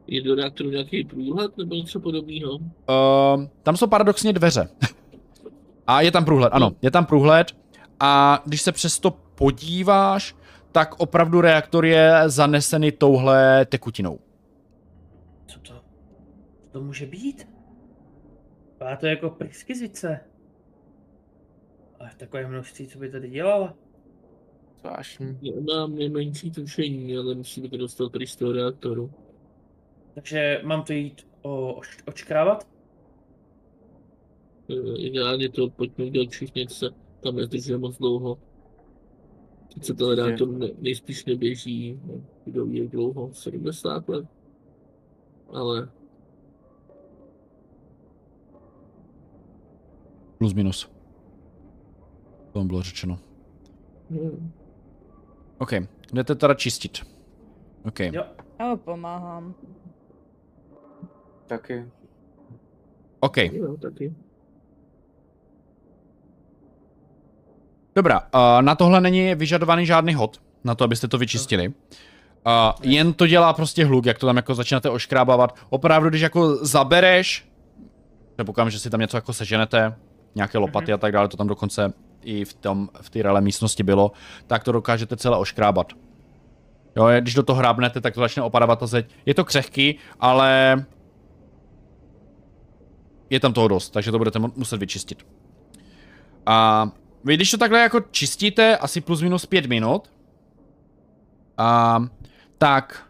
Je 0.06 0.22
do 0.22 0.34
reaktoru 0.34 0.70
nějaký 0.70 1.04
průhled 1.04 1.58
nebo 1.58 1.74
něco 1.74 2.00
podobného? 2.00 2.52
Uh, 2.54 3.44
tam 3.62 3.76
jsou 3.76 3.86
paradoxně 3.86 4.32
dveře. 4.32 4.68
a 5.86 6.00
je 6.00 6.10
tam 6.10 6.24
průhled, 6.24 6.52
ano, 6.52 6.72
je 6.82 6.90
tam 6.90 7.06
průhled. 7.06 7.52
A 8.00 8.42
když 8.44 8.62
se 8.62 8.72
přesto 8.72 9.10
podíváš, 9.10 10.36
tak 10.72 10.94
opravdu 11.00 11.40
reaktor 11.40 11.86
je 11.86 12.22
zanesený 12.26 12.92
touhle 12.92 13.66
tekutinou. 13.66 14.18
Co 15.46 15.60
to? 15.60 15.72
Co 15.72 16.70
to 16.70 16.80
může 16.80 17.06
být? 17.06 17.57
Vypadá 18.78 18.96
to 18.96 19.06
jako 19.06 19.30
pryskyzice. 19.30 20.20
Ale 22.00 22.10
v 22.10 22.14
takové 22.14 22.46
množství, 22.48 22.86
co 22.86 22.98
by 22.98 23.10
tady 23.10 23.28
dělala? 23.28 23.74
Zvláštní. 24.80 25.38
Nemám 25.54 25.94
nejmenší 25.94 26.50
tušení, 26.50 27.16
ale 27.16 27.34
musíme 27.34 27.68
to 27.68 27.76
dostat 27.76 28.12
pryč 28.12 28.30
z 28.30 28.36
toho 28.36 28.52
reaktoru. 28.52 29.10
Takže 30.14 30.60
mám 30.64 30.82
to 30.82 30.92
jít 30.92 31.26
o, 31.42 31.74
oš, 31.74 31.98
očkrávat? 32.06 32.68
Eh, 34.70 34.98
Ideálně 34.98 35.48
to 35.48 35.70
pojďme 35.70 36.04
udělat 36.04 36.30
všichni, 36.30 36.62
ať 36.62 36.70
se 36.70 36.90
tam 37.20 37.36
nezdržuje 37.36 37.78
moc 37.78 37.98
dlouho. 37.98 38.38
Teď 39.74 39.84
se 39.84 39.94
ten 39.94 40.10
reaktor 40.10 40.48
ne, 40.48 40.68
nejspíš 40.78 41.24
neběží, 41.24 42.00
no, 42.06 42.24
kdo 42.44 42.66
ví 42.66 42.78
jak 42.78 42.88
dlouho, 42.88 43.34
70 43.34 44.08
let. 44.08 44.26
Ale 45.48 45.88
Plus 50.38 50.52
minus. 50.52 50.90
To 52.52 52.64
bylo 52.64 52.82
řečeno. 52.82 53.18
hm, 54.10 54.52
OK, 55.58 55.70
jdete 56.12 56.34
teda 56.34 56.54
čistit. 56.54 57.06
OK. 57.84 58.00
Jo. 58.00 58.22
Já 58.58 58.76
pomáhám. 58.76 59.54
Taky. 61.46 61.86
OK, 63.20 63.36
jo, 63.36 63.76
taky. 63.76 64.14
dobrá. 67.94 68.20
Uh, 68.20 68.62
na 68.62 68.74
tohle 68.74 69.00
není 69.00 69.34
vyžadovaný 69.34 69.86
žádný 69.86 70.14
hod, 70.14 70.40
na 70.64 70.74
to, 70.74 70.84
abyste 70.84 71.08
to 71.08 71.18
vyčistili. 71.18 71.68
Uh, 71.68 71.74
jen 72.82 73.12
to 73.12 73.26
dělá 73.26 73.52
prostě 73.52 73.84
hluk, 73.84 74.06
jak 74.06 74.18
to 74.18 74.26
tam 74.26 74.36
jako 74.36 74.54
začínáte 74.54 74.90
oškrábávat. 74.90 75.56
Opravdu, 75.70 76.08
když 76.08 76.20
jako 76.22 76.56
zabereš, 76.66 77.48
předpokládám, 78.36 78.70
že 78.70 78.78
si 78.78 78.90
tam 78.90 79.00
něco 79.00 79.16
jako 79.16 79.32
seženete, 79.32 79.94
nějaké 80.34 80.58
lopaty 80.58 80.92
a 80.92 80.98
tak 80.98 81.12
dále, 81.12 81.28
to 81.28 81.36
tam 81.36 81.46
dokonce 81.46 81.92
i 82.22 82.44
v, 82.44 82.54
tom, 82.54 82.88
v 83.00 83.10
té 83.10 83.22
rele 83.22 83.40
místnosti 83.40 83.82
bylo, 83.82 84.12
tak 84.46 84.64
to 84.64 84.72
dokážete 84.72 85.16
celé 85.16 85.38
oškrábat. 85.38 85.92
Jo, 86.96 87.06
když 87.20 87.34
do 87.34 87.42
toho 87.42 87.58
hrábnete, 87.58 88.00
tak 88.00 88.14
to 88.14 88.20
začne 88.20 88.42
opadávat 88.42 88.78
ta 88.78 88.86
zeď. 88.86 89.10
Je 89.26 89.34
to 89.34 89.44
křehký, 89.44 89.98
ale 90.20 90.84
je 93.30 93.40
tam 93.40 93.52
toho 93.52 93.68
dost, 93.68 93.90
takže 93.90 94.10
to 94.10 94.18
budete 94.18 94.38
mu- 94.38 94.52
muset 94.56 94.80
vyčistit. 94.80 95.26
A 96.46 96.90
vy 97.24 97.34
když 97.34 97.50
to 97.50 97.58
takhle 97.58 97.80
jako 97.80 98.00
čistíte, 98.00 98.76
asi 98.76 99.00
plus 99.00 99.22
minus 99.22 99.46
pět 99.46 99.66
minut, 99.66 100.10
a, 101.58 101.98
tak 102.58 103.08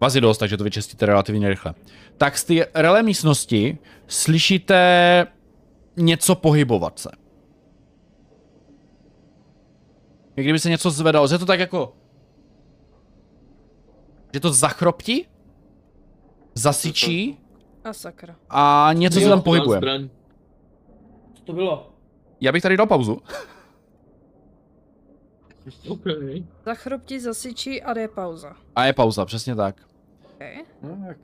vás 0.00 0.14
je 0.14 0.20
dost, 0.20 0.38
takže 0.38 0.56
to 0.56 0.64
vyčistíte 0.64 1.06
relativně 1.06 1.48
rychle. 1.48 1.74
Tak 2.18 2.38
z 2.38 2.44
té 2.44 2.54
rele 2.74 3.02
místnosti 3.02 3.78
slyšíte 4.06 5.26
něco 5.96 6.34
pohybovat 6.34 6.98
se. 6.98 7.08
Jak 10.36 10.46
kdyby 10.46 10.58
se 10.58 10.70
něco 10.70 10.90
zvedalo, 10.90 11.28
že 11.28 11.38
to 11.38 11.46
tak 11.46 11.60
jako... 11.60 11.96
Že 14.34 14.40
to 14.40 14.52
zachroptí, 14.52 15.26
zasyčí 16.54 17.38
A 17.84 17.92
sakra. 17.92 18.36
a 18.50 18.90
něco 18.92 19.20
se 19.20 19.28
tam 19.28 19.42
pohybuje. 19.42 19.80
Co 21.34 21.42
to 21.44 21.52
bylo? 21.52 21.92
Já 22.40 22.52
bych 22.52 22.62
tady 22.62 22.76
dal 22.76 22.86
pauzu. 22.86 23.18
OK. 25.88 26.02
Zachroptí, 26.64 27.20
zasyčí 27.20 27.82
a 27.82 27.92
jde 27.94 28.08
pauza. 28.08 28.56
A 28.76 28.84
je 28.84 28.92
pauza, 28.92 29.24
přesně 29.24 29.54
tak. 29.54 29.76
Okay. 30.34 30.56
No, 30.82 31.04
tak 31.06 31.16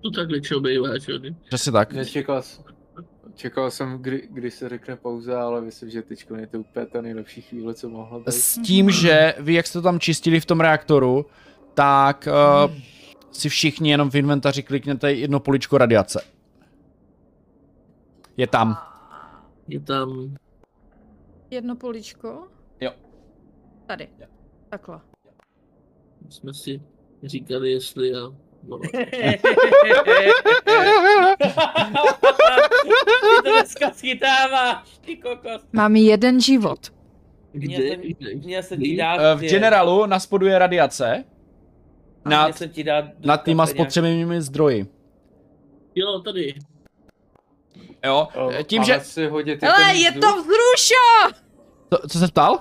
To 0.00 0.10
takhle 0.10 0.40
čo 0.40 0.60
bývá, 0.60 0.88
jo? 0.88 1.20
Přesně 1.46 1.72
tak. 1.72 1.92
nečekal 1.92 2.42
jsem. 2.42 2.64
Čekal 3.36 3.70
jsem, 3.70 3.98
kdy, 3.98 4.28
kdy 4.30 4.50
se 4.50 4.68
řekne 4.68 4.96
pauza, 4.96 5.42
ale 5.42 5.60
myslím, 5.60 5.90
že 5.90 6.02
teď 6.02 6.26
je 6.36 6.46
to 6.46 6.58
úplně 6.58 6.86
ta 6.86 7.02
nejlepší 7.02 7.42
chvíle, 7.42 7.74
co 7.74 7.88
mohla 7.88 8.18
být. 8.18 8.28
S 8.28 8.58
tím, 8.62 8.90
že 8.90 9.34
vy, 9.38 9.54
jak 9.54 9.66
jste 9.66 9.78
to 9.78 9.82
tam 9.82 10.00
čistili 10.00 10.40
v 10.40 10.46
tom 10.46 10.60
reaktoru, 10.60 11.26
tak 11.74 12.28
uh, 12.66 12.74
si 13.32 13.48
všichni 13.48 13.90
jenom 13.90 14.10
v 14.10 14.14
inventáři 14.14 14.62
klikněte 14.62 15.12
jedno 15.12 15.40
poličko 15.40 15.78
radiace. 15.78 16.24
Je 18.36 18.46
tam. 18.46 18.78
Je 19.68 19.80
tam... 19.80 20.36
Jedno 21.50 21.76
poličko. 21.76 22.48
Jo. 22.80 22.90
Tady. 23.86 24.08
Takhle. 24.68 25.00
Jsme 26.28 26.54
si 26.54 26.82
říkali, 27.22 27.70
jestli 27.70 28.08
já... 28.08 28.32
Ty 32.06 33.42
to 33.44 33.50
dneska 33.50 33.90
schytáváš, 33.90 34.98
ty 35.00 35.16
kokos. 35.16 35.62
Mám 35.72 35.96
jeden 35.96 36.40
život. 36.40 36.78
Měl 37.52 37.78
kde? 37.80 37.88
jsem, 37.88 38.00
kde? 38.00 38.34
měl 38.34 38.62
jsem 38.62 38.80
ti 38.80 38.96
dát... 38.96 39.16
Eh, 39.20 39.34
V 39.36 39.40
ty- 39.40 39.48
generálu 39.48 40.06
na 40.06 40.20
spodu 40.20 40.46
je 40.46 40.58
radiace 40.58 41.24
a 42.24 42.28
měl 42.28 42.40
nad, 42.42 42.56
jsem 42.56 42.68
ti 42.68 42.84
dát 42.84 43.04
nad 43.24 43.42
týma 43.42 43.66
spotřebnými 43.66 44.42
zdroji. 44.42 44.86
Jo, 45.94 46.18
tady. 46.20 46.54
Jo, 48.04 48.28
O, 48.34 48.50
eh, 48.50 48.64
tím, 48.64 48.84
že... 48.84 49.00
si 49.00 49.26
hodit 49.26 49.64
Ale 49.64 49.94
je 49.94 50.10
vzduch? 50.10 50.20
to 50.22 50.36
vzrušo! 50.42 51.40
To, 51.88 52.08
co 52.08 52.18
se 52.18 52.28
ptal? 52.28 52.52
Uh, 52.54 52.60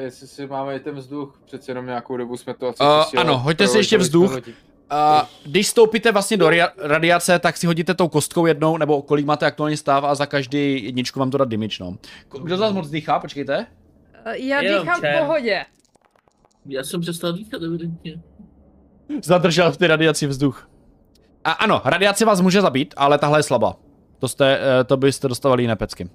jestli 0.00 0.26
si 0.26 0.46
máme 0.46 0.76
i 0.76 0.80
ten 0.80 0.94
vzduch, 0.94 1.40
přece 1.44 1.70
jenom 1.70 1.86
nějakou 1.86 2.16
dobu 2.16 2.36
jsme 2.36 2.54
to 2.54 2.68
asi 2.68 2.78
čistili, 3.02 3.22
ano, 3.22 3.38
hoďte 3.38 3.68
si 3.68 3.78
ještě 3.78 3.98
vzduch. 3.98 4.30
lodi. 4.32 4.54
A 4.90 5.28
když 5.46 5.66
stoupíte 5.66 6.12
vlastně 6.12 6.36
do 6.36 6.50
radiace, 6.78 7.38
tak 7.38 7.56
si 7.56 7.66
hodíte 7.66 7.94
tou 7.94 8.08
kostkou 8.08 8.46
jednou, 8.46 8.76
nebo 8.76 9.02
kolik 9.02 9.26
máte 9.26 9.46
aktuální 9.46 9.76
stav 9.76 10.04
a 10.04 10.14
za 10.14 10.26
každý 10.26 10.84
jedničku 10.84 11.18
vám 11.20 11.30
to 11.30 11.38
dá 11.38 11.44
damage, 11.44 11.76
no. 11.80 11.96
Kdo 12.42 12.56
z 12.56 12.60
vás 12.60 12.72
moc 12.72 12.90
dýchá? 12.90 13.18
Počkejte. 13.18 13.66
Eh, 14.24 14.38
Já 14.38 14.60
Jenom 14.62 14.80
dýchám 14.82 14.98
v 14.98 15.00
čem. 15.02 15.18
pohodě. 15.18 15.64
Já 16.66 16.84
jsem 16.84 17.00
přestal 17.00 17.32
dýchat, 17.32 17.62
evidentně. 17.62 18.20
Zadržel 19.24 19.72
v 19.72 19.76
té 19.76 19.86
radiaci 19.86 20.26
vzduch. 20.26 20.70
A 21.44 21.52
ano, 21.52 21.82
radiace 21.84 22.24
vás 22.24 22.40
může 22.40 22.60
zabít, 22.62 22.94
ale 22.96 23.18
tahle 23.18 23.38
je 23.38 23.42
slabá. 23.42 23.76
To, 24.18 24.28
jste, 24.28 24.58
eh, 24.80 24.84
to 24.84 24.96
byste 24.96 25.28
dostávali 25.28 25.62
jiné 25.62 25.76
pecky. 25.76 26.08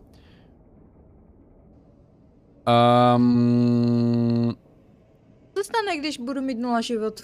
Um, 3.16 4.56
Co 5.56 5.64
se 5.64 5.64
stane, 5.64 5.98
když 5.98 6.18
budu 6.18 6.42
mít 6.42 6.60
nula 6.60 6.82
život? 6.82 7.22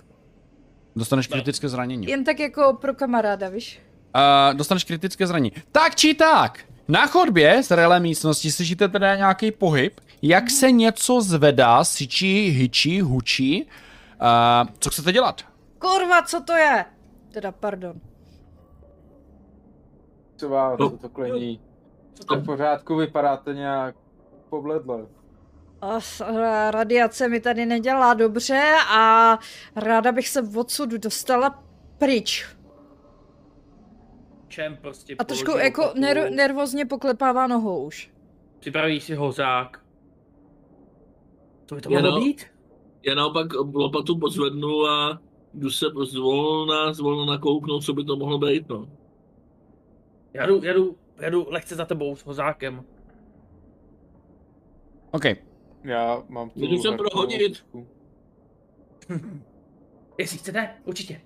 Dostaneš 0.99 1.27
kritické 1.27 1.69
zranění. 1.69 2.07
Jen 2.07 2.23
tak 2.23 2.39
jako 2.39 2.77
pro 2.81 2.93
kamaráda, 2.93 3.49
víš? 3.49 3.81
Uh, 4.51 4.57
dostaneš 4.57 4.83
kritické 4.83 5.27
zranění. 5.27 5.51
Tak 5.71 5.95
či 5.95 6.13
tak, 6.13 6.59
na 6.87 7.07
chodbě 7.07 7.63
z 7.63 7.71
relé 7.71 7.99
místnosti 7.99 8.51
slyšíte 8.51 8.87
teda 8.87 9.15
nějaký 9.15 9.51
pohyb, 9.51 9.99
jak 10.21 10.49
se 10.49 10.71
něco 10.71 11.21
zvedá, 11.21 11.83
syčí, 11.83 12.49
hyčí, 12.49 13.01
hučí. 13.01 13.63
Uh, 13.63 14.69
co 14.79 14.89
chcete 14.89 15.11
dělat? 15.11 15.41
Kurva, 15.79 16.21
co 16.21 16.41
to 16.41 16.53
je? 16.53 16.85
Teda, 17.31 17.51
pardon. 17.51 17.93
Co 20.37 20.49
vás, 20.49 20.79
No. 20.79 20.89
co 20.89 20.97
to 20.97 21.09
klení? 21.09 21.59
Co 22.13 22.23
To 22.23 22.35
to? 22.35 22.41
v 22.41 22.45
pořádku, 22.45 22.95
vypadáte 22.95 23.53
nějak 23.53 23.95
pobledle. 24.49 25.05
Radiace 26.71 27.27
mi 27.27 27.39
tady 27.39 27.65
nedělá 27.65 28.13
dobře 28.13 28.61
a 28.89 29.37
ráda 29.75 30.11
bych 30.11 30.29
se 30.29 30.41
odsud 30.55 30.89
dostala 30.89 31.63
pryč. 31.97 32.45
Čem 34.47 34.77
prostě 34.81 35.15
A 35.19 35.23
trošku 35.23 35.51
jako 35.51 35.81
ner- 35.81 36.35
nervózně 36.35 36.85
poklepává 36.85 37.47
nohou 37.47 37.85
už. 37.85 38.11
Připraví 38.59 39.01
si 39.01 39.15
hořák. 39.15 39.85
To 41.65 41.75
by 41.75 41.81
to 41.81 41.89
no. 41.89 42.19
být? 42.19 42.45
Já 43.03 43.15
naopak 43.15 43.53
lopatu 43.73 44.19
pozvednu 44.19 44.85
a 44.85 45.21
jdu 45.53 45.69
se 45.71 45.85
zvolna, 46.03 46.93
zvolna 46.93 47.33
nakouknout, 47.33 47.83
co 47.83 47.93
by 47.93 48.03
to 48.03 48.15
mohlo 48.15 48.37
být, 48.37 48.69
no. 48.69 48.89
Já 50.33 50.45
jdu, 50.45 50.63
já 50.63 50.73
jdu, 50.73 50.97
já 51.19 51.29
jdu 51.29 51.45
lehce 51.49 51.75
za 51.75 51.85
tebou 51.85 52.15
s 52.15 52.25
hozákem. 52.25 52.83
OK. 55.11 55.23
Já 55.83 56.23
mám 56.29 56.49
tu 56.49 56.59
Můžu 56.59 56.81
se 56.81 56.91
prohodit. 56.91 57.65
Jestli 60.17 60.37
chcete, 60.37 60.69
určitě. 60.85 61.21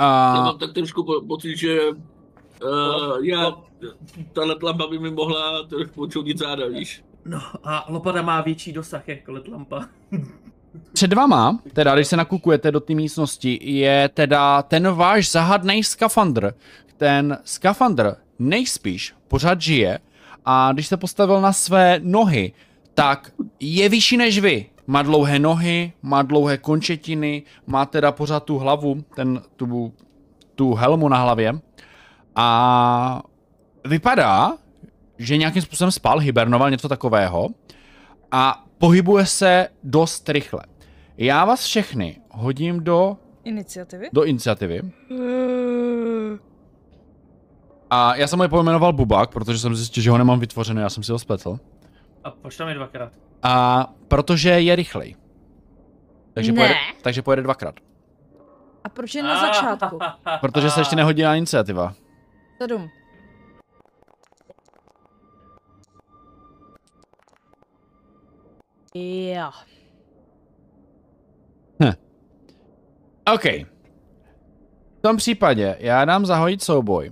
Já 0.00 0.34
Uh, 0.38 0.44
mám 0.44 0.58
tak 0.58 0.72
trošku 0.72 1.04
po- 1.04 1.20
pocit, 1.20 1.56
že 1.56 1.80
uh, 1.90 3.24
já, 3.24 3.52
tahle 4.32 4.56
lampa 4.62 4.86
by 4.86 4.98
mi 4.98 5.10
mohla 5.10 5.62
trošku 5.62 5.94
počoudit 5.94 6.38
záda, 6.38 6.66
víš? 6.68 7.04
No 7.24 7.40
a 7.64 7.84
lopata 7.88 8.22
má 8.22 8.40
větší 8.40 8.72
dosah 8.72 9.08
jako 9.08 9.32
letlampa. 9.32 9.88
před 10.92 11.12
vama, 11.12 11.58
teda 11.72 11.94
když 11.94 12.06
se 12.08 12.16
nakukujete 12.16 12.70
do 12.70 12.80
té 12.80 12.94
místnosti, 12.94 13.58
je 13.62 14.08
teda 14.08 14.62
ten 14.62 14.90
váš 14.94 15.30
zahadný 15.30 15.84
skafandr. 15.84 16.54
Ten 16.96 17.38
skafandr 17.44 18.16
nejspíš 18.38 19.14
pořád 19.28 19.60
žije 19.60 19.98
a 20.46 20.72
když 20.72 20.86
se 20.86 20.96
postavil 20.96 21.40
na 21.40 21.52
své 21.52 22.00
nohy, 22.02 22.52
tak 22.94 23.32
je 23.60 23.88
vyšší 23.88 24.16
než 24.16 24.38
vy. 24.38 24.66
Má 24.86 25.02
dlouhé 25.02 25.38
nohy, 25.38 25.92
má 26.02 26.22
dlouhé 26.22 26.58
končetiny, 26.58 27.42
má 27.66 27.86
teda 27.86 28.12
pořád 28.12 28.44
tu 28.44 28.58
hlavu, 28.58 29.04
ten, 29.14 29.42
tu, 29.56 29.92
tu 30.54 30.74
helmu 30.74 31.08
na 31.08 31.16
hlavě. 31.16 31.58
A 32.36 33.22
vypadá, 33.84 34.52
že 35.18 35.36
nějakým 35.36 35.62
způsobem 35.62 35.90
spal, 35.90 36.18
hibernoval, 36.18 36.70
něco 36.70 36.88
takového. 36.88 37.48
A 38.32 38.64
pohybuje 38.78 39.26
se 39.26 39.68
dost 39.84 40.28
rychle. 40.28 40.62
Já 41.18 41.44
vás 41.44 41.64
všechny 41.64 42.16
hodím 42.30 42.84
do, 42.84 43.16
Iniciativy? 43.44 44.08
do 44.12 44.24
iniciativy. 44.24 44.80
A 47.90 48.16
já 48.16 48.26
jsem 48.26 48.38
ho 48.38 48.44
je 48.44 48.48
pojmenoval 48.48 48.92
Bubak, 48.92 49.30
protože 49.30 49.58
jsem 49.58 49.76
zjistil, 49.76 50.02
že 50.02 50.10
ho 50.10 50.18
nemám 50.18 50.40
vytvořený, 50.40 50.80
já 50.80 50.90
jsem 50.90 51.02
si 51.02 51.12
ho 51.12 51.18
spletl. 51.18 51.58
A 52.24 52.30
pošlem 52.30 52.68
je 52.68 52.74
dvakrát. 52.74 53.12
A 53.42 53.86
protože 54.08 54.50
je 54.50 54.76
rychlej. 54.76 55.16
Takže, 56.34 56.52
Ne. 56.52 56.56
pojede, 56.56 56.74
takže 57.02 57.22
pojede 57.22 57.42
dvakrát. 57.42 57.74
A 58.84 58.88
proč 58.88 59.14
je 59.14 59.22
na 59.22 59.40
začátku? 59.40 59.98
Protože 60.40 60.70
se 60.70 60.80
ještě 60.80 60.96
nehodí 60.96 61.22
na 61.22 61.34
iniciativa. 61.36 61.94
Sedm. 62.62 62.88
Jo. 68.94 69.50
OK. 73.34 73.44
V 74.98 75.02
tom 75.02 75.16
případě 75.16 75.76
já 75.80 76.04
dám 76.04 76.26
zahojit 76.26 76.62
souboj. 76.62 77.10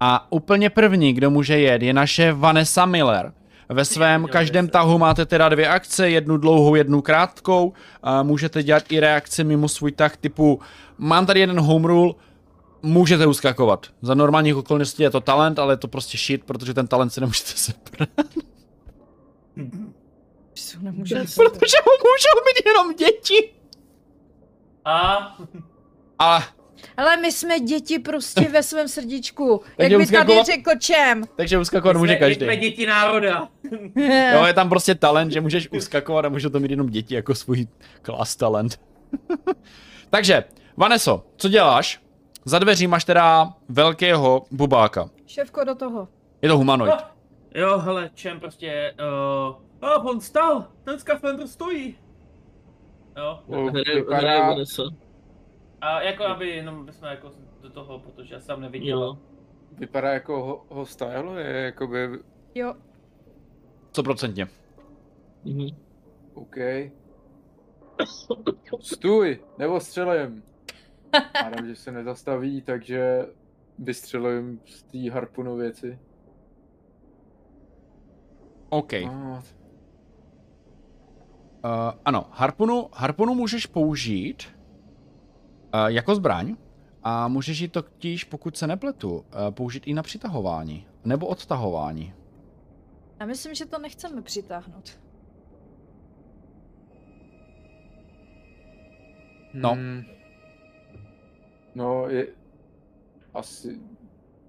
A 0.00 0.32
úplně 0.32 0.70
první, 0.70 1.12
kdo 1.12 1.30
může 1.30 1.58
jet, 1.58 1.82
je 1.82 1.92
naše 1.92 2.32
Vanessa 2.32 2.86
Miller. 2.86 3.32
Ve 3.68 3.84
svém 3.84 4.26
každém 4.26 4.68
tahu 4.68 4.98
máte 4.98 5.26
teda 5.26 5.48
dvě 5.48 5.68
akce, 5.68 6.10
jednu 6.10 6.36
dlouhou, 6.36 6.74
jednu 6.74 7.02
krátkou. 7.02 7.72
A 8.02 8.22
můžete 8.22 8.62
dělat 8.62 8.92
i 8.92 9.00
reakce 9.00 9.44
mimo 9.44 9.68
svůj 9.68 9.92
tah 9.92 10.16
typu 10.16 10.60
mám 10.98 11.26
tady 11.26 11.40
jeden 11.40 11.60
home 11.60 11.84
rule, 11.84 12.14
můžete 12.82 13.26
uskakovat. 13.26 13.86
Za 14.02 14.14
normálních 14.14 14.56
okolností 14.56 15.02
je 15.02 15.10
to 15.10 15.20
talent, 15.20 15.58
ale 15.58 15.72
je 15.72 15.76
to 15.76 15.88
prostě 15.88 16.18
shit, 16.18 16.44
protože 16.44 16.74
ten 16.74 16.86
talent 16.86 17.12
si 17.12 17.20
nemůžete 17.20 17.50
sebrat. 17.54 18.08
Protože 21.36 21.76
ho 21.86 21.92
můžou 21.92 22.44
mít 22.46 22.66
jenom 22.66 22.94
děti. 22.94 23.52
A 24.84 25.36
Ale, 26.18 26.42
Ale 26.96 27.16
my 27.16 27.32
jsme 27.32 27.60
děti 27.60 27.98
prostě 27.98 28.40
ve 28.40 28.62
svém 28.62 28.88
srdíčku. 28.88 29.60
Takže 29.76 29.94
Jak 29.94 30.00
mi 30.00 30.06
tady 30.06 30.18
uskakovat- 30.18 30.46
řekl 30.46 30.70
čem. 30.78 31.24
takže 31.36 31.58
uskakovat 31.58 31.96
může 31.96 32.16
každý. 32.16 32.44
jsme 32.44 32.56
děti 32.56 32.86
národa. 32.86 33.48
Jo, 34.32 34.44
je 34.44 34.52
tam 34.54 34.68
prostě 34.68 34.94
talent, 34.94 35.32
že 35.32 35.40
můžeš 35.40 35.68
uskakovat 35.72 36.24
a 36.24 36.28
můžou 36.28 36.48
to 36.48 36.60
mít 36.60 36.70
jenom 36.70 36.88
děti 36.88 37.14
jako 37.14 37.34
svůj 37.34 37.66
class 38.02 38.36
talent. 38.36 38.80
Takže, 40.10 40.44
Vaneso, 40.76 41.24
co 41.36 41.48
děláš? 41.48 42.00
Za 42.44 42.58
dveří 42.58 42.86
máš 42.86 43.04
teda 43.04 43.52
velkého 43.68 44.46
bubáka. 44.50 45.08
Šéfko 45.26 45.64
do 45.64 45.74
toho. 45.74 46.08
Je 46.42 46.48
to 46.48 46.56
humanoid. 46.58 46.94
Jo, 47.54 47.78
hele, 47.78 48.10
čem 48.14 48.40
prostě, 48.40 48.94
uh, 49.80 49.88
a 49.88 50.02
on 50.04 50.20
stal, 50.20 50.66
ten 50.84 50.98
skafandr 50.98 51.46
stojí. 51.46 51.96
Jo, 53.16 53.38
O, 53.46 53.66
Hraje, 53.70 53.84
vypadá-. 54.02 54.90
A 55.86 56.02
jako 56.02 56.24
aby 56.24 56.48
jenom 56.48 56.92
jsme 56.92 57.08
jako 57.08 57.32
do 57.60 57.70
toho, 57.70 57.98
protože 57.98 58.34
já 58.34 58.40
jsem 58.40 58.60
neviděl. 58.60 59.02
Jo. 59.02 59.18
Vypadá 59.78 60.12
jako 60.12 60.44
ho, 60.44 60.66
hostile, 60.68 61.42
je 61.42 61.62
jakoby, 61.64 62.08
Jo. 62.54 62.74
Co 63.92 64.02
procentně? 64.02 64.48
Mhm. 65.44 65.68
OK. 66.34 66.56
Stůj, 68.80 69.40
nebo 69.58 69.80
střelím. 69.80 70.42
Hádám, 71.42 71.66
že 71.68 71.76
se 71.76 71.92
nezastaví, 71.92 72.62
takže 72.62 73.26
vystřelím 73.78 74.60
z 74.66 74.82
té 74.82 75.10
harpunu 75.10 75.56
věci. 75.56 75.98
OK. 78.68 78.92
Uh, 79.04 79.40
No, 81.64 81.94
ano, 82.04 82.26
harpunu, 82.30 82.88
harpunu 82.92 83.34
můžeš 83.34 83.66
použít 83.66 84.42
uh, 84.48 84.55
Eh, 85.72 85.92
jako 85.92 86.14
zbraň 86.14 86.56
a 87.02 87.28
můžeš 87.28 87.58
ji 87.58 87.68
totiž, 87.68 88.24
pokud 88.24 88.56
se 88.56 88.66
nepletu, 88.66 89.24
eh, 89.30 89.52
použít 89.52 89.86
i 89.86 89.94
na 89.94 90.02
přitahování 90.02 90.86
nebo 91.04 91.26
odtahování. 91.26 92.14
Já 93.20 93.26
myslím, 93.26 93.54
že 93.54 93.66
to 93.66 93.78
nechceme 93.78 94.22
přitáhnout. 94.22 95.00
No. 99.54 99.70
Hmm. 99.70 100.04
No, 101.74 102.08
je... 102.08 102.26
Asi... 103.34 103.80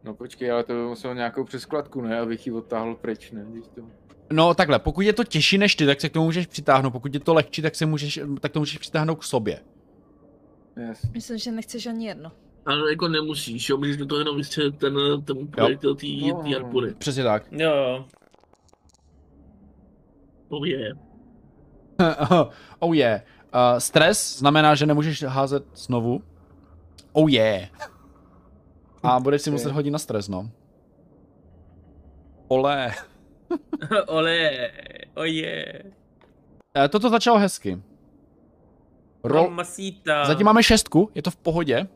No 0.04 0.14
počkej, 0.14 0.52
ale 0.52 0.64
to 0.64 0.74
by 0.74 0.80
muselo 0.80 1.14
nějakou 1.14 1.44
přeskladku, 1.44 2.02
ne? 2.02 2.20
Abych 2.20 2.48
ji 2.48 2.54
odtáhl 2.54 2.96
pryč, 2.96 3.32
ne? 3.32 3.46
Když 3.50 3.64
to... 3.76 3.82
No 4.32 4.54
takhle, 4.54 4.80
pokud 4.80 5.02
je 5.02 5.14
to 5.14 5.24
těžší 5.24 5.58
než 5.58 5.76
ty, 5.76 5.86
tak 5.86 6.02
se 6.02 6.10
k 6.10 6.14
tomu 6.14 6.26
můžeš 6.26 6.48
přitáhnout, 6.48 6.94
pokud 6.94 7.14
je 7.14 7.20
to 7.20 7.34
lehčí, 7.34 7.62
tak, 7.62 7.76
se 7.76 7.86
můžeš, 7.86 8.20
tak 8.40 8.52
to 8.52 8.60
můžeš 8.60 8.78
přitáhnout 8.78 9.20
k 9.20 9.24
sobě. 9.24 9.60
Yes. 10.78 11.02
Myslím, 11.14 11.38
že 11.38 11.52
nechceš 11.52 11.86
ani 11.86 12.08
jedno. 12.08 12.32
Ale 12.66 12.90
jako 12.92 13.08
nemusíš, 13.08 13.70
jo, 13.70 13.78
můžeš 13.78 13.98
do 13.98 14.06
toho 14.06 14.20
jenom 14.20 14.38
vystřelit 14.38 14.78
ten, 14.78 14.94
ten 15.26 15.48
projektil 15.48 15.96
té 15.96 16.06
No. 16.34 16.44
tý 16.44 16.54
harpuny. 16.54 16.94
Přesně 16.94 17.24
tak. 17.24 17.44
Jo, 17.52 17.76
jo. 17.76 18.06
Oh 20.50 20.68
je. 20.68 20.94
oh 22.80 22.96
yeah. 22.96 23.22
Uh, 23.56 23.80
stres 23.80 24.38
znamená, 24.40 24.76
že 24.76 24.86
nemůžeš 24.86 25.24
házet 25.24 25.64
znovu. 25.76 26.22
Oh 27.12 27.30
yeah. 27.32 27.70
A 29.04 29.20
budeš 29.20 29.42
si 29.42 29.52
muset 29.56 29.72
hodit 29.72 29.92
na 29.92 30.00
stres, 30.00 30.28
no. 30.28 30.50
Ole. 32.48 32.92
Ole, 34.08 34.52
oje. 35.16 35.84
Eh, 36.78 36.88
Toto 36.90 37.10
začalo 37.10 37.38
hezky. 37.40 37.82
Rol... 39.28 39.44
Mamacita. 39.44 40.26
Zatím 40.26 40.46
máme 40.46 40.64
šestku, 40.64 41.10
je 41.16 41.22
to 41.22 41.32
v 41.32 41.36
pohodě. 41.36 41.88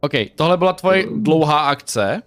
OK, 0.00 0.12
tohle 0.34 0.56
byla 0.56 0.72
tvoje 0.72 1.06
dlouhá 1.16 1.60
akce. 1.60 2.22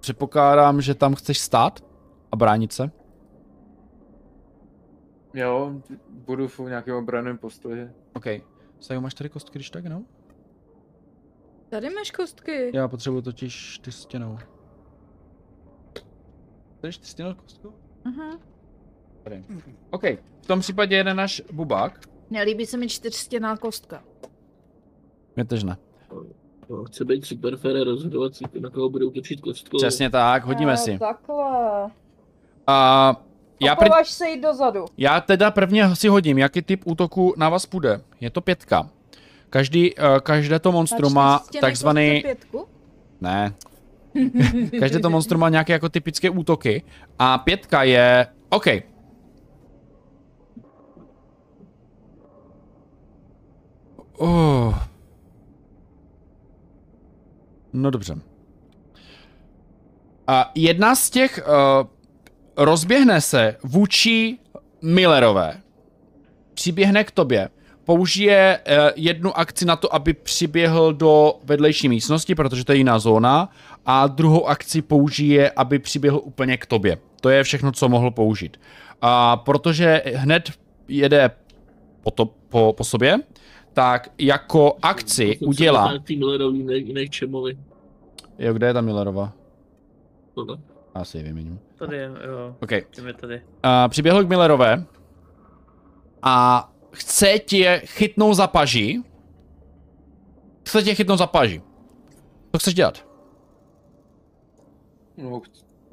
Předpokládám, 0.00 0.80
že 0.80 0.94
tam 0.94 1.14
chceš 1.14 1.38
stát 1.38 1.84
a 2.32 2.36
bránit 2.36 2.72
se. 2.72 2.90
Jo, 5.34 5.72
budu 6.08 6.48
v 6.48 6.60
nějakém 6.60 6.96
obranném 6.96 7.38
postoji. 7.38 7.90
OK. 8.12 8.24
Saju, 8.80 9.00
máš 9.00 9.14
tady 9.14 9.28
kostky, 9.28 9.58
když 9.58 9.70
tak, 9.70 9.84
no? 9.84 10.02
Tady 11.68 11.90
máš 11.90 12.10
kostky. 12.10 12.70
Já 12.74 12.88
potřebuji 12.88 13.22
totiž 13.22 13.78
ty 13.78 13.92
stěnou. 13.92 14.38
Chceš 16.82 16.98
ty 16.98 17.06
stěnou 17.06 17.34
kostku? 17.34 17.72
Aha. 18.04 18.38
Tady. 19.22 19.44
OK, 19.90 20.02
v 20.42 20.46
tom 20.46 20.60
případě 20.60 20.96
jeden 20.96 21.16
náš 21.16 21.42
bubák. 21.52 22.00
Nelíbí 22.30 22.66
se 22.66 22.76
mi 22.76 22.88
čtyřstěná 22.88 23.56
kostka. 23.56 24.02
Mě 25.36 25.44
tež 25.44 25.62
ne. 25.62 25.76
No, 26.68 26.84
chce 26.84 27.04
být 27.04 27.26
super 27.26 27.56
fair 27.56 27.84
rozhodovat 27.84 28.34
si, 28.34 28.44
na 28.60 28.70
koho 28.70 28.88
bude 28.90 29.04
útočit 29.04 29.40
kostkou. 29.40 29.76
Přesně 29.76 30.10
tak, 30.10 30.44
hodíme 30.44 30.76
si. 30.76 30.98
Takhle. 30.98 31.90
A 32.66 33.16
já, 33.60 33.74
pr- 33.74 33.86
Opovaž 33.86 34.10
se 34.10 34.28
jít 34.28 34.40
dozadu. 34.40 34.84
já 34.96 35.20
teda 35.20 35.50
prvně 35.50 35.96
si 35.96 36.08
hodím, 36.08 36.38
jaký 36.38 36.62
typ 36.62 36.82
útoku 36.84 37.34
na 37.36 37.48
vás 37.48 37.66
půjde. 37.66 38.00
Je 38.20 38.30
to 38.30 38.40
pětka. 38.40 38.90
Každý, 39.50 39.94
uh, 39.94 40.18
každé 40.18 40.58
to 40.58 40.72
monstrum 40.72 41.14
má 41.14 41.44
takzvaný... 41.60 42.20
Pětku? 42.22 42.66
Ne. 43.20 43.54
Každé 44.78 45.00
to 45.00 45.10
monstrum 45.10 45.40
má 45.40 45.48
nějaké 45.48 45.72
jako 45.72 45.88
typické 45.88 46.30
útoky. 46.30 46.82
A 47.18 47.38
pětka 47.38 47.82
je... 47.82 48.26
OK. 48.48 48.66
Oh. 54.16 54.78
No 57.72 57.90
dobře. 57.90 58.14
A 60.26 60.50
jedna 60.54 60.94
z 60.94 61.10
těch 61.10 61.40
uh, 61.46 61.86
rozběhne 62.56 63.20
se 63.20 63.56
vůči 63.64 64.38
Millerové. 64.82 65.60
Přiběhne 66.54 67.04
k 67.04 67.10
tobě. 67.10 67.48
Použije 67.92 68.60
uh, 68.66 68.74
jednu 68.96 69.38
akci 69.38 69.64
na 69.64 69.76
to, 69.76 69.94
aby 69.94 70.12
přiběhl 70.14 70.92
do 70.92 71.34
vedlejší 71.44 71.88
místnosti, 71.88 72.34
protože 72.34 72.64
to 72.64 72.72
je 72.72 72.78
jiná 72.78 72.98
zóna. 72.98 73.48
A 73.86 74.06
druhou 74.06 74.48
akci 74.48 74.82
použije, 74.82 75.50
aby 75.50 75.78
přiběhl 75.78 76.20
úplně 76.24 76.56
k 76.56 76.66
tobě. 76.66 76.98
To 77.20 77.28
je 77.28 77.42
všechno, 77.42 77.72
co 77.72 77.88
mohl 77.88 78.10
použít. 78.10 78.60
A 79.00 79.36
protože 79.36 80.02
hned 80.14 80.50
jede 80.88 81.30
po, 82.02 82.10
to, 82.10 82.26
po, 82.48 82.74
po 82.76 82.84
sobě, 82.84 83.18
tak 83.72 84.10
jako 84.18 84.76
akci 84.82 85.38
udělá... 85.38 85.98
Tým 85.98 86.18
Millerovi, 86.18 86.58
jinak, 86.58 86.76
jinak 86.76 87.10
Čemovi. 87.10 87.58
Jo, 88.38 88.52
kde 88.52 88.66
je 88.66 88.72
ta 88.74 88.80
Millerova? 88.80 89.32
Tohle. 90.34 90.58
Já 90.94 91.04
si 91.04 91.18
ji 91.18 91.24
vyměním. 91.24 91.58
Tady 91.78 91.96
je, 91.96 92.04
jo. 92.04 92.56
OK. 92.62 92.70
Jdeme 92.96 93.12
tady. 93.12 93.34
Uh, 93.34 93.88
přiběhl 93.88 94.24
k 94.24 94.28
Millerové 94.28 94.84
a 96.22 96.68
chce 96.92 97.38
tě 97.38 97.82
chytnout 97.84 98.36
za 98.36 98.46
paži. 98.46 99.02
Chce 100.66 100.82
tě 100.82 100.94
chytnout 100.94 101.18
za 101.18 101.26
paži. 101.26 101.62
Co 102.52 102.58
chceš 102.58 102.74
dělat? 102.74 103.06
No, 105.16 105.40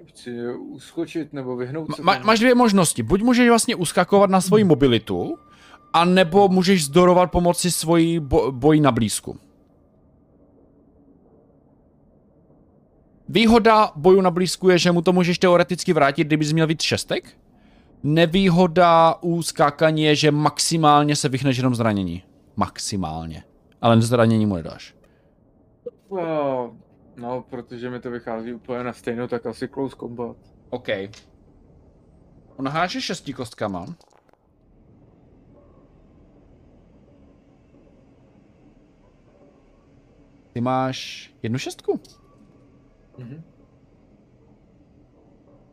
chci, 0.06 0.32
uskočit 0.56 1.34
nebo 1.34 1.56
vyhnout 1.56 1.96
se. 1.96 2.02
Ma, 2.02 2.20
máš 2.20 2.40
dvě 2.40 2.56
možnosti. 2.56 3.04
Buď 3.04 3.22
můžeš 3.22 3.50
vlastně 3.50 3.76
uskakovat 3.76 4.30
na 4.30 4.42
svoji 4.42 4.64
mobilitu, 4.64 5.38
a 5.94 6.06
nebo 6.06 6.50
můžeš 6.50 6.86
zdorovat 6.86 7.32
pomocí 7.32 7.72
svojí 7.72 8.20
bo, 8.20 8.52
boji 8.52 8.82
na 8.82 8.92
blízku. 8.92 9.40
Výhoda 13.30 13.92
boju 13.96 14.22
na 14.22 14.32
blízku 14.32 14.70
je, 14.70 14.78
že 14.78 14.92
mu 14.92 15.02
to 15.02 15.14
můžeš 15.14 15.40
teoreticky 15.40 15.94
vrátit, 15.94 16.28
kdybys 16.28 16.54
měl 16.54 16.68
víc 16.68 16.82
šestek. 16.82 17.38
Nevýhoda 18.04 19.16
u 19.22 19.42
skákání 19.42 20.04
je, 20.04 20.16
že 20.16 20.32
maximálně 20.32 21.16
se 21.16 21.30
vychneš 21.30 21.58
jenom 21.58 21.76
zranění. 21.76 22.24
Maximálně. 22.56 23.44
Ale 23.82 24.02
zranění 24.02 24.46
mu 24.46 24.56
nedáš. 24.56 24.96
No, 26.12 26.78
no, 27.18 27.46
protože 27.50 27.90
mi 27.90 28.00
to 28.00 28.12
vychází 28.12 28.54
úplně 28.54 28.84
na 28.84 28.94
stejnou, 28.94 29.28
tak 29.28 29.46
asi 29.46 29.68
close 29.68 29.96
combat. 29.96 30.38
OK. 30.70 30.88
On 32.58 32.68
háže 32.68 33.02
šesti 33.02 33.34
kostkama. 33.34 33.86
Ty 40.54 40.62
máš 40.62 41.32
jednu 41.44 41.58
šestku? 41.58 42.00
Mhm. 43.18 43.44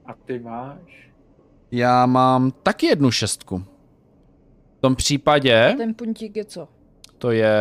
A 0.04 0.14
ty 0.14 0.38
máš? 0.38 1.05
Já 1.70 2.06
mám 2.06 2.50
taky 2.50 2.86
jednu 2.86 3.10
šestku. 3.10 3.64
V 4.78 4.80
tom 4.80 4.96
případě 4.96 5.74
Ten 5.78 5.94
puntík 5.94 6.36
je 6.36 6.44
co? 6.44 6.68
to 7.18 7.30
je 7.30 7.52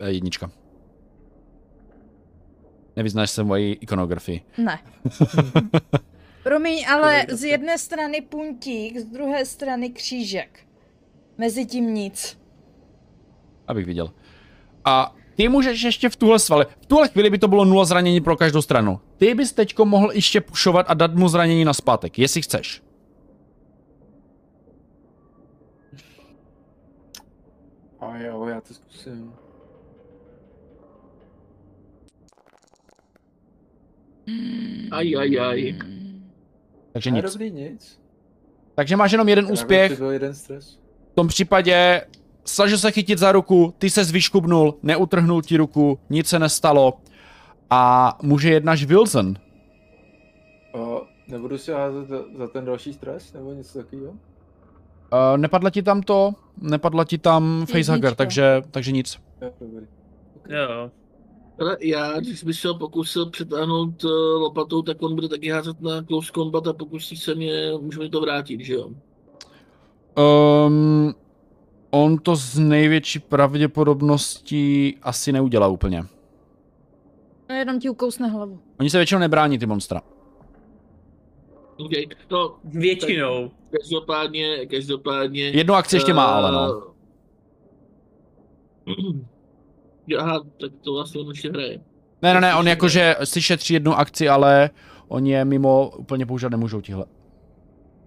eh, 0.00 0.10
jednička. 0.10 0.50
Nevyznáš 2.96 3.30
se 3.30 3.44
moji 3.44 3.72
ikonografii. 3.72 4.42
Ne. 4.58 4.78
Promiň, 6.42 6.86
ale 6.88 7.26
z 7.30 7.44
jedné 7.44 7.78
strany 7.78 8.20
puntík, 8.20 8.98
z 8.98 9.04
druhé 9.04 9.44
strany 9.44 9.90
křížek. 9.90 10.60
Mezi 11.38 11.66
tím 11.66 11.94
nic. 11.94 12.38
Abych 13.66 13.86
viděl. 13.86 14.12
A 14.84 15.14
ty 15.34 15.48
můžeš 15.48 15.82
ještě 15.82 16.08
v 16.08 16.16
tuhle 16.16 16.38
svali. 16.38 16.66
V 16.80 16.86
tuhle 16.86 17.08
chvíli 17.08 17.30
by 17.30 17.38
to 17.38 17.48
bylo 17.48 17.64
nula 17.64 17.84
zranění 17.84 18.20
pro 18.20 18.36
každou 18.36 18.62
stranu. 18.62 19.00
Ty 19.16 19.34
bys 19.34 19.52
teďko 19.52 19.84
mohl 19.84 20.12
ještě 20.12 20.40
pušovat 20.40 20.86
a 20.88 20.94
dát 20.94 21.14
mu 21.14 21.28
zranění 21.28 21.64
na 21.64 21.72
zpátek, 21.72 22.18
jestli 22.18 22.42
chceš. 22.42 22.82
A 28.00 28.18
jo, 28.18 28.46
já 28.46 28.60
to 28.60 28.74
zkusím. 28.74 29.32
Aj, 34.90 35.16
aj, 35.16 35.40
aj. 35.40 35.74
Takže 36.92 37.10
nic. 37.10 37.32
dobrý, 37.32 37.50
nic. 37.50 38.00
Takže 38.74 38.96
máš 38.96 39.12
jenom 39.12 39.28
jeden 39.28 39.46
úspěch. 39.52 39.92
To 39.92 39.98
byl 39.98 40.10
jeden 40.10 40.34
stres. 40.34 40.78
V 41.12 41.14
tom 41.14 41.28
případě 41.28 42.02
snažil 42.44 42.78
se 42.78 42.90
chytit 42.90 43.18
za 43.18 43.32
ruku, 43.32 43.74
ty 43.78 43.90
se 43.90 44.04
zvyškubnul, 44.04 44.74
neutrhnul 44.82 45.42
ti 45.42 45.56
ruku, 45.56 45.98
nic 46.10 46.26
se 46.26 46.38
nestalo. 46.38 46.94
A 47.70 48.12
může 48.22 48.50
jednaš 48.50 48.84
Wilson. 48.84 49.34
O, 50.74 51.02
nebudu 51.28 51.58
si 51.58 51.72
házet 51.72 52.08
za, 52.08 52.18
za 52.38 52.48
ten 52.48 52.64
další 52.64 52.92
stres, 52.92 53.32
nebo 53.32 53.52
něco 53.52 53.78
takového? 53.78 54.12
Uh, 54.12 55.36
nepadla 55.36 55.70
ti 55.70 55.82
tam 55.82 56.02
to, 56.02 56.32
nepadla 56.60 57.04
ti 57.04 57.18
tam 57.18 57.66
facehugger, 57.72 58.14
takže, 58.14 58.62
takže 58.70 58.92
nic. 58.92 59.18
Jo. 60.48 60.90
Ale 61.60 61.76
já, 61.80 62.20
když 62.20 62.44
bych 62.44 62.56
se 62.56 62.68
ho 62.68 62.78
pokusil 62.78 63.30
přetáhnout 63.30 64.04
eh, 64.04 64.08
lopatou, 64.38 64.82
tak 64.82 65.02
on 65.02 65.14
bude 65.14 65.28
taky 65.28 65.50
házet 65.50 65.80
na 65.80 66.02
close 66.02 66.32
combat 66.34 66.66
a 66.66 66.72
pokusí 66.72 67.16
se 67.16 67.34
mě, 67.34 67.72
může 67.80 67.98
mi 67.98 68.10
to 68.10 68.20
vrátit, 68.20 68.60
že 68.60 68.74
jo? 68.74 68.90
Um, 70.16 71.14
on 71.94 72.18
to 72.18 72.36
z 72.36 72.58
největší 72.58 73.18
pravděpodobností 73.18 74.96
asi 75.02 75.32
neudělá 75.32 75.66
úplně. 75.66 76.04
No 77.48 77.54
jenom 77.54 77.80
ti 77.80 77.90
ukousne 77.90 78.28
hlavu. 78.28 78.60
Oni 78.80 78.90
se 78.90 78.98
většinou 78.98 79.20
nebrání, 79.20 79.58
ty 79.58 79.66
monstra. 79.66 80.02
Okay. 81.76 82.04
No, 82.30 82.56
Většinou. 82.64 83.50
každopádně, 83.70 84.66
každopádně... 84.66 85.44
Jednu 85.44 85.74
akci 85.74 85.96
ještě 85.96 86.14
má, 86.14 86.24
ale 86.24 86.52
no. 86.52 86.82
Jo, 90.06 90.18
Aha, 90.20 90.44
tak 90.60 90.72
to 90.84 90.92
vlastně 90.92 91.20
on 91.20 91.28
ještě 91.28 91.50
hraje. 91.50 91.80
Ne, 92.22 92.34
ne, 92.34 92.40
ne, 92.40 92.54
on 92.54 92.68
jakože 92.68 93.16
si 93.24 93.42
šetří 93.42 93.74
jednu 93.74 93.94
akci, 93.94 94.28
ale 94.28 94.70
oni 95.08 95.30
je 95.30 95.44
mimo 95.44 95.90
úplně 95.98 96.26
používat 96.26 96.50
nemůžou 96.50 96.80
tihle. 96.80 97.04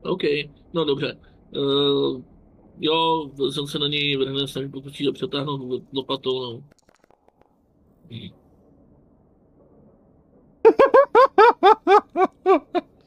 OK, 0.04 0.22
no 0.74 0.86
dobře. 0.86 1.18
Uh, 1.58 2.22
jo, 2.80 3.30
jsem 3.52 3.68
se 3.68 3.80
na 3.80 3.88
něj 3.88 4.18
vrhne, 4.18 4.48
se 4.48 4.60
mi 4.60 4.70
pokusí 4.70 5.08
ho 5.08 5.14
přetáhnout 5.14 5.84
lopatou, 5.94 6.42
no. 6.54 6.64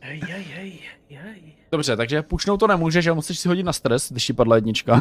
Hej, 0.00 0.20
hej, 0.20 0.42
hej, 0.42 0.80
hej. 1.08 1.56
Dobře, 1.72 1.96
takže 1.96 2.22
pušnout 2.22 2.60
to 2.60 2.66
nemůže, 2.66 3.02
že 3.02 3.12
musíš 3.12 3.38
si 3.38 3.48
hodit 3.48 3.62
na 3.62 3.72
stres, 3.72 4.12
když 4.12 4.26
ti 4.26 4.32
padla 4.32 4.56
jednička. 4.56 5.00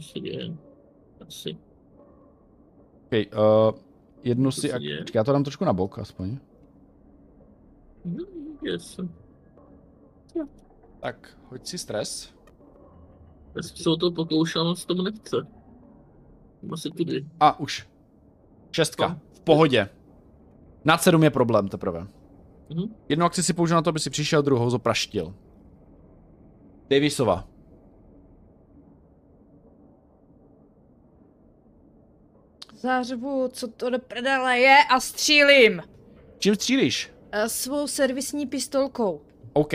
Se 0.00 0.20
děje. 0.20 0.56
Asi. 1.26 1.56
Okay, 3.06 3.26
uh, 3.26 3.74
jednu 4.22 4.52
Co 4.52 4.60
si... 4.60 4.72
Ak-? 4.72 4.98
Počkej, 4.98 5.18
já 5.18 5.24
to 5.24 5.32
dám 5.32 5.44
trošku 5.44 5.64
na 5.64 5.72
bok 5.72 5.98
aspoň. 5.98 6.38
Hmm, 8.04 8.18
Yes. 8.62 9.00
Tak, 11.00 11.38
hoď 11.50 11.66
si 11.66 11.78
stres. 11.78 12.35
Já 13.56 13.62
jsem 13.62 13.76
se 13.76 13.90
o 13.90 13.96
to 13.96 14.10
pokoušel, 14.10 14.76
se 14.76 14.86
tomu 14.86 15.02
nechce. 15.02 15.36
Asi 16.72 16.90
tudy. 16.90 17.26
A 17.40 17.60
už. 17.60 17.88
Šestka. 18.72 19.08
No. 19.08 19.20
V 19.32 19.40
pohodě. 19.40 19.88
Nad 20.84 21.02
sedm 21.02 21.22
je 21.22 21.30
problém 21.30 21.68
teprve. 21.68 22.06
Mhm. 22.70 22.94
Jednu 23.08 23.26
akci 23.26 23.42
si 23.42 23.52
použil 23.54 23.76
na 23.76 23.82
to, 23.82 23.90
aby 23.90 23.98
si 24.00 24.10
přišel, 24.10 24.42
druhou 24.42 24.70
zopraštil. 24.70 25.34
Davisova. 26.90 27.48
Zařvu, 32.74 33.48
co 33.52 33.68
to 33.68 33.90
do 33.90 33.98
prdele 33.98 34.58
je 34.58 34.76
a 34.90 35.00
střílím. 35.00 35.82
Čím 36.38 36.54
střílíš? 36.54 37.10
Eh, 37.32 37.48
Svou 37.48 37.86
servisní 37.86 38.46
pistolkou. 38.46 39.20
OK. 39.52 39.72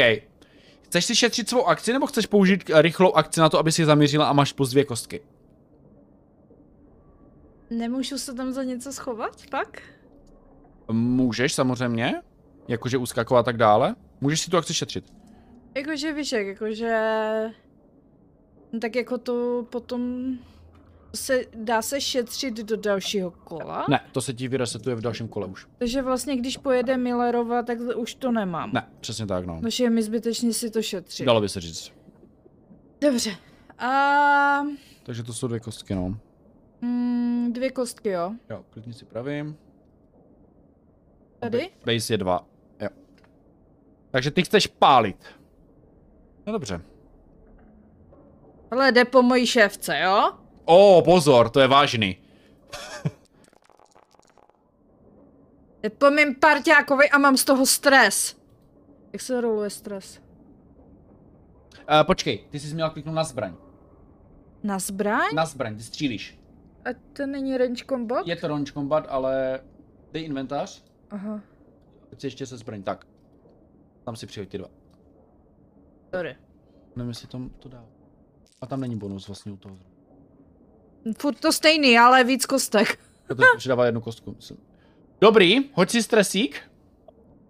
Chceš 0.91 1.05
si 1.05 1.15
šetřit 1.15 1.49
svou 1.49 1.65
akci, 1.65 1.93
nebo 1.93 2.07
chceš 2.07 2.26
použít 2.26 2.69
eh, 2.69 2.81
rychlou 2.81 3.13
akci 3.13 3.39
na 3.39 3.49
to, 3.49 3.59
aby 3.59 3.72
si 3.72 3.85
zamířila 3.85 4.26
a 4.26 4.34
máš 4.34 4.53
plus 4.53 4.69
dvě 4.69 4.85
kostky? 4.85 5.22
Nemůžu 7.69 8.18
se 8.18 8.34
tam 8.34 8.51
za 8.51 8.63
něco 8.63 8.93
schovat 8.93 9.41
pak? 9.49 9.81
Můžeš 10.91 11.53
samozřejmě, 11.53 12.22
jakože 12.68 12.97
uskakovat 12.97 13.39
a 13.39 13.43
tak 13.43 13.57
dále. 13.57 13.95
Můžeš 14.22 14.41
si 14.41 14.51
tu 14.51 14.57
akci 14.57 14.73
šetřit. 14.73 15.13
Jakože 15.76 16.13
víš 16.13 16.31
jak, 16.31 16.47
jakože... 16.47 16.99
No 18.72 18.80
tak 18.80 18.95
jako 18.95 19.18
to 19.18 19.65
potom... 19.69 20.34
Se, 21.15 21.45
dá 21.55 21.81
se 21.81 22.01
šetřit 22.01 22.53
do 22.57 22.77
dalšího 22.77 23.31
kola? 23.31 23.85
Ne, 23.89 23.99
to 24.11 24.21
se 24.21 24.33
ti 24.33 24.47
vyresetuje 24.47 24.95
v 24.95 25.01
dalším 25.01 25.27
kole 25.27 25.47
už. 25.47 25.67
Takže 25.77 26.01
vlastně 26.01 26.35
když 26.35 26.57
pojede 26.57 26.97
Millerova, 26.97 27.63
tak 27.63 27.77
už 27.95 28.15
to 28.15 28.31
nemám. 28.31 28.71
Ne, 28.73 28.89
přesně 28.99 29.25
tak, 29.25 29.45
no. 29.45 29.61
Takže 29.61 29.83
je 29.83 29.89
mi 29.89 30.03
zbytečně 30.03 30.53
si 30.53 30.69
to 30.69 30.81
šetřit. 30.81 31.25
Dalo 31.25 31.41
by 31.41 31.49
se 31.49 31.61
říct. 31.61 31.91
Dobře. 33.01 33.35
A... 33.79 34.61
Takže 35.03 35.23
to 35.23 35.33
jsou 35.33 35.47
dvě 35.47 35.59
kostky, 35.59 35.95
no. 35.95 36.17
Mm, 36.81 37.53
dvě 37.53 37.71
kostky, 37.71 38.09
jo. 38.09 38.33
Jo, 38.49 38.65
klidně 38.69 38.93
si 38.93 39.05
pravím. 39.05 39.57
Tady? 41.39 41.69
Base 41.85 42.13
je 42.13 42.17
dva. 42.17 42.45
Jo. 42.79 42.89
Takže 44.11 44.31
ty 44.31 44.43
chceš 44.43 44.67
pálit. 44.67 45.25
No 46.45 46.53
dobře. 46.53 46.81
Ale 48.71 48.91
jde 48.91 49.05
po 49.05 49.21
mojí 49.21 49.47
šéfce, 49.47 49.99
jo? 49.99 50.31
O, 50.72 51.02
pozor, 51.02 51.49
to 51.52 51.60
je 51.60 51.68
vážný. 51.68 52.15
Mým 56.15 56.35
parťákovi 56.35 57.10
a 57.10 57.18
mám 57.18 57.38
z 57.38 57.43
toho 57.43 57.65
stres. 57.65 58.39
Jak 59.14 59.22
se 59.22 59.41
roluje 59.41 59.69
stres? 59.69 60.22
Uh, 61.91 62.03
počkej, 62.03 62.48
ty 62.49 62.60
jsi 62.60 62.73
měl 62.76 62.89
kliknout 62.89 63.15
na 63.15 63.23
zbraň. 63.23 63.56
Na 64.64 64.80
zbraň? 64.80 65.35
Na 65.35 65.45
zbraň, 65.45 65.76
ty 65.76 65.84
střílíš. 65.84 66.39
A 66.85 66.89
to 67.14 67.26
není 67.26 67.57
range 67.57 67.85
combat? 67.89 68.27
Je 68.27 68.35
to 68.35 68.48
range 68.48 68.72
combat, 68.72 69.06
ale 69.10 69.60
dej 70.11 70.26
inventář. 70.26 70.84
Aha, 71.10 71.41
Teď 72.10 72.22
si 72.22 72.27
ještě 72.27 72.45
se 72.45 72.57
zbraň, 72.57 72.84
tak. 72.84 73.06
Tam 74.06 74.15
si 74.15 74.27
přihoď 74.27 74.49
ty 74.49 74.57
dva. 74.57 74.68
sorry. 76.15 76.35
Nevím, 76.95 77.10
jestli 77.10 77.27
to, 77.27 77.41
to 77.60 77.69
dá. 77.69 77.85
A 78.61 78.65
tam 78.65 78.80
není 78.81 78.98
bonus 78.98 79.27
vlastně 79.27 79.52
u 79.52 79.57
toho. 79.57 79.90
Furt 81.17 81.39
to 81.39 81.51
stejný, 81.51 81.97
ale 81.97 82.23
víc 82.23 82.45
kostek. 82.45 82.99
To 83.27 83.35
teď 83.35 83.45
přidává 83.57 83.85
jednu 83.85 84.01
kostku. 84.01 84.33
myslím. 84.35 84.57
Dobrý, 85.21 85.57
hoď 85.73 85.89
si 85.89 86.03
stresík. 86.03 86.61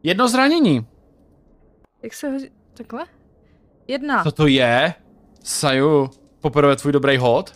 Jedno 0.03 0.27
zranění. 0.27 0.85
Jak 2.03 2.13
se 2.13 2.29
hodí? 2.29 2.49
Takhle? 2.73 3.05
Jedna. 3.87 4.23
Co 4.23 4.31
to 4.31 4.47
je? 4.47 4.93
Saju, 5.43 6.09
poprvé 6.39 6.75
tvůj 6.75 6.93
dobrý 6.93 7.17
hod. 7.17 7.53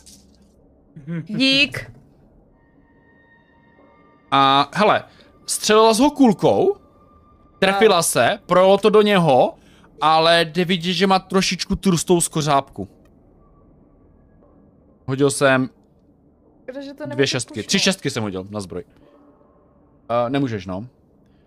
Dík. 1.24 1.92
A 4.32 4.72
hele, 4.74 5.04
střelila 5.46 5.94
s 5.94 6.00
ho 6.00 6.12
kulkou, 6.12 6.78
trefila 7.60 8.04
se, 8.04 8.40
projelo 8.46 8.78
to 8.78 8.90
do 8.90 9.02
něho, 9.02 9.56
ale 10.02 10.46
jde 10.46 10.66
vidět, 10.66 10.94
že 10.94 11.08
má 11.08 11.20
trošičku 11.20 11.76
trustou 11.76 12.22
skořápku. 12.22 12.88
Hodil 15.06 15.32
jsem 15.32 15.70
Protože 16.66 16.94
to 16.94 17.06
dvě 17.06 17.28
šestky. 17.28 17.54
pušnout. 17.54 17.66
Tři 17.68 17.80
šestky 17.80 18.10
jsem 18.10 18.24
hodil 18.24 18.48
na 18.50 18.60
zbroj. 18.60 18.84
Uh, 20.10 20.30
nemůžeš, 20.30 20.66
no. 20.66 20.88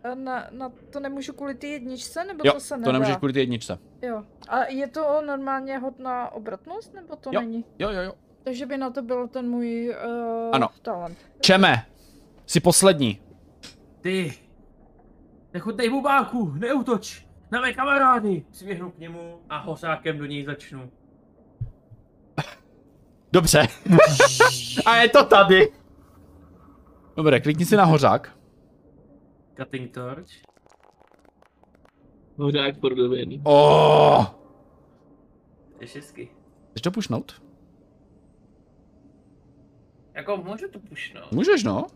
A 0.05 0.15
Na, 0.15 0.47
na 0.51 0.73
to 0.90 1.01
nemůžu 1.01 1.32
kvůli 1.32 1.55
ty 1.55 1.69
jedničce, 1.69 2.24
nebo 2.24 2.43
Jo, 2.47 2.53
to 2.53 2.61
se 2.61 2.77
nedá? 2.77 2.85
to 2.85 2.93
nemůžeš 2.93 3.16
kvůli 3.16 3.32
té 3.32 3.40
jedničce. 3.40 3.78
Jo. 4.03 4.24
A 4.49 4.65
je 4.65 4.89
to 4.89 5.23
normálně 5.27 5.78
hod 5.78 5.99
na 5.99 6.31
obratnost, 6.32 6.95
nebo 6.95 7.16
to 7.16 7.31
Jo. 7.32 7.40
není? 7.40 7.65
Jo, 7.78 7.90
jo, 7.90 8.01
jo. 8.03 8.12
Takže 8.45 8.66
by 8.66 8.77
na 8.78 8.90
to 8.90 9.03
byl 9.03 9.28
ten 9.28 9.49
můj 9.51 9.95
uh, 10.07 10.51
Ano. 10.53 10.69
talent. 10.82 11.19
Čeme, 11.40 11.86
jsi 12.47 12.61
poslední. 12.61 13.20
Ty. 14.01 14.32
Nechutnej 15.55 15.90
bubáku, 15.90 16.53
neutoč. 16.59 17.27
Na 17.51 17.61
mé 17.61 17.73
kamarády. 17.73 18.45
Přiběhnu 18.51 18.90
k 18.90 18.99
němu 18.99 19.40
a 19.51 19.59
hosákem 19.59 20.19
do 20.19 20.24
něj 20.27 20.45
začnu. 20.45 20.90
Dobře. 23.32 23.62
A 24.86 24.96
je 24.96 25.09
to 25.09 25.24
tady. 25.24 25.72
Dobré, 27.16 27.40
klikni 27.40 27.64
si 27.64 27.76
na 27.76 27.84
hořák. 27.84 28.38
Cutting 29.60 29.94
torch. 29.94 30.28
Hořák 32.36 32.80
prodobený. 32.80 33.40
Oh. 33.44 34.26
Je 35.80 35.86
šestky. 35.86 36.28
Chceš 36.70 36.82
to 36.82 36.90
pušnout? 36.90 37.42
Jako 40.14 40.36
můžu 40.36 40.68
to 40.68 40.78
pušnout. 40.78 41.32
Můžeš, 41.32 41.64
no. 41.64 41.86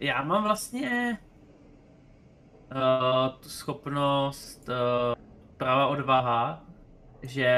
Já 0.00 0.22
mám 0.22 0.42
vlastně 0.42 1.18
uh, 2.74 3.40
tu 3.40 3.48
schopnost 3.48 4.68
uh, 4.68 5.29
práva 5.60 5.86
odvaha, 5.86 6.64
že 7.22 7.52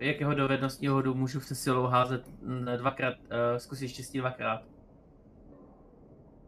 jakého 0.00 0.34
dovednostního 0.34 0.94
hodu 0.94 1.14
můžu 1.14 1.40
se 1.40 1.54
silou 1.54 1.86
házet 1.86 2.22
mm, 2.42 2.66
dvakrát, 2.76 3.14
uh, 3.14 3.26
zkusit 3.56 3.88
štěstí 3.88 4.18
dvakrát. 4.18 4.62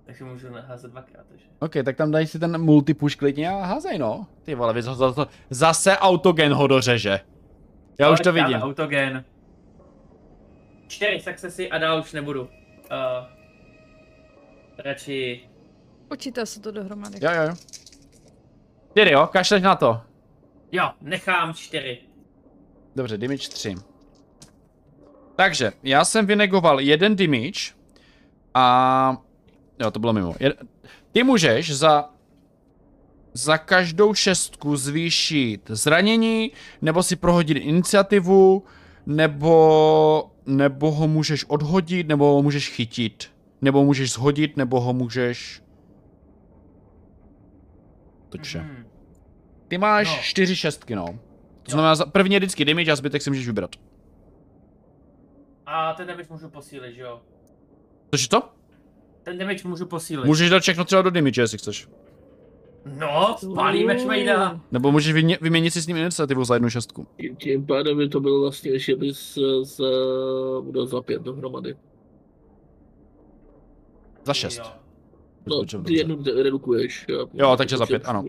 Takže 0.07 0.25
můžu 0.25 0.49
házet 0.67 0.91
dvakrát, 0.91 1.27
takže. 1.29 1.47
OK, 1.59 1.73
tak 1.85 1.97
tam 1.97 2.11
daj 2.11 2.27
si 2.27 2.39
ten 2.39 2.61
multipush 2.61 3.17
klidně 3.17 3.51
a 3.51 3.65
házej, 3.65 3.99
no. 3.99 4.27
Ty 4.43 4.55
vole, 4.55 4.75
vy 4.75 4.83
zase, 4.83 4.99
zase, 4.99 5.27
zase 5.51 5.99
autogen 5.99 6.53
ho 6.53 6.67
dořeže. 6.67 7.21
Já 8.01 8.11
už 8.11 8.21
to 8.21 8.31
Ale 8.31 8.43
vidím. 8.43 8.63
Autogen. 8.63 9.25
Čtyři 10.87 11.21
successy 11.21 11.71
a 11.71 11.79
dál 11.79 12.01
už 12.01 12.13
nebudu. 12.13 12.43
Uh, 12.43 12.49
radši 14.79 15.49
Počítá 16.09 16.47
se 16.47 16.61
to 16.61 16.71
dohromady. 16.71 17.19
Jo, 17.23 17.31
jo, 17.35 17.43
jo. 17.43 17.55
Čtyři, 18.91 19.11
jo, 19.11 19.27
kašleš 19.27 19.63
na 19.63 19.77
to. 19.77 20.12
Jo, 20.73 20.91
nechám 21.01 21.55
čtyři. 21.55 21.99
Dobře, 22.97 23.19
damage 23.19 23.49
3. 23.49 23.75
Takže, 25.37 25.73
já 25.83 26.05
jsem 26.05 26.27
vynegoval 26.27 26.81
jeden 26.81 27.17
damage 27.17 27.75
a... 28.55 29.17
Jo, 29.81 29.91
to 29.91 29.99
bylo 29.99 30.13
mimo. 30.13 30.35
Jed... 30.41 30.63
Ty 31.13 31.23
můžeš 31.23 31.77
za... 31.77 32.09
Za 33.35 33.59
každou 33.59 34.15
šestku 34.15 34.77
zvýšit 34.77 35.61
zranění, 35.69 36.53
nebo 36.83 37.03
si 37.03 37.17
prohodit 37.17 37.57
iniciativu, 37.57 38.65
nebo... 39.07 40.29
Nebo 40.47 40.93
ho 40.93 41.09
můžeš 41.09 41.45
odhodit, 41.45 42.09
nebo 42.09 42.35
ho 42.35 42.43
můžeš 42.43 42.71
chytit. 42.71 43.33
Nebo 43.61 43.85
můžeš 43.85 44.13
shodit, 44.13 44.57
nebo 44.57 44.81
ho 44.81 44.93
můžeš 44.93 45.63
Toče. 48.29 48.59
Mhm. 48.59 48.82
Ty 49.73 49.79
máš 49.79 50.17
No. 50.17 50.23
čtyři 50.23 50.57
šestky, 50.57 50.95
no. 50.95 51.05
To 51.07 51.13
Jo. 51.13 51.19
znamená, 51.69 51.95
za- 51.95 52.07
první 52.07 52.35
je 52.35 52.41
vždycky 52.41 52.65
damage 52.65 52.93
a 52.93 52.97
zbytek 52.97 53.23
si 53.23 53.31
můžeš 53.31 53.47
vybrat. 53.47 53.71
A 55.67 55.93
ten 55.95 56.07
damage 56.07 56.29
můžu 56.31 56.49
posílit, 56.51 56.95
že 56.95 57.03
jo? 57.03 57.21
Což 58.11 58.23
je 58.23 58.29
to? 58.29 58.43
Ten 59.23 59.39
damage 59.39 59.69
můžu 59.69 59.87
posílit. 59.87 60.27
Můžeš 60.27 60.51
dát 60.51 60.61
všechno 60.61 60.85
třeba 60.85 61.03
do 61.03 61.11
damage, 61.11 61.41
jestli 61.41 61.59
chceš. 61.59 61.89
No, 62.99 63.37
spálíme 63.39 63.99
šmejda. 63.99 64.61
Nebo 64.73 64.93
můžeš 64.93 65.15
vymě- 65.15 65.39
vyměnit 65.41 65.71
si 65.71 65.83
s 65.83 65.87
ním 65.87 65.97
iniciativu 65.97 66.45
za 66.45 66.55
jednu 66.55 66.71
šestku. 66.71 67.07
Tím, 67.39 67.67
pádem 67.67 67.97
by 67.99 68.09
to 68.09 68.21
bylo 68.21 68.41
vlastně 68.41 68.71
ještě 68.71 68.97
bys 68.97 69.39
z, 69.63 69.81
bude 70.61 70.87
za 70.87 71.03
pět 71.03 71.23
dohromady. 71.23 71.77
Za 74.25 74.35
šest. 74.35 74.59
Jo. 74.59 74.65
No, 75.47 75.83
ty 75.83 75.95
jednu 75.97 76.23
redukuješ. 76.43 77.05
Jo, 77.09 77.27
Jo, 77.35 77.57
takže 77.57 77.77
za 77.77 77.87
pět, 77.87 78.03
ano. 78.07 78.25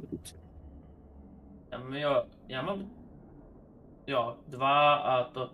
Tam, 1.74 1.94
jo, 1.94 2.24
já 2.48 2.62
mám... 2.62 2.90
Jo, 4.08 4.38
dva 4.48 4.94
a 4.96 5.24
to... 5.24 5.50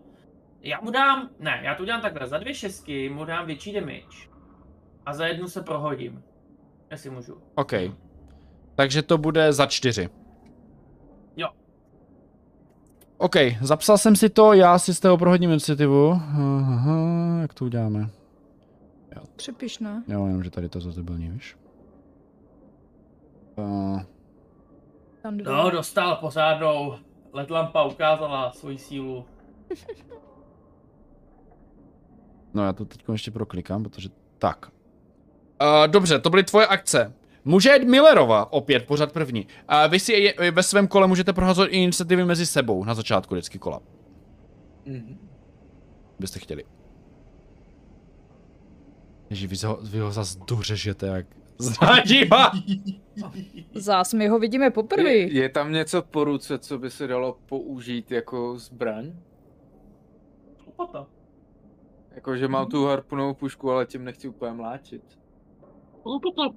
Já 0.61 0.81
mu 0.81 0.91
dám... 0.91 1.29
Ne, 1.39 1.61
já 1.63 1.75
to 1.75 1.83
udělám 1.83 2.01
takhle. 2.01 2.27
Za 2.27 2.37
dvě 2.37 2.53
šestky 2.53 3.09
mu 3.09 3.25
dám 3.25 3.45
větší 3.45 3.73
damage. 3.73 4.29
A 5.05 5.13
za 5.13 5.27
jednu 5.27 5.47
se 5.47 5.61
prohodím. 5.61 6.23
Jestli 6.91 7.09
můžu. 7.09 7.41
OK. 7.55 7.71
Takže 8.75 9.01
to 9.01 9.17
bude 9.17 9.53
za 9.53 9.65
čtyři. 9.65 10.09
Jo. 11.35 11.47
OK, 13.17 13.35
zapsal 13.61 13.97
jsem 13.97 14.15
si 14.15 14.29
to, 14.29 14.53
já 14.53 14.79
si 14.79 14.93
z 14.93 14.99
toho 14.99 15.17
prohodím 15.17 15.49
iniciativu. 15.49 16.11
Aha, 16.11 17.41
jak 17.41 17.53
to 17.53 17.65
uděláme? 17.65 18.09
Přepiš, 19.35 19.79
ne? 19.79 20.03
Jo, 20.07 20.25
jenom, 20.25 20.43
že 20.43 20.49
tady 20.49 20.69
to 20.69 20.79
zase 20.79 21.03
byl 21.03 21.15
víš. 21.15 21.57
Uh, 23.55 24.01
Tam 25.21 25.37
dva. 25.37 25.63
No, 25.63 25.69
dostal 25.69 26.15
pořádnou. 26.15 26.95
Letlampa 27.33 27.83
ukázala 27.83 28.51
svoji 28.51 28.77
sílu. 28.77 29.25
no 32.53 32.63
já 32.63 32.73
to 32.73 32.85
teď 32.85 33.01
ještě 33.11 33.31
proklikám, 33.31 33.83
protože... 33.83 34.09
Tak. 34.37 34.71
Uh, 35.61 35.87
dobře, 35.87 36.19
to 36.19 36.29
byly 36.29 36.43
tvoje 36.43 36.67
akce. 36.67 37.13
Může 37.45 37.73
jít 37.73 37.87
Millerova, 37.87 38.53
opět 38.53 38.85
pořád 38.85 39.11
první. 39.11 39.47
A 39.67 39.87
vy 39.87 39.99
si 39.99 40.13
je, 40.13 40.51
ve 40.51 40.63
svém 40.63 40.87
kole 40.87 41.07
můžete 41.07 41.33
prohazovat 41.33 41.69
i 41.71 41.77
iniciativy 41.77 42.25
mezi 42.25 42.45
sebou 42.45 42.83
na 42.83 42.93
začátku 42.93 43.35
vždycky 43.35 43.59
kola. 43.59 43.79
Mhm. 44.85 45.17
byste 46.19 46.39
chtěli. 46.39 46.65
Ježi, 49.29 49.47
vy 49.47 49.55
ho, 49.65 49.79
vy 49.81 49.99
ho 49.99 50.11
zas 50.11 50.35
dořežete 50.35 51.07
jak 51.07 51.25
zradíva. 51.59 52.51
Zás 53.75 54.13
my 54.13 54.27
ho 54.27 54.39
vidíme 54.39 54.69
poprvé. 54.69 55.13
Je, 55.13 55.33
je 55.33 55.49
tam 55.49 55.71
něco 55.71 56.01
po 56.01 56.23
ruce, 56.23 56.59
co 56.59 56.77
by 56.77 56.89
se 56.89 57.07
dalo 57.07 57.37
použít 57.45 58.11
jako 58.11 58.57
zbraň? 58.57 59.13
Lopata. 60.65 61.07
Jako, 62.15 62.37
že 62.37 62.47
mám 62.47 62.67
tu 62.67 62.85
harpunovou 62.85 63.33
pušku, 63.33 63.71
ale 63.71 63.85
tím 63.85 64.03
nechci 64.03 64.27
úplně 64.27 64.51
mlátit. 64.51 65.03
No 66.05 66.19
potom. 66.19 66.53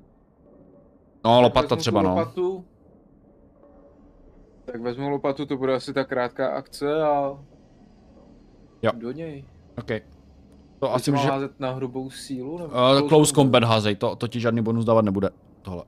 No, 1.24 1.40
lopata 1.40 1.76
třeba, 1.76 2.02
no. 2.02 2.08
Lopatu, 2.14 2.64
tak 4.64 4.80
vezmu 4.80 5.08
lopatu, 5.08 5.46
to 5.46 5.56
bude 5.56 5.74
asi 5.74 5.92
ta 5.92 6.04
krátká 6.04 6.48
akce 6.48 7.02
a... 7.02 7.38
Jo. 8.82 8.90
Do 8.94 9.12
něj. 9.12 9.44
OK. 9.78 9.90
To 10.82 10.94
Asi 10.94 11.10
může... 11.10 11.28
házet 11.28 11.60
na 11.60 11.70
hrubou 11.70 12.10
sílu? 12.10 12.58
Nebo 12.58 12.70
Uh, 13.02 13.08
close 13.08 13.34
combat 13.34 13.64
házej, 13.64 13.96
to, 13.96 14.16
to 14.16 14.28
ti 14.28 14.40
žádný 14.40 14.62
bonus 14.62 14.84
dávat 14.84 15.04
nebude. 15.04 15.30
Tohle. 15.62 15.84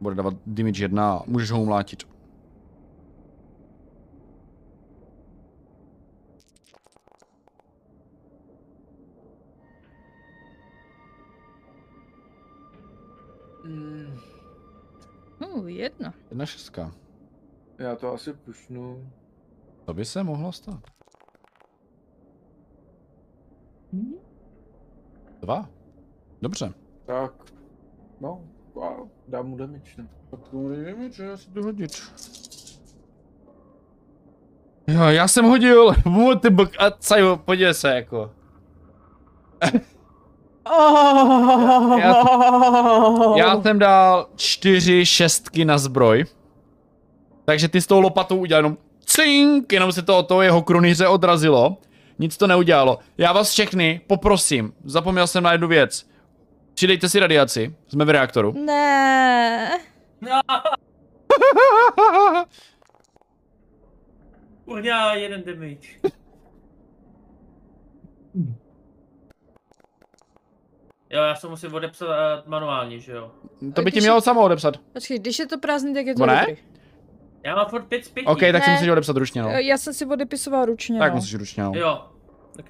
Bude 0.00 0.14
dávat 0.14 0.34
damage 0.46 0.84
jedna 0.84 1.12
a 1.14 1.22
můžeš 1.26 1.50
ho 1.50 1.62
umlátit. 1.62 2.02
Mm, 13.64 14.18
Uh, 15.54 15.66
jedna. 15.70 16.14
Jedna 16.30 16.46
šestka. 16.46 16.92
já 17.78 17.96
to 17.96 18.12
asi 18.12 18.32
pušnu. 18.32 19.10
To 19.84 19.94
by 19.94 20.04
se 20.04 20.22
mohlo 20.22 20.52
stát. 20.52 20.80
Dva. 25.40 25.68
Dobře. 26.42 26.72
Tak, 27.06 27.32
no, 28.20 28.40
a 28.82 28.88
dám 29.28 29.46
mu 29.46 29.56
damage. 29.56 29.90
Tak 30.30 30.40
to 30.50 30.56
bude 30.56 30.92
damage, 30.92 31.24
já 31.24 31.36
si 31.36 31.50
to 31.50 31.62
hodit. 31.62 32.02
Jo, 34.86 35.02
já 35.02 35.28
jsem 35.28 35.44
hodil, 35.44 35.94
ty 36.40 36.50
bok 36.50 36.70
a 36.78 36.90
cajo, 36.90 37.36
podívej 37.36 37.74
se 37.74 37.88
jako. 37.94 38.30
Já, 41.98 42.14
já 43.36 43.62
jsem 43.62 43.78
dal 43.78 44.28
čtyři 44.36 45.06
šestky 45.06 45.64
na 45.64 45.78
zbroj. 45.78 46.24
Takže 47.44 47.68
ty 47.68 47.80
s 47.80 47.86
tou 47.86 48.00
lopatou 48.00 48.38
udělal 48.38 48.58
jenom 48.58 48.76
cink, 49.04 49.72
jenom 49.72 49.92
se 49.92 50.02
to 50.02 50.18
od 50.18 50.28
toho 50.28 50.42
jeho 50.42 50.62
krunýře 50.62 51.08
odrazilo. 51.08 51.76
Nic 52.18 52.36
to 52.36 52.46
neudělalo. 52.46 52.98
Já 53.18 53.32
vás 53.32 53.50
všechny 53.50 54.00
poprosím, 54.06 54.72
zapomněl 54.84 55.26
jsem 55.26 55.42
na 55.44 55.52
jednu 55.52 55.68
věc. 55.68 56.06
Přidejte 56.74 57.08
si 57.08 57.18
radiaci, 57.20 57.74
jsme 57.88 58.04
v 58.04 58.10
reaktoru. 58.10 58.52
Ne. 58.52 59.78
Udělá 64.64 65.14
jeden 65.14 65.42
damage. 65.44 65.88
Jo, 71.10 71.22
já 71.22 71.34
se 71.34 71.48
musím 71.48 71.74
odepsat 71.74 72.08
eh, 72.10 72.42
manuálně, 72.46 72.98
že 73.00 73.12
jo? 73.12 73.30
To 73.74 73.82
by 73.82 73.92
ti 73.92 74.00
mělo 74.00 74.20
samo 74.20 74.40
odepsat. 74.42 74.74
Počkej, 74.92 75.18
když 75.18 75.38
je 75.38 75.46
to 75.46 75.58
prázdný, 75.58 75.94
tak 75.94 76.06
je 76.06 76.14
to 76.14 76.26
Nebo 76.26 76.32
ne? 76.32 76.46
dobrý. 76.48 76.62
Já 77.46 77.54
mám 77.54 77.66
furt 77.66 77.84
5 77.86 78.04
z 78.04 78.08
5. 78.08 78.26
OK, 78.26 78.40
tak 78.40 78.64
si 78.64 78.70
Ne. 78.70 78.74
musíš 78.74 78.88
odepsat 78.88 79.16
ručně, 79.16 79.42
no. 79.42 79.48
Eh, 79.48 79.62
Já 79.62 79.78
jsem 79.78 79.94
si 79.94 80.06
odepisoval 80.06 80.64
ručně, 80.64 80.98
Tak 80.98 81.12
no. 81.12 81.16
musíš 81.16 81.34
ručně, 81.34 81.62
no. 81.62 81.72
Jo, 81.74 82.04
OK. 82.58 82.68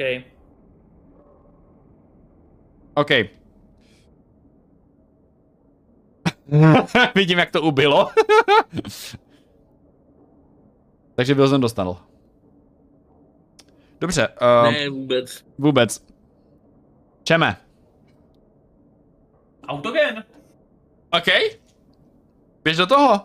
OK. 2.94 3.10
Vidím, 7.14 7.38
jak 7.38 7.50
to 7.50 7.62
ubilo. 7.62 8.10
Takže 11.14 11.34
Wilson 11.34 11.60
dostal. 11.60 11.98
Dobře, 14.00 14.28
uh, 14.28 14.72
Ne, 14.72 14.88
vůbec. 14.88 15.44
vůbec. 15.58 16.06
Čeme. 17.22 17.56
Autogen! 19.68 20.24
OK. 21.18 21.26
Běž 22.64 22.76
do 22.76 22.86
toho. 22.86 23.20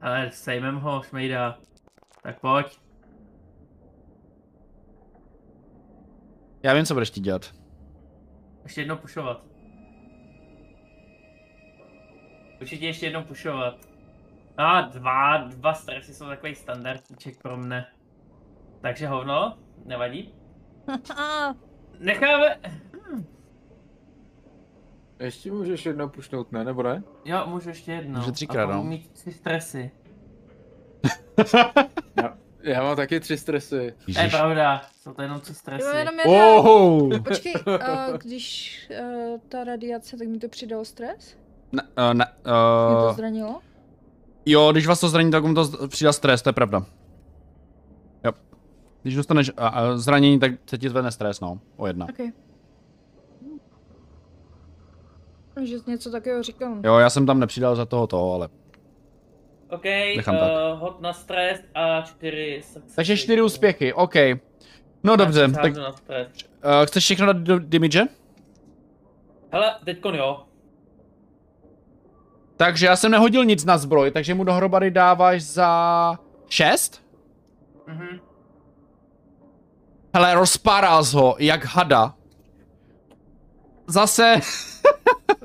Ale 0.00 0.30
sejmem 0.30 0.76
ho, 0.76 1.02
šmejda. 1.02 1.58
Tak 2.22 2.40
pojď. 2.40 2.80
Já 6.62 6.74
vím, 6.74 6.84
co 6.84 6.94
budeš 6.94 7.10
ti 7.10 7.20
dělat. 7.20 7.52
Ještě 8.62 8.80
jednou 8.80 8.96
pušovat. 8.96 9.44
Určitě 12.60 12.86
ještě 12.86 13.06
jednou 13.06 13.22
pušovat. 13.22 13.74
A 14.56 14.80
dva, 14.80 15.36
dva 15.36 15.74
stresy 15.74 16.14
jsou 16.14 16.26
takový 16.26 16.54
standardíček 16.54 17.42
pro 17.42 17.56
mne. 17.56 17.86
Takže 18.80 19.06
hovno, 19.06 19.58
nevadí. 19.84 20.34
Necháme... 21.98 22.60
Ještě 25.20 25.52
můžeš 25.52 25.86
jednou 25.86 26.08
pušnout, 26.08 26.52
ne, 26.52 26.64
nebo 26.64 26.82
ne? 26.82 27.02
Jo, 27.24 27.44
můžu 27.46 27.68
ještě 27.68 27.92
jednou. 27.92 28.18
Může 28.20 28.32
třikrát, 28.32 28.66
no. 28.66 28.84
mít 28.84 29.10
tři 29.10 29.32
stresy. 29.32 29.90
Já, 32.16 32.36
já 32.62 32.82
mám 32.82 32.96
taky 32.96 33.20
tři 33.20 33.36
stresy. 33.36 33.94
To 34.14 34.20
je 34.20 34.28
pravda, 34.28 34.82
jsou 35.00 35.12
to 35.14 35.22
jenom 35.22 35.40
tři 35.40 35.50
Jo, 35.52 35.54
stresy. 35.54 35.96
jenom 35.96 36.14
jedna. 36.18 36.46
Oh. 36.46 37.18
Počkej, 37.28 37.54
uh, 37.66 38.16
když 38.18 38.78
uh, 39.00 39.40
ta 39.48 39.64
radiace, 39.64 40.16
tak 40.16 40.28
mi 40.28 40.38
to 40.38 40.48
přidalo 40.48 40.84
stres? 40.84 41.36
Ne, 41.72 41.82
uh, 41.82 41.88
ne, 41.98 42.12
Mě 42.14 42.42
to 42.44 43.06
uh, 43.10 43.16
zranilo? 43.16 43.60
jo, 44.46 44.72
když 44.72 44.86
vás 44.86 45.00
to 45.00 45.08
zraní, 45.08 45.30
tak 45.30 45.44
mu 45.44 45.54
to 45.54 45.88
přidá 45.88 46.12
stres, 46.12 46.42
to 46.42 46.48
je 46.48 46.52
pravda. 46.52 46.84
Jo. 48.24 48.32
Když 49.02 49.14
dostaneš 49.14 49.50
uh, 49.50 49.64
uh, 49.64 49.96
zranění, 49.96 50.38
tak 50.40 50.52
se 50.70 50.78
ti 50.78 50.88
zvedne 50.88 51.10
stres, 51.10 51.40
no. 51.40 51.60
O 51.76 51.86
jedna. 51.86 52.06
Ok. 52.08 52.34
Že 55.62 55.78
jsi 55.78 55.90
něco 55.90 56.10
takového 56.10 56.42
říkal. 56.42 56.76
Jo, 56.84 56.98
já 56.98 57.10
jsem 57.10 57.26
tam 57.26 57.40
nepřidal 57.40 57.76
za 57.76 57.84
toho 57.86 58.06
to, 58.06 58.32
ale... 58.34 58.48
OK, 59.70 59.84
Nechám 60.16 60.36
tak. 60.38 60.50
uh, 60.74 60.80
hod 60.80 61.00
na 61.00 61.12
stres 61.12 61.60
a 61.74 62.02
čtyři 62.02 62.60
successy. 62.64 62.96
Takže 62.96 63.16
čtyři 63.16 63.42
úspěchy, 63.42 63.92
OK. 63.92 64.14
No 65.04 65.16
dobře, 65.16 65.40
Já 65.40 65.46
tak 65.48 65.72
přihážu 65.72 65.80
Na 65.80 65.92
stres. 65.92 66.28
uh, 66.64 66.86
chceš 66.86 67.04
všechno 67.04 67.26
dát 67.26 67.36
do 67.36 67.58
damage? 67.58 68.02
Hele, 69.52 69.76
teďkon 69.84 70.14
jo. 70.14 70.42
Takže 72.56 72.86
já 72.86 72.96
jsem 72.96 73.10
nehodil 73.10 73.44
nic 73.44 73.64
na 73.64 73.78
zbroj, 73.78 74.10
takže 74.10 74.34
mu 74.34 74.44
dohromady 74.44 74.90
dáváš 74.90 75.42
za 75.42 76.18
6? 76.48 77.02
Mhm. 77.86 78.20
Hele, 80.14 80.34
rozpáral 80.34 81.04
jsi 81.04 81.16
ho, 81.16 81.36
jak 81.38 81.64
hada. 81.64 82.14
Zase, 83.86 84.40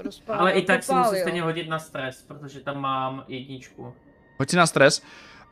Rozpálil, 0.06 0.42
Ale 0.42 0.52
i 0.52 0.62
tak 0.62 0.84
si 0.84 0.94
musí 0.94 1.04
popálil. 1.04 1.22
stejně 1.22 1.42
hodit 1.42 1.70
na 1.70 1.80
stres, 1.80 2.22
protože 2.28 2.60
tam 2.60 2.82
mám 2.82 3.24
jedničku. 3.28 3.94
hoď 4.40 4.50
si 4.50 4.56
na 4.58 4.68
stres. 4.68 5.02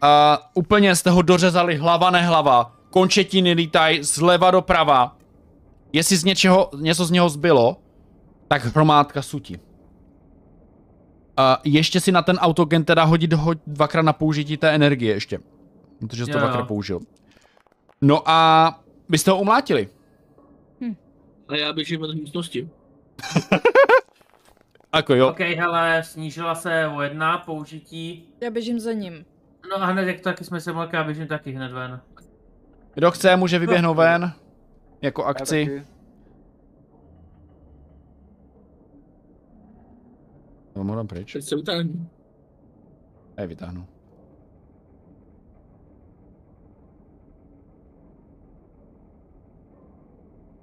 Uh, 0.03 0.09
úplně 0.53 0.95
jste 0.95 1.09
ho 1.09 1.21
dořezali 1.21 1.75
hlava 1.75 2.11
nehlava. 2.11 2.75
Končetiny 2.89 3.51
lítají 3.53 4.03
zleva 4.03 4.51
doprava. 4.51 5.17
Jestli 5.93 6.17
z 6.17 6.23
něčeho, 6.23 6.69
něco 6.80 7.05
z 7.05 7.11
něho 7.11 7.30
zbylo, 7.30 7.77
tak 8.47 8.65
hromádka 8.65 9.21
sutí. 9.21 9.57
Uh, 9.57 9.61
ještě 11.63 11.99
si 11.99 12.11
na 12.11 12.21
ten 12.21 12.38
autogen 12.38 12.84
teda 12.85 13.03
hodit 13.03 13.34
ho 13.34 13.51
dvakrát 13.67 14.01
na 14.01 14.13
použití 14.13 14.57
té 14.57 14.71
energie 14.75 15.13
ještě. 15.13 15.39
Protože 15.99 16.25
jsi 16.25 16.31
to 16.31 16.38
Jo, 16.38 16.41
jo. 16.41 16.47
dvakrát 16.47 16.67
použil. 16.67 16.99
No 18.01 18.30
a 18.30 18.80
byste 19.09 19.31
ho 19.31 19.38
umlátili. 19.39 19.89
A 21.47 21.55
já 21.55 21.73
běžím 21.73 22.05
z 22.05 22.13
místnosti. 22.13 22.69
Jako 24.95 25.15
jo. 25.15 25.30
OK, 25.30 25.40
hele, 25.40 26.03
snížila 26.03 26.56
se 26.56 26.88
o 26.88 27.02
jedna 27.02 27.38
použití. 27.38 28.30
Já 28.41 28.52
běžím 28.52 28.80
za 28.80 28.94
ním. 28.94 29.26
No 29.70 29.76
a 29.84 29.86
hned 29.86 30.07
jak 30.07 30.22
taky 30.22 30.44
jsme 30.44 30.61
se 30.61 30.74
mlka, 30.74 30.98
já 30.98 31.03
běžím 31.03 31.28
taky 31.28 31.52
hned 31.52 31.72
ven. 31.72 32.02
Kdo 32.94 33.11
chce, 33.11 33.36
může 33.36 33.60
vyběhnout 33.60 33.98
ven. 33.98 34.34
Jako 35.02 35.22
Já 35.22 35.28
akci. 35.28 35.65
taky. 35.65 35.84
No, 40.76 40.84
mu 40.84 40.95
dám 40.95 41.07
pryč. 41.07 41.34
Teď 41.34 41.44
se 41.44 41.56
utáhnu. 41.56 42.10
Já 43.38 43.41
je 43.41 43.48
vytáhnu. 43.48 43.88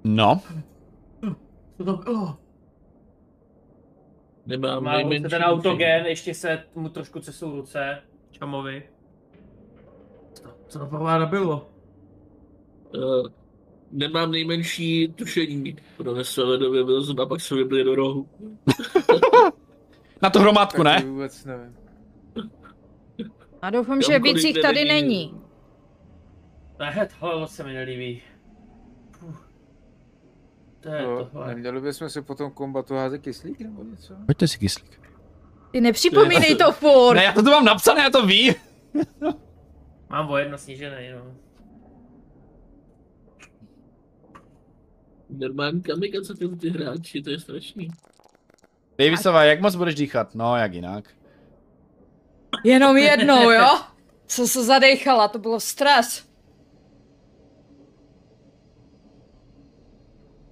No, 0.03 0.41
Co 1.77 1.83
to 1.85 1.97
bylo? 1.97 2.37
Nemám 4.45 4.83
Má 4.83 4.93
nejmenší 4.93 5.29
ten 5.29 5.41
autogen, 5.43 6.05
ještě 6.05 6.33
se 6.33 6.63
mu 6.75 6.89
trošku 6.89 7.19
cesou 7.19 7.55
ruce. 7.55 8.01
Čamovi. 8.31 8.83
Co 10.33 10.43
to, 10.43 10.49
co 10.67 10.79
to 10.79 10.85
pro 10.85 10.99
vláda 10.99 11.25
bylo? 11.25 11.69
Uh, 12.95 13.27
nemám 13.91 14.31
nejmenší 14.31 15.13
tušení. 15.15 15.75
Pronesl 15.97 16.41
ledově 16.43 16.83
vylezl 16.83 17.21
a 17.21 17.25
pak 17.25 17.41
se 17.41 17.55
vybili 17.55 17.83
do 17.83 17.95
rohu. 17.95 18.29
na 20.21 20.29
tu 20.29 20.39
hromádku, 20.39 20.83
ne? 20.83 21.03
vůbec 21.05 21.45
nevím. 21.45 21.77
A 23.61 23.69
doufám, 23.69 24.01
že 24.01 24.13
Kamkoliv 24.13 24.35
víc 24.35 24.43
jich 24.43 24.61
tady 24.61 24.85
není. 24.85 25.33
Ne, 26.79 27.07
tohle 27.19 27.47
se 27.47 27.63
mi 27.63 27.73
nelíbí. 27.73 28.21
To 30.81 30.89
je 30.89 31.01
No, 31.01 31.25
tohle. 31.25 31.47
neměli 31.47 31.81
bychom 31.81 32.09
si 32.09 32.21
potom 32.21 32.51
kombatu 32.51 32.95
házet 32.95 33.19
kyslík 33.21 33.59
nebo 33.59 33.83
něco? 33.83 34.13
Pojďte 34.25 34.47
si 34.47 34.57
kyslík. 34.59 35.01
Ty 35.71 35.81
nepřipomínej 35.81 36.55
to 36.55 36.71
furt. 36.71 37.15
Ne, 37.15 37.23
já 37.23 37.31
to 37.33 37.43
tu 37.43 37.49
mám 37.49 37.65
napsané, 37.65 38.01
já 38.03 38.09
to 38.09 38.25
ví. 38.25 38.55
Mám 40.09 40.29
o 40.29 40.37
jedno 40.37 40.57
snížený, 40.57 40.95
no. 41.15 41.33
Normální 45.29 45.81
kamikace 45.81 46.33
ty, 46.35 46.47
ty 46.49 46.69
hráči, 46.69 47.21
to 47.21 47.29
je 47.29 47.39
strašný. 47.39 47.87
Davisova, 48.99 49.43
jak 49.43 49.61
moc 49.61 49.75
budeš 49.75 49.95
dýchat? 49.95 50.35
No, 50.35 50.57
jak 50.57 50.73
jinak. 50.73 51.09
Jenom 52.63 52.97
jednou, 52.97 53.49
jo? 53.49 53.67
Co 54.27 54.47
se 54.47 54.63
zadechala, 54.63 55.27
to 55.27 55.39
bylo 55.39 55.59
stres. 55.59 56.25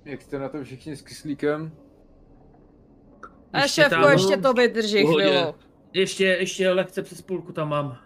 Jak 0.10 0.22
jste 0.22 0.40
na 0.40 0.50
to 0.50 0.64
všichni 0.64 0.96
s 0.96 1.02
kyslíkem? 1.02 1.72
A 3.54 3.60
Ještě 3.62 3.82
šéfko, 3.82 3.96
tam- 4.02 4.12
ještě 4.12 4.38
to 4.38 4.54
vydrží 4.54 5.06
chvíli. 5.06 5.54
Ještě, 5.94 6.24
ještě 6.26 6.70
lehce 6.70 7.02
přes 7.04 7.22
půlku 7.22 7.52
tam 7.52 7.70
mám. 7.70 7.98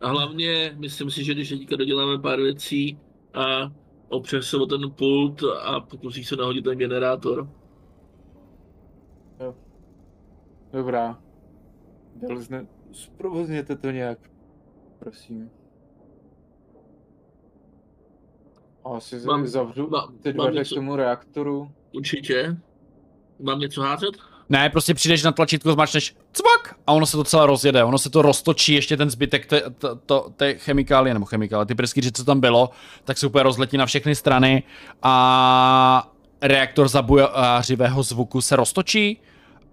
A 0.00 0.08
hlavně, 0.08 0.74
myslím 0.78 1.10
si, 1.10 1.24
že 1.24 1.34
když 1.34 1.48
teďka 1.48 1.76
doděláme 1.76 2.18
pár 2.22 2.40
věcí 2.40 2.98
a 3.34 3.72
opřeš 4.08 4.46
se 4.46 4.56
o 4.56 4.66
ten 4.66 4.90
pult 4.90 5.42
a 5.62 5.80
pokusíš 5.80 6.28
se 6.28 6.36
nahodit 6.36 6.64
ten 6.64 6.78
generátor. 6.78 7.48
Dobrá. 10.72 11.18
Delzne, 12.14 12.66
zprovozněte 12.92 13.76
to 13.76 13.90
nějak. 13.90 14.18
Prosím. 14.98 15.50
A 18.77 18.77
asi 18.96 19.16
Mám- 19.16 19.26
mám, 19.26 19.46
zavřu 19.46 19.88
mám- 19.90 20.18
ty 20.22 20.32
dveře 20.32 20.58
něco- 20.58 20.74
k 20.74 20.78
tomu 20.78 20.96
reaktoru. 20.96 21.70
Určitě. 21.92 22.56
Mám 23.42 23.58
něco 23.58 23.82
házet? 23.82 24.10
Ne, 24.48 24.70
prostě 24.70 24.94
přijdeš 24.94 25.22
na 25.22 25.32
tlačítko, 25.32 25.72
zmačneš 25.72 26.16
cvak 26.32 26.74
a 26.86 26.92
ono 26.92 27.06
se 27.06 27.16
to 27.16 27.24
celé 27.24 27.46
rozjede, 27.46 27.84
ono 27.84 27.98
se 27.98 28.10
to 28.10 28.22
roztočí, 28.22 28.72
ještě 28.74 28.96
ten 28.96 29.10
zbytek 29.10 29.46
té, 29.46 29.62
to, 29.78 29.96
to, 29.96 30.30
té 30.36 30.54
chemikálie, 30.54 31.14
nebo 31.14 31.26
chemikálie, 31.26 31.66
ty 31.66 31.74
pryskyři, 31.74 32.12
co 32.12 32.24
tam 32.24 32.40
bylo, 32.40 32.70
tak 33.04 33.18
se 33.18 33.26
úplně 33.26 33.42
rozletí 33.42 33.76
na 33.76 33.86
všechny 33.86 34.14
strany 34.14 34.62
a 35.02 36.12
reaktor 36.42 36.88
zabujařivého 36.88 38.02
zvuku 38.02 38.40
se 38.40 38.56
roztočí 38.56 39.20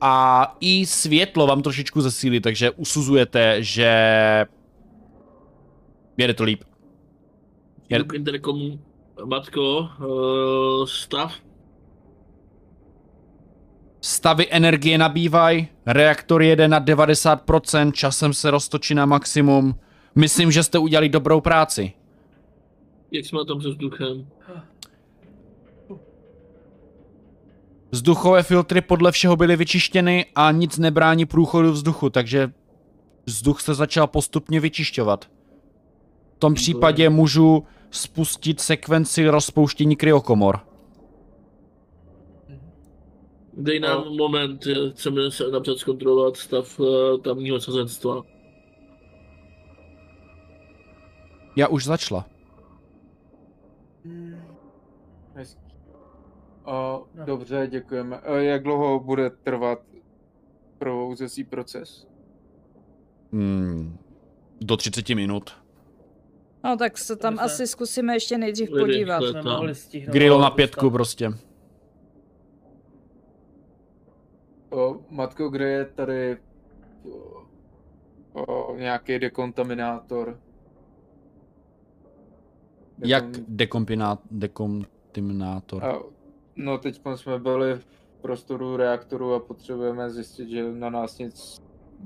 a 0.01 0.55
i 0.59 0.85
světlo 0.85 1.47
vám 1.47 1.61
trošičku 1.61 2.01
zesílí, 2.01 2.39
takže 2.39 2.71
usuzujete, 2.71 3.63
že 3.63 3.91
jede 6.17 6.33
to 6.33 6.43
líp. 6.43 6.63
Je- 7.89 7.99
Jdu 7.99 8.05
k 8.05 8.13
interkomu. 8.13 8.79
Matko, 9.23 9.79
uh, 9.79 10.85
stav. 10.85 11.33
Stavy 14.01 14.47
energie 14.49 14.97
nabývají, 14.97 15.67
reaktor 15.85 16.41
jede 16.41 16.67
na 16.67 16.81
90%, 16.81 17.91
časem 17.91 18.33
se 18.33 18.51
roztočí 18.51 18.95
na 18.95 19.05
maximum. 19.05 19.75
Myslím, 20.15 20.51
že 20.51 20.63
jste 20.63 20.79
udělali 20.79 21.09
dobrou 21.09 21.41
práci. 21.41 21.93
Jak 23.11 23.25
jsme 23.25 23.37
na 23.37 23.45
tom 23.45 23.61
se 23.61 23.69
vzduchem? 23.69 24.27
Vzduchové 27.91 28.43
filtry 28.43 28.81
podle 28.81 29.11
všeho 29.11 29.35
byly 29.35 29.55
vyčištěny 29.55 30.25
a 30.35 30.51
nic 30.51 30.77
nebrání 30.77 31.25
průchodu 31.25 31.71
vzduchu, 31.71 32.09
takže 32.09 32.51
vzduch 33.25 33.61
se 33.61 33.73
začal 33.73 34.07
postupně 34.07 34.59
vyčišťovat. 34.59 35.25
V 36.35 36.39
tom 36.39 36.53
případě 36.53 37.09
můžu 37.09 37.63
spustit 37.91 38.59
sekvenci 38.59 39.27
rozpouštění 39.27 39.95
kryokomor. 39.95 40.59
Dej 43.57 43.79
nám 43.79 44.03
No. 44.05 44.11
moment, 44.15 44.67
eh, 44.67 44.89
chceme 44.91 45.31
se 45.31 45.43
napřed 45.51 45.77
zkontrolovat 45.77 46.37
stav 46.37 46.79
uh, 46.79 46.87
tamního 47.21 47.59
sazenstva. 47.59 48.21
Já 51.55 51.67
už 51.67 51.85
začala. 51.85 52.25
Hezký. 55.33 55.61
O, 56.65 57.05
dobře, 57.25 57.67
děkujeme. 57.71 58.21
Jak 58.37 58.63
dlouho 58.63 58.99
bude 58.99 59.29
trvat 59.29 59.79
provouzecí 60.77 61.43
proces? 61.43 62.07
Hmm, 63.31 63.97
do 64.61 64.77
30 64.77 65.09
minut. 65.15 65.64
No 66.65 66.77
tak 66.77 66.97
se 66.97 67.15
tam 67.15 67.39
asi 67.39 67.67
zkusíme 67.67 68.13
ještě 68.15 68.37
nejdřív 68.37 68.69
podívat. 68.69 69.19
To 69.19 69.25
je 69.25 69.31
Jsme 69.31 69.43
tam. 69.43 69.51
mohli 69.53 69.75
stihnout. 69.75 70.13
Grill 70.13 70.39
na 70.39 70.49
pětku 70.49 70.89
prostě. 70.89 71.31
O, 74.69 74.99
matko, 75.09 75.49
kde 75.49 75.69
je 75.69 75.85
tady 75.85 76.37
o, 78.33 78.43
o, 78.45 78.75
nějaký 78.77 79.19
dekontaminátor? 79.19 80.39
Jak 83.05 83.25
Dekon- 83.25 83.43
dekompinát, 83.47 84.19
dekontaminátor? 84.31 85.83
A, 85.85 85.99
no 86.55 86.77
teď 86.77 87.01
jsme 87.15 87.39
byli 87.39 87.73
v 87.75 87.85
prostoru 88.21 88.77
reaktoru 88.77 89.33
a 89.33 89.39
potřebujeme 89.39 90.09
zjistit, 90.09 90.49
že 90.49 90.71
na 90.71 90.89
nás 90.89 91.17
nic 91.19 91.61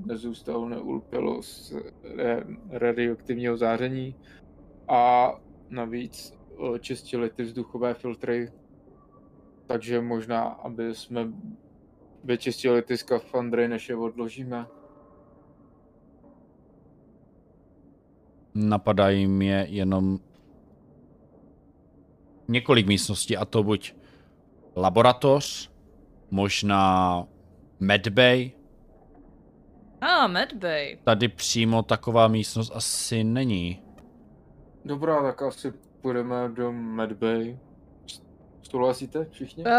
nezůstalo, 0.06 0.68
neulpělo 0.68 1.42
z 1.42 1.72
re- 2.16 2.44
radioaktivního 2.70 3.56
záření 3.56 4.14
a 4.90 5.32
navíc 5.68 6.34
o, 6.56 6.78
čistili 6.78 7.30
ty 7.30 7.42
vzduchové 7.42 7.94
filtry, 7.94 8.52
takže 9.66 10.00
možná, 10.00 10.42
aby 10.42 10.94
jsme 10.94 11.28
vyčistili 12.24 12.82
ty 12.82 12.96
skafandry, 12.96 13.68
než 13.68 13.88
je 13.88 13.96
odložíme. 13.96 14.66
Napadají 18.54 19.26
mě 19.26 19.66
jenom 19.68 20.18
několik 22.48 22.86
místností, 22.86 23.36
a 23.36 23.44
to 23.44 23.62
buď 23.62 23.94
laboratoř, 24.76 25.70
možná 26.30 27.26
medbay, 27.80 28.50
A, 30.00 30.06
ah, 30.06 30.28
medbay. 30.28 30.98
Tady 31.04 31.28
přímo 31.28 31.82
taková 31.82 32.28
místnost 32.28 32.72
asi 32.74 33.24
není. 33.24 33.82
Dobrá, 34.84 35.22
tak 35.22 35.42
asi 35.42 35.72
půjdeme 36.00 36.48
do 36.48 36.72
Medbay. 36.72 37.58
Souhlasíte 38.62 39.26
všichni? 39.30 39.64
Uh, 39.64 39.70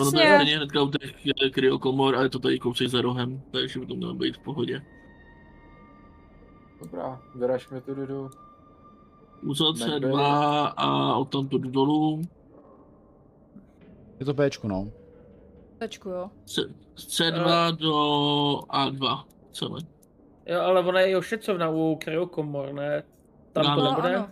Ono 0.00 0.10
tady 0.10 0.24
jasně. 0.24 0.56
hnedka 0.56 0.82
u 0.82 0.90
těch 0.90 1.26
eh, 1.26 1.50
kryokomor 1.50 2.16
a 2.16 2.22
je 2.22 2.28
to 2.28 2.38
tady 2.38 2.58
kousek 2.58 2.88
za 2.88 3.00
rohem, 3.00 3.42
takže 3.52 3.80
by 3.80 3.86
to 3.86 3.94
mělo 3.94 4.14
být 4.14 4.36
v 4.36 4.38
pohodě. 4.38 4.82
Dobrá, 6.82 7.22
vyražme 7.34 7.80
tedy 7.80 8.06
do... 8.06 8.30
Medbay. 9.42 10.00
C2 10.00 10.72
a 10.76 11.16
odtamtud 11.16 11.62
dolů. 11.62 12.22
Je 14.20 14.26
to 14.26 14.34
Bčko, 14.34 14.68
no. 14.68 14.90
Tečku, 15.78 16.08
jo. 16.08 16.30
C, 16.46 16.60
z 16.94 17.20
C2 17.20 17.76
do 17.76 17.92
A2. 18.68 19.24
Celé. 19.52 19.80
Jo, 20.46 20.60
ale 20.60 20.80
ona 20.80 21.00
je 21.00 21.16
ošetřovna 21.16 21.70
u 21.70 21.96
kryokomor, 21.96 22.72
ne? 22.72 23.02
Tam 23.52 23.64
to. 23.64 23.70
No, 23.70 23.90
nebude? 23.90 24.16
ano. 24.16 24.28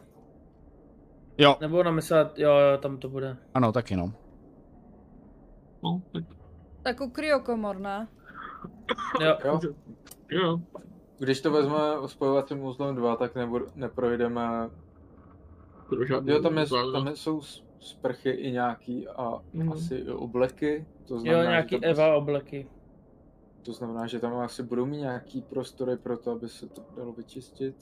Jo, 1.39 1.57
Nebo 1.61 1.79
ona 1.79 1.91
myslela, 1.91 2.31
jo, 2.37 2.51
jo, 2.51 2.79
tam 2.79 2.99
to 2.99 3.09
bude. 3.09 3.37
ano, 3.55 3.73
taky 3.73 3.97
no. 3.97 4.13
No, 5.83 6.03
tak 6.13 6.25
Tak 6.83 7.01
u 7.01 7.11
kryokomor, 7.11 7.79
ne? 7.79 8.09
Jo, 9.21 9.37
Jo? 9.45 9.61
jo. 10.31 10.61
Když 11.19 11.41
to 11.41 11.51
vezme 11.51 11.79
spojovacím 12.07 12.63
uzlem 12.65 12.95
2, 12.97 13.17
tak 13.17 13.35
nebudu, 13.35 13.67
neprojdeme... 13.75 14.71
Jo, 16.25 16.43
tam, 16.43 16.59
je, 16.59 16.65
tam 16.93 17.09
jsou 17.15 17.41
sprchy 17.81 18.31
i 18.31 18.51
nějaký 18.53 19.09
a 19.09 19.41
Mhm. 19.53 19.73
asi 19.73 19.95
i 19.95 20.11
obleky. 20.11 20.87
To 21.09 21.15
jo, 21.15 21.21
znamená, 21.21 21.51
nějaký 21.51 21.75
že 21.77 21.81
tam, 21.81 21.91
Eva 21.91 22.15
obleky. 22.17 22.69
To 23.63 23.73
znamená, 23.73 24.07
že 24.07 24.19
tam 24.19 24.35
asi 24.37 24.63
budou 24.63 24.87
mít 24.87 24.97
nějaký 24.99 25.43
prostory 25.43 25.97
pro 25.97 26.17
to, 26.19 26.31
aby 26.31 26.49
se 26.49 26.67
to 26.69 26.83
dalo 26.97 27.13
vyčistit. 27.13 27.77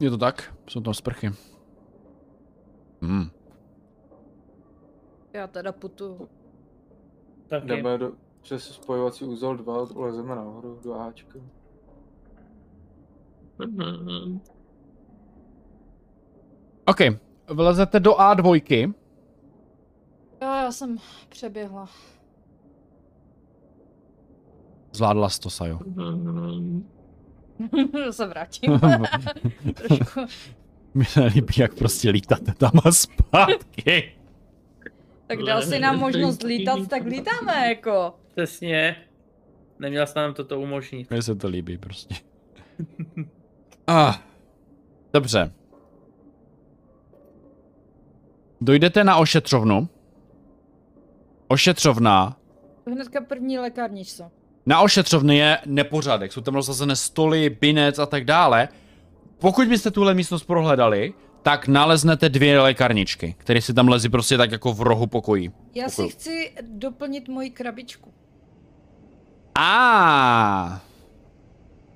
Je 0.00 0.10
to 0.10 0.18
tak? 0.18 0.54
Jsou 0.68 0.80
tam 0.80 0.94
sprchy. 0.94 1.30
Hmm. 3.02 3.30
Já 5.32 5.46
teda 5.46 5.72
putu. 5.72 6.28
Taky. 7.48 7.66
Jdeme 7.66 7.98
do, 7.98 8.12
přes 8.40 8.64
spojovací 8.64 9.24
úzel 9.24 9.56
2, 9.56 9.86
lezeme 9.94 10.34
nahoru 10.34 10.80
do 10.84 11.00
Ačka. 11.00 11.38
Mhm. 13.58 14.40
OK, 16.84 16.98
vlezete 17.48 18.00
do 18.00 18.12
A2. 18.12 18.94
Jo, 20.42 20.48
já 20.48 20.72
jsem 20.72 20.98
přeběhla. 21.28 21.88
Zvládla 24.92 25.28
jsi 25.28 25.40
to, 25.40 25.50
Sajo. 25.50 25.78
Mhm. 25.86 26.88
se 28.10 28.26
vrátím. 28.26 28.80
Trošku. 29.74 30.20
Mi 30.94 31.04
se 31.04 31.24
líbí, 31.24 31.54
jak 31.58 31.74
prostě 31.74 32.10
lítáte 32.10 32.52
tam 32.58 32.70
a 32.84 32.92
zpátky. 32.92 34.12
Tak 35.26 35.38
dal 35.42 35.62
si 35.62 35.78
nám 35.78 35.98
možnost 35.98 36.42
lítat, 36.42 36.78
tak 36.88 37.04
lítáme 37.04 37.68
jako. 37.68 38.14
Přesně. 38.36 38.96
Neměl 39.78 40.06
jsem 40.06 40.22
nám 40.22 40.34
toto 40.34 40.60
umožnit. 40.60 41.10
Mně 41.10 41.22
se 41.22 41.34
to 41.34 41.48
líbí 41.48 41.78
prostě. 41.78 42.14
Ah, 43.86 44.14
dobře. 45.12 45.52
Dojdete 48.60 49.04
na 49.04 49.16
ošetřovnu. 49.16 49.88
Ošetřovna. 51.48 52.36
Hnedka 52.86 53.20
první 53.20 53.58
lékárničce. 53.58 54.30
Na 54.66 54.80
ošetřovně 54.80 55.38
je 55.42 55.58
nepořádek. 55.66 56.32
Jsou 56.32 56.40
tam 56.40 56.54
rozsazené 56.54 56.96
stoly, 56.96 57.50
binec 57.50 57.98
a 57.98 58.06
tak 58.06 58.24
dále. 58.24 58.68
Pokud 59.42 59.68
byste 59.68 59.90
tuhle 59.90 60.14
místnost 60.14 60.44
prohledali, 60.44 61.14
tak 61.42 61.68
naleznete 61.68 62.28
dvě 62.28 62.60
lékárničky, 62.60 63.34
které 63.38 63.60
si 63.60 63.74
tam 63.74 63.88
lezí 63.88 64.08
prostě 64.08 64.36
tak 64.36 64.52
jako 64.52 64.72
v 64.72 64.80
rohu 64.80 65.06
pokojí. 65.06 65.50
Já 65.74 65.88
si 65.88 66.08
chci 66.08 66.52
doplnit 66.62 67.28
moji 67.28 67.50
krabičku. 67.50 68.12
A. 69.58 70.80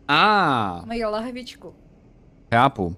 A. 0.08 0.82
Moji 0.86 1.04
lahvičku. 1.04 1.74
Chápu. 2.54 2.96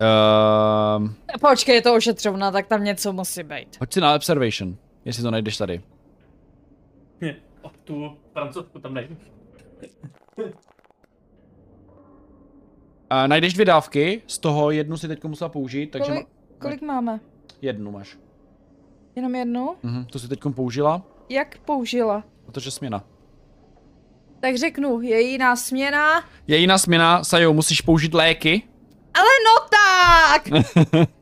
Ehm, 0.00 1.14
Počkej, 1.40 1.74
je 1.74 1.82
to 1.82 1.94
ošetřovna, 1.94 2.50
tak 2.50 2.66
tam 2.66 2.84
něco 2.84 3.12
musí 3.12 3.42
být. 3.42 3.76
hoď 3.80 3.92
si 3.92 4.00
na 4.00 4.14
observation, 4.14 4.76
jestli 5.04 5.22
to 5.22 5.30
najdeš 5.30 5.56
tady. 5.56 5.82
O, 7.62 7.70
tu 7.84 8.16
francouzsku 8.32 8.78
tam 8.78 8.94
nejdu. 8.94 9.16
A 13.10 13.26
najdeš 13.26 13.54
dvě 13.54 13.64
dávky, 13.66 14.22
z 14.26 14.38
toho 14.38 14.70
jednu 14.70 14.96
si 14.96 15.08
teď 15.08 15.24
musela 15.24 15.48
použít, 15.48 15.86
takže 15.90 16.10
Kolik, 16.12 16.26
ma- 16.26 16.58
kolik 16.58 16.82
máme? 16.82 17.20
jednu 17.62 17.90
máš. 17.90 18.18
Jenom 19.16 19.34
jednu? 19.34 19.74
Mhm, 19.82 20.04
to 20.04 20.18
si 20.18 20.28
teď 20.28 20.40
použila, 20.54 21.02
Jak 21.28 21.58
použila? 21.58 22.24
protože 22.46 22.70
směna. 22.70 23.04
Tak 24.40 24.56
řeknu, 24.56 25.00
je 25.00 25.20
jiná 25.20 25.56
směna. 25.56 26.24
Je 26.46 26.56
jiná 26.56 26.78
směna, 26.78 27.24
Sajo, 27.24 27.52
musíš 27.52 27.80
použít 27.80 28.14
léky. 28.14 28.62
Ale 29.14 29.28
no 29.44 29.68
tak! 29.70 30.48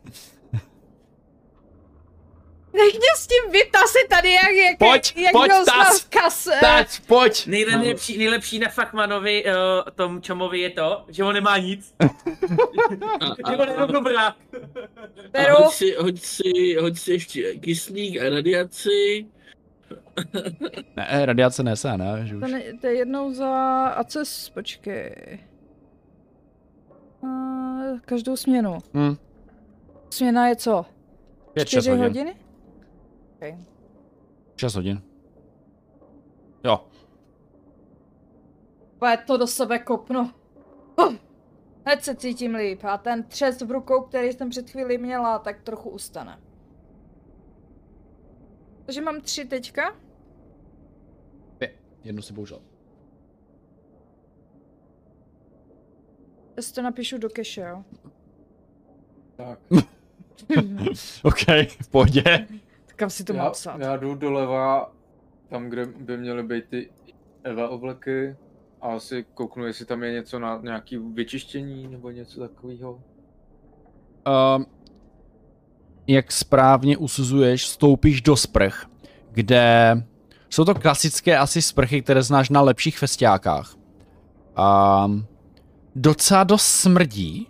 Nech 2.76 2.94
mě 2.94 3.08
s 3.16 3.26
tím 3.26 3.52
vytasy 3.52 3.98
tady, 4.10 4.32
jak, 4.32 4.50
jak, 4.50 4.78
Pojď, 4.78 5.16
jak 5.16 5.32
pojď, 5.32 5.50
tas, 5.66 6.00
v 6.00 6.10
kase. 6.10 6.50
Tak, 6.60 6.86
pojď! 7.06 7.46
Nejlepší, 7.46 8.18
nejlepší 8.18 8.58
na 8.58 8.68
Fachmanovi, 8.68 9.44
uh, 9.44 9.50
tom 9.94 10.22
Čomovi 10.22 10.60
je 10.60 10.70
to, 10.70 11.04
že 11.08 11.24
on 11.24 11.34
nemá 11.34 11.58
nic. 11.58 11.94
A, 11.98 12.04
že 13.50 13.56
on 13.56 13.68
je 13.68 13.86
dobrá. 13.92 14.26
a 14.28 14.36
Beru. 15.32 15.54
hoď, 15.56 15.72
si, 15.72 15.94
hoď, 15.98 16.20
si, 16.20 16.76
hoď 16.80 16.98
si 16.98 17.12
ještě 17.12 17.54
kyslík 17.54 18.20
a 18.20 18.28
radiaci. 18.30 19.26
Ne, 20.96 21.06
eh, 21.10 21.26
radiace 21.26 21.62
nese, 21.62 21.96
ne? 21.98 22.20
Že 22.24 22.34
To, 22.38 22.44
už. 22.46 22.52
ne, 22.52 22.62
to 22.80 22.86
je 22.86 22.94
jednou 22.96 23.32
za 23.32 23.48
ACES, 23.86 24.50
počkej. 24.50 25.38
Uh, 27.20 27.98
každou 28.04 28.36
směnu. 28.36 28.78
Hm, 28.94 29.16
Směna 30.10 30.48
je 30.48 30.56
co? 30.56 30.84
pět, 31.52 31.68
šest 31.68 31.82
Čtyři 31.84 31.90
hodin. 31.90 32.04
hodiny? 32.04 32.34
Okay. 33.36 33.58
Šest 34.56 34.74
hodin. 34.74 35.02
Jo, 36.64 36.86
Pojď 38.98 39.20
to 39.26 39.36
do 39.36 39.46
sebe 39.46 39.78
kopnu. 39.78 40.30
Oh, 40.96 41.14
hned 41.84 42.04
se 42.04 42.14
cítím 42.14 42.54
líp 42.54 42.84
a 42.84 42.98
ten 42.98 43.22
třes 43.22 43.62
v 43.62 43.70
rukou, 43.70 44.02
který 44.02 44.32
jsem 44.32 44.50
před 44.50 44.70
chvílí 44.70 44.98
měla, 44.98 45.38
tak 45.38 45.62
trochu 45.62 45.90
ustane. 45.90 46.40
Takže 48.86 49.00
mám 49.00 49.20
tři 49.20 49.44
teďka. 49.44 49.96
Dvě. 51.56 51.74
Jednu 52.04 52.22
si 52.22 52.32
použil. 52.32 52.62
Já 56.56 56.62
si 56.62 56.74
to 56.74 56.82
napíšu 56.82 57.18
do 57.18 57.28
keše, 57.28 57.60
jo. 57.60 57.84
Tak, 59.36 59.58
OK, 61.24 61.40
v 61.82 61.88
pohodě. 61.90 62.22
Kam 62.96 63.10
si 63.10 63.24
to 63.24 63.32
mám 63.32 63.44
já, 63.44 63.50
psát? 63.50 63.80
já 63.80 63.96
jdu 63.96 64.14
doleva, 64.14 64.92
tam, 65.48 65.68
kde 65.68 65.86
by 65.86 66.16
měly 66.18 66.42
být 66.42 66.64
ty 66.68 66.90
Eva 67.44 67.68
obleky 67.68 68.36
a 68.80 68.88
asi 68.88 69.24
kouknu, 69.34 69.66
jestli 69.66 69.84
tam 69.84 70.02
je 70.02 70.12
něco 70.12 70.38
na 70.38 70.60
nějaký 70.62 70.96
vyčištění 70.98 71.88
nebo 71.88 72.10
něco 72.10 72.40
takového. 72.40 72.92
Um, 74.56 74.66
jak 76.06 76.32
správně 76.32 76.96
usuzuješ, 76.96 77.64
vstoupíš 77.64 78.22
do 78.22 78.36
sprch, 78.36 78.86
kde 79.30 79.96
jsou 80.50 80.64
to 80.64 80.74
klasické 80.74 81.38
asi 81.38 81.62
sprchy, 81.62 82.02
které 82.02 82.22
znáš 82.22 82.50
na 82.50 82.60
lepších 82.60 82.98
festiákách. 82.98 83.74
Um, 85.04 85.26
docela 85.94 86.44
dost 86.44 86.66
smrdí 86.66 87.48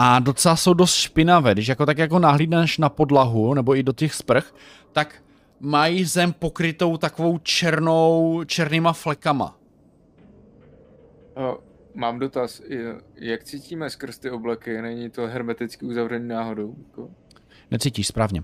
a 0.00 0.18
docela 0.18 0.56
jsou 0.56 0.74
dost 0.74 0.94
špinavé. 0.94 1.52
Když 1.52 1.68
jako 1.68 1.86
tak 1.86 1.98
jako 1.98 2.18
nahlídneš 2.18 2.78
na 2.78 2.88
podlahu 2.88 3.54
nebo 3.54 3.76
i 3.76 3.82
do 3.82 3.92
těch 3.92 4.14
sprch, 4.14 4.54
tak 4.92 5.22
mají 5.60 6.04
zem 6.04 6.32
pokrytou 6.32 6.96
takovou 6.96 7.38
černou, 7.38 8.42
černýma 8.46 8.92
flekama. 8.92 9.58
A 11.36 11.54
mám 11.94 12.18
dotaz, 12.18 12.62
jak 13.14 13.44
cítíme 13.44 13.90
skrz 13.90 14.18
ty 14.18 14.30
obleky, 14.30 14.82
není 14.82 15.10
to 15.10 15.26
hermeticky 15.26 15.86
uzavřený 15.86 16.28
náhodou? 16.28 16.74
Jako? 16.86 17.10
Necítíš 17.70 18.06
správně. 18.06 18.42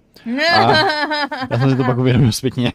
Já 1.51 1.59
jsem 1.59 1.71
si 1.71 1.77
to 1.77 1.85
pak 1.85 1.99
uvědomil 1.99 2.33
zpětně. 2.33 2.73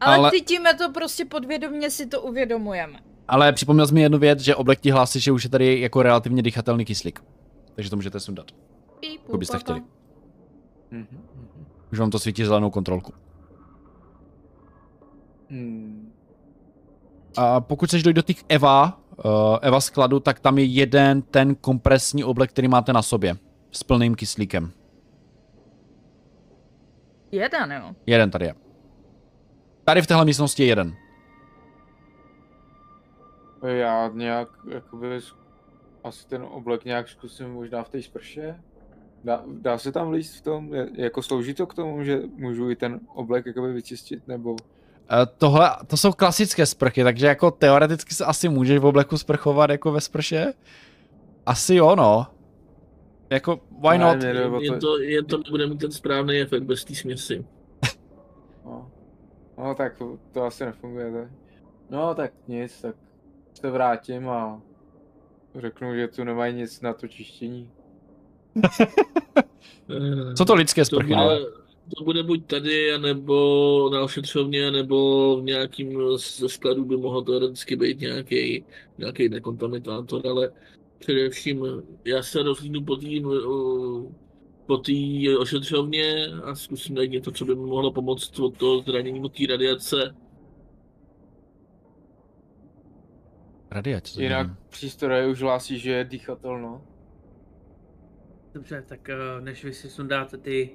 Ale, 0.00 0.16
ale- 0.16 0.30
cítíme 0.30 0.74
to 0.74 0.92
prostě 0.92 1.24
podvědomě, 1.24 1.90
si 1.90 2.06
to 2.06 2.22
uvědomujeme. 2.22 3.11
Ale 3.32 3.52
připomněl 3.52 3.86
jsi 3.86 3.94
mi 3.94 4.02
jednu 4.02 4.18
věc, 4.18 4.40
že 4.40 4.56
oblek 4.56 4.80
ti 4.80 4.90
hlásí, 4.90 5.20
že 5.20 5.32
už 5.32 5.44
je 5.44 5.50
tady 5.50 5.80
jako 5.80 6.02
relativně 6.02 6.42
dýchatelný 6.42 6.84
kyslík. 6.84 7.24
Takže 7.74 7.90
to 7.90 7.96
můžete 7.96 8.20
sundat. 8.20 8.46
Pokud 9.26 9.38
byste 9.38 9.58
chtěli. 9.58 9.82
Mhm, 10.90 11.06
mhm. 11.10 11.66
Už 11.92 11.98
vám 11.98 12.10
to 12.10 12.18
svítí 12.18 12.44
zelenou 12.44 12.70
kontrolku. 12.70 13.12
Hmm. 15.50 16.12
A 17.36 17.60
pokud 17.60 17.86
chceš 17.86 18.02
dojít 18.02 18.14
do 18.14 18.22
těch 18.22 18.44
Eva, 18.48 19.00
uh, 19.24 19.58
Eva 19.62 19.80
skladu, 19.80 20.20
tak 20.20 20.40
tam 20.40 20.58
je 20.58 20.64
jeden 20.64 21.22
ten 21.22 21.54
kompresní 21.54 22.24
oblek, 22.24 22.50
který 22.50 22.68
máte 22.68 22.92
na 22.92 23.02
sobě. 23.02 23.36
S 23.70 23.82
plným 23.82 24.14
kyslíkem. 24.14 24.72
Jeden, 27.30 27.72
jo. 27.72 27.94
Jeden 28.06 28.30
tady 28.30 28.44
je. 28.44 28.54
Tady 29.84 30.02
v 30.02 30.06
téhle 30.06 30.24
místnosti 30.24 30.62
je 30.62 30.68
jeden. 30.68 31.01
Já 33.62 34.10
nějak, 34.14 34.48
jakoby, 34.68 35.20
asi 36.04 36.26
ten 36.26 36.42
oblek 36.50 36.84
nějak 36.84 37.08
zkusím 37.08 37.48
možná 37.52 37.82
v 37.82 37.88
té 37.88 38.02
sprše. 38.02 38.60
Dá, 39.24 39.44
dá 39.46 39.78
se 39.78 39.92
tam 39.92 40.10
líst 40.10 40.36
v 40.36 40.40
tom, 40.40 40.74
Je- 40.74 40.88
jako 40.94 41.22
slouží 41.22 41.54
to 41.54 41.66
k 41.66 41.74
tomu, 41.74 42.04
že 42.04 42.22
můžu 42.36 42.70
i 42.70 42.76
ten 42.76 43.00
oblek 43.14 43.46
jakoby 43.46 43.72
vyčistit, 43.72 44.28
nebo... 44.28 44.50
Uh, 44.50 44.56
tohle, 45.38 45.70
to 45.86 45.96
jsou 45.96 46.12
klasické 46.12 46.66
sprchy, 46.66 47.04
takže 47.04 47.26
jako 47.26 47.50
teoreticky 47.50 48.14
se 48.14 48.24
asi 48.24 48.48
můžeš 48.48 48.78
v 48.78 48.84
obleku 48.86 49.18
sprchovat 49.18 49.70
jako 49.70 49.92
ve 49.92 50.00
sprše. 50.00 50.52
Asi 51.46 51.74
jo, 51.74 51.96
no. 51.96 52.26
Jako, 53.30 53.60
why 53.80 53.98
Ne, 53.98 54.04
not? 54.04 54.22
ne, 54.22 54.34
nebo 54.34 54.60
Jen 54.60 54.80
to, 54.80 54.98
jen 54.98 55.24
to 55.24 55.38
nebude 55.38 55.66
mít 55.66 55.80
ten 55.80 55.90
správný 55.90 56.36
efekt 56.40 56.62
bez 56.62 56.84
té 56.84 56.94
směsi. 56.94 57.46
No. 58.64 58.90
no 59.58 59.74
tak 59.74 59.96
to, 59.98 60.18
to 60.32 60.44
asi 60.44 60.64
nefunguje, 60.64 61.12
tak. 61.12 61.28
No 61.90 62.14
tak 62.14 62.32
nic, 62.48 62.80
tak 62.82 62.96
se 63.54 63.70
vrátím 63.70 64.28
a 64.28 64.62
řeknu, 65.54 65.94
že 65.94 66.08
tu 66.08 66.24
nemají 66.24 66.54
nic 66.54 66.80
na 66.80 66.92
to 66.92 67.08
čištění. 67.08 67.70
Eh, 69.90 70.34
Co 70.36 70.44
to 70.44 70.54
lidské 70.54 70.80
To 70.80 70.84
sprchy, 70.84 71.14
bude, 71.14 71.16
no? 71.16 71.62
to 71.96 72.04
bude 72.04 72.22
buď 72.22 72.46
tady, 72.46 72.98
nebo 72.98 73.90
na 73.92 74.02
ošetřovně, 74.02 74.70
nebo 74.70 75.36
v 75.40 75.44
nějakým 75.44 76.00
ze 76.16 76.48
skladů 76.48 76.84
by 76.84 76.96
mohl 76.96 77.22
teoreticky 77.22 77.76
být 77.76 78.00
nějaký, 78.00 78.64
nějaký 78.98 79.28
dekontaminátor, 79.28 80.26
ale 80.26 80.52
především 80.98 81.66
já 82.04 82.22
se 82.22 82.42
rozhlídnu 82.42 82.84
po 82.84 82.96
té 82.96 83.06
po 84.66 84.76
té 84.76 84.92
ošetřovně 85.38 86.26
a 86.44 86.54
zkusím 86.54 86.94
najít 86.94 87.12
něco, 87.12 87.32
co 87.32 87.44
by 87.44 87.54
mi 87.54 87.66
mohlo 87.66 87.92
pomoct 87.92 88.38
od 88.38 88.56
toho 88.56 88.82
zranění 88.82 89.20
od 89.20 89.36
té 89.36 89.46
radiace. 89.46 90.14
Radiace. 93.72 94.14
co 94.14 94.20
Jinak 94.20 94.46
přístroje 94.68 95.26
už 95.26 95.42
hlásí, 95.42 95.78
že 95.78 95.92
je 95.92 96.04
dýchatelno. 96.04 96.84
Dobře, 98.54 98.82
tak 98.88 99.08
eh, 99.08 99.16
než 99.40 99.64
vy 99.64 99.74
si 99.74 99.90
sundáte 99.90 100.36
ty 100.38 100.70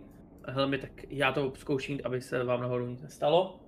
helmy, 0.47 0.77
tak 0.77 0.91
já 1.09 1.31
to 1.31 1.53
zkouším, 1.55 1.99
aby 2.03 2.21
se 2.21 2.43
vám 2.43 2.61
nahoru 2.61 2.87
nic 2.87 3.01
nestalo. 3.01 3.59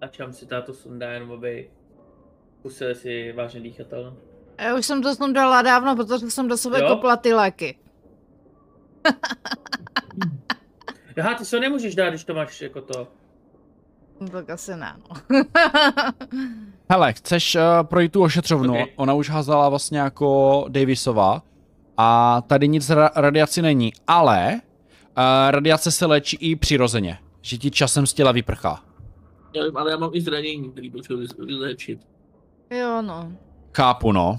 Začám 0.00 0.32
si 0.32 0.46
táto 0.46 0.74
sundá, 0.74 1.12
jenom 1.12 1.32
aby 1.32 1.70
zkusili 2.58 2.94
si 2.94 3.32
vážně 3.32 3.60
dýchatelno. 3.60 4.16
Já 4.60 4.74
už 4.74 4.86
jsem 4.86 5.02
to 5.02 5.32
dala 5.32 5.62
dávno, 5.62 5.96
protože 5.96 6.30
jsem 6.30 6.48
do 6.48 6.56
sebe 6.56 6.80
Jo? 6.80 6.88
kopla 6.88 7.16
ty 7.16 7.32
léky. 7.32 7.78
Aha, 11.20 11.34
ty 11.34 11.44
se 11.44 11.60
nemůžeš 11.60 11.94
dát, 11.94 12.10
když 12.10 12.24
to 12.24 12.34
máš 12.34 12.60
jako 12.60 12.80
to. 12.80 13.08
No, 14.20 14.28
tak 14.28 14.50
asi 14.50 14.76
ne, 14.76 14.92
no. 15.08 15.16
Hele, 16.90 17.12
chceš 17.12 17.54
uh, 17.54 17.60
projít 17.82 18.12
tu 18.12 18.22
ošetřovnu, 18.22 18.72
Ok. 18.74 18.80
okay. 18.80 18.92
ona 18.96 19.14
už 19.14 19.30
házela 19.30 19.68
vlastně 19.68 19.98
jako 19.98 20.64
Davisova 20.68 21.42
a 21.96 22.40
tady 22.46 22.68
nic 22.68 22.90
ra- 22.90 23.10
radiaci 23.16 23.62
není, 23.62 23.92
ale 24.06 24.52
uh, 24.54 25.22
radiace 25.50 25.90
se 25.90 26.06
léčí 26.06 26.36
i 26.40 26.56
přirozeně, 26.56 27.18
že 27.42 27.58
ti 27.58 27.70
časem 27.70 28.06
z 28.06 28.14
těla 28.14 28.32
vyprchá. 28.32 28.82
Já 29.56 29.64
vím, 29.64 29.76
ale 29.76 29.90
já 29.90 29.96
mám 29.96 30.10
i 30.12 30.20
zranění, 30.20 30.70
který 30.70 30.90
potřebuji 30.90 31.26
vyléčit. 31.46 32.00
jo, 32.70 33.02
no. 33.02 33.32
Chápu, 33.76 34.12
no. 34.12 34.38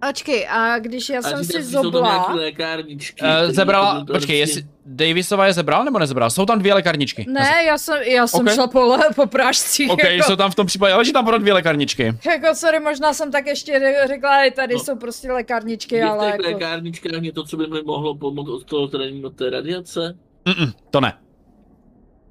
Ačkej, 0.00 0.48
a 0.50 0.78
když 0.78 1.08
já 1.08 1.18
A 1.18 1.22
jsem 1.22 1.44
si 1.44 1.62
zobla... 1.62 2.32
lékárničky. 2.34 3.22
Uh, 3.24 3.52
zebrala, 3.52 4.00
to- 4.00 4.04
to 4.04 4.12
počkej, 4.12 4.38
jestli 4.38 4.62
Davisova 4.86 5.46
je 5.46 5.52
zebral 5.52 5.84
nebo 5.84 5.98
nezebral? 5.98 6.30
Jsou 6.30 6.46
tam 6.46 6.58
dvě 6.58 6.74
lékárničky. 6.74 7.26
Ne, 7.28 7.64
já 7.66 7.78
jsem, 7.78 8.02
já 8.02 8.26
jsem 8.26 8.46
Ok. 8.46 8.52
šla 8.54 8.66
po, 8.66 8.80
le- 8.86 9.08
po 9.16 9.26
prášcích. 9.26 9.90
OK, 9.90 10.02
jako, 10.04 10.24
jsou 10.26 10.36
tam 10.36 10.50
v 10.50 10.54
tom 10.54 10.66
případě, 10.66 10.92
ale 10.92 11.04
že 11.04 11.12
tam 11.12 11.24
pro 11.26 11.38
dvě 11.38 11.52
lékárničky. 11.52 12.02
jako, 12.30 12.54
sorry, 12.54 12.80
možná 12.80 13.12
jsem 13.14 13.30
tak 13.32 13.46
ještě 13.46 13.72
ře- 13.78 14.06
řekla, 14.08 14.44
že 14.44 14.50
tady 14.50 14.74
No. 14.74 14.80
jsou 14.80 14.96
prostě 14.96 15.32
lékárničky, 15.32 15.94
Je 15.96 16.06
v 16.06 16.08
ale 16.08 16.26
těch 16.26 16.32
jako... 16.32 16.42
lékárničkách 16.54 17.20
něco, 17.22 17.42
co 17.42 17.56
by 17.56 17.66
mi 17.66 17.82
mohlo 17.82 18.14
pomoct 18.14 18.48
od 18.48 18.64
toho 18.64 18.86
zranění 18.86 19.24
od 19.24 19.36
té 19.36 19.50
radiace? 19.50 20.18
Mm-mm, 20.44 20.72
to 20.90 21.00
ne. 21.00 21.18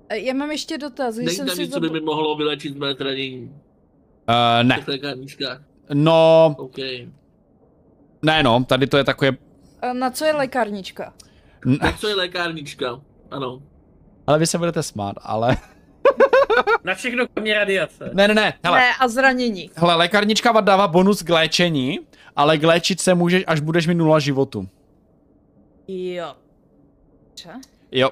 E, 0.09 0.17
Já 0.19 0.33
mám 0.33 0.51
ještě 0.51 0.77
dotaz, 0.77 1.15
když 1.15 1.25
Není 1.25 1.37
jsem 1.37 1.47
tam 1.47 1.55
si 1.55 1.61
nic, 1.61 1.73
co 1.73 1.79
by 1.79 1.89
mi 1.89 1.99
mohlo 1.99 2.35
vylečit 2.35 2.77
mé 2.77 2.93
zranění 2.93 3.41
Uh, 3.41 4.35
v 4.59 4.63
ne. 4.63 4.75
těch 4.75 4.87
lékárničkách? 4.87 5.61
No, 5.93 6.55
OK. 6.57 6.75
Ne 8.21 8.43
no, 8.43 8.63
tady 8.67 8.87
to 8.87 8.97
je 8.97 9.03
takové... 9.03 9.31
Na 9.93 10.09
co 10.11 10.25
je 10.25 10.33
lékárnička? 10.33 11.13
N- 11.65 11.77
Tak 11.79 11.97
co 11.99 12.07
je 12.07 12.15
lékárnička? 12.15 13.01
Ano. 13.31 13.61
ale 14.27 14.39
vy 14.39 14.47
se 14.47 14.57
budete 14.57 14.83
smát, 14.83 15.15
ale... 15.21 15.57
Na 16.83 16.95
všechno 16.95 17.27
kromě 17.27 17.53
radiace. 17.53 18.09
Ne, 18.13 18.27
ne, 18.27 18.33
ne, 18.33 18.53
hele. 18.63 18.79
Ne, 18.79 18.89
a 18.99 19.07
zranění. 19.07 19.69
Hele, 19.75 19.95
lékárnička 19.95 20.51
vám 20.51 20.65
dává 20.65 20.87
bonus 20.87 21.23
k 21.23 21.29
léčení, 21.29 21.99
ale 22.35 22.57
k 22.57 22.63
léčit 22.63 22.99
se 22.99 23.13
můžeš, 23.15 23.43
až 23.47 23.59
budeš 23.59 23.87
mít 23.87 23.95
nula 23.95 24.19
životu. 24.19 24.67
Jo. 25.87 26.35
Dobře. 27.27 27.49
Jo, 27.91 28.09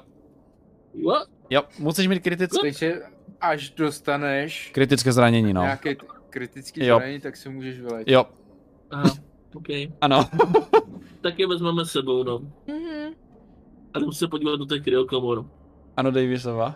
What? 1.08 1.28
jo, 1.50 1.62
musíš 1.78 2.06
mít 2.08 2.22
kritické, 2.22 2.58
Takže 2.62 3.02
až 3.40 3.70
dostaneš 3.70 4.70
kritické 4.74 5.12
zranění, 5.12 5.52
no. 5.52 5.66
kritický 6.30 6.86
Jo. 6.86 6.96
zranění, 6.98 7.20
tak 7.20 7.36
se 7.36 7.48
můžeš 7.48 7.80
vyléčit. 7.80 8.12
Jo, 8.12 8.26
Aha, 8.90 9.10
OK. 9.54 9.66
ano. 10.00 10.24
Tak 11.20 11.38
je 11.38 11.46
vezmeme 11.46 11.84
s 11.84 11.90
sebou, 11.90 12.22
no. 12.22 12.38
Mhm. 12.66 13.14
A 13.94 13.98
jdeme 13.98 14.12
se 14.12 14.28
podívat 14.28 14.56
do 14.56 14.66
těch 14.66 14.82
kryokomor. 14.82 15.44
Ano, 15.96 16.10
Davisova. 16.10 16.74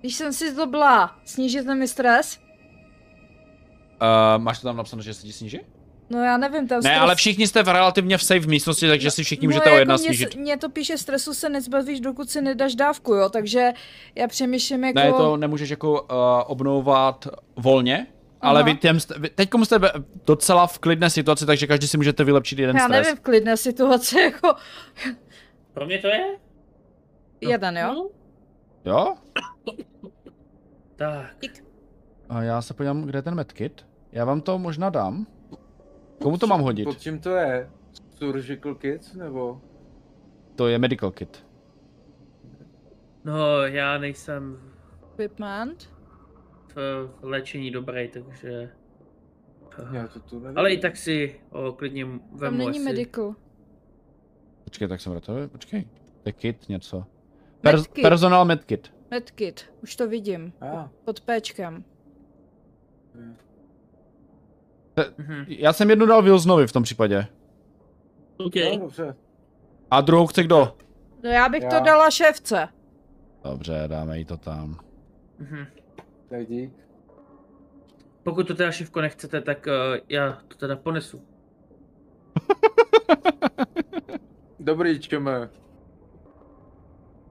Když 0.00 0.14
jsem 0.14 0.32
si 0.32 0.54
zobla, 0.54 1.16
snížit 1.24 1.66
mi 1.66 1.88
stres? 1.88 2.38
Uh, 4.02 4.42
máš 4.42 4.60
to 4.60 4.68
tam 4.68 4.76
napsáno, 4.76 5.02
že 5.02 5.14
se 5.14 5.26
ti 5.26 5.32
sníží? 5.32 5.60
No 6.10 6.24
já 6.24 6.36
nevím, 6.36 6.68
tam 6.68 6.76
Ne, 6.76 6.82
stres... 6.82 6.98
ale 6.98 7.14
všichni 7.14 7.46
jste 7.46 7.62
v 7.62 7.68
relativně 7.68 8.18
v 8.18 8.22
safe 8.22 8.46
místnosti, 8.46 8.88
takže 8.88 9.10
si 9.10 9.24
všichni 9.24 9.46
no, 9.46 9.50
můžete 9.50 9.72
o 9.72 9.76
jedna 9.76 9.94
jako 9.94 10.02
mě, 10.02 10.08
snížit. 10.08 10.36
Mně 10.36 10.56
to 10.56 10.68
píše, 10.68 10.98
stresu 10.98 11.34
se 11.34 11.48
nezbavíš, 11.48 12.00
dokud 12.00 12.30
si 12.30 12.40
nedáš 12.40 12.74
dávku, 12.74 13.14
jo, 13.14 13.28
takže 13.28 13.72
já 14.14 14.28
přemýšlím 14.28 14.84
jako... 14.84 14.98
Ne, 14.98 15.12
to 15.12 15.36
nemůžeš 15.36 15.70
jako 15.70 16.02
uh, 16.02 16.08
obnovovat 16.46 17.28
volně, 17.56 18.06
ale 18.40 18.60
Aha. 18.60 18.70
vy, 18.72 18.76
těm, 18.76 18.98
teď 19.34 19.48
jste 19.64 19.78
docela 20.26 20.66
v 20.66 20.78
klidné 20.78 21.10
situaci, 21.10 21.46
takže 21.46 21.66
každý 21.66 21.88
si 21.88 21.96
můžete 21.96 22.24
vylepšit 22.24 22.58
jeden 22.58 22.76
já 22.76 22.84
stres. 22.84 23.06
nevím, 23.06 23.16
v 23.16 23.20
klidné 23.20 23.56
situaci, 23.56 24.20
jako 24.20 24.54
Pro 25.72 25.86
mě 25.86 25.98
to 25.98 26.06
je? 26.06 26.36
jeden, 27.40 27.76
jo? 27.78 27.94
No, 27.94 28.08
Jo? 28.84 29.14
Tak. 30.96 31.36
A 32.28 32.42
já 32.42 32.62
se 32.62 32.74
podívám, 32.74 33.02
kde 33.02 33.18
je 33.18 33.22
ten 33.22 33.34
medkit. 33.34 33.86
Já 34.12 34.24
vám 34.24 34.40
to 34.40 34.58
možná 34.58 34.90
dám. 34.90 35.26
Komu 36.22 36.38
to 36.38 36.46
mám 36.46 36.60
hodit? 36.60 36.84
Pod 36.84 37.00
čím 37.00 37.18
to 37.18 37.30
je? 37.30 37.70
Surgical 38.18 38.74
Kids, 38.74 39.14
nebo? 39.14 39.60
To 40.56 40.68
je 40.68 40.78
medical 40.78 41.10
kit. 41.10 41.46
No, 43.24 43.62
já 43.62 43.98
nejsem 43.98 44.58
Equipment. 45.14 45.90
V, 46.74 47.06
v 47.20 47.24
léčení 47.24 47.70
dobrý, 47.70 48.08
takže... 48.08 48.70
Já 49.92 50.08
to 50.08 50.20
tu 50.20 50.40
nevím. 50.40 50.58
Ale 50.58 50.72
i 50.72 50.78
tak 50.78 50.96
si 50.96 51.40
ho 51.50 51.72
klidně 51.72 52.04
vemu 52.04 52.38
Tam 52.40 52.58
není 52.58 52.70
asi. 52.70 52.78
medical. 52.78 53.34
Počkej, 54.64 54.88
tak 54.88 55.00
jsem 55.00 55.20
to 55.20 55.32
počkej. 55.48 55.84
To 56.22 56.28
je 56.28 56.32
kit 56.32 56.68
něco. 56.68 57.04
Per- 57.62 57.76
Medkit. 57.76 58.02
personal 58.02 58.44
medkit. 58.44 58.94
Medkit, 59.10 59.72
už 59.82 59.96
to 59.96 60.08
vidím. 60.08 60.52
Ah, 60.60 60.88
Pod 61.04 61.20
péčkem. 61.20 61.84
Mhm. 65.18 65.44
Já 65.48 65.72
jsem 65.72 65.90
jednu 65.90 66.06
dal 66.06 66.22
Wilsonovi 66.22 66.66
v 66.66 66.72
tom 66.72 66.82
případě. 66.82 67.26
OK. 68.38 68.54
no, 68.54 68.78
dobře. 68.78 69.14
A 69.90 70.00
druhou 70.00 70.26
chce 70.26 70.42
kdo? 70.42 70.76
No 71.22 71.30
já 71.30 71.48
bych 71.48 71.62
Já. 71.62 71.68
to 71.70 71.80
dala 71.84 72.10
šéfce. 72.10 72.68
Dobře, 73.44 73.84
dáme 73.86 74.18
jí 74.18 74.24
to 74.24 74.36
tam. 74.36 74.76
Mhm. 75.38 75.66
Tak 76.30 76.46
dík. 76.46 76.72
Pokud 78.22 78.46
to 78.46 78.54
teda 78.54 78.72
šivko 78.72 79.00
nechcete, 79.00 79.40
tak 79.40 79.66
uh, 79.66 79.72
já 80.08 80.42
to 80.48 80.56
teda 80.56 80.76
ponesu. 80.76 81.20
Dobrý, 84.60 85.00
čeme. 85.00 85.50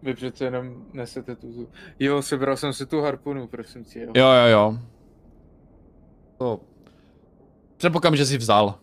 Vy 0.04 0.14
přece 0.14 0.46
jenom 0.46 0.86
nesete 0.94 1.36
tu... 1.36 1.70
Jo, 2.00 2.22
sebral 2.22 2.58
jsem 2.58 2.74
si 2.74 2.86
tu 2.86 3.02
harpunu, 3.02 3.48
prosím 3.48 3.84
tě, 3.84 4.00
jo. 4.00 4.12
Jo, 4.16 4.26
jo, 4.28 4.48
jo. 4.48 4.78
To... 6.38 6.60
Předpokládám, 7.78 8.16
že 8.16 8.26
jsi 8.26 8.38
vzal. 8.38 8.80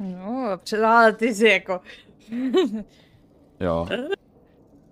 No, 0.00 0.50
před- 0.62 0.82
ale 0.84 1.12
ty 1.12 1.34
jsi 1.34 1.48
jako... 1.48 1.80
Jo. 3.60 3.86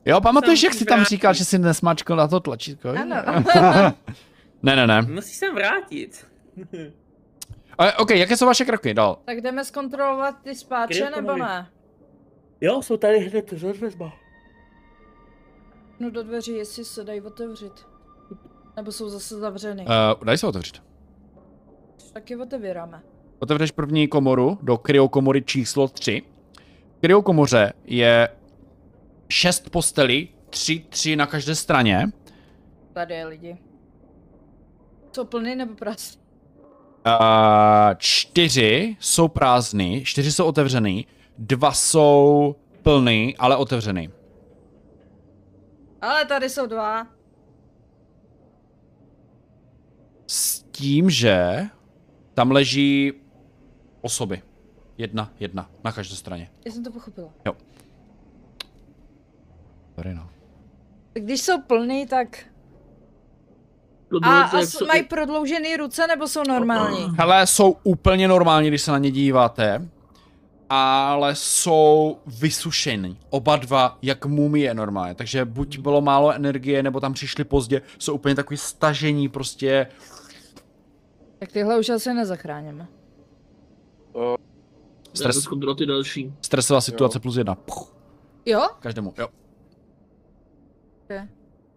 Jo, 0.07 0.21
pamatuješ, 0.21 0.63
jak 0.63 0.75
jsi 0.75 0.85
tam 0.85 0.99
vrátit. 0.99 1.09
říkal, 1.11 1.35
že 1.35 1.45
jsi 1.45 1.59
nesmačkal 1.59 2.17
na 2.17 2.29
to 2.29 2.41
tlačítko? 2.41 2.89
Ano. 2.89 3.17
ne, 4.63 4.77
ne, 4.77 4.87
ne. 4.87 5.03
Musíš 5.03 5.37
sem 5.37 5.55
vrátit. 5.55 6.27
Ale, 7.79 7.93
OK, 7.99 8.11
jaké 8.11 8.37
jsou 8.37 8.47
vaše 8.47 8.65
kroky 8.65 8.95
dál? 8.95 9.19
tak 9.25 9.41
jdeme 9.41 9.65
zkontrolovat 9.65 10.37
ty 10.43 10.55
spáče, 10.55 11.11
nebo 11.17 11.37
ne? 11.37 11.67
Jo, 12.61 12.83
jsou 12.83 12.97
tady 12.97 13.19
hned 13.19 13.53
za 13.53 13.73
dveřma. 13.73 14.13
No 16.01 16.11
do 16.11 16.23
dveří, 16.23 16.53
jestli 16.53 16.85
se 16.85 17.05
dají 17.05 17.21
otevřít. 17.21 17.87
Nebo 18.77 18.93
jsou 18.93 19.09
zase 19.09 19.39
zavřeny. 19.39 19.83
Uh, 19.83 20.25
daj 20.25 20.39
se 20.39 20.47
otevřít. 20.47 20.83
Tak 22.13 22.31
je 22.31 22.37
otevíráme. 22.37 23.03
Otevřeš 23.39 23.71
první 23.71 24.09
komoru 24.09 24.59
do 24.63 24.79
kryokomory 24.79 25.43
číslo 25.43 25.89
3. 25.89 26.23
V 26.97 27.01
kryokomoře 27.01 27.73
je 27.85 28.29
šest 29.29 29.71
postelí, 29.71 30.29
tři, 30.51 30.87
tři 30.89 31.17
na 31.17 31.27
každé 31.27 31.55
straně. 31.55 32.07
Tady 32.93 33.15
je 33.15 33.27
lidi. 33.27 33.59
Jsou 35.13 35.25
plný 35.25 35.57
nebo 35.57 35.75
prázdný? 35.75 36.23
Uh, 37.07 37.95
čtyři 37.97 38.97
jsou 39.01 39.29
prázdný, 39.29 40.05
čtyři 40.05 40.33
jsou 40.33 40.45
otevřený, 40.45 41.07
dva 41.39 41.73
jsou 41.73 42.57
plný, 42.83 43.37
ale 43.37 43.57
otevřený. 43.57 44.11
Ale 46.01 46.25
tady 46.25 46.51
jsou 46.51 46.67
dva. 46.67 47.07
S 50.27 50.63
tím, 50.63 51.11
že 51.11 51.63
tam 52.35 52.51
leží 52.51 53.13
osoby. 54.01 54.43
Jedna, 54.99 55.33
jedna, 55.41 55.71
na 55.85 55.93
každé 55.93 56.17
straně. 56.17 56.51
Já 56.67 56.73
jsem 56.73 56.85
to 56.85 56.91
pochopila. 56.91 57.29
Sorry, 59.95 60.15
no. 60.15 60.29
Když 61.13 61.43
jsou 61.43 61.61
plný, 61.61 62.07
tak... 62.07 62.39
A, 64.23 64.43
a 64.43 64.67
se- 64.67 64.85
mají 64.85 65.03
prodloužené 65.03 65.77
ruce 65.77 66.07
nebo 66.07 66.29
jsou 66.29 66.43
normální? 66.49 67.07
Hele, 67.19 67.47
jsou 67.47 67.77
úplně 67.83 68.29
normální, 68.29 68.69
když 68.69 68.83
se 68.83 68.91
na 68.93 68.99
ně 68.99 69.11
díváte, 69.11 69.89
ale 70.71 71.35
jsou 71.35 72.19
vysušený. 72.27 73.19
Oba 73.31 73.57
dva, 73.57 73.99
jak 74.03 74.27
mumie 74.27 74.75
normálně. 74.75 75.15
Takže 75.15 75.45
buď 75.45 75.79
bylo 75.79 76.01
málo 76.01 76.33
energie, 76.33 76.83
nebo 76.83 77.01
tam 77.01 77.13
přišli 77.13 77.45
pozdě, 77.45 77.83
jsou 77.99 78.15
úplně 78.15 78.35
takový 78.35 78.57
stažení 78.57 79.29
prostě. 79.29 79.87
Tak 81.39 81.53
tyhle 81.53 81.79
už 81.79 81.89
asi 81.89 82.15
nezachráníme. 82.15 82.87
O, 84.13 84.37
Stres. 85.15 85.49
Ty 85.79 85.87
další. 85.87 86.33
stresová 86.41 86.81
situace 86.81 87.21
plus 87.21 87.37
jedna. 87.37 87.55
Puch, 87.55 87.95
Jo? 88.47 88.61
každému, 88.81 89.15
jo. 89.19 89.29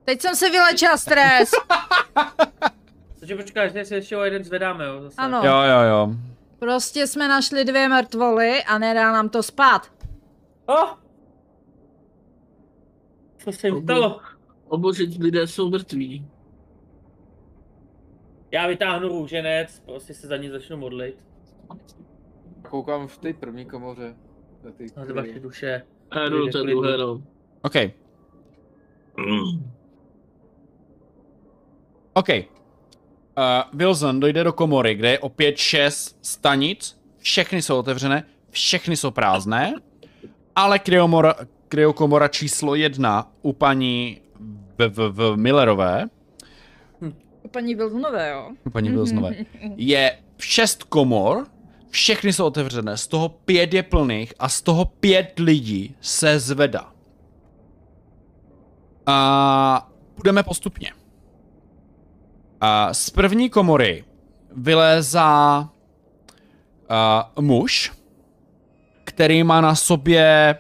Teď 0.08 0.22
jsem 0.22 0.36
se 0.36 0.50
vylečila 0.50 0.98
stres. 0.98 1.52
Takže 3.20 3.36
počkáš, 3.36 3.74
že 3.74 3.86
se 3.86 3.96
ještě 3.96 4.18
o 4.18 4.24
jeden 4.24 4.44
zvedáme, 4.44 4.86
jo? 4.86 5.02
Zase. 5.02 5.16
Ano. 5.18 5.42
Jo, 5.44 5.54
jo, 5.62 5.82
jo. 5.90 6.16
Prostě 6.60 7.08
jsme 7.08 7.28
našli 7.28 7.66
dvě 7.66 7.88
mrtvoly 7.90 8.64
a 8.64 8.78
nedá 8.78 9.12
nám 9.12 9.30
to 9.30 9.44
spát. 9.44 9.92
Oh! 10.66 10.90
Co 13.38 13.52
se 13.52 13.68
jim 13.68 13.84
stalo? 13.84 14.20
O 14.68 14.78
bože, 14.78 15.06
ti 15.08 15.24
lidé 15.24 15.48
jsou 15.48 15.70
mrtví. 15.70 16.28
Já 18.52 18.68
vytáhnu 18.68 19.08
růženec, 19.08 19.80
prostě 19.86 20.14
se 20.14 20.28
za 20.28 20.38
ní 20.38 20.50
začnu 20.50 20.78
modlit. 20.78 21.16
koukám 22.70 23.08
v 23.08 23.18
té 23.18 23.34
první 23.34 23.66
komoře. 23.66 24.16
Na 24.64 24.72
ty, 24.72 24.86
Na 24.98 25.06
ty 25.06 25.14
vaše 25.14 25.40
duše. 25.40 25.82
A 26.12 26.20
já 26.20 26.30
jdu 26.30 26.38
do 26.38 26.46
té 26.52 26.60
Klidu. 26.62 26.82
druhé, 26.82 26.98
no. 26.98 27.22
OK, 27.62 27.76
OK. 32.18 32.30
Uh, 32.30 32.44
Wilson 33.74 34.20
dojde 34.20 34.44
do 34.44 34.54
komory, 34.54 34.96
kde 34.96 35.12
je 35.12 35.20
opět 35.20 35.58
šest 35.58 36.18
stanic, 36.22 36.98
všechny 37.18 37.62
jsou 37.62 37.78
otevřené, 37.78 38.24
všechny 38.50 38.98
jsou 38.98 39.12
prázdné, 39.12 39.74
ale 40.56 40.80
kryomora, 40.80 41.36
kryokomora 41.68 42.28
číslo 42.28 42.76
jedna 42.76 43.32
u 43.42 43.54
paní 43.54 44.22
v, 44.78 44.90
v, 44.90 45.10
v 45.12 45.38
Millerové, 45.38 46.06
Paní 47.52 47.76
Vilnové, 47.76 48.30
jo? 48.30 48.50
u 48.66 48.70
paní 48.70 48.90
Wilsonové, 48.90 49.36
je 49.76 50.20
šest 50.38 50.84
komor, 50.84 51.48
všechny 51.90 52.34
jsou 52.34 52.46
otevřené, 52.46 52.98
z 52.98 53.08
toho 53.08 53.30
pět 53.30 53.74
je 53.74 53.84
plných 53.84 54.34
a 54.40 54.50
z 54.50 54.62
toho 54.62 54.86
pět 54.86 55.40
lidí 55.40 55.96
se 56.02 56.40
zvedá. 56.40 56.92
A 59.06 59.92
budeme 60.16 60.44
postupně. 60.44 60.92
A 62.62 62.94
z 62.94 63.10
první 63.10 63.50
komory 63.50 64.04
vylézá 64.56 65.60
uh, 67.38 67.44
muž, 67.44 67.92
který 69.04 69.44
má 69.44 69.62
na 69.62 69.76
sobě 69.76 70.56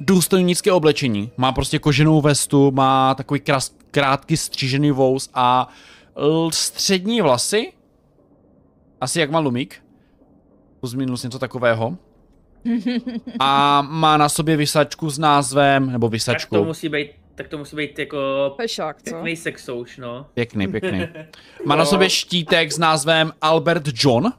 důstojnické 0.00 0.72
oblečení. 0.72 1.30
Má 1.36 1.52
prostě 1.52 1.78
koženou 1.78 2.20
vestu, 2.20 2.70
má 2.70 3.14
takový 3.14 3.40
krás, 3.40 3.74
krátký 3.90 4.36
střížený 4.36 4.90
vous 4.90 5.30
a 5.34 5.68
l- 6.16 6.50
střední 6.52 7.20
vlasy. 7.20 7.72
Asi 9.00 9.20
jak 9.20 9.30
má 9.30 9.38
Lumík. 9.38 9.82
Plus 10.80 10.94
minus 10.94 11.22
něco 11.22 11.38
takového. 11.38 11.96
A 13.38 13.82
má 13.82 14.16
na 14.16 14.28
sobě 14.28 14.56
vysačku 14.56 15.10
s 15.10 15.18
názvem, 15.18 15.92
nebo 15.92 16.06
Tak 16.06 16.10
to 16.10 16.12
vysačku. 16.12 16.64
musí 16.64 16.88
být, 16.88 17.10
tak 17.36 17.48
to 17.48 17.58
musí 17.58 17.76
být 17.76 17.98
jako 17.98 18.54
Pešák, 18.56 19.02
co? 19.02 19.10
pěkný 19.10 19.36
sexouš, 19.36 19.96
no. 19.96 20.26
Pěkný, 20.34 20.68
pěkný. 20.72 21.08
Má 21.64 21.76
na 21.76 21.84
sobě 21.84 22.10
štítek 22.10 22.72
s 22.72 22.78
názvem 22.78 23.32
Albert 23.42 23.82
John. 23.94 24.24
Uh, 24.24 24.32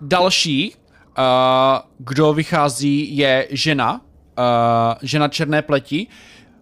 další, 0.00 0.74
uh, 0.74 1.24
kdo 1.98 2.32
vychází, 2.32 3.16
je 3.16 3.48
žena. 3.50 3.92
Uh, 4.38 4.94
žena 5.02 5.28
černé 5.28 5.62
pleti. 5.62 6.06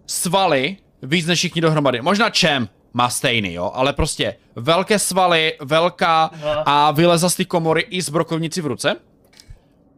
Svaly, 0.07 0.77
víc 1.01 1.25
než 1.25 1.39
všichni 1.39 1.61
dohromady. 1.61 2.01
Možná 2.01 2.29
čem 2.29 2.69
má 2.93 3.09
stejný, 3.09 3.53
jo, 3.53 3.71
ale 3.73 3.93
prostě 3.93 4.35
velké 4.55 4.99
svaly, 4.99 5.53
velká 5.61 6.31
a 6.65 6.91
vyleza 6.91 7.29
z 7.29 7.35
té 7.35 7.45
komory 7.45 7.81
i 7.81 8.01
s 8.01 8.09
brokovnici 8.09 8.61
v 8.61 8.65
ruce. 8.65 8.95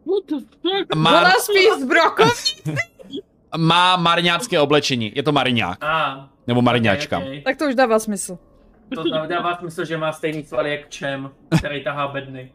What 0.06 0.24
the 0.28 0.46
fuck? 0.62 0.94
Má, 0.94 1.20
Ona 1.20 1.30
spí 1.30 1.82
z 1.82 1.84
brokovní. 1.84 2.76
Má 3.56 3.96
mariňácké 3.96 4.60
oblečení, 4.60 5.12
je 5.14 5.22
to 5.22 5.32
mariňák, 5.32 5.78
A, 5.84 6.28
nebo 6.46 6.62
mariňáčka. 6.62 7.18
okay, 7.18 7.28
okay. 7.28 7.40
Tak 7.40 7.56
to 7.56 7.64
už 7.68 7.74
dává 7.74 7.98
smysl. 7.98 8.38
To 8.94 9.26
dává 9.26 9.56
smysl, 9.56 9.84
že 9.84 9.96
má 9.96 10.12
stejný 10.12 10.44
svaly 10.44 10.70
jak 10.70 10.88
čem, 10.88 11.30
který 11.58 11.84
tahá 11.84 12.08
bedny. 12.08 12.52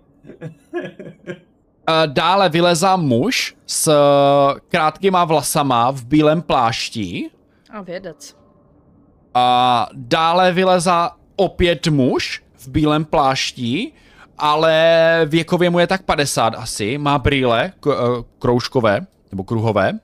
Eh, 1.90 2.08
Dále 2.08 2.50
vylezá 2.50 2.96
muž 2.96 3.56
s 3.68 3.88
eh, 3.88 4.60
krátkýma 4.70 5.26
vlasama 5.26 5.92
v 5.92 6.06
bílém 6.06 6.42
plášti. 6.42 7.30
A 7.70 7.82
vědec. 7.82 8.38
A 9.34 9.88
dále 9.94 10.52
vylezá 10.52 11.12
opět 11.36 11.88
muž 11.88 12.44
v 12.58 12.68
bílém 12.68 13.06
plášti, 13.06 13.92
ale 14.38 15.22
věkově 15.26 15.70
mu 15.70 15.80
je 15.80 15.88
tak 15.88 16.04
50 16.04 16.56
asi, 16.56 16.98
má 16.98 17.18
brýle 17.20 17.74
eh, 17.88 17.92
kroužkové 18.40 19.02
nebo 19.32 19.44
kruhové. 19.44 20.00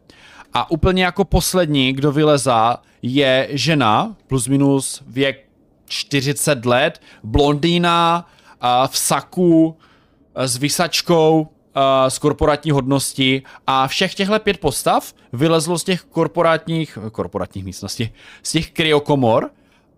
A 0.57 0.71
úplně 0.71 1.03
jako 1.03 1.25
poslední, 1.25 1.93
kdo 1.93 2.11
vylezá, 2.11 2.77
je 3.01 3.47
žena, 3.51 4.15
plus 4.27 4.47
minus 4.47 5.03
věk 5.07 5.45
40 5.85 6.65
let, 6.65 7.01
blondýna, 7.23 8.27
v 8.87 8.97
saku, 8.97 9.77
s 10.35 10.57
vysačkou, 10.57 11.47
z 12.07 12.17
korporátní 12.17 12.71
hodnosti 12.71 13.43
a 13.67 13.87
všech 13.87 14.15
těchto 14.15 14.39
pět 14.39 14.57
postav 14.57 15.13
vylezlo 15.33 15.79
z 15.79 15.83
těch 15.83 16.01
korporátních, 16.01 16.97
korporátních 17.11 17.65
místností, 17.65 18.09
z 18.43 18.51
těch 18.51 18.71
kryokomor 18.71 19.49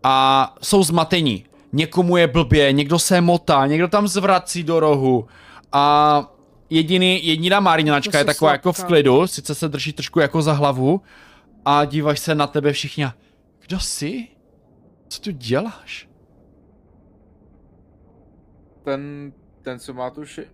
a 0.03 0.55
jsou 0.61 0.83
zmatení. 0.83 1.45
Někomu 1.73 2.17
je 2.17 2.27
blbě, 2.27 2.71
někdo 2.71 2.99
se 2.99 3.21
motá, 3.21 3.65
někdo 3.65 3.88
tam 3.88 4.07
zvrací 4.07 4.63
do 4.63 4.79
rohu 4.79 5.27
a 5.71 6.25
jediný, 6.69 7.27
jediná 7.27 7.59
Marinačka 7.59 8.17
je 8.17 8.25
taková 8.25 8.51
jako 8.51 8.73
v 8.73 8.83
klidu, 8.83 9.27
sice 9.27 9.56
se 9.56 9.67
drží 9.67 9.93
trošku 9.93 10.19
jako 10.19 10.41
za 10.41 10.53
hlavu 10.53 11.01
a 11.65 11.85
díváš 11.85 12.19
se 12.19 12.35
na 12.35 12.48
tebe 12.48 12.73
všichni 12.73 13.06
a 13.06 13.14
kdo 13.67 13.80
jsi? 13.80 14.27
Co 15.07 15.22
tu 15.22 15.31
děláš? 15.31 16.09
Ten, 18.83 19.33
ten, 19.61 19.80
co 19.80 19.93
má 19.93 20.09
tu 20.09 20.25
ši, 20.25 20.45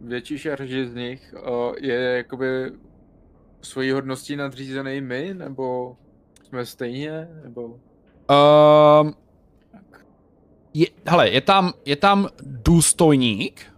větší 0.00 0.38
šarži 0.38 0.86
z 0.86 0.94
nich, 0.94 1.34
eh, 1.36 1.86
je 1.86 2.16
jakoby 2.16 2.72
svojí 3.62 3.90
hodností 3.90 4.36
nadřízený 4.36 5.00
my, 5.00 5.34
nebo 5.34 5.96
jsme 6.44 6.66
stejně, 6.66 7.28
nebo... 7.44 7.64
Um, 7.64 9.14
je, 10.74 10.86
hele, 11.06 11.30
je 11.30 11.40
tam, 11.40 11.72
je 11.84 11.96
tam 11.96 12.28
důstojník 12.42 13.71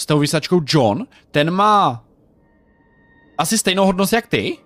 s 0.00 0.06
tou 0.06 0.18
vysačkou 0.18 0.60
John, 0.66 1.06
ten 1.30 1.50
má 1.50 2.04
asi 3.38 3.58
stejnou 3.58 3.84
hodnost 3.86 4.12
jak 4.12 4.26
ty. 4.26 4.58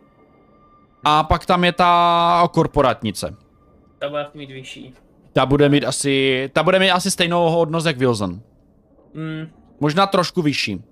A 1.04 1.22
pak 1.24 1.46
tam 1.46 1.64
je 1.64 1.72
ta 1.72 2.48
korporátnice. 2.52 3.34
Ta 3.98 4.08
bude 4.08 4.30
mít 4.34 4.50
vyšší. 4.50 4.94
Ta 5.32 5.46
bude 5.46 5.68
mít 5.68 5.84
asi, 5.84 6.50
ta 6.52 6.62
bude 6.62 6.78
mít 6.78 6.90
asi 6.90 7.10
stejnou 7.10 7.50
hodnost 7.50 7.86
jak 7.86 7.96
Wilson. 7.96 8.40
Mm, 9.14 9.48
Možná 9.80 10.06
trošku 10.06 10.42
vyšší. 10.42 10.84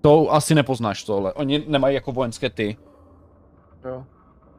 To 0.00 0.32
asi 0.32 0.54
nepoznáš 0.54 1.04
tohle. 1.04 1.32
Oni 1.32 1.64
nemají 1.68 1.94
jako 1.94 2.12
vojenské 2.12 2.50
ty. 2.50 2.76
Jo. 3.84 4.04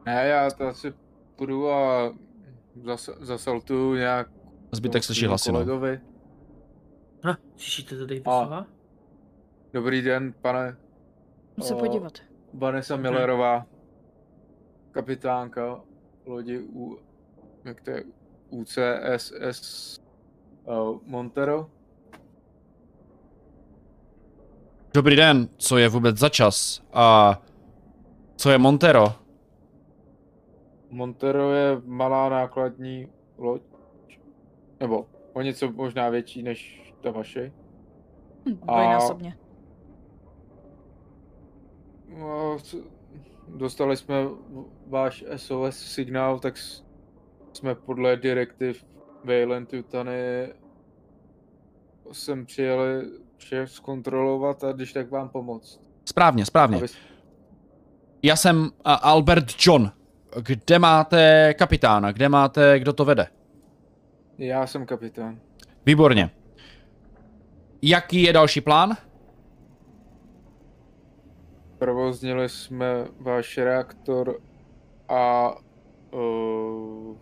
Ne, 0.06 0.26
já 0.26 0.50
to 0.50 0.66
asi 0.68 0.92
půjdu 1.36 1.70
a 1.70 2.12
zas, 2.84 3.10
zasaltuju 3.20 3.94
nějak 3.94 4.28
Zbytek 4.72 5.04
slyší 5.04 5.26
hlasy, 5.26 5.52
no. 5.52 5.64
Ha, 7.22 7.36
slyšíte 7.56 7.96
to 7.96 8.06
tady 8.06 8.20
poslova? 8.20 8.66
Dobrý 9.72 10.02
den, 10.02 10.34
pane 10.40 10.76
Musím 11.56 11.76
se 11.76 11.82
podívat. 11.82 12.12
Vanessa 12.54 12.96
Millerová, 12.96 13.66
kapitánka 14.90 15.80
lodi 16.26 16.58
U, 16.58 16.98
jak 17.64 17.80
to 17.80 17.90
je, 17.90 18.04
UCSS 18.50 20.00
uh, 20.64 21.00
Montero. 21.04 21.70
Dobrý 24.94 25.16
den, 25.16 25.48
co 25.56 25.78
je 25.78 25.88
vůbec 25.88 26.16
za 26.18 26.28
čas? 26.28 26.82
A 26.92 27.38
co 28.36 28.50
je 28.50 28.58
Montero? 28.58 29.14
Montero 30.90 31.52
je 31.52 31.80
malá 31.84 32.28
nákladní 32.28 33.08
loď, 33.38 33.62
nebo 34.80 35.06
o 35.32 35.42
něco 35.42 35.72
možná 35.72 36.08
větší 36.08 36.42
než 36.42 36.85
ta 37.06 37.12
vaše. 37.12 37.52
Hm, 38.48 38.56
Dvojnásobně. 38.62 39.36
No, 42.18 42.58
c- 42.62 42.76
dostali 43.48 43.96
jsme 43.96 44.16
váš 44.86 45.24
SOS 45.36 45.76
signál, 45.76 46.38
tak 46.38 46.54
jsme 47.52 47.74
podle 47.74 48.16
direktiv 48.16 48.84
Wayland 49.24 49.68
Tutany 49.68 50.48
sem 52.12 52.46
přijeli 52.46 53.02
vše 53.36 53.66
zkontrolovat 53.66 54.64
a 54.64 54.72
když 54.72 54.92
tak 54.92 55.10
vám 55.10 55.28
pomoct. 55.28 55.80
Správně, 56.04 56.46
správně. 56.46 56.76
Aby, 56.76 56.86
Já 58.22 58.36
jsem 58.36 58.70
a, 58.84 58.94
Albert 58.94 59.46
John. 59.66 59.90
Kde 60.42 60.78
máte 60.78 61.54
kapitána? 61.54 62.12
Kde 62.12 62.28
máte, 62.28 62.78
kdo 62.78 62.92
to 62.92 63.04
vede? 63.04 63.26
já 64.38 64.66
jsem 64.66 64.86
kapitán. 64.86 65.40
Výborně. 65.86 66.30
Jaký 67.88 68.22
je 68.22 68.32
další 68.32 68.60
plán? 68.60 68.96
Provoznili 71.78 72.48
jsme 72.48 73.08
váš 73.20 73.58
reaktor 73.58 74.40
a 75.08 75.50
uh, 76.14 77.16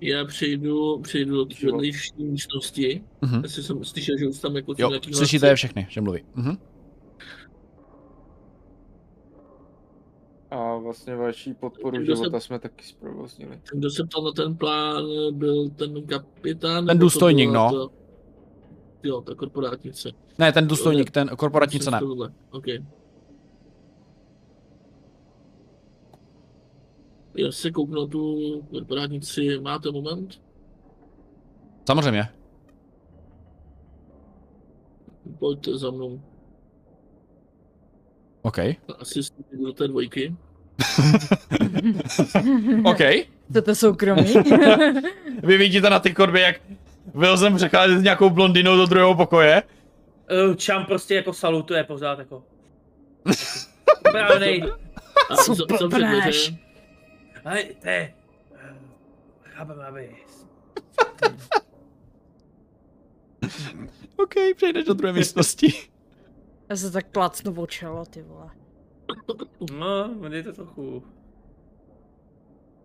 Já 0.00 0.24
přejdu, 0.24 0.98
přejdu 0.98 1.44
do 1.44 1.54
vedlejší 1.64 2.12
místnosti. 2.18 3.04
Mhm. 3.22 3.42
Jestli 3.42 3.62
jsem 3.62 3.84
slyšel, 3.84 4.18
že 4.18 4.28
už 4.28 4.38
tam 4.38 4.56
jako 4.56 4.74
Jo, 4.78 4.88
nějaký 4.88 5.14
slyšíte 5.14 5.46
je 5.48 5.54
všechny, 5.54 5.86
že 5.90 6.00
mluví. 6.00 6.24
Mhm. 6.34 6.56
a 10.50 10.76
vlastně 10.76 11.16
vaší 11.16 11.54
podporu 11.54 11.96
Kdo 11.96 12.16
se- 12.16 12.22
života 12.22 12.40
jsme 12.40 12.58
taky 12.58 12.84
zprovoznili. 12.84 13.60
Ten, 13.70 13.78
Kdo 13.80 13.90
se 13.90 14.04
ptal 14.04 14.22
na 14.24 14.32
ten 14.32 14.56
plán, 14.56 15.04
byl 15.32 15.70
ten 15.70 16.06
kapitán? 16.06 16.86
Ten 16.86 16.98
to 16.98 17.04
důstojník, 17.04 17.50
no. 17.50 17.70
Ta, 17.88 18.03
jo, 19.04 19.20
ta 19.20 19.34
korporátnice. 19.34 20.10
Ne, 20.38 20.52
ten 20.52 20.68
důstojník, 20.68 21.10
ten 21.10 21.28
korporátnice 21.28 21.90
ne. 21.90 21.98
Tohle. 21.98 22.32
OK. 22.50 22.64
Já 27.36 27.52
se 27.52 27.70
kouknu 27.70 28.00
na 28.00 28.06
tu 28.06 28.62
korporátnici. 28.70 29.58
Máte 29.60 29.90
moment? 29.90 30.40
Samozřejmě. 31.86 32.28
Pojďte 35.38 35.78
za 35.78 35.90
mnou. 35.90 36.20
OK. 38.42 38.58
Asi 38.98 39.20
do 39.52 39.72
té 39.72 39.88
dvojky. 39.88 40.36
OK. 42.84 43.00
Chcete 43.50 43.74
soukromí? 43.74 44.34
Vy 45.42 45.56
vidíte 45.56 45.90
na 45.90 46.00
ty 46.00 46.14
korby, 46.14 46.40
jak 46.40 46.60
Wilson 47.14 47.56
přechází 47.56 47.98
s 47.98 48.02
nějakou 48.02 48.30
blondinou 48.30 48.76
do 48.76 48.86
druhého 48.86 49.14
pokoje. 49.14 49.62
Uh, 50.48 50.54
Čam 50.54 50.84
prostě 50.86 51.14
jako 51.14 51.32
salutuje 51.32 51.84
pořád 51.84 52.18
jako. 52.18 52.44
Správnej. 54.08 54.62
A 55.30 55.36
Co 55.36 55.88
blbneš? 55.88 56.54
Ale 57.44 57.62
to 57.64 57.88
je... 57.88 58.14
eh, 58.56 58.74
Chápeme, 59.42 59.84
aby... 59.86 60.16
OK, 64.16 64.34
přejdeš 64.56 64.84
do 64.84 64.94
druhé 64.94 65.12
místnosti. 65.12 65.72
Já 66.68 66.76
se 66.76 66.90
tak 66.90 67.06
plácnu 67.06 67.54
o 67.62 67.66
čelo, 67.66 68.04
ty 68.04 68.22
vole. 68.22 68.50
No, 69.78 70.10
je 70.32 70.42
to 70.42 70.52
trochu... 70.52 71.04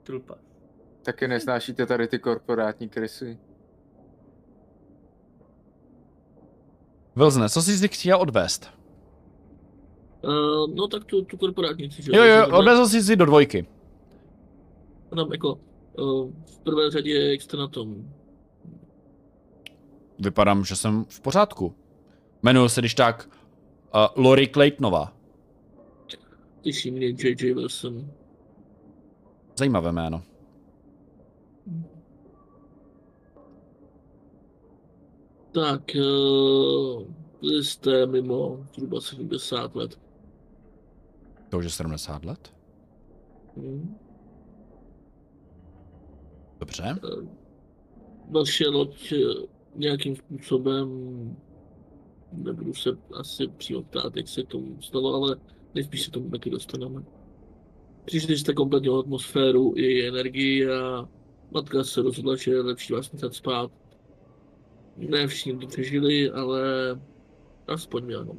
Trupa. 0.04 0.36
Taky 1.04 1.28
nesnášíte 1.28 1.86
tady 1.86 2.08
ty 2.08 2.20
korporátní 2.20 2.90
krysy. 2.90 3.38
Wilson, 7.20 7.50
co 7.50 7.62
jsi 7.62 7.78
si 7.78 7.88
chtěl 7.88 8.22
odvést? 8.22 8.70
Uh, 10.24 10.76
no 10.76 10.88
tak 10.88 11.04
tu, 11.04 11.22
tu 11.22 11.38
korporátnici, 11.38 12.02
že 12.04 12.12
Jo, 12.16 12.24
jo, 12.24 12.58
odvezl 12.58 12.88
jsi 12.88 13.04
si 13.04 13.16
do 13.16 13.26
dvojky. 13.26 13.68
Tam 15.16 15.32
jako 15.32 15.60
uh, 16.00 16.32
v 16.46 16.60
prvé 16.60 16.92
řadě, 16.92 17.32
jak 17.32 17.42
jste 17.42 17.58
na 17.58 17.68
tom? 17.68 17.96
Vypadám, 20.20 20.66
že 20.66 20.76
jsem 20.76 21.06
v 21.10 21.22
pořádku. 21.22 21.76
Jmenuji 22.44 22.70
se 22.70 22.82
když 22.82 22.96
tak 22.96 23.30
uh, 23.96 24.24
Lori 24.24 24.48
Claytonová. 24.48 25.14
Těší 26.62 26.92
mě 26.92 27.06
J.J. 27.08 27.54
Wilson. 27.54 28.12
Zajímavé 29.58 29.92
jméno. 29.92 30.24
Tak, 35.52 35.82
uh, 35.96 37.04
vy 37.42 37.64
jste 37.64 38.06
mimo 38.06 38.68
zhruba 38.74 39.02
70 39.02 39.76
let. 39.76 40.00
To 41.50 41.58
už 41.58 41.64
je 41.64 41.70
70 41.70 42.26
let. 42.26 42.54
Hmm. 43.58 43.98
Dobře. 46.60 47.00
Vaše 48.30 48.68
loď 48.68 49.12
eh, 49.12 49.18
nějakým 49.76 50.16
způsobem, 50.16 50.88
nebudu 52.32 52.74
se 52.74 52.90
asi 53.14 53.48
přímo 53.48 53.84
ptát, 53.84 54.16
jak 54.16 54.28
se 54.28 54.44
k 54.44 54.48
tomu 54.48 54.82
stalo, 54.82 55.14
ale 55.14 55.36
nejspíš 55.76 56.04
se 56.04 56.12
tomu 56.12 56.30
taky 56.30 56.50
dostaneme. 56.50 57.04
Přišli 58.06 58.38
jste 58.38 58.54
kompletně 58.54 58.90
o 58.90 59.00
atmosféru 59.00 59.74
i 59.76 60.08
energii 60.08 60.70
a 60.72 61.10
matka 61.52 61.84
se 61.84 62.02
rozhodla, 62.02 62.36
že 62.36 62.52
je 62.52 62.62
lepší 62.62 62.94
vás 62.94 63.12
nechat 63.12 63.34
spát. 63.34 63.72
Ne 65.08 65.28
všichni 65.28 65.58
to 65.58 65.68
přežili, 65.68 66.32
ale 66.32 66.62
aspoň 67.68 68.04
mě 68.04 68.16
ano. 68.16 68.34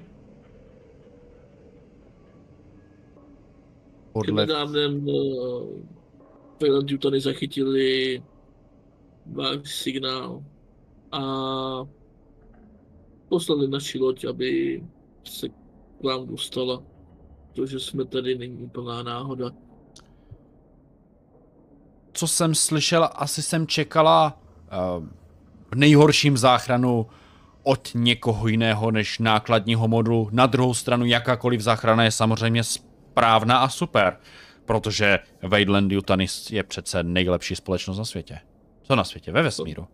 Podle... 4.12 4.46
Nedávnem 4.46 5.08
uh, 5.08 5.68
Wayland 6.62 6.90
Yutany 6.90 7.20
zachytili 7.20 8.22
váš 9.26 9.74
signál 9.74 10.44
a 11.12 11.22
poslali 13.28 13.68
naši 13.68 13.98
loď, 13.98 14.24
aby 14.24 14.82
se 15.24 15.48
k 15.48 15.54
vám 16.04 16.26
dostala. 16.26 16.82
To, 17.52 17.66
že 17.66 17.80
jsme 17.80 18.04
tady, 18.04 18.38
není 18.38 18.62
úplná 18.62 19.02
náhoda. 19.02 19.50
Co 22.12 22.26
jsem 22.26 22.54
slyšela, 22.54 23.06
asi 23.06 23.42
jsem 23.42 23.66
čekala 23.66 24.40
uh, 24.98 25.19
v 25.70 25.74
nejhorším 25.74 26.36
záchranu 26.36 27.06
od 27.62 27.90
někoho 27.94 28.48
jiného 28.48 28.90
než 28.90 29.18
nákladního 29.18 29.88
modulu. 29.88 30.28
Na 30.32 30.46
druhou 30.46 30.74
stranu 30.74 31.04
jakákoliv 31.06 31.60
záchrana 31.60 32.04
je 32.04 32.10
samozřejmě 32.10 32.64
správná 32.64 33.58
a 33.58 33.68
super, 33.68 34.16
protože 34.64 35.18
Wayland 35.42 35.92
Utanis 35.92 36.50
je 36.50 36.62
přece 36.62 37.02
nejlepší 37.02 37.56
společnost 37.56 37.98
na 37.98 38.04
světě. 38.04 38.38
Co 38.82 38.96
na 38.96 39.04
světě? 39.04 39.32
Ve 39.32 39.42
vesmíru. 39.42 39.86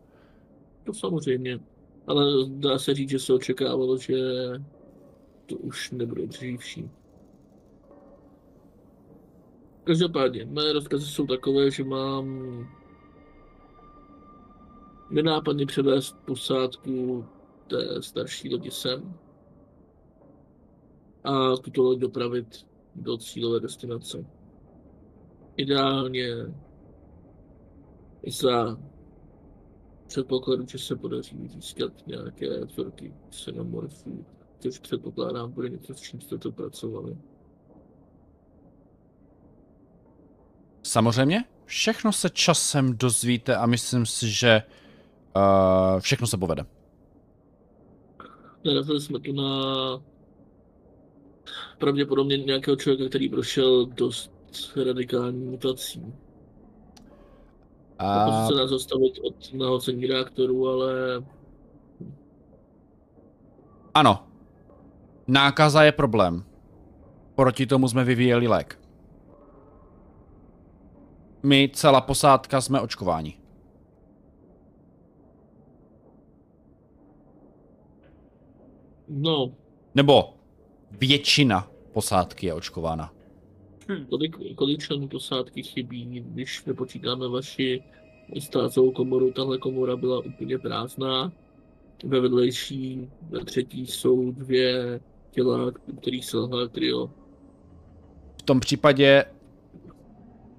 To 0.84 0.94
samozřejmě. 0.94 1.58
Ale 2.06 2.24
dá 2.46 2.78
se 2.78 2.94
říct, 2.94 3.10
že 3.10 3.18
se 3.18 3.32
očekávalo, 3.32 3.98
že 3.98 4.16
to 5.46 5.56
už 5.56 5.90
nebude 5.90 6.26
dřívší. 6.26 6.90
Každopádně, 9.84 10.44
mé 10.44 10.72
rozkazy 10.72 11.06
jsou 11.06 11.26
takové, 11.26 11.70
že 11.70 11.84
mám 11.84 12.26
nenápadně 15.10 15.66
převést 15.66 16.16
posádku 16.24 17.24
té 17.66 18.02
starší 18.02 18.52
lodi 18.52 18.70
sem 18.70 19.14
a 21.24 21.56
tuto 21.56 21.82
loď 21.82 21.98
dopravit 21.98 22.66
do 22.94 23.16
cílové 23.16 23.60
destinace. 23.60 24.26
Ideálně 25.56 26.28
za 28.26 28.78
předpokladu, 30.06 30.66
že 30.66 30.78
se 30.78 30.96
podaří 30.96 31.48
získat 31.48 31.92
nějaké 32.06 32.64
vzorky 32.64 33.14
xenomorfů, 33.30 34.24
což 34.58 34.78
předpokládám 34.78 35.52
bude 35.52 35.68
něco, 35.68 35.94
s 35.94 36.00
čím 36.00 36.20
jste 36.20 36.38
to 36.38 36.52
pracovali. 36.52 37.16
Samozřejmě, 40.82 41.44
všechno 41.64 42.12
se 42.12 42.30
časem 42.30 42.96
dozvíte 42.96 43.56
a 43.56 43.66
myslím 43.66 44.06
si, 44.06 44.30
že 44.30 44.62
uh, 45.36 46.00
všechno 46.00 46.26
se 46.26 46.36
povede. 46.36 46.64
Narazili 48.64 49.00
jsme 49.00 49.18
tu 49.20 49.32
na 49.32 49.52
pravděpodobně 51.78 52.36
nějakého 52.36 52.76
člověka, 52.76 53.08
který 53.08 53.28
prošel 53.28 53.86
dost 53.86 54.32
radikální 54.86 55.44
mutací. 55.44 56.14
A 57.98 58.24
Pokusit 58.24 58.46
se 58.46 58.54
nás 58.54 58.70
zastavit 58.70 59.18
od 59.18 59.54
nahocení 59.54 60.06
reaktoru, 60.06 60.68
ale 60.68 60.92
ano, 63.94 64.26
nákaza 65.26 65.82
je 65.82 65.92
problém. 65.92 66.44
Proti 67.34 67.66
tomu 67.66 67.88
jsme 67.88 68.04
vyvíjeli 68.04 68.48
lék. 68.48 68.80
My, 71.42 71.70
celá 71.74 72.00
posádka, 72.00 72.60
jsme 72.60 72.80
očkováni. 72.80 73.38
No, 79.08 79.52
Nebo 79.94 80.34
většina 80.90 81.68
posádky 81.92 82.46
je 82.46 82.54
očkována. 82.54 83.12
kolik, 84.10 84.36
kolik 84.54 84.80
členů 84.80 85.08
posádky 85.08 85.62
chybí, 85.62 86.24
když 86.26 86.64
nepočítáme 86.64 87.28
vaši 87.28 87.82
stázovou 88.38 88.90
komoru, 88.90 89.32
tahle 89.32 89.58
komora 89.58 89.96
byla 89.96 90.18
úplně 90.18 90.58
prázdná. 90.58 91.32
Ve 92.04 92.20
vedlejší, 92.20 93.08
ve 93.22 93.44
třetí 93.44 93.86
jsou 93.86 94.32
dvě 94.32 95.00
těla, 95.30 95.72
u 95.92 95.96
kterých 95.96 96.24
selhal 96.24 96.68
trio. 96.68 97.10
V 98.38 98.42
tom 98.42 98.60
případě 98.60 99.24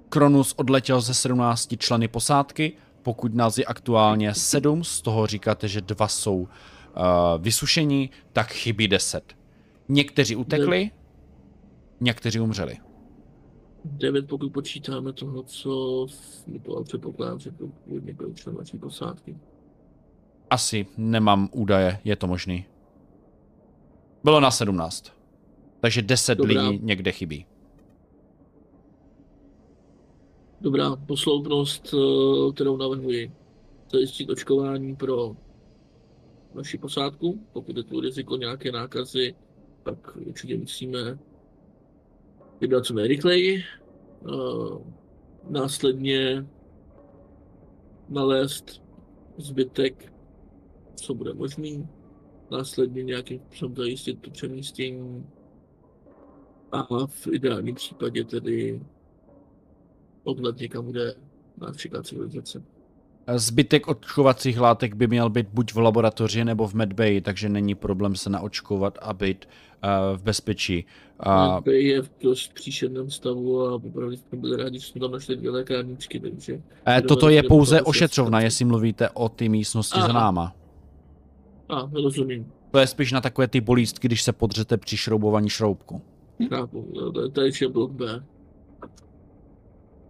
Kronus 0.09 0.53
odletěl 0.57 1.01
ze 1.01 1.13
17 1.13 1.73
členy 1.77 2.07
posádky, 2.07 2.73
pokud 3.03 3.35
nás 3.35 3.57
je 3.57 3.65
aktuálně 3.65 4.33
7, 4.33 4.83
z 4.83 5.01
toho 5.01 5.27
říkáte, 5.27 5.67
že 5.67 5.81
dva 5.81 6.07
jsou 6.07 6.37
uh, 6.37 6.47
vysušení, 7.37 8.09
tak 8.33 8.51
chybí 8.51 8.87
10. 8.87 9.35
Někteří 9.89 10.35
utekli, 10.35 10.91
někteří 11.99 12.39
umřeli. 12.39 12.77
Devět, 13.85 14.27
pokud 14.27 14.53
počítáme 14.53 15.13
toho, 15.13 15.43
co 15.43 16.07
mi 16.47 16.59
to 16.59 16.83
předpokládám, 16.83 17.39
že 17.39 17.51
to 17.51 17.67
původně 17.67 18.13
byl 18.13 18.33
člen 18.33 18.55
vaší 18.55 18.77
posádky. 18.77 19.37
Asi 20.49 20.87
nemám 20.97 21.49
údaje, 21.51 21.99
je 22.03 22.15
to 22.15 22.27
možný. 22.27 22.65
Bylo 24.23 24.39
na 24.39 24.51
17. 24.51 25.11
Takže 25.79 26.01
10 26.01 26.37
Dobrá. 26.37 26.61
lidí 26.69 26.79
někde 26.83 27.11
chybí. 27.11 27.45
Dobrá, 30.61 30.95
posloupnost, 30.95 31.93
eh, 31.93 32.53
kterou 32.53 32.77
navrhuji. 32.77 33.31
Zajistit 33.91 34.29
očkování 34.29 34.95
pro 34.95 35.35
naši 36.53 36.77
posádku. 36.77 37.45
Pokud 37.53 37.77
je 37.77 37.83
tu 37.83 37.99
riziko 37.99 38.37
nějaké 38.37 38.71
nákazy, 38.71 39.35
tak 39.83 40.17
určitě 40.17 40.57
musíme 40.57 41.19
vybrat 42.61 42.85
co 42.85 42.93
nejrychleji. 42.93 43.63
Eh, 44.27 44.97
Následně 45.49 46.47
nalézt 48.09 48.81
zbytek, 49.37 50.13
co 50.95 51.13
bude 51.13 51.33
možný. 51.33 51.87
Následně 52.51 53.03
nějakým 53.03 53.39
způsobem 53.39 53.75
zajistit 53.75 54.21
to 54.21 54.31
přemístění. 54.31 55.25
A 56.71 57.07
v 57.07 57.27
ideálním 57.31 57.75
případě 57.75 58.23
tedy 58.23 58.81
odlet 60.23 60.57
někam, 60.57 60.87
kde 60.87 61.15
čeká 61.75 62.03
civilizace. 62.03 62.63
Zbytek 63.35 63.87
očkovacích 63.87 64.59
látek 64.59 64.95
by 64.95 65.07
měl 65.07 65.29
být 65.29 65.47
buď 65.53 65.73
v 65.73 65.77
laboratoři 65.77 66.45
nebo 66.45 66.67
v 66.67 66.73
medbay, 66.73 67.21
takže 67.21 67.49
není 67.49 67.75
problém 67.75 68.15
se 68.15 68.29
naočkovat 68.29 68.97
a 69.01 69.13
být 69.13 69.45
uh, 69.83 70.17
v 70.17 70.23
bezpečí. 70.23 70.85
A... 71.19 71.57
Uh, 71.57 71.63
je 71.67 72.01
v 72.01 72.09
dost 72.21 72.53
příšerném 72.53 73.11
stavu 73.11 73.61
a 73.61 73.73
opravdu 73.73 74.15
jsme 74.15 74.37
byli 74.37 74.57
rádi, 74.57 74.79
že 74.79 74.87
jsme 74.87 75.01
tam 75.01 75.11
našli 75.11 75.35
dvě 75.35 75.51
lékárničky, 75.51 76.19
takže... 76.19 76.61
eh, 76.87 77.01
toto 77.01 77.29
je 77.29 77.43
pouze 77.43 77.81
ošetřovna, 77.81 78.41
jestli 78.41 78.65
mluvíte 78.65 79.09
o 79.09 79.29
ty 79.29 79.49
místnosti 79.49 80.01
za 80.01 80.13
náma. 80.13 80.55
A, 81.69 81.89
rozumím. 81.93 82.51
To 82.71 82.79
je 82.79 82.87
spíš 82.87 83.11
na 83.11 83.21
takové 83.21 83.47
ty 83.47 83.61
bolístky, 83.61 84.07
když 84.07 84.23
se 84.23 84.33
podřete 84.33 84.77
při 84.77 84.97
šroubování 84.97 85.49
šroubku. 85.49 86.01
Chápu, 86.49 86.87
no, 86.95 87.29
to 87.29 87.41
je- 87.41 87.69
blok 87.69 87.91
B. 87.91 88.23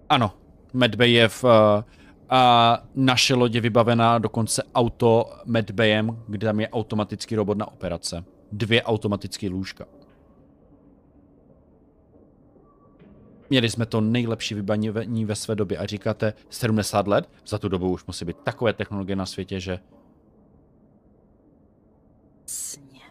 Ano, 0.09 0.31
medbay 0.73 1.11
je 1.11 1.27
v... 1.27 1.43
Uh, 1.43 1.49
a 2.29 2.83
naše 2.95 3.35
loď 3.35 3.53
je 3.55 3.61
vybavená 3.61 4.19
dokonce 4.19 4.63
auto 4.75 5.29
medbayem, 5.45 6.23
kde 6.27 6.47
tam 6.47 6.59
je 6.59 6.69
automatický 6.69 7.35
robot 7.35 7.57
na 7.57 7.67
operace. 7.67 8.23
Dvě 8.51 8.83
automatické 8.83 9.49
lůžka. 9.49 9.85
Měli 13.49 13.69
jsme 13.69 13.85
to 13.85 14.01
nejlepší 14.01 14.55
vybavení 14.55 15.25
ve 15.25 15.35
své 15.35 15.55
době 15.55 15.77
a 15.77 15.85
říkáte 15.85 16.33
70 16.49 17.07
let, 17.07 17.29
za 17.47 17.57
tu 17.57 17.69
dobu 17.69 17.91
už 17.91 18.05
musí 18.05 18.25
být 18.25 18.37
takové 18.37 18.73
technologie 18.73 19.15
na 19.15 19.25
světě, 19.25 19.59
že 19.59 19.79
Sně. 22.45 23.01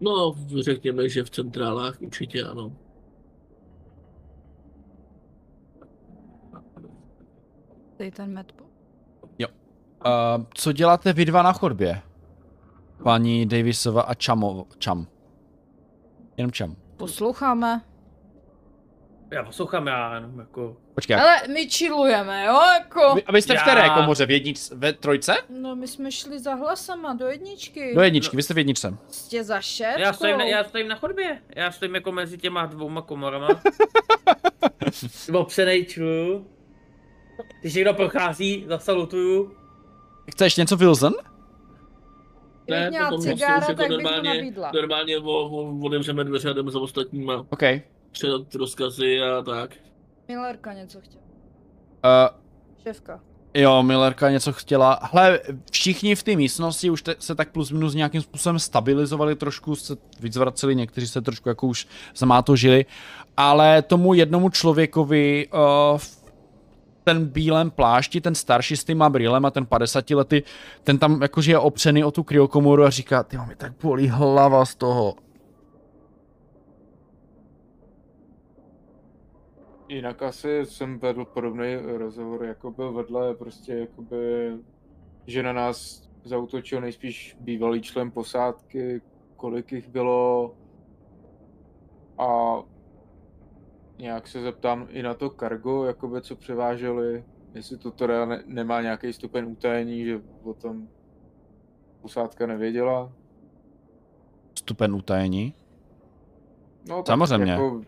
No, 0.00 0.34
řekněme, 0.60 1.08
že 1.08 1.24
v 1.24 1.30
centrálách 1.30 2.00
určitě 2.00 2.44
ano. 2.44 2.72
Tady 8.02 8.10
ten 8.10 8.32
medbo. 8.32 8.64
Uh, 8.64 10.44
co 10.54 10.72
děláte 10.72 11.12
vy 11.12 11.24
dva 11.24 11.42
na 11.42 11.52
chodbě? 11.52 12.02
Paní 13.02 13.46
Davisova 13.46 14.02
a 14.02 14.14
Čamo, 14.14 14.66
Čam. 14.78 15.06
Jenom 16.36 16.52
Čam. 16.52 16.76
Posloucháme. 16.96 17.82
Já 19.30 19.42
poslouchám, 19.44 19.86
já 19.86 20.14
jenom 20.14 20.38
jako... 20.38 20.76
Počkej? 20.94 21.16
Ale 21.16 21.48
my 21.48 21.68
chillujeme, 21.68 22.44
jo, 22.44 22.60
jako. 22.72 23.14
Vy, 23.14 23.24
a 23.24 23.32
vy 23.32 23.42
jste 23.42 23.52
v 23.52 23.56
Já- 23.56 23.62
které 23.62 23.90
komoře? 23.90 24.26
V 24.26 24.30
jednic, 24.30 24.72
ve 24.76 24.92
trojce? 24.92 25.34
No 25.48 25.76
my 25.76 25.88
jsme 25.88 26.12
šli 26.12 26.38
za 26.38 26.54
hlasama 26.54 27.14
do 27.14 27.26
jedničky. 27.26 27.94
Do 27.94 28.02
jedničky, 28.02 28.36
vy 28.36 28.42
jste 28.42 28.54
v 28.54 28.58
jedničce. 28.58 28.96
Prostě 29.04 29.44
za 29.44 29.60
šéfkou. 29.60 30.00
Já 30.00 30.12
stojím, 30.12 30.38
na, 30.38 30.44
já 30.44 30.64
stojím 30.64 30.88
na 30.88 30.96
chodbě. 30.96 31.42
Já 31.56 31.70
stojím 31.70 31.94
jako 31.94 32.12
mezi 32.12 32.38
těma 32.38 32.66
dvouma 32.66 33.02
komorama. 33.02 33.48
Opřenej 35.34 35.84
člu. 35.84 36.46
Když 37.60 37.74
někdo 37.74 37.94
prochází, 37.94 38.64
zasalutuju. 38.68 39.52
Chceš 40.32 40.56
něco 40.56 40.76
Wilson? 40.76 41.12
Kdybych 42.64 42.88
měla 42.88 43.10
potom 43.10 43.22
cigára, 43.24 43.56
už 43.56 43.62
jako 43.62 43.66
tak 43.66 43.76
bych 43.76 43.88
to 43.88 44.02
normálně, 44.02 44.52
normálně 44.74 45.18
o, 45.18 45.22
o, 45.22 45.86
otevřeme 45.86 46.24
dveře 46.24 46.50
a 46.50 46.52
jdeme 46.52 46.70
za 46.70 46.80
ostatníma. 46.80 47.46
OK. 47.50 47.62
Předat 48.12 48.54
rozkazy 48.54 49.20
a 49.20 49.42
tak. 49.42 49.70
Millerka 50.28 50.72
něco 50.72 51.00
chtěla. 51.00 51.22
Uh, 52.04 52.38
Šéfka. 52.82 53.20
jo, 53.54 53.82
Millerka 53.82 54.30
něco 54.30 54.52
chtěla. 54.52 54.98
Hle, 55.02 55.40
všichni 55.70 56.14
v 56.14 56.22
té 56.22 56.36
místnosti 56.36 56.90
už 56.90 57.02
te, 57.02 57.16
se 57.18 57.34
tak 57.34 57.50
plus 57.52 57.70
minus 57.70 57.94
nějakým 57.94 58.22
způsobem 58.22 58.58
stabilizovali, 58.58 59.36
trošku 59.36 59.76
se 59.76 59.96
víc 60.20 60.36
vraceli, 60.36 60.74
někteří 60.74 61.06
se 61.06 61.20
trošku 61.20 61.48
jako 61.48 61.66
už 61.66 61.86
zamátožili, 62.16 62.86
ale 63.36 63.82
tomu 63.82 64.14
jednomu 64.14 64.50
člověkovi 64.50 65.48
uh, 65.52 66.00
ten 67.04 67.26
bílém 67.26 67.70
plášti, 67.70 68.20
ten 68.20 68.34
starší 68.34 68.76
s 68.76 68.84
týma 68.84 69.08
brýlem 69.08 69.44
a 69.44 69.50
ten 69.50 69.66
50 69.66 70.10
lety, 70.10 70.42
ten 70.84 70.98
tam 70.98 71.22
jakože 71.22 71.52
je 71.52 71.58
opřený 71.58 72.04
o 72.04 72.10
tu 72.10 72.22
kryokomoru 72.22 72.82
a 72.82 72.90
říká, 72.90 73.22
ty 73.22 73.36
mi 73.48 73.56
tak 73.56 73.72
bolí 73.82 74.08
hlava 74.08 74.64
z 74.64 74.74
toho. 74.74 75.14
Jinak 79.88 80.22
asi 80.22 80.60
jsem 80.64 80.98
vedl 80.98 81.24
podobný 81.24 81.76
rozhovor, 81.76 82.44
jako 82.44 82.70
byl 82.70 82.92
vedle, 82.92 83.34
prostě 83.34 83.74
jakoby, 83.74 84.52
že 85.26 85.42
na 85.42 85.52
nás 85.52 86.08
zautočil 86.24 86.80
nejspíš 86.80 87.36
bývalý 87.40 87.80
člen 87.80 88.10
posádky, 88.10 89.02
kolik 89.36 89.72
jich 89.72 89.88
bylo 89.88 90.54
a 92.18 92.58
nějak 93.98 94.28
se 94.28 94.40
zeptám 94.40 94.86
i 94.90 95.02
na 95.02 95.14
to 95.14 95.30
cargo, 95.30 95.84
jakoby 95.84 96.22
co 96.22 96.36
převáželi, 96.36 97.24
jestli 97.54 97.76
to 97.76 97.90
teda 97.90 98.24
ne- 98.24 98.42
nemá 98.46 98.82
nějaký 98.82 99.12
stupeň 99.12 99.52
utajení, 99.52 100.04
že 100.04 100.20
o 100.42 100.54
tom 100.54 100.88
posádka 102.00 102.46
nevěděla. 102.46 103.12
Stupen 104.58 104.94
utajení. 104.94 105.54
No, 106.88 106.96
tak 107.02 107.06
Samozřejmě. 107.06 107.52
Jako, 107.52 107.80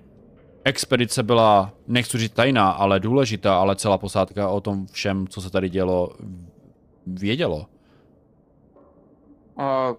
Expedice 0.64 1.22
byla, 1.22 1.72
nechci 1.86 2.18
říct 2.18 2.32
tajná, 2.32 2.70
ale 2.70 3.00
důležitá, 3.00 3.58
ale 3.60 3.76
celá 3.76 3.98
posádka 3.98 4.48
o 4.48 4.60
tom 4.60 4.86
všem, 4.86 5.26
co 5.28 5.40
se 5.40 5.50
tady 5.50 5.68
dělo, 5.68 6.10
vědělo. 7.06 7.66
a 9.56 9.94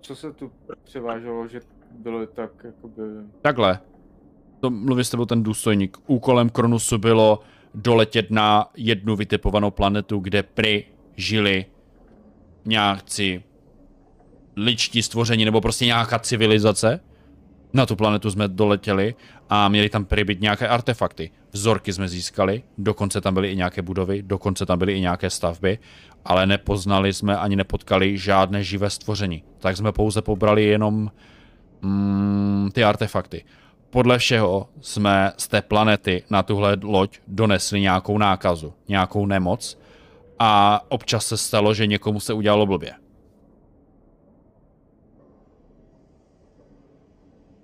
co 0.00 0.16
se 0.16 0.32
tu 0.32 0.52
převáželo, 0.84 1.48
že 1.48 1.60
bylo 1.90 2.26
tak 2.26 2.50
jakoby... 2.64 3.02
Takhle. 3.42 3.80
To 4.60 4.70
mluví 4.70 5.04
s 5.04 5.10
tebou 5.10 5.24
ten 5.24 5.42
důstojník. 5.42 5.96
Úkolem 6.06 6.50
Kronusu 6.50 6.98
bylo 6.98 7.40
doletět 7.74 8.30
na 8.30 8.70
jednu 8.76 9.16
vytipovanou 9.16 9.70
planetu, 9.70 10.18
kde 10.18 10.42
pry 10.42 10.84
žili 11.16 11.66
nějakci 12.64 13.42
ličtí 14.56 15.02
stvoření, 15.02 15.44
nebo 15.44 15.60
prostě 15.60 15.86
nějaká 15.86 16.18
civilizace. 16.18 17.00
Na 17.72 17.86
tu 17.86 17.96
planetu 17.96 18.30
jsme 18.30 18.48
doletěli 18.48 19.14
a 19.50 19.68
měli 19.68 19.88
tam 19.88 20.04
prý 20.04 20.24
být 20.24 20.40
nějaké 20.40 20.68
artefakty. 20.68 21.30
Vzorky 21.52 21.92
jsme 21.92 22.08
získali, 22.08 22.62
dokonce 22.78 23.20
tam 23.20 23.34
byly 23.34 23.52
i 23.52 23.56
nějaké 23.56 23.82
budovy, 23.82 24.22
dokonce 24.22 24.66
tam 24.66 24.78
byly 24.78 24.92
i 24.92 25.00
nějaké 25.00 25.30
stavby, 25.30 25.78
ale 26.24 26.46
nepoznali 26.46 27.12
jsme 27.12 27.36
ani 27.36 27.56
nepotkali 27.56 28.18
žádné 28.18 28.64
živé 28.64 28.90
stvoření. 28.90 29.44
Tak 29.58 29.76
jsme 29.76 29.92
pouze 29.92 30.22
pobrali 30.22 30.64
jenom 30.64 31.10
mm, 31.82 32.70
ty 32.72 32.84
artefakty. 32.84 33.44
Podle 33.90 34.18
všeho 34.18 34.68
jsme 34.80 35.32
z 35.36 35.48
té 35.48 35.62
planety 35.62 36.24
na 36.30 36.42
tuhle 36.42 36.76
loď 36.82 37.18
donesli 37.26 37.80
nějakou 37.80 38.18
nákazu, 38.18 38.74
nějakou 38.88 39.26
nemoc 39.26 39.78
a 40.38 40.80
občas 40.88 41.26
se 41.26 41.36
stalo, 41.36 41.74
že 41.74 41.86
někomu 41.86 42.20
se 42.20 42.32
udělalo 42.32 42.66
blbě. 42.66 42.94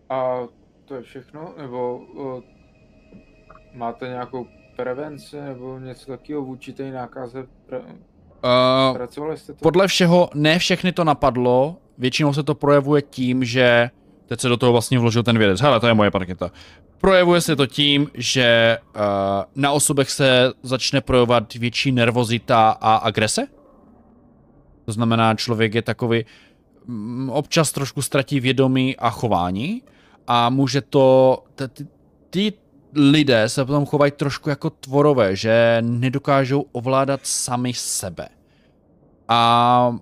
A 0.09 0.39
to 0.85 0.94
je 0.94 1.03
všechno? 1.03 1.55
Nebo 1.59 1.97
o, 2.17 2.43
máte 3.75 4.09
nějakou 4.09 4.47
prevenci 4.77 5.41
nebo 5.41 5.78
něco 5.78 6.07
takového 6.07 6.43
vůči 6.43 6.73
té 6.73 6.91
nákaze? 6.91 7.47
Pre... 7.67 7.78
Uh, 7.78 8.97
Pracovali 8.97 9.36
jste 9.39 9.53
to? 9.53 9.59
podle 9.59 9.89
všeho 9.89 10.31
ne 10.35 10.59
všechny 10.59 10.93
to 10.93 11.05
napadlo, 11.05 11.77
většinou 11.99 12.33
se 12.33 12.43
to 12.43 12.55
projevuje 12.55 13.03
tím, 13.03 13.44
že 13.44 13.91
teď 14.27 14.41
se 14.41 14.49
do 14.49 14.57
toho 14.57 14.73
vlastně 14.73 14.99
vložil 14.99 15.23
ten 15.23 15.39
vědec. 15.39 15.61
Hele, 15.61 15.81
to 15.81 15.86
je 15.86 15.94
moje 15.94 16.11
parketa. 16.11 16.51
Projevuje 16.99 17.41
se 17.41 17.57
to 17.57 17.67
tím, 17.67 18.11
že 18.15 18.78
uh, 18.97 19.03
na 19.55 19.73
osobech 19.73 20.11
se 20.11 20.53
začne 20.62 21.01
projevovat 21.01 21.55
větší 21.55 21.93
nervozita 21.93 22.70
a 22.70 22.97
agrese. 22.97 23.47
To 24.85 24.93
znamená, 24.93 25.35
člověk 25.35 25.75
je 25.75 25.83
takový, 25.83 26.25
mm, 26.86 27.31
občas 27.31 27.73
trošku 27.73 28.03
ztratí 28.03 28.41
vědomí 28.41 28.97
a 28.97 29.11
chování 29.11 29.83
a 30.27 30.51
může 30.51 30.81
to, 30.81 31.39
ty 32.31 32.53
lidé 32.94 33.49
se 33.49 33.65
potom 33.65 33.86
chovají 33.86 34.12
trošku 34.12 34.49
jako 34.49 34.70
tvorové, 34.70 35.36
že 35.36 35.78
nedokážou 35.81 36.65
ovládat 36.73 37.20
sami 37.23 37.73
sebe. 37.75 38.28
A 39.28 39.97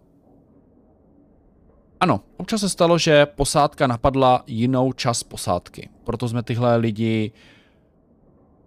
ano, 2.03 2.21
občas 2.37 2.61
se 2.61 2.69
stalo, 2.69 2.99
že 2.99 3.27
posádka 3.27 3.87
napadla 3.87 4.43
jinou 4.47 4.93
část 4.93 5.23
posádky. 5.23 5.89
Proto 6.05 6.29
jsme 6.29 6.43
tyhle 6.43 6.77
lidi 6.77 7.33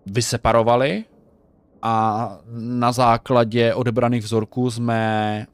vyseparovali 0.06 1.06
a 1.82 2.38
na 2.52 2.92
základě 2.92 3.74
odebraných 3.74 4.24
vzorků 4.24 4.72
jsme 4.72 5.48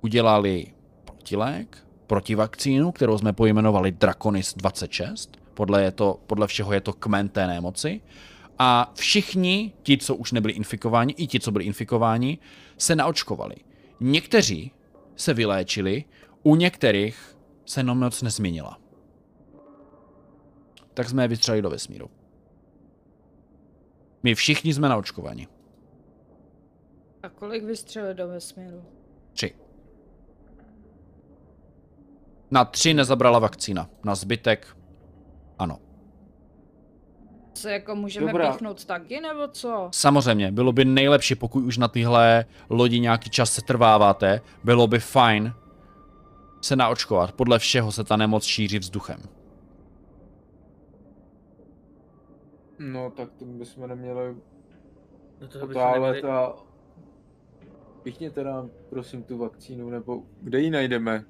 udělali 0.00 0.66
protilék, 1.04 1.78
protivakcínu, 2.06 2.92
kterou 2.92 3.18
jsme 3.18 3.32
pojmenovali 3.32 3.92
Draconis 3.92 4.54
26. 4.54 5.36
Podle, 5.54 5.82
je 5.82 5.90
to, 5.90 6.20
podle 6.26 6.46
všeho 6.46 6.72
je 6.72 6.80
to 6.80 6.92
kmen 6.92 7.28
té 7.28 7.46
nemoci. 7.46 8.00
A 8.58 8.92
všichni, 8.94 9.72
ti, 9.82 9.98
co 9.98 10.14
už 10.14 10.32
nebyli 10.32 10.52
infikováni, 10.52 11.14
i 11.16 11.26
ti, 11.26 11.40
co 11.40 11.50
byli 11.50 11.64
infikováni, 11.64 12.38
se 12.78 12.96
naočkovali. 12.96 13.54
Někteří 14.00 14.72
se 15.16 15.34
vyléčili, 15.34 16.04
u 16.42 16.56
některých 16.56 17.36
se 17.66 17.82
nemoc 17.82 18.22
nezměnila. 18.22 18.78
Tak 20.94 21.08
jsme 21.08 21.24
je 21.24 21.28
vystřelili 21.28 21.62
do 21.62 21.70
vesmíru. 21.70 22.10
My 24.22 24.34
všichni 24.34 24.74
jsme 24.74 24.88
naočkovaní. 24.88 25.48
A 27.22 27.28
kolik 27.28 27.64
vystřelil 27.64 28.14
do 28.14 28.28
vesmíru? 28.28 28.84
Tři. 29.32 29.54
Na 32.50 32.64
tři 32.64 32.94
nezabrala 32.94 33.38
vakcína. 33.38 33.90
Na 34.04 34.14
zbytek 34.14 34.76
ano. 35.58 35.78
Se 37.54 37.72
jako 37.72 37.94
můžeme 37.94 38.26
Dobrá. 38.26 38.52
píchnout 38.52 38.84
taky, 38.84 39.20
nebo 39.20 39.48
co? 39.48 39.88
Samozřejmě, 39.92 40.52
bylo 40.52 40.72
by 40.72 40.84
nejlepší, 40.84 41.34
pokud 41.34 41.64
už 41.64 41.78
na 41.78 41.88
tyhle 41.88 42.44
lodi 42.70 43.00
nějaký 43.00 43.30
čas 43.30 43.52
se 43.52 43.62
trváváte, 43.62 44.40
bylo 44.64 44.86
by 44.86 44.98
fajn 45.00 45.54
se 46.62 46.76
naočkovat. 46.76 47.32
Podle 47.32 47.58
všeho 47.58 47.92
se 47.92 48.04
ta 48.04 48.16
nemoc 48.16 48.44
šíří 48.44 48.78
vzduchem. 48.78 49.20
No 52.78 53.10
tak 53.10 53.28
to 53.38 53.44
bychom 53.44 53.88
neměli 53.88 54.34
No 55.40 55.48
to 55.48 55.58
bychom 55.58 55.70
otálet 55.70 56.12
neměli- 56.12 56.32
a... 56.32 56.54
Píchněte 58.02 58.44
nám 58.44 58.70
prosím 58.90 59.22
tu 59.22 59.38
vakcínu, 59.38 59.90
nebo 59.90 60.22
kde 60.40 60.60
ji 60.60 60.70
najdeme? 60.70 61.24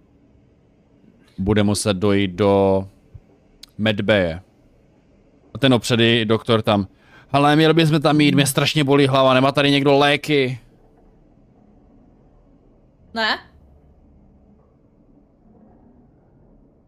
Bude 1.38 1.62
muset 1.62 1.96
dojít 1.96 2.30
do 2.30 2.84
medbeje. 3.78 4.42
A 5.54 5.58
ten 5.58 5.74
opředy 5.74 6.24
doktor 6.24 6.62
tam. 6.62 6.88
Ale 7.32 7.56
měli 7.56 7.74
bychom 7.74 8.00
tam 8.00 8.20
jít, 8.20 8.34
mě 8.34 8.46
strašně 8.46 8.84
bolí 8.84 9.06
hlava, 9.06 9.34
nemá 9.34 9.52
tady 9.52 9.70
někdo 9.70 9.98
léky. 9.98 10.60
Ne? 13.14 13.51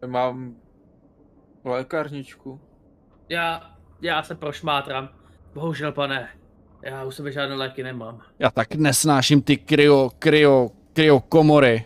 Mám 0.07 0.55
lékárničku. 1.63 2.61
Já, 3.29 3.75
já 4.01 4.23
se 4.23 4.35
prošmátrám. 4.35 5.09
Bohužel, 5.53 5.91
pane. 5.91 6.29
Já 6.81 7.03
u 7.03 7.11
sebe 7.11 7.31
žádné 7.31 7.55
léky 7.55 7.83
nemám. 7.83 8.21
Já 8.39 8.49
tak 8.51 8.75
nesnáším 8.75 9.41
ty 9.41 9.57
kryo, 9.57 10.09
kryo, 10.19 10.69
kryo 10.93 11.19
komory. 11.19 11.85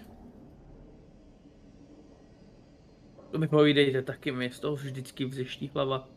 To 3.31 3.38
mi 3.38 3.48
povídejte 3.48 4.01
taky, 4.01 4.31
mě 4.31 4.51
z 4.51 4.59
toho 4.59 4.75
vždycky 4.75 5.25
vzešní 5.25 5.72
hlava. 5.73 6.07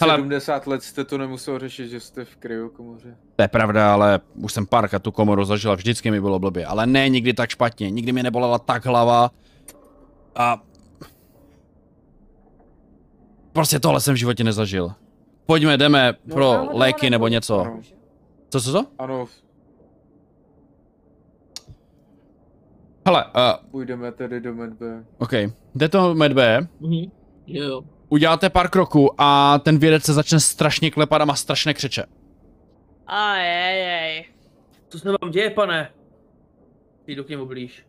Hele. 0.00 0.14
70 0.16 0.66
let 0.66 0.82
jste 0.82 1.04
to 1.04 1.18
nemusel 1.18 1.58
řešit, 1.58 1.88
že 1.88 2.00
jste 2.00 2.24
v 2.24 2.36
kryokomoře. 2.36 3.16
To 3.36 3.42
je 3.42 3.48
pravda, 3.48 3.92
ale 3.94 4.20
už 4.42 4.52
jsem 4.52 4.66
párkrát 4.66 4.98
tu 5.02 5.12
komoru 5.12 5.44
zažila, 5.44 5.74
vždycky 5.74 6.10
mi 6.10 6.20
bylo 6.20 6.38
blbě. 6.38 6.66
Ale 6.66 6.86
ne 6.86 7.08
nikdy 7.08 7.34
tak 7.34 7.50
špatně, 7.50 7.90
nikdy 7.90 8.12
mi 8.12 8.22
nebolela 8.22 8.58
tak 8.58 8.86
hlava. 8.86 9.30
A... 10.36 10.62
Prostě 13.52 13.80
tohle 13.80 14.00
jsem 14.00 14.14
v 14.14 14.18
životě 14.18 14.44
nezažil. 14.44 14.92
Pojďme, 15.46 15.76
jdeme 15.76 16.14
No, 16.26 16.34
pro 16.34 16.52
Náhodou 16.52 16.78
léky 16.78 17.10
nebo 17.10 17.24
nebo- 17.24 17.28
něco. 17.28 17.60
Ano. 17.60 17.80
Co, 18.48 18.60
co, 18.60 18.72
co? 18.72 18.86
Ano, 18.98 19.26
Hele, 23.06 23.24
uh, 23.24 23.70
půjdeme 23.70 24.12
tedy 24.12 24.40
do 24.40 24.54
medbe. 24.54 25.04
OK. 25.18 25.32
Jde 25.74 25.88
to 25.88 26.14
medbe, 26.14 26.66
Mhm. 26.80 27.10
Jo. 27.46 27.82
Uděláte 28.08 28.50
pár 28.50 28.70
kroků 28.70 29.14
a 29.18 29.58
ten 29.58 29.78
vědec 29.78 30.04
se 30.04 30.12
začne 30.12 30.40
strašně 30.40 30.90
klepat 30.90 31.22
a 31.22 31.24
má 31.24 31.34
strašné 31.34 31.74
křeče. 31.74 32.04
Ajejej. 33.06 34.24
Co 34.88 34.98
se 34.98 35.08
vám 35.22 35.30
děje, 35.30 35.50
pane? 35.50 35.90
Jdu 37.06 37.24
k 37.24 37.28
němu 37.28 37.46
blíž. 37.46 37.86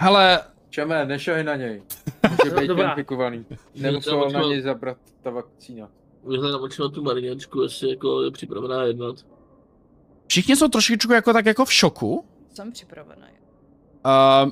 Hele, 0.00 0.40
Čeme, 0.70 1.06
nešahy 1.06 1.44
na 1.44 1.56
něj. 1.56 1.82
Může 2.30 2.56
být 2.60 2.66
Dobrá. 2.68 2.88
infikovaný. 2.90 3.46
Nemusela 3.74 4.22
tam 4.30 4.32
na 4.42 4.48
něj 4.48 4.60
zabrat 4.60 4.96
ta 5.22 5.30
vakcína. 5.30 5.88
Vyhledám 6.28 6.62
očima 6.62 6.88
tu 6.88 7.02
marněčku, 7.02 7.62
jestli 7.62 7.90
jako 7.90 8.22
je 8.22 8.30
připravená 8.30 8.82
jednat. 8.84 9.16
všichni 10.26 10.56
jsou 10.56 10.68
trošičku 10.68 11.12
jako 11.12 11.32
tak 11.32 11.46
jako 11.46 11.64
v 11.64 11.72
šoku. 11.72 12.24
Jsem 12.54 12.72
připravená. 12.72 13.26
Uh, 14.06 14.50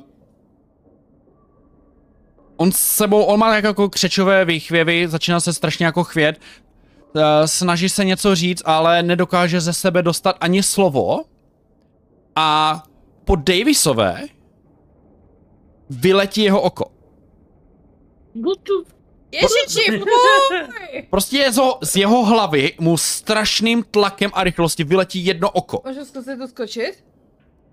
on 2.57 2.71
s 2.71 2.77
sebou, 2.77 3.23
on 3.23 3.39
má 3.39 3.55
jako 3.55 3.89
křečové 3.89 4.45
výchvěvy, 4.45 5.07
začíná 5.07 5.39
se 5.39 5.53
strašně 5.53 5.85
jako 5.85 6.03
chvět. 6.03 6.39
Uh, 7.15 7.21
snaží 7.45 7.89
se 7.89 8.05
něco 8.05 8.35
říct, 8.35 8.61
ale 8.65 9.03
nedokáže 9.03 9.61
ze 9.61 9.73
sebe 9.73 10.01
dostat 10.01 10.35
ani 10.39 10.63
slovo. 10.63 11.23
A 12.35 12.83
po 13.25 13.35
Davisové 13.35 14.23
vyletí 15.89 16.41
jeho 16.41 16.61
oko. 16.61 16.91
Ježiši, 19.31 19.99
fuj! 19.99 21.03
Prostě 21.09 21.37
je 21.37 21.51
zo, 21.51 21.77
z 21.83 21.95
jeho 21.95 22.25
hlavy 22.25 22.73
mu 22.79 22.97
strašným 22.97 23.83
tlakem 23.91 24.31
a 24.33 24.43
rychlostí 24.43 24.83
vyletí 24.83 25.25
jedno 25.25 25.49
oko. 25.51 25.81
Můžu 25.85 26.05
zkusit 26.05 26.37
to 26.37 26.47
skočit? 26.47 27.03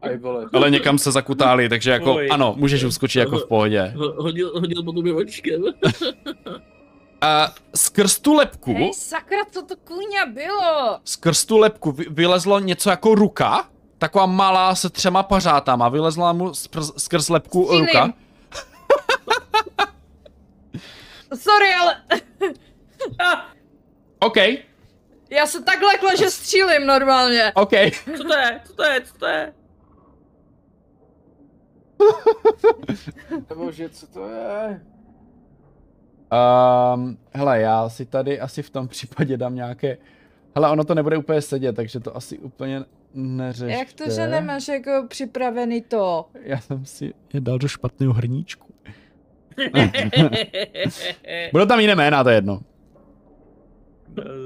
Aj 0.03 0.17
vole. 0.17 0.47
Ale 0.53 0.71
někam 0.71 0.99
se 0.99 1.13
zakutáli, 1.13 1.69
takže 1.69 1.91
jako 1.91 2.13
Fuj. 2.13 2.29
ano, 2.31 2.55
můžeš 2.57 2.85
uskočit 2.85 3.19
jako 3.21 3.39
v 3.39 3.47
pohodě. 3.49 3.93
Ho- 3.97 4.23
Hodil, 4.23 4.53
hodil 4.61 4.83
po 4.83 4.93
tobě 4.93 5.15
očkem. 5.15 5.63
A 7.23 7.55
skrz 7.75 8.19
tu 8.21 8.35
lepku, 8.35 8.75
Hej, 8.75 8.93
sakra, 8.95 9.39
co 9.51 9.63
to 9.63 9.77
kůňa 9.77 10.27
bylo? 10.27 10.99
skrz 11.05 11.45
tu 11.45 11.59
lepku 11.59 11.93
vy- 11.93 12.07
vylezlo 12.11 12.61
něco 12.61 12.91
jako 12.91 13.15
ruka, 13.15 13.69
taková 13.99 14.27
malá 14.27 14.75
se 14.75 14.91
třema 14.91 15.23
pařátama, 15.23 15.89
vylezla 15.89 16.33
mu 16.33 16.55
skrz, 16.55 16.91
skrz 16.99 17.29
lepku 17.29 17.65
Střílím. 17.65 17.87
ruka. 17.87 18.13
Sorry, 21.35 21.75
ale 21.81 21.97
OK, 24.21 24.37
já 25.31 25.47
se 25.47 25.63
tak 25.63 25.83
lekla, 25.83 26.15
že 26.15 26.31
střílím 26.31 26.87
normálně. 26.87 27.53
OK. 27.55 27.71
co 28.17 28.25
to 28.25 28.35
je? 28.37 28.61
Co 28.67 28.73
to 28.75 28.83
je? 28.85 29.01
Co 29.01 29.15
to 29.19 29.27
je? 29.27 29.53
Nebo 33.51 33.73
že 33.73 33.89
co 33.89 34.07
to 34.07 34.29
je? 34.29 34.81
Um, 36.95 37.19
hele, 37.31 37.61
já 37.61 37.89
si 37.89 38.07
tady 38.07 38.41
asi 38.41 38.63
v 38.63 38.71
tom 38.71 38.89
případě 38.89 39.37
dám 39.37 39.55
nějaké... 39.55 39.99
Hele, 40.55 40.71
ono 40.71 40.85
to 40.85 40.95
nebude 40.95 41.17
úplně 41.17 41.43
sedět, 41.43 41.77
takže 41.77 42.01
to 42.01 42.17
asi 42.17 42.39
úplně 42.39 42.85
neřešte. 43.15 43.73
Jak 43.73 43.93
to, 43.93 44.11
že 44.11 44.27
nemáš 44.27 44.69
jako 44.69 45.07
připravený 45.09 45.83
to? 45.83 46.27
Já 46.43 46.61
jsem 46.61 46.85
si 46.85 47.15
je 47.33 47.41
dal 47.41 47.59
do 47.59 47.69
špatného 47.69 48.13
hrníčku. 48.13 48.75
Budou 51.53 51.67
tam 51.67 51.81
jiné 51.81 51.95
jména, 51.95 52.25
to 52.25 52.31
je 52.31 52.37
jedno. 52.37 52.61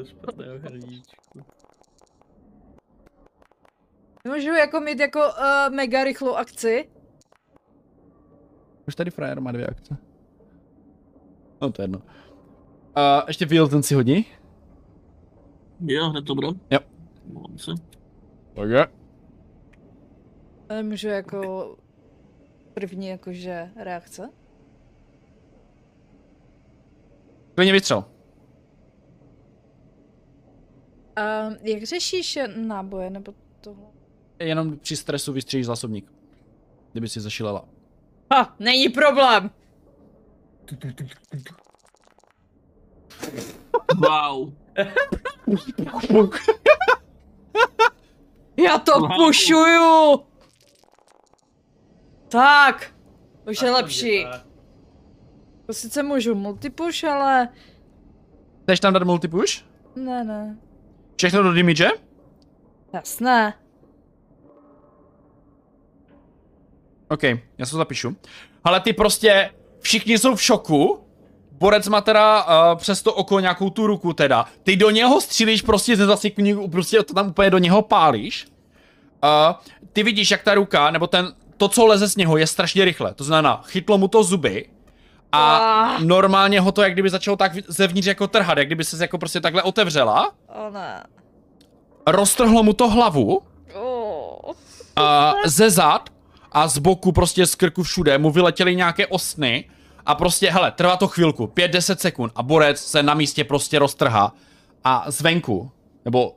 Špatného 0.04 0.58
hrníčku. 0.58 1.40
Můžu 4.28 4.52
jako 4.54 4.80
mít 4.80 5.00
jako 5.00 5.18
uh, 5.18 5.74
mega 5.74 6.04
rychlou 6.04 6.34
akci? 6.34 6.88
Už 8.88 8.94
tady 8.94 9.10
frajer 9.10 9.40
má 9.40 9.52
dvě 9.52 9.66
akce. 9.66 9.96
No 11.60 11.72
to 11.72 11.82
je 11.82 11.84
jedno. 11.84 11.98
Uh, 11.98 13.22
ještě 13.28 13.46
Will, 13.46 13.68
ten 13.68 13.82
si 13.82 13.94
hodí. 13.94 14.26
Jo, 15.80 16.08
hned 16.08 16.24
to 16.24 16.34
budem. 16.34 16.60
Jo. 16.70 16.78
Mám 17.32 17.58
se. 17.58 17.70
Okay. 18.54 18.86
Ale 20.68 20.82
můžu 20.82 21.08
jako 21.08 21.76
první 22.74 23.08
jakože 23.08 23.70
reakce? 23.76 24.30
Klidně 27.54 27.72
vystřel. 27.72 28.04
Uh, 31.18 31.54
jak 31.62 31.82
řešíš 31.82 32.38
náboje 32.56 33.10
nebo 33.10 33.34
tohle? 33.60 33.86
Jenom 34.38 34.78
při 34.78 34.96
stresu 34.96 35.32
vystřílíš 35.32 35.66
zásobník. 35.66 36.12
Kdyby 36.92 37.08
si 37.08 37.20
zašilela. 37.20 37.68
Ha, 38.34 38.54
není 38.58 38.88
problém. 38.88 39.50
Wow. 43.96 44.52
Já 48.56 48.78
to 48.78 48.92
Wow. 49.00 49.16
pušuju! 49.16 50.20
Tak, 52.28 52.94
už 53.50 53.62
je 53.62 53.70
lepší. 53.70 54.26
To 55.66 55.72
sice 55.72 56.02
můžu 56.02 56.34
multipush, 56.34 57.04
ale 57.04 57.48
Chceš 58.62 58.80
tam 58.80 58.92
dát 58.94 59.02
multipush? 59.02 59.64
ne, 59.96 60.24
ne. 60.24 60.58
Všechno 61.16 61.42
do 61.42 61.54
damage? 61.54 61.88
Jasné. 62.92 63.54
OK, 67.14 67.22
já 67.58 67.64
se 67.66 67.70
to 67.70 67.76
zapíšu. 67.76 68.16
Ale 68.64 68.80
ty 68.80 68.92
prostě, 68.92 69.50
všichni 69.80 70.18
jsou 70.18 70.34
v 70.34 70.42
šoku. 70.42 71.00
Borec 71.52 71.88
má 71.88 72.00
teda 72.00 72.44
uh, 72.44 72.78
přes 72.78 73.02
to 73.02 73.14
oko 73.14 73.40
nějakou 73.40 73.70
tu 73.70 73.86
ruku 73.86 74.12
teda. 74.12 74.46
Ty 74.62 74.76
do 74.76 74.90
něho 74.90 75.20
střílíš 75.20 75.62
prostě 75.62 75.96
ze 75.96 76.06
zasekní, 76.06 76.68
prostě 76.68 77.02
to 77.02 77.14
tam 77.14 77.28
úplně 77.28 77.50
do 77.50 77.58
něho 77.58 77.82
pálíš. 77.82 78.46
Uh, 79.24 79.54
ty 79.92 80.02
vidíš, 80.02 80.30
jak 80.30 80.42
ta 80.42 80.54
ruka, 80.54 80.90
nebo 80.90 81.06
ten, 81.06 81.32
to, 81.56 81.68
co 81.68 81.86
leze 81.86 82.08
z 82.08 82.16
něho, 82.16 82.36
je 82.36 82.46
strašně 82.46 82.84
rychle. 82.84 83.14
To 83.14 83.24
znamená, 83.24 83.62
chytlo 83.66 83.98
mu 83.98 84.08
to 84.08 84.22
zuby 84.24 84.68
a 85.32 85.58
Ah. 85.58 85.98
normálně 86.04 86.60
ho 86.60 86.72
to 86.72 86.82
jak 86.82 86.92
kdyby 86.92 87.10
začalo 87.10 87.36
tak 87.36 87.52
zevnitř 87.68 88.06
jako 88.06 88.26
trhat, 88.28 88.58
jak 88.58 88.66
kdyby 88.66 88.84
se 88.84 89.04
jako 89.04 89.18
prostě 89.18 89.40
takhle 89.40 89.62
otevřela. 89.62 90.32
O 90.48 90.70
ne. 90.70 91.02
Roztrhlo 92.06 92.62
mu 92.62 92.72
to 92.72 92.88
hlavu 92.88 93.42
Oh. 93.74 94.52
a 94.96 95.34
ze 95.46 95.70
zad 95.70 96.10
a 96.54 96.68
z 96.68 96.78
boku 96.78 97.12
prostě 97.12 97.46
z 97.46 97.54
krku 97.54 97.82
všude 97.82 98.18
mu 98.18 98.30
vyletěly 98.30 98.76
nějaké 98.76 99.06
osny 99.06 99.64
a 100.06 100.14
prostě, 100.14 100.50
hele, 100.50 100.70
trvá 100.70 100.96
to 100.96 101.08
chvilku, 101.08 101.46
5-10 101.46 101.96
sekund 101.96 102.32
a 102.36 102.42
borec 102.42 102.78
se 102.80 103.02
na 103.02 103.14
místě 103.14 103.44
prostě 103.44 103.78
roztrhá 103.78 104.32
a 104.84 105.04
zvenku, 105.10 105.70
nebo 106.04 106.36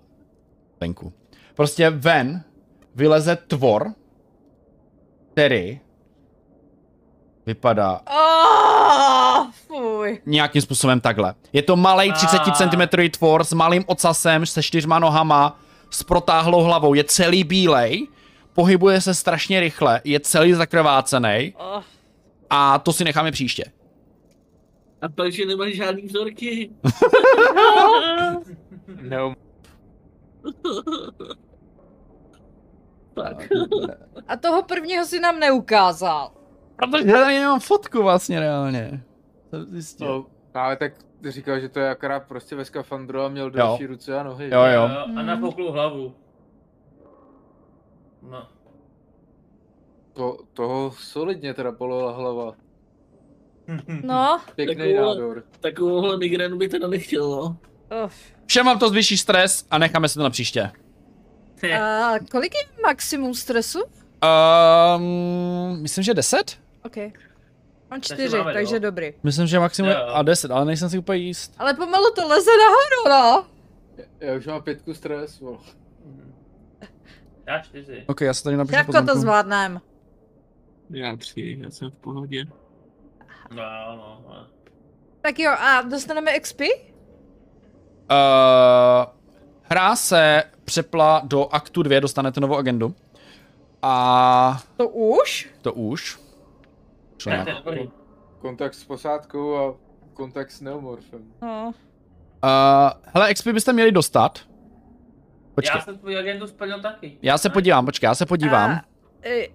venku, 0.81 1.13
prostě 1.55 1.89
ven 1.89 2.43
vyleze 2.95 3.35
tvor, 3.35 3.93
který 5.33 5.79
vypadá 7.45 8.01
Oh, 8.17 9.47
fuj. 9.67 10.21
nějakým 10.25 10.61
způsobem 10.61 11.01
takhle. 11.01 11.33
Je 11.53 11.61
to 11.61 11.75
malý 11.75 12.13
30 12.13 12.37
Ah. 12.37 12.51
cm 12.51 13.09
tvor 13.11 13.43
s 13.43 13.53
malým 13.53 13.83
ocasem, 13.87 14.45
se 14.45 14.63
čtyřma 14.63 14.99
nohama, 14.99 15.59
s 15.89 16.03
protáhlou 16.03 16.63
hlavou, 16.63 16.93
je 16.93 17.03
celý 17.03 17.43
bílej, 17.43 18.07
pohybuje 18.57 19.01
se 19.01 19.13
strašně 19.13 19.59
rychle, 19.59 20.01
je 20.03 20.19
celý 20.19 20.53
zakrvácený 20.53 21.53
Oh. 21.57 21.83
a 22.49 22.79
to 22.79 22.93
si 22.93 23.03
necháme 23.03 23.31
příště. 23.31 23.63
A 25.01 25.09
pak, 25.09 25.31
že 25.31 25.45
nemáš 25.45 25.75
žádný 25.75 26.01
vzorky. 26.01 26.69
No, 29.01 29.33
Tak. 33.13 33.47
A 34.27 34.37
toho 34.37 34.63
prvního 34.63 35.05
si 35.05 35.19
nám 35.19 35.39
neukázal. 35.39 36.31
Protože 36.75 37.07
já 37.11 37.17
tady 37.17 37.39
nemám 37.39 37.59
fotku 37.59 38.03
vlastně 38.03 38.39
reálně. 38.39 39.03
Jsem 39.49 39.65
zjistil. 39.71 40.07
no, 40.07 40.25
ale 40.61 40.75
tak 40.75 40.93
ty 41.21 41.31
říkal, 41.31 41.59
že 41.59 41.69
to 41.69 41.79
je 41.79 41.89
akorát 41.89 42.19
prostě 42.27 42.55
ve 42.55 42.65
skafandru 42.65 43.21
a 43.21 43.29
měl 43.29 43.49
delší 43.49 43.85
ruce 43.85 44.19
a 44.19 44.23
nohy. 44.23 44.49
Jo, 44.53 44.61
jo. 44.63 44.89
A 45.17 45.21
nafouklu 45.21 45.71
hlavu. 45.71 46.13
No. 48.21 48.47
To, 50.13 50.37
toho 50.53 50.91
solidně 50.99 51.53
teda 51.53 51.71
polila 51.71 52.11
hlava. 52.11 52.53
No. 54.03 54.41
Pěkný 54.55 54.75
Takovou- 54.75 55.05
nádor. 55.07 55.43
Takovouhle 55.59 56.17
migrénu 56.17 56.57
bych 56.57 56.69
teda 56.69 56.87
nechtěl, 56.87 57.29
no. 57.29 57.57
Uf. 58.05 58.13
Všem 58.45 58.65
vám 58.65 58.79
to 58.79 58.89
zvýší 58.89 59.17
stres 59.17 59.65
a 59.71 59.77
necháme 59.77 60.09
si 60.09 60.15
to 60.15 60.23
na 60.23 60.29
příště. 60.29 60.71
A 61.81 62.11
kolik 62.31 62.53
je 62.55 62.81
maximum 62.83 63.33
stresu? 63.33 63.79
Um, 64.97 65.81
myslím, 65.81 66.03
že 66.03 66.13
10? 66.13 66.59
OK. 66.85 66.95
Mám 66.97 68.01
Takže 68.01 68.13
čtyři, 68.13 68.37
máme, 68.37 68.53
takže 68.53 68.75
jo. 68.75 68.79
dobrý. 68.79 69.13
Myslím, 69.23 69.47
že 69.47 69.59
maximum 69.59 69.89
je 69.91 69.95
Jo. 69.97 70.05
a 70.07 70.23
10, 70.23 70.51
ale 70.51 70.65
nejsem 70.65 70.89
si 70.89 70.97
úplně 70.97 71.19
jist. 71.19 71.53
Ale 71.57 71.73
pomalu 71.73 72.05
to 72.15 72.27
leze 72.27 72.51
nahoru, 72.57 73.09
no. 73.09 73.45
Já 74.19 74.33
už 74.37 74.45
mám 74.47 74.61
pětku 74.61 74.93
stres, 74.93 75.39
vole. 75.39 75.57
Já 77.47 77.59
čtyři. 77.59 78.03
Ok, 78.07 78.21
já 78.21 78.33
se 78.33 78.43
tady 78.43 78.57
napíšu 78.57 78.75
Jako 78.75 79.05
to 79.05 79.19
zvládnem. 79.19 79.81
Já 80.89 81.15
tři, 81.15 81.57
já 81.61 81.69
jsem 81.69 81.91
v 81.91 81.95
pohodě. 81.95 82.45
No, 83.51 83.63
no, 83.97 84.21
no. 84.27 84.47
Tak 85.21 85.39
jo, 85.39 85.51
a 85.51 85.81
dostaneme 85.81 86.39
XP? 86.39 86.61
Uh, 86.61 86.67
hra 89.61 89.95
se 89.95 90.43
přepla 90.65 91.21
do 91.23 91.47
aktu 91.53 91.83
2, 91.83 91.99
dostanete 91.99 92.39
novou 92.39 92.55
agendu. 92.57 92.95
A 93.81 94.63
To 94.77 94.89
už? 94.89 95.49
to 95.61 95.73
už. 95.73 96.19
Šlo 97.17 97.29
Ne, 97.31 97.35
nějak. 97.45 97.63
to 97.63 97.69
je 97.71 97.75
dobrý. 97.77 97.89
Kontakt 98.39 98.73
s 98.73 98.83
posádkou 98.83 99.57
a 99.57 99.75
kontakt 100.13 100.51
s 100.51 100.61
neomorfem. 100.61 101.33
No. 101.41 101.73
Uh, 102.43 102.91
hele, 103.13 103.33
XP 103.33 103.47
byste 103.47 103.73
měli 103.73 103.91
dostat. 103.91 104.39
Počkej, 105.57 105.77
Já 105.77 105.81
jsem 105.81 105.97
tvůj 105.97 106.17
agendu 106.17 106.47
splnil 106.47 106.81
taky. 106.81 107.17
já 107.21 107.37
se 107.37 107.49
podívám, 107.49 107.85
počkej, 107.85 108.07
já 108.07 108.15
se 108.15 108.25
podívám. 108.25 108.71
A, 108.71 108.81
e, 109.25 109.47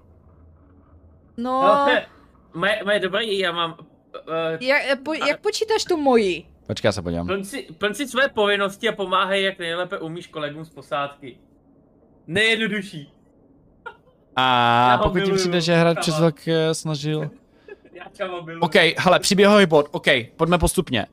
no, 1.36 1.62
No, 1.62 1.86
moje, 2.55 2.81
moje 2.84 3.00
dobrý, 3.00 3.39
já 3.39 3.52
mám... 3.52 3.76
Uh, 3.78 3.86
jak, 4.60 5.02
po, 5.02 5.14
jak 5.14 5.40
počítáš 5.40 5.84
tu 5.84 5.97
moji? 5.97 6.47
Počkej, 6.66 6.89
já 6.89 6.92
se 6.92 7.02
podívám. 7.02 7.26
plň, 7.26 7.44
si, 7.44 7.66
plň 7.78 7.94
si 7.94 8.08
své 8.08 8.28
povinnosti 8.28 8.89
a 8.89 8.92
pomáhej, 8.92 9.44
jak 9.44 9.58
nejlépe 9.58 9.98
umíš 9.98 10.26
kolegům 10.26 10.64
z 10.64 10.70
posádky. 10.70 11.39
Nejjednodušší. 12.26 13.12
A 14.36 14.98
pokud 15.02 15.14
ti 15.14 15.20
miluju, 15.20 15.36
přijde, 15.36 15.60
že 15.60 15.74
hrát 15.74 15.94
kama. 15.94 16.31
přes 16.31 16.47
eh, 16.47 16.74
snažil. 16.74 17.31
Já. 17.92 18.05
OK, 18.60 18.74
hele, 18.98 19.20
příběhový 19.20 19.66
bod, 19.66 19.89
OK, 19.90 20.06
pojďme 20.36 20.58
postupně. 20.58 21.06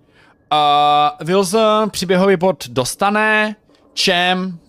Uh, 0.51 1.27
Wilson 1.27 1.89
příběhový 1.89 2.37
bod 2.37 2.67
dostane, 2.67 3.55
Čem 3.93 4.59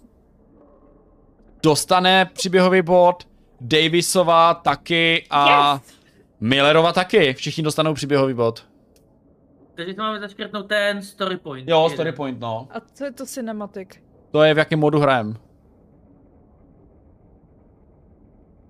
dostane 1.62 2.30
příběhový 2.32 2.82
bod, 2.82 3.28
Davisová 3.60 4.54
taky 4.54 5.26
a 5.30 5.72
Yes! 5.74 6.00
Millerova 6.40 6.92
taky. 6.92 7.34
Všichni 7.34 7.62
dostanou 7.62 7.94
příběhový 7.94 8.34
bod. 8.34 8.66
Takže 9.74 9.94
to 9.94 10.02
máme 10.02 10.20
zaškrtnout 10.20 10.66
ten 10.68 11.02
story 11.02 11.36
point. 11.36 11.68
Jo, 11.68 11.82
Jeden. 11.82 11.96
story 11.96 12.12
point, 12.12 12.40
no. 12.40 12.68
A 12.70 12.80
co 12.80 13.04
je 13.04 13.12
to 13.12 13.26
cinematic? 13.26 13.88
To 14.30 14.42
je 14.42 14.54
v 14.54 14.58
jakém 14.58 14.78
modu 14.80 14.98
hrajem. 14.98 15.36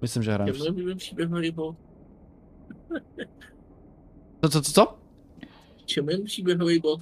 Myslím, 0.02 0.22
že 0.22 0.30
Je 0.30 0.34
hrajem. 0.34 0.56
můj 0.58 0.68
oblíbený 0.68 0.96
příběh 0.96 1.30
Harry 1.30 1.52
Potter. 1.52 1.84
Co, 4.44 4.48
co, 4.50 4.62
co, 4.62 4.72
co? 4.72 4.98
Čem 5.84 6.08
je 6.08 6.18
příběhový 6.24 6.78
bod? 6.78 7.00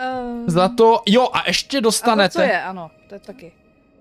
Uh, 0.00 0.44
Za 0.46 0.68
to, 0.68 1.02
jo, 1.06 1.28
a 1.32 1.42
ještě 1.46 1.76
A 1.78 1.80
to, 1.80 1.84
dostanete. 1.84 2.32
co 2.32 2.40
je, 2.40 2.62
ano, 2.62 2.90
to 3.08 3.14
je 3.14 3.20
taky. 3.20 3.52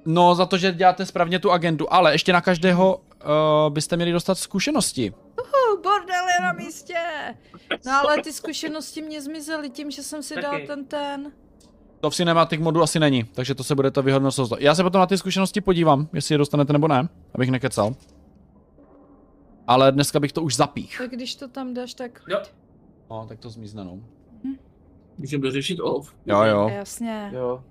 No, 0.06 0.36
za 0.36 0.46
to, 0.46 0.58
že 0.58 0.72
děláte 0.72 1.06
správně 1.06 1.40
tu 1.40 1.52
agendu, 1.52 1.94
ale 1.94 2.14
ještě 2.14 2.34
na 2.34 2.42
každého 2.42 2.98
uh, 2.98 3.74
byste 3.74 3.96
měli 3.96 4.12
dostat 4.12 4.36
zkušenosti. 4.38 5.12
Uh, 5.12 5.82
bordel 5.82 6.28
je 6.40 6.42
na 6.44 6.54
místě! 6.54 6.96
No 7.86 7.92
ale 7.92 8.22
ty 8.22 8.34
zkušenosti 8.34 9.02
mě 9.02 9.22
zmizely 9.22 9.70
tím, 9.70 9.92
že 9.92 10.04
jsem 10.04 10.24
si 10.24 10.36
dal 10.36 10.60
ten 10.68 10.86
ten. 10.86 11.32
To 12.00 12.10
v 12.10 12.16
cinematic 12.16 12.62
modu 12.62 12.82
asi 12.82 13.00
není, 13.00 13.24
takže 13.24 13.56
to 13.56 13.64
se 13.64 13.76
budete 13.76 14.02
vyhodnocovat. 14.02 14.62
Já 14.62 14.76
se 14.76 14.84
potom 14.84 15.00
na 15.00 15.06
ty 15.06 15.18
zkušenosti 15.18 15.62
podívám, 15.62 16.08
jestli 16.14 16.34
je 16.34 16.38
dostanete 16.38 16.74
nebo 16.74 16.88
ne, 16.88 17.10
abych 17.36 17.52
nekecal. 17.52 17.96
Ale 19.68 19.92
dneska 19.92 20.20
bych 20.20 20.34
to 20.34 20.42
už 20.42 20.56
zapích. 20.56 20.98
Tak 20.98 21.12
když 21.12 21.36
to 21.36 21.48
tam 21.48 21.74
dáš, 21.74 21.94
tak... 21.94 22.22
Jo. 22.28 22.42
No, 23.10 23.26
tak 23.30 23.40
to 23.40 23.50
zmizne, 23.50 23.84
no. 23.84 24.00
Můžeme 25.18 25.44
dořešit 25.44 25.80
off. 25.80 26.16
Jo, 26.26 26.44
jo. 26.44 26.70
Jasně. 26.70 27.30
Jo. 27.34 27.64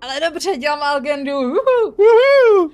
Ale 0.00 0.20
dobře, 0.20 0.56
dělám 0.56 0.82
agendu. 0.82 1.32
Uhu. 1.38 2.72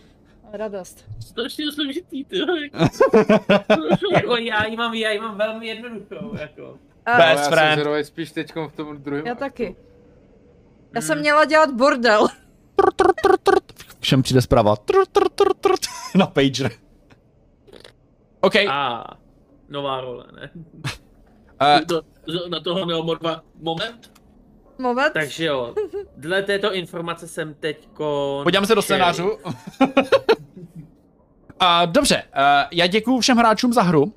Radost. 0.52 1.04
Strašně 1.20 1.72
složitý, 1.72 2.24
ty. 2.24 2.38
Jako 4.12 4.36
já 4.36 4.66
ji 4.66 4.76
mám, 4.76 4.94
já 4.94 5.10
ji 5.10 5.20
mám 5.20 5.38
velmi 5.38 5.66
jednoduchou, 5.66 6.36
jako. 6.38 6.78
A, 7.06 7.16
Best 7.16 7.44
já 7.44 7.50
friend. 7.50 7.74
jsem 7.74 7.80
zrovna 7.84 8.04
spíš 8.04 8.32
teďkom 8.32 8.68
v 8.68 8.72
tom 8.72 8.96
druhém. 9.02 9.26
já 9.26 9.34
taky. 9.34 9.76
Já 10.94 11.00
jsem 11.00 11.18
měla 11.18 11.44
dělat 11.44 11.70
bordel. 11.70 12.26
Všem 14.00 14.22
přijde 14.22 14.42
zprava. 14.42 14.74
Na 16.14 16.26
pager. 16.26 16.70
OK. 18.40 18.56
A 18.70 19.04
nová 19.68 20.00
role, 20.00 20.24
ne? 20.40 20.50
Uh, 20.54 21.84
To, 21.86 22.02
na 22.48 22.60
toho 22.60 22.84
neomorva 22.86 23.42
moment. 23.60 24.12
Moment. 24.78 25.12
Takže 25.12 25.44
jo, 25.44 25.74
dle 26.16 26.42
této 26.42 26.74
informace 26.74 27.28
jsem 27.28 27.54
teďko... 27.54 28.40
podíváme 28.42 28.66
se 28.66 28.74
do 28.74 28.82
scénářu. 28.82 29.30
uh, 29.30 29.38
dobře, 31.86 32.22
uh, 32.22 32.42
já 32.72 32.86
děkuji 32.86 33.20
všem 33.20 33.36
hráčům 33.36 33.72
za 33.72 33.82
hru. 33.82 34.02
Uh, 34.02 34.12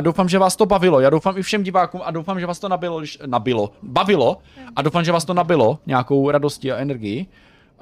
doufám, 0.00 0.28
že 0.28 0.38
vás 0.38 0.56
to 0.56 0.66
bavilo. 0.66 1.00
Já 1.00 1.10
doufám 1.10 1.38
i 1.38 1.42
všem 1.42 1.62
divákům 1.62 2.00
a 2.04 2.10
doufám, 2.10 2.40
že 2.40 2.46
vás 2.46 2.58
to 2.58 2.68
nabilo, 2.68 2.98
když, 2.98 3.18
nabilo, 3.26 3.72
bavilo. 3.82 4.38
A 4.76 4.82
doufám, 4.82 5.04
že 5.04 5.12
vás 5.12 5.24
to 5.24 5.34
nabilo 5.34 5.78
nějakou 5.86 6.30
radostí 6.30 6.72
a 6.72 6.76
energií. 6.76 7.28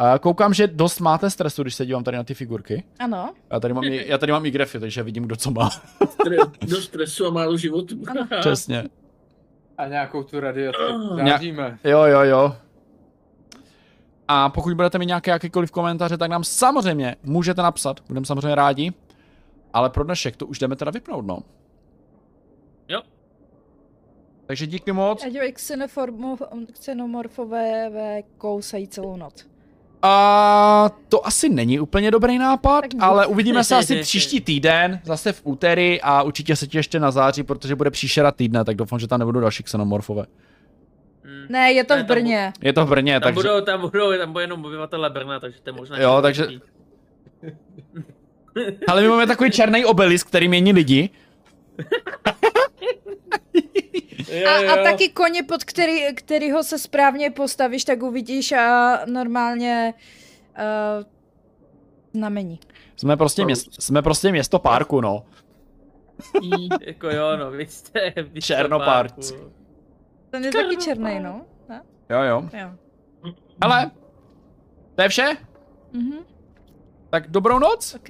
Uh, 0.01 0.19
koukám, 0.19 0.55
že 0.55 0.67
dost 0.67 1.01
máte 1.01 1.31
stresu, 1.31 1.63
když 1.63 1.75
se 1.75 1.87
dívám 1.87 2.05
tady 2.05 2.17
na 2.17 2.25
ty 2.25 2.35
figurky. 2.35 2.85
Ano. 2.99 3.35
Já 3.51 3.61
tady 3.61 3.75
mám 3.75 3.85
i, 3.85 4.05
já 4.09 4.19
tady 4.19 4.33
mám 4.33 4.47
i 4.47 4.51
grafy, 4.51 4.81
takže 4.81 5.03
vidím, 5.03 5.25
kdo 5.25 5.37
co 5.37 5.51
má. 5.51 5.71
Stre- 6.01 6.51
do 6.69 6.77
stresu 6.77 7.27
a 7.27 7.31
málo 7.31 7.57
životů. 7.57 7.97
Přesně. 8.41 8.85
A 9.79 9.87
nějakou 9.87 10.23
tu 10.23 10.41
radiaci. 10.41 10.79
Řádíme. 11.25 11.79
Jo, 11.85 12.03
jo, 12.05 12.21
jo. 12.21 12.57
A 14.29 14.49
pokud 14.49 14.75
budete 14.75 14.99
mít 14.99 15.07
nějaké 15.07 15.31
jakýkoliv 15.31 15.71
komentáře, 15.71 16.19
tak 16.19 16.31
nám 16.31 16.45
samozřejmě 16.45 17.17
můžete 17.23 17.63
napsat, 17.63 18.01
budeme 18.09 18.27
samozřejmě 18.27 18.55
rádi. 18.55 18.93
Ale 19.73 19.91
pro 19.91 20.05
dnešek 20.05 20.37
to 20.37 20.47
už 20.47 20.59
jdeme 20.59 20.77
teda 20.77 20.91
vypnout, 20.91 21.27
no. 21.27 21.39
Jo. 22.89 23.03
Takže 24.47 24.67
díky 24.67 24.93
moc. 24.93 25.25
A 25.25 25.29
xenoformo- 25.29 26.67
xenomorfové 26.73 27.91
ve 27.91 28.23
kousají 28.23 28.89
celou 28.89 29.17
noc. 29.17 29.47
A 30.07 30.91
to 31.09 31.27
asi 31.27 31.49
není 31.49 31.81
úplně 31.81 32.11
dobrý 32.11 32.39
nápad, 32.39 32.81
Tak 32.81 32.91
ale 33.01 33.27
uvidíme 33.27 33.65
se 33.65 33.77
asi 33.77 33.97
příští 34.01 34.41
týden, 34.41 35.01
zase 35.05 35.33
v 35.33 35.41
úterý 35.45 36.01
a 36.03 36.23
určitě 36.23 36.57
se 36.57 36.67
těšte 36.67 37.01
na 37.01 37.11
září, 37.11 37.43
protože 37.43 37.75
bude 37.77 37.91
příšera 37.91 38.33
týdne, 38.33 38.65
tak 38.65 38.77
doufám, 38.77 38.99
že 38.99 39.09
tam 39.09 39.19
nebudou 39.19 39.41
další 39.41 39.63
xenomorfové. 39.63 40.25
Hmm. 41.25 41.47
Ne, 41.49 41.73
je 41.73 41.85
to 41.85 41.97
Ne, 41.97 42.03
v 42.03 42.07
tam 42.07 42.17
Brně. 42.17 42.53
Je 42.61 42.73
to 42.73 42.87
v 42.87 42.89
Brně, 42.89 43.13
Tam 43.21 43.23
takže... 43.23 43.49
budou, 43.49 43.61
tam 43.65 43.81
budou, 43.81 44.19
tam 44.19 44.33
budou 44.33 44.41
jenom 44.41 44.65
obyvatele 44.65 45.11
Brna, 45.11 45.41
takže 45.41 45.61
to 45.63 45.71
je 45.71 45.75
možná... 45.75 45.99
Jo, 46.01 46.19
takže- 46.23 46.47
Ale 48.89 49.03
my 49.03 49.09
máme 49.09 49.27
takový 49.27 49.51
černý 49.51 49.85
obelisk, 49.85 50.27
který 50.29 50.49
mění 50.49 50.73
lidi. 50.73 51.11
Jo, 54.29 54.49
A, 54.51 54.59
jo. 54.63 54.73
a 54.73 54.83
taky 54.83 55.09
koně, 55.09 55.43
pod 55.43 55.65
který, 55.65 56.15
kterýho 56.15 56.63
se 56.63 56.79
správně 56.79 57.31
postavíš, 57.31 57.85
tak 57.85 58.03
uvidíš 58.03 58.53
a 58.53 58.99
normálně 59.07 59.95
uh, 60.59 61.05
znamení. 62.15 62.61
Jsme 62.97 63.17
prostě, 63.17 63.45
měst, 63.45 63.83
jsme 63.83 64.03
prostě 64.03 64.31
město 64.33 64.59
parku, 64.59 65.01
no. 65.01 65.25
Jako 66.81 67.11
jo, 67.11 67.37
no, 67.37 67.51
vy 67.51 67.67
jste... 67.67 68.13
Vy 68.17 68.23
jste 68.23 68.55
Černoparc. 68.55 69.33
parku. 69.33 69.51
Ten 70.31 70.45
je 70.45 70.53
taky 70.53 70.77
černý, 70.77 71.21
no. 71.21 71.47
Ne? 71.69 71.83
Jo, 72.11 72.23
jo. 72.23 72.49
Jo. 72.53 72.71
Hele, 73.63 73.91
to 74.95 75.03
je 75.03 75.09
vše? 75.09 75.37
Mhm, 75.93 76.19
Tak 77.11 77.31
dobrou 77.31 77.59
noc. 77.59 77.95
OK. 77.95 78.09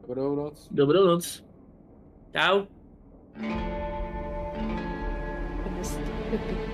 Dobrou 0.00 0.36
noc. 0.36 0.68
Dobrou 0.70 1.06
noc. 1.06 1.44
Čau. 2.36 2.62
This 5.76 5.98
could. 6.30 6.73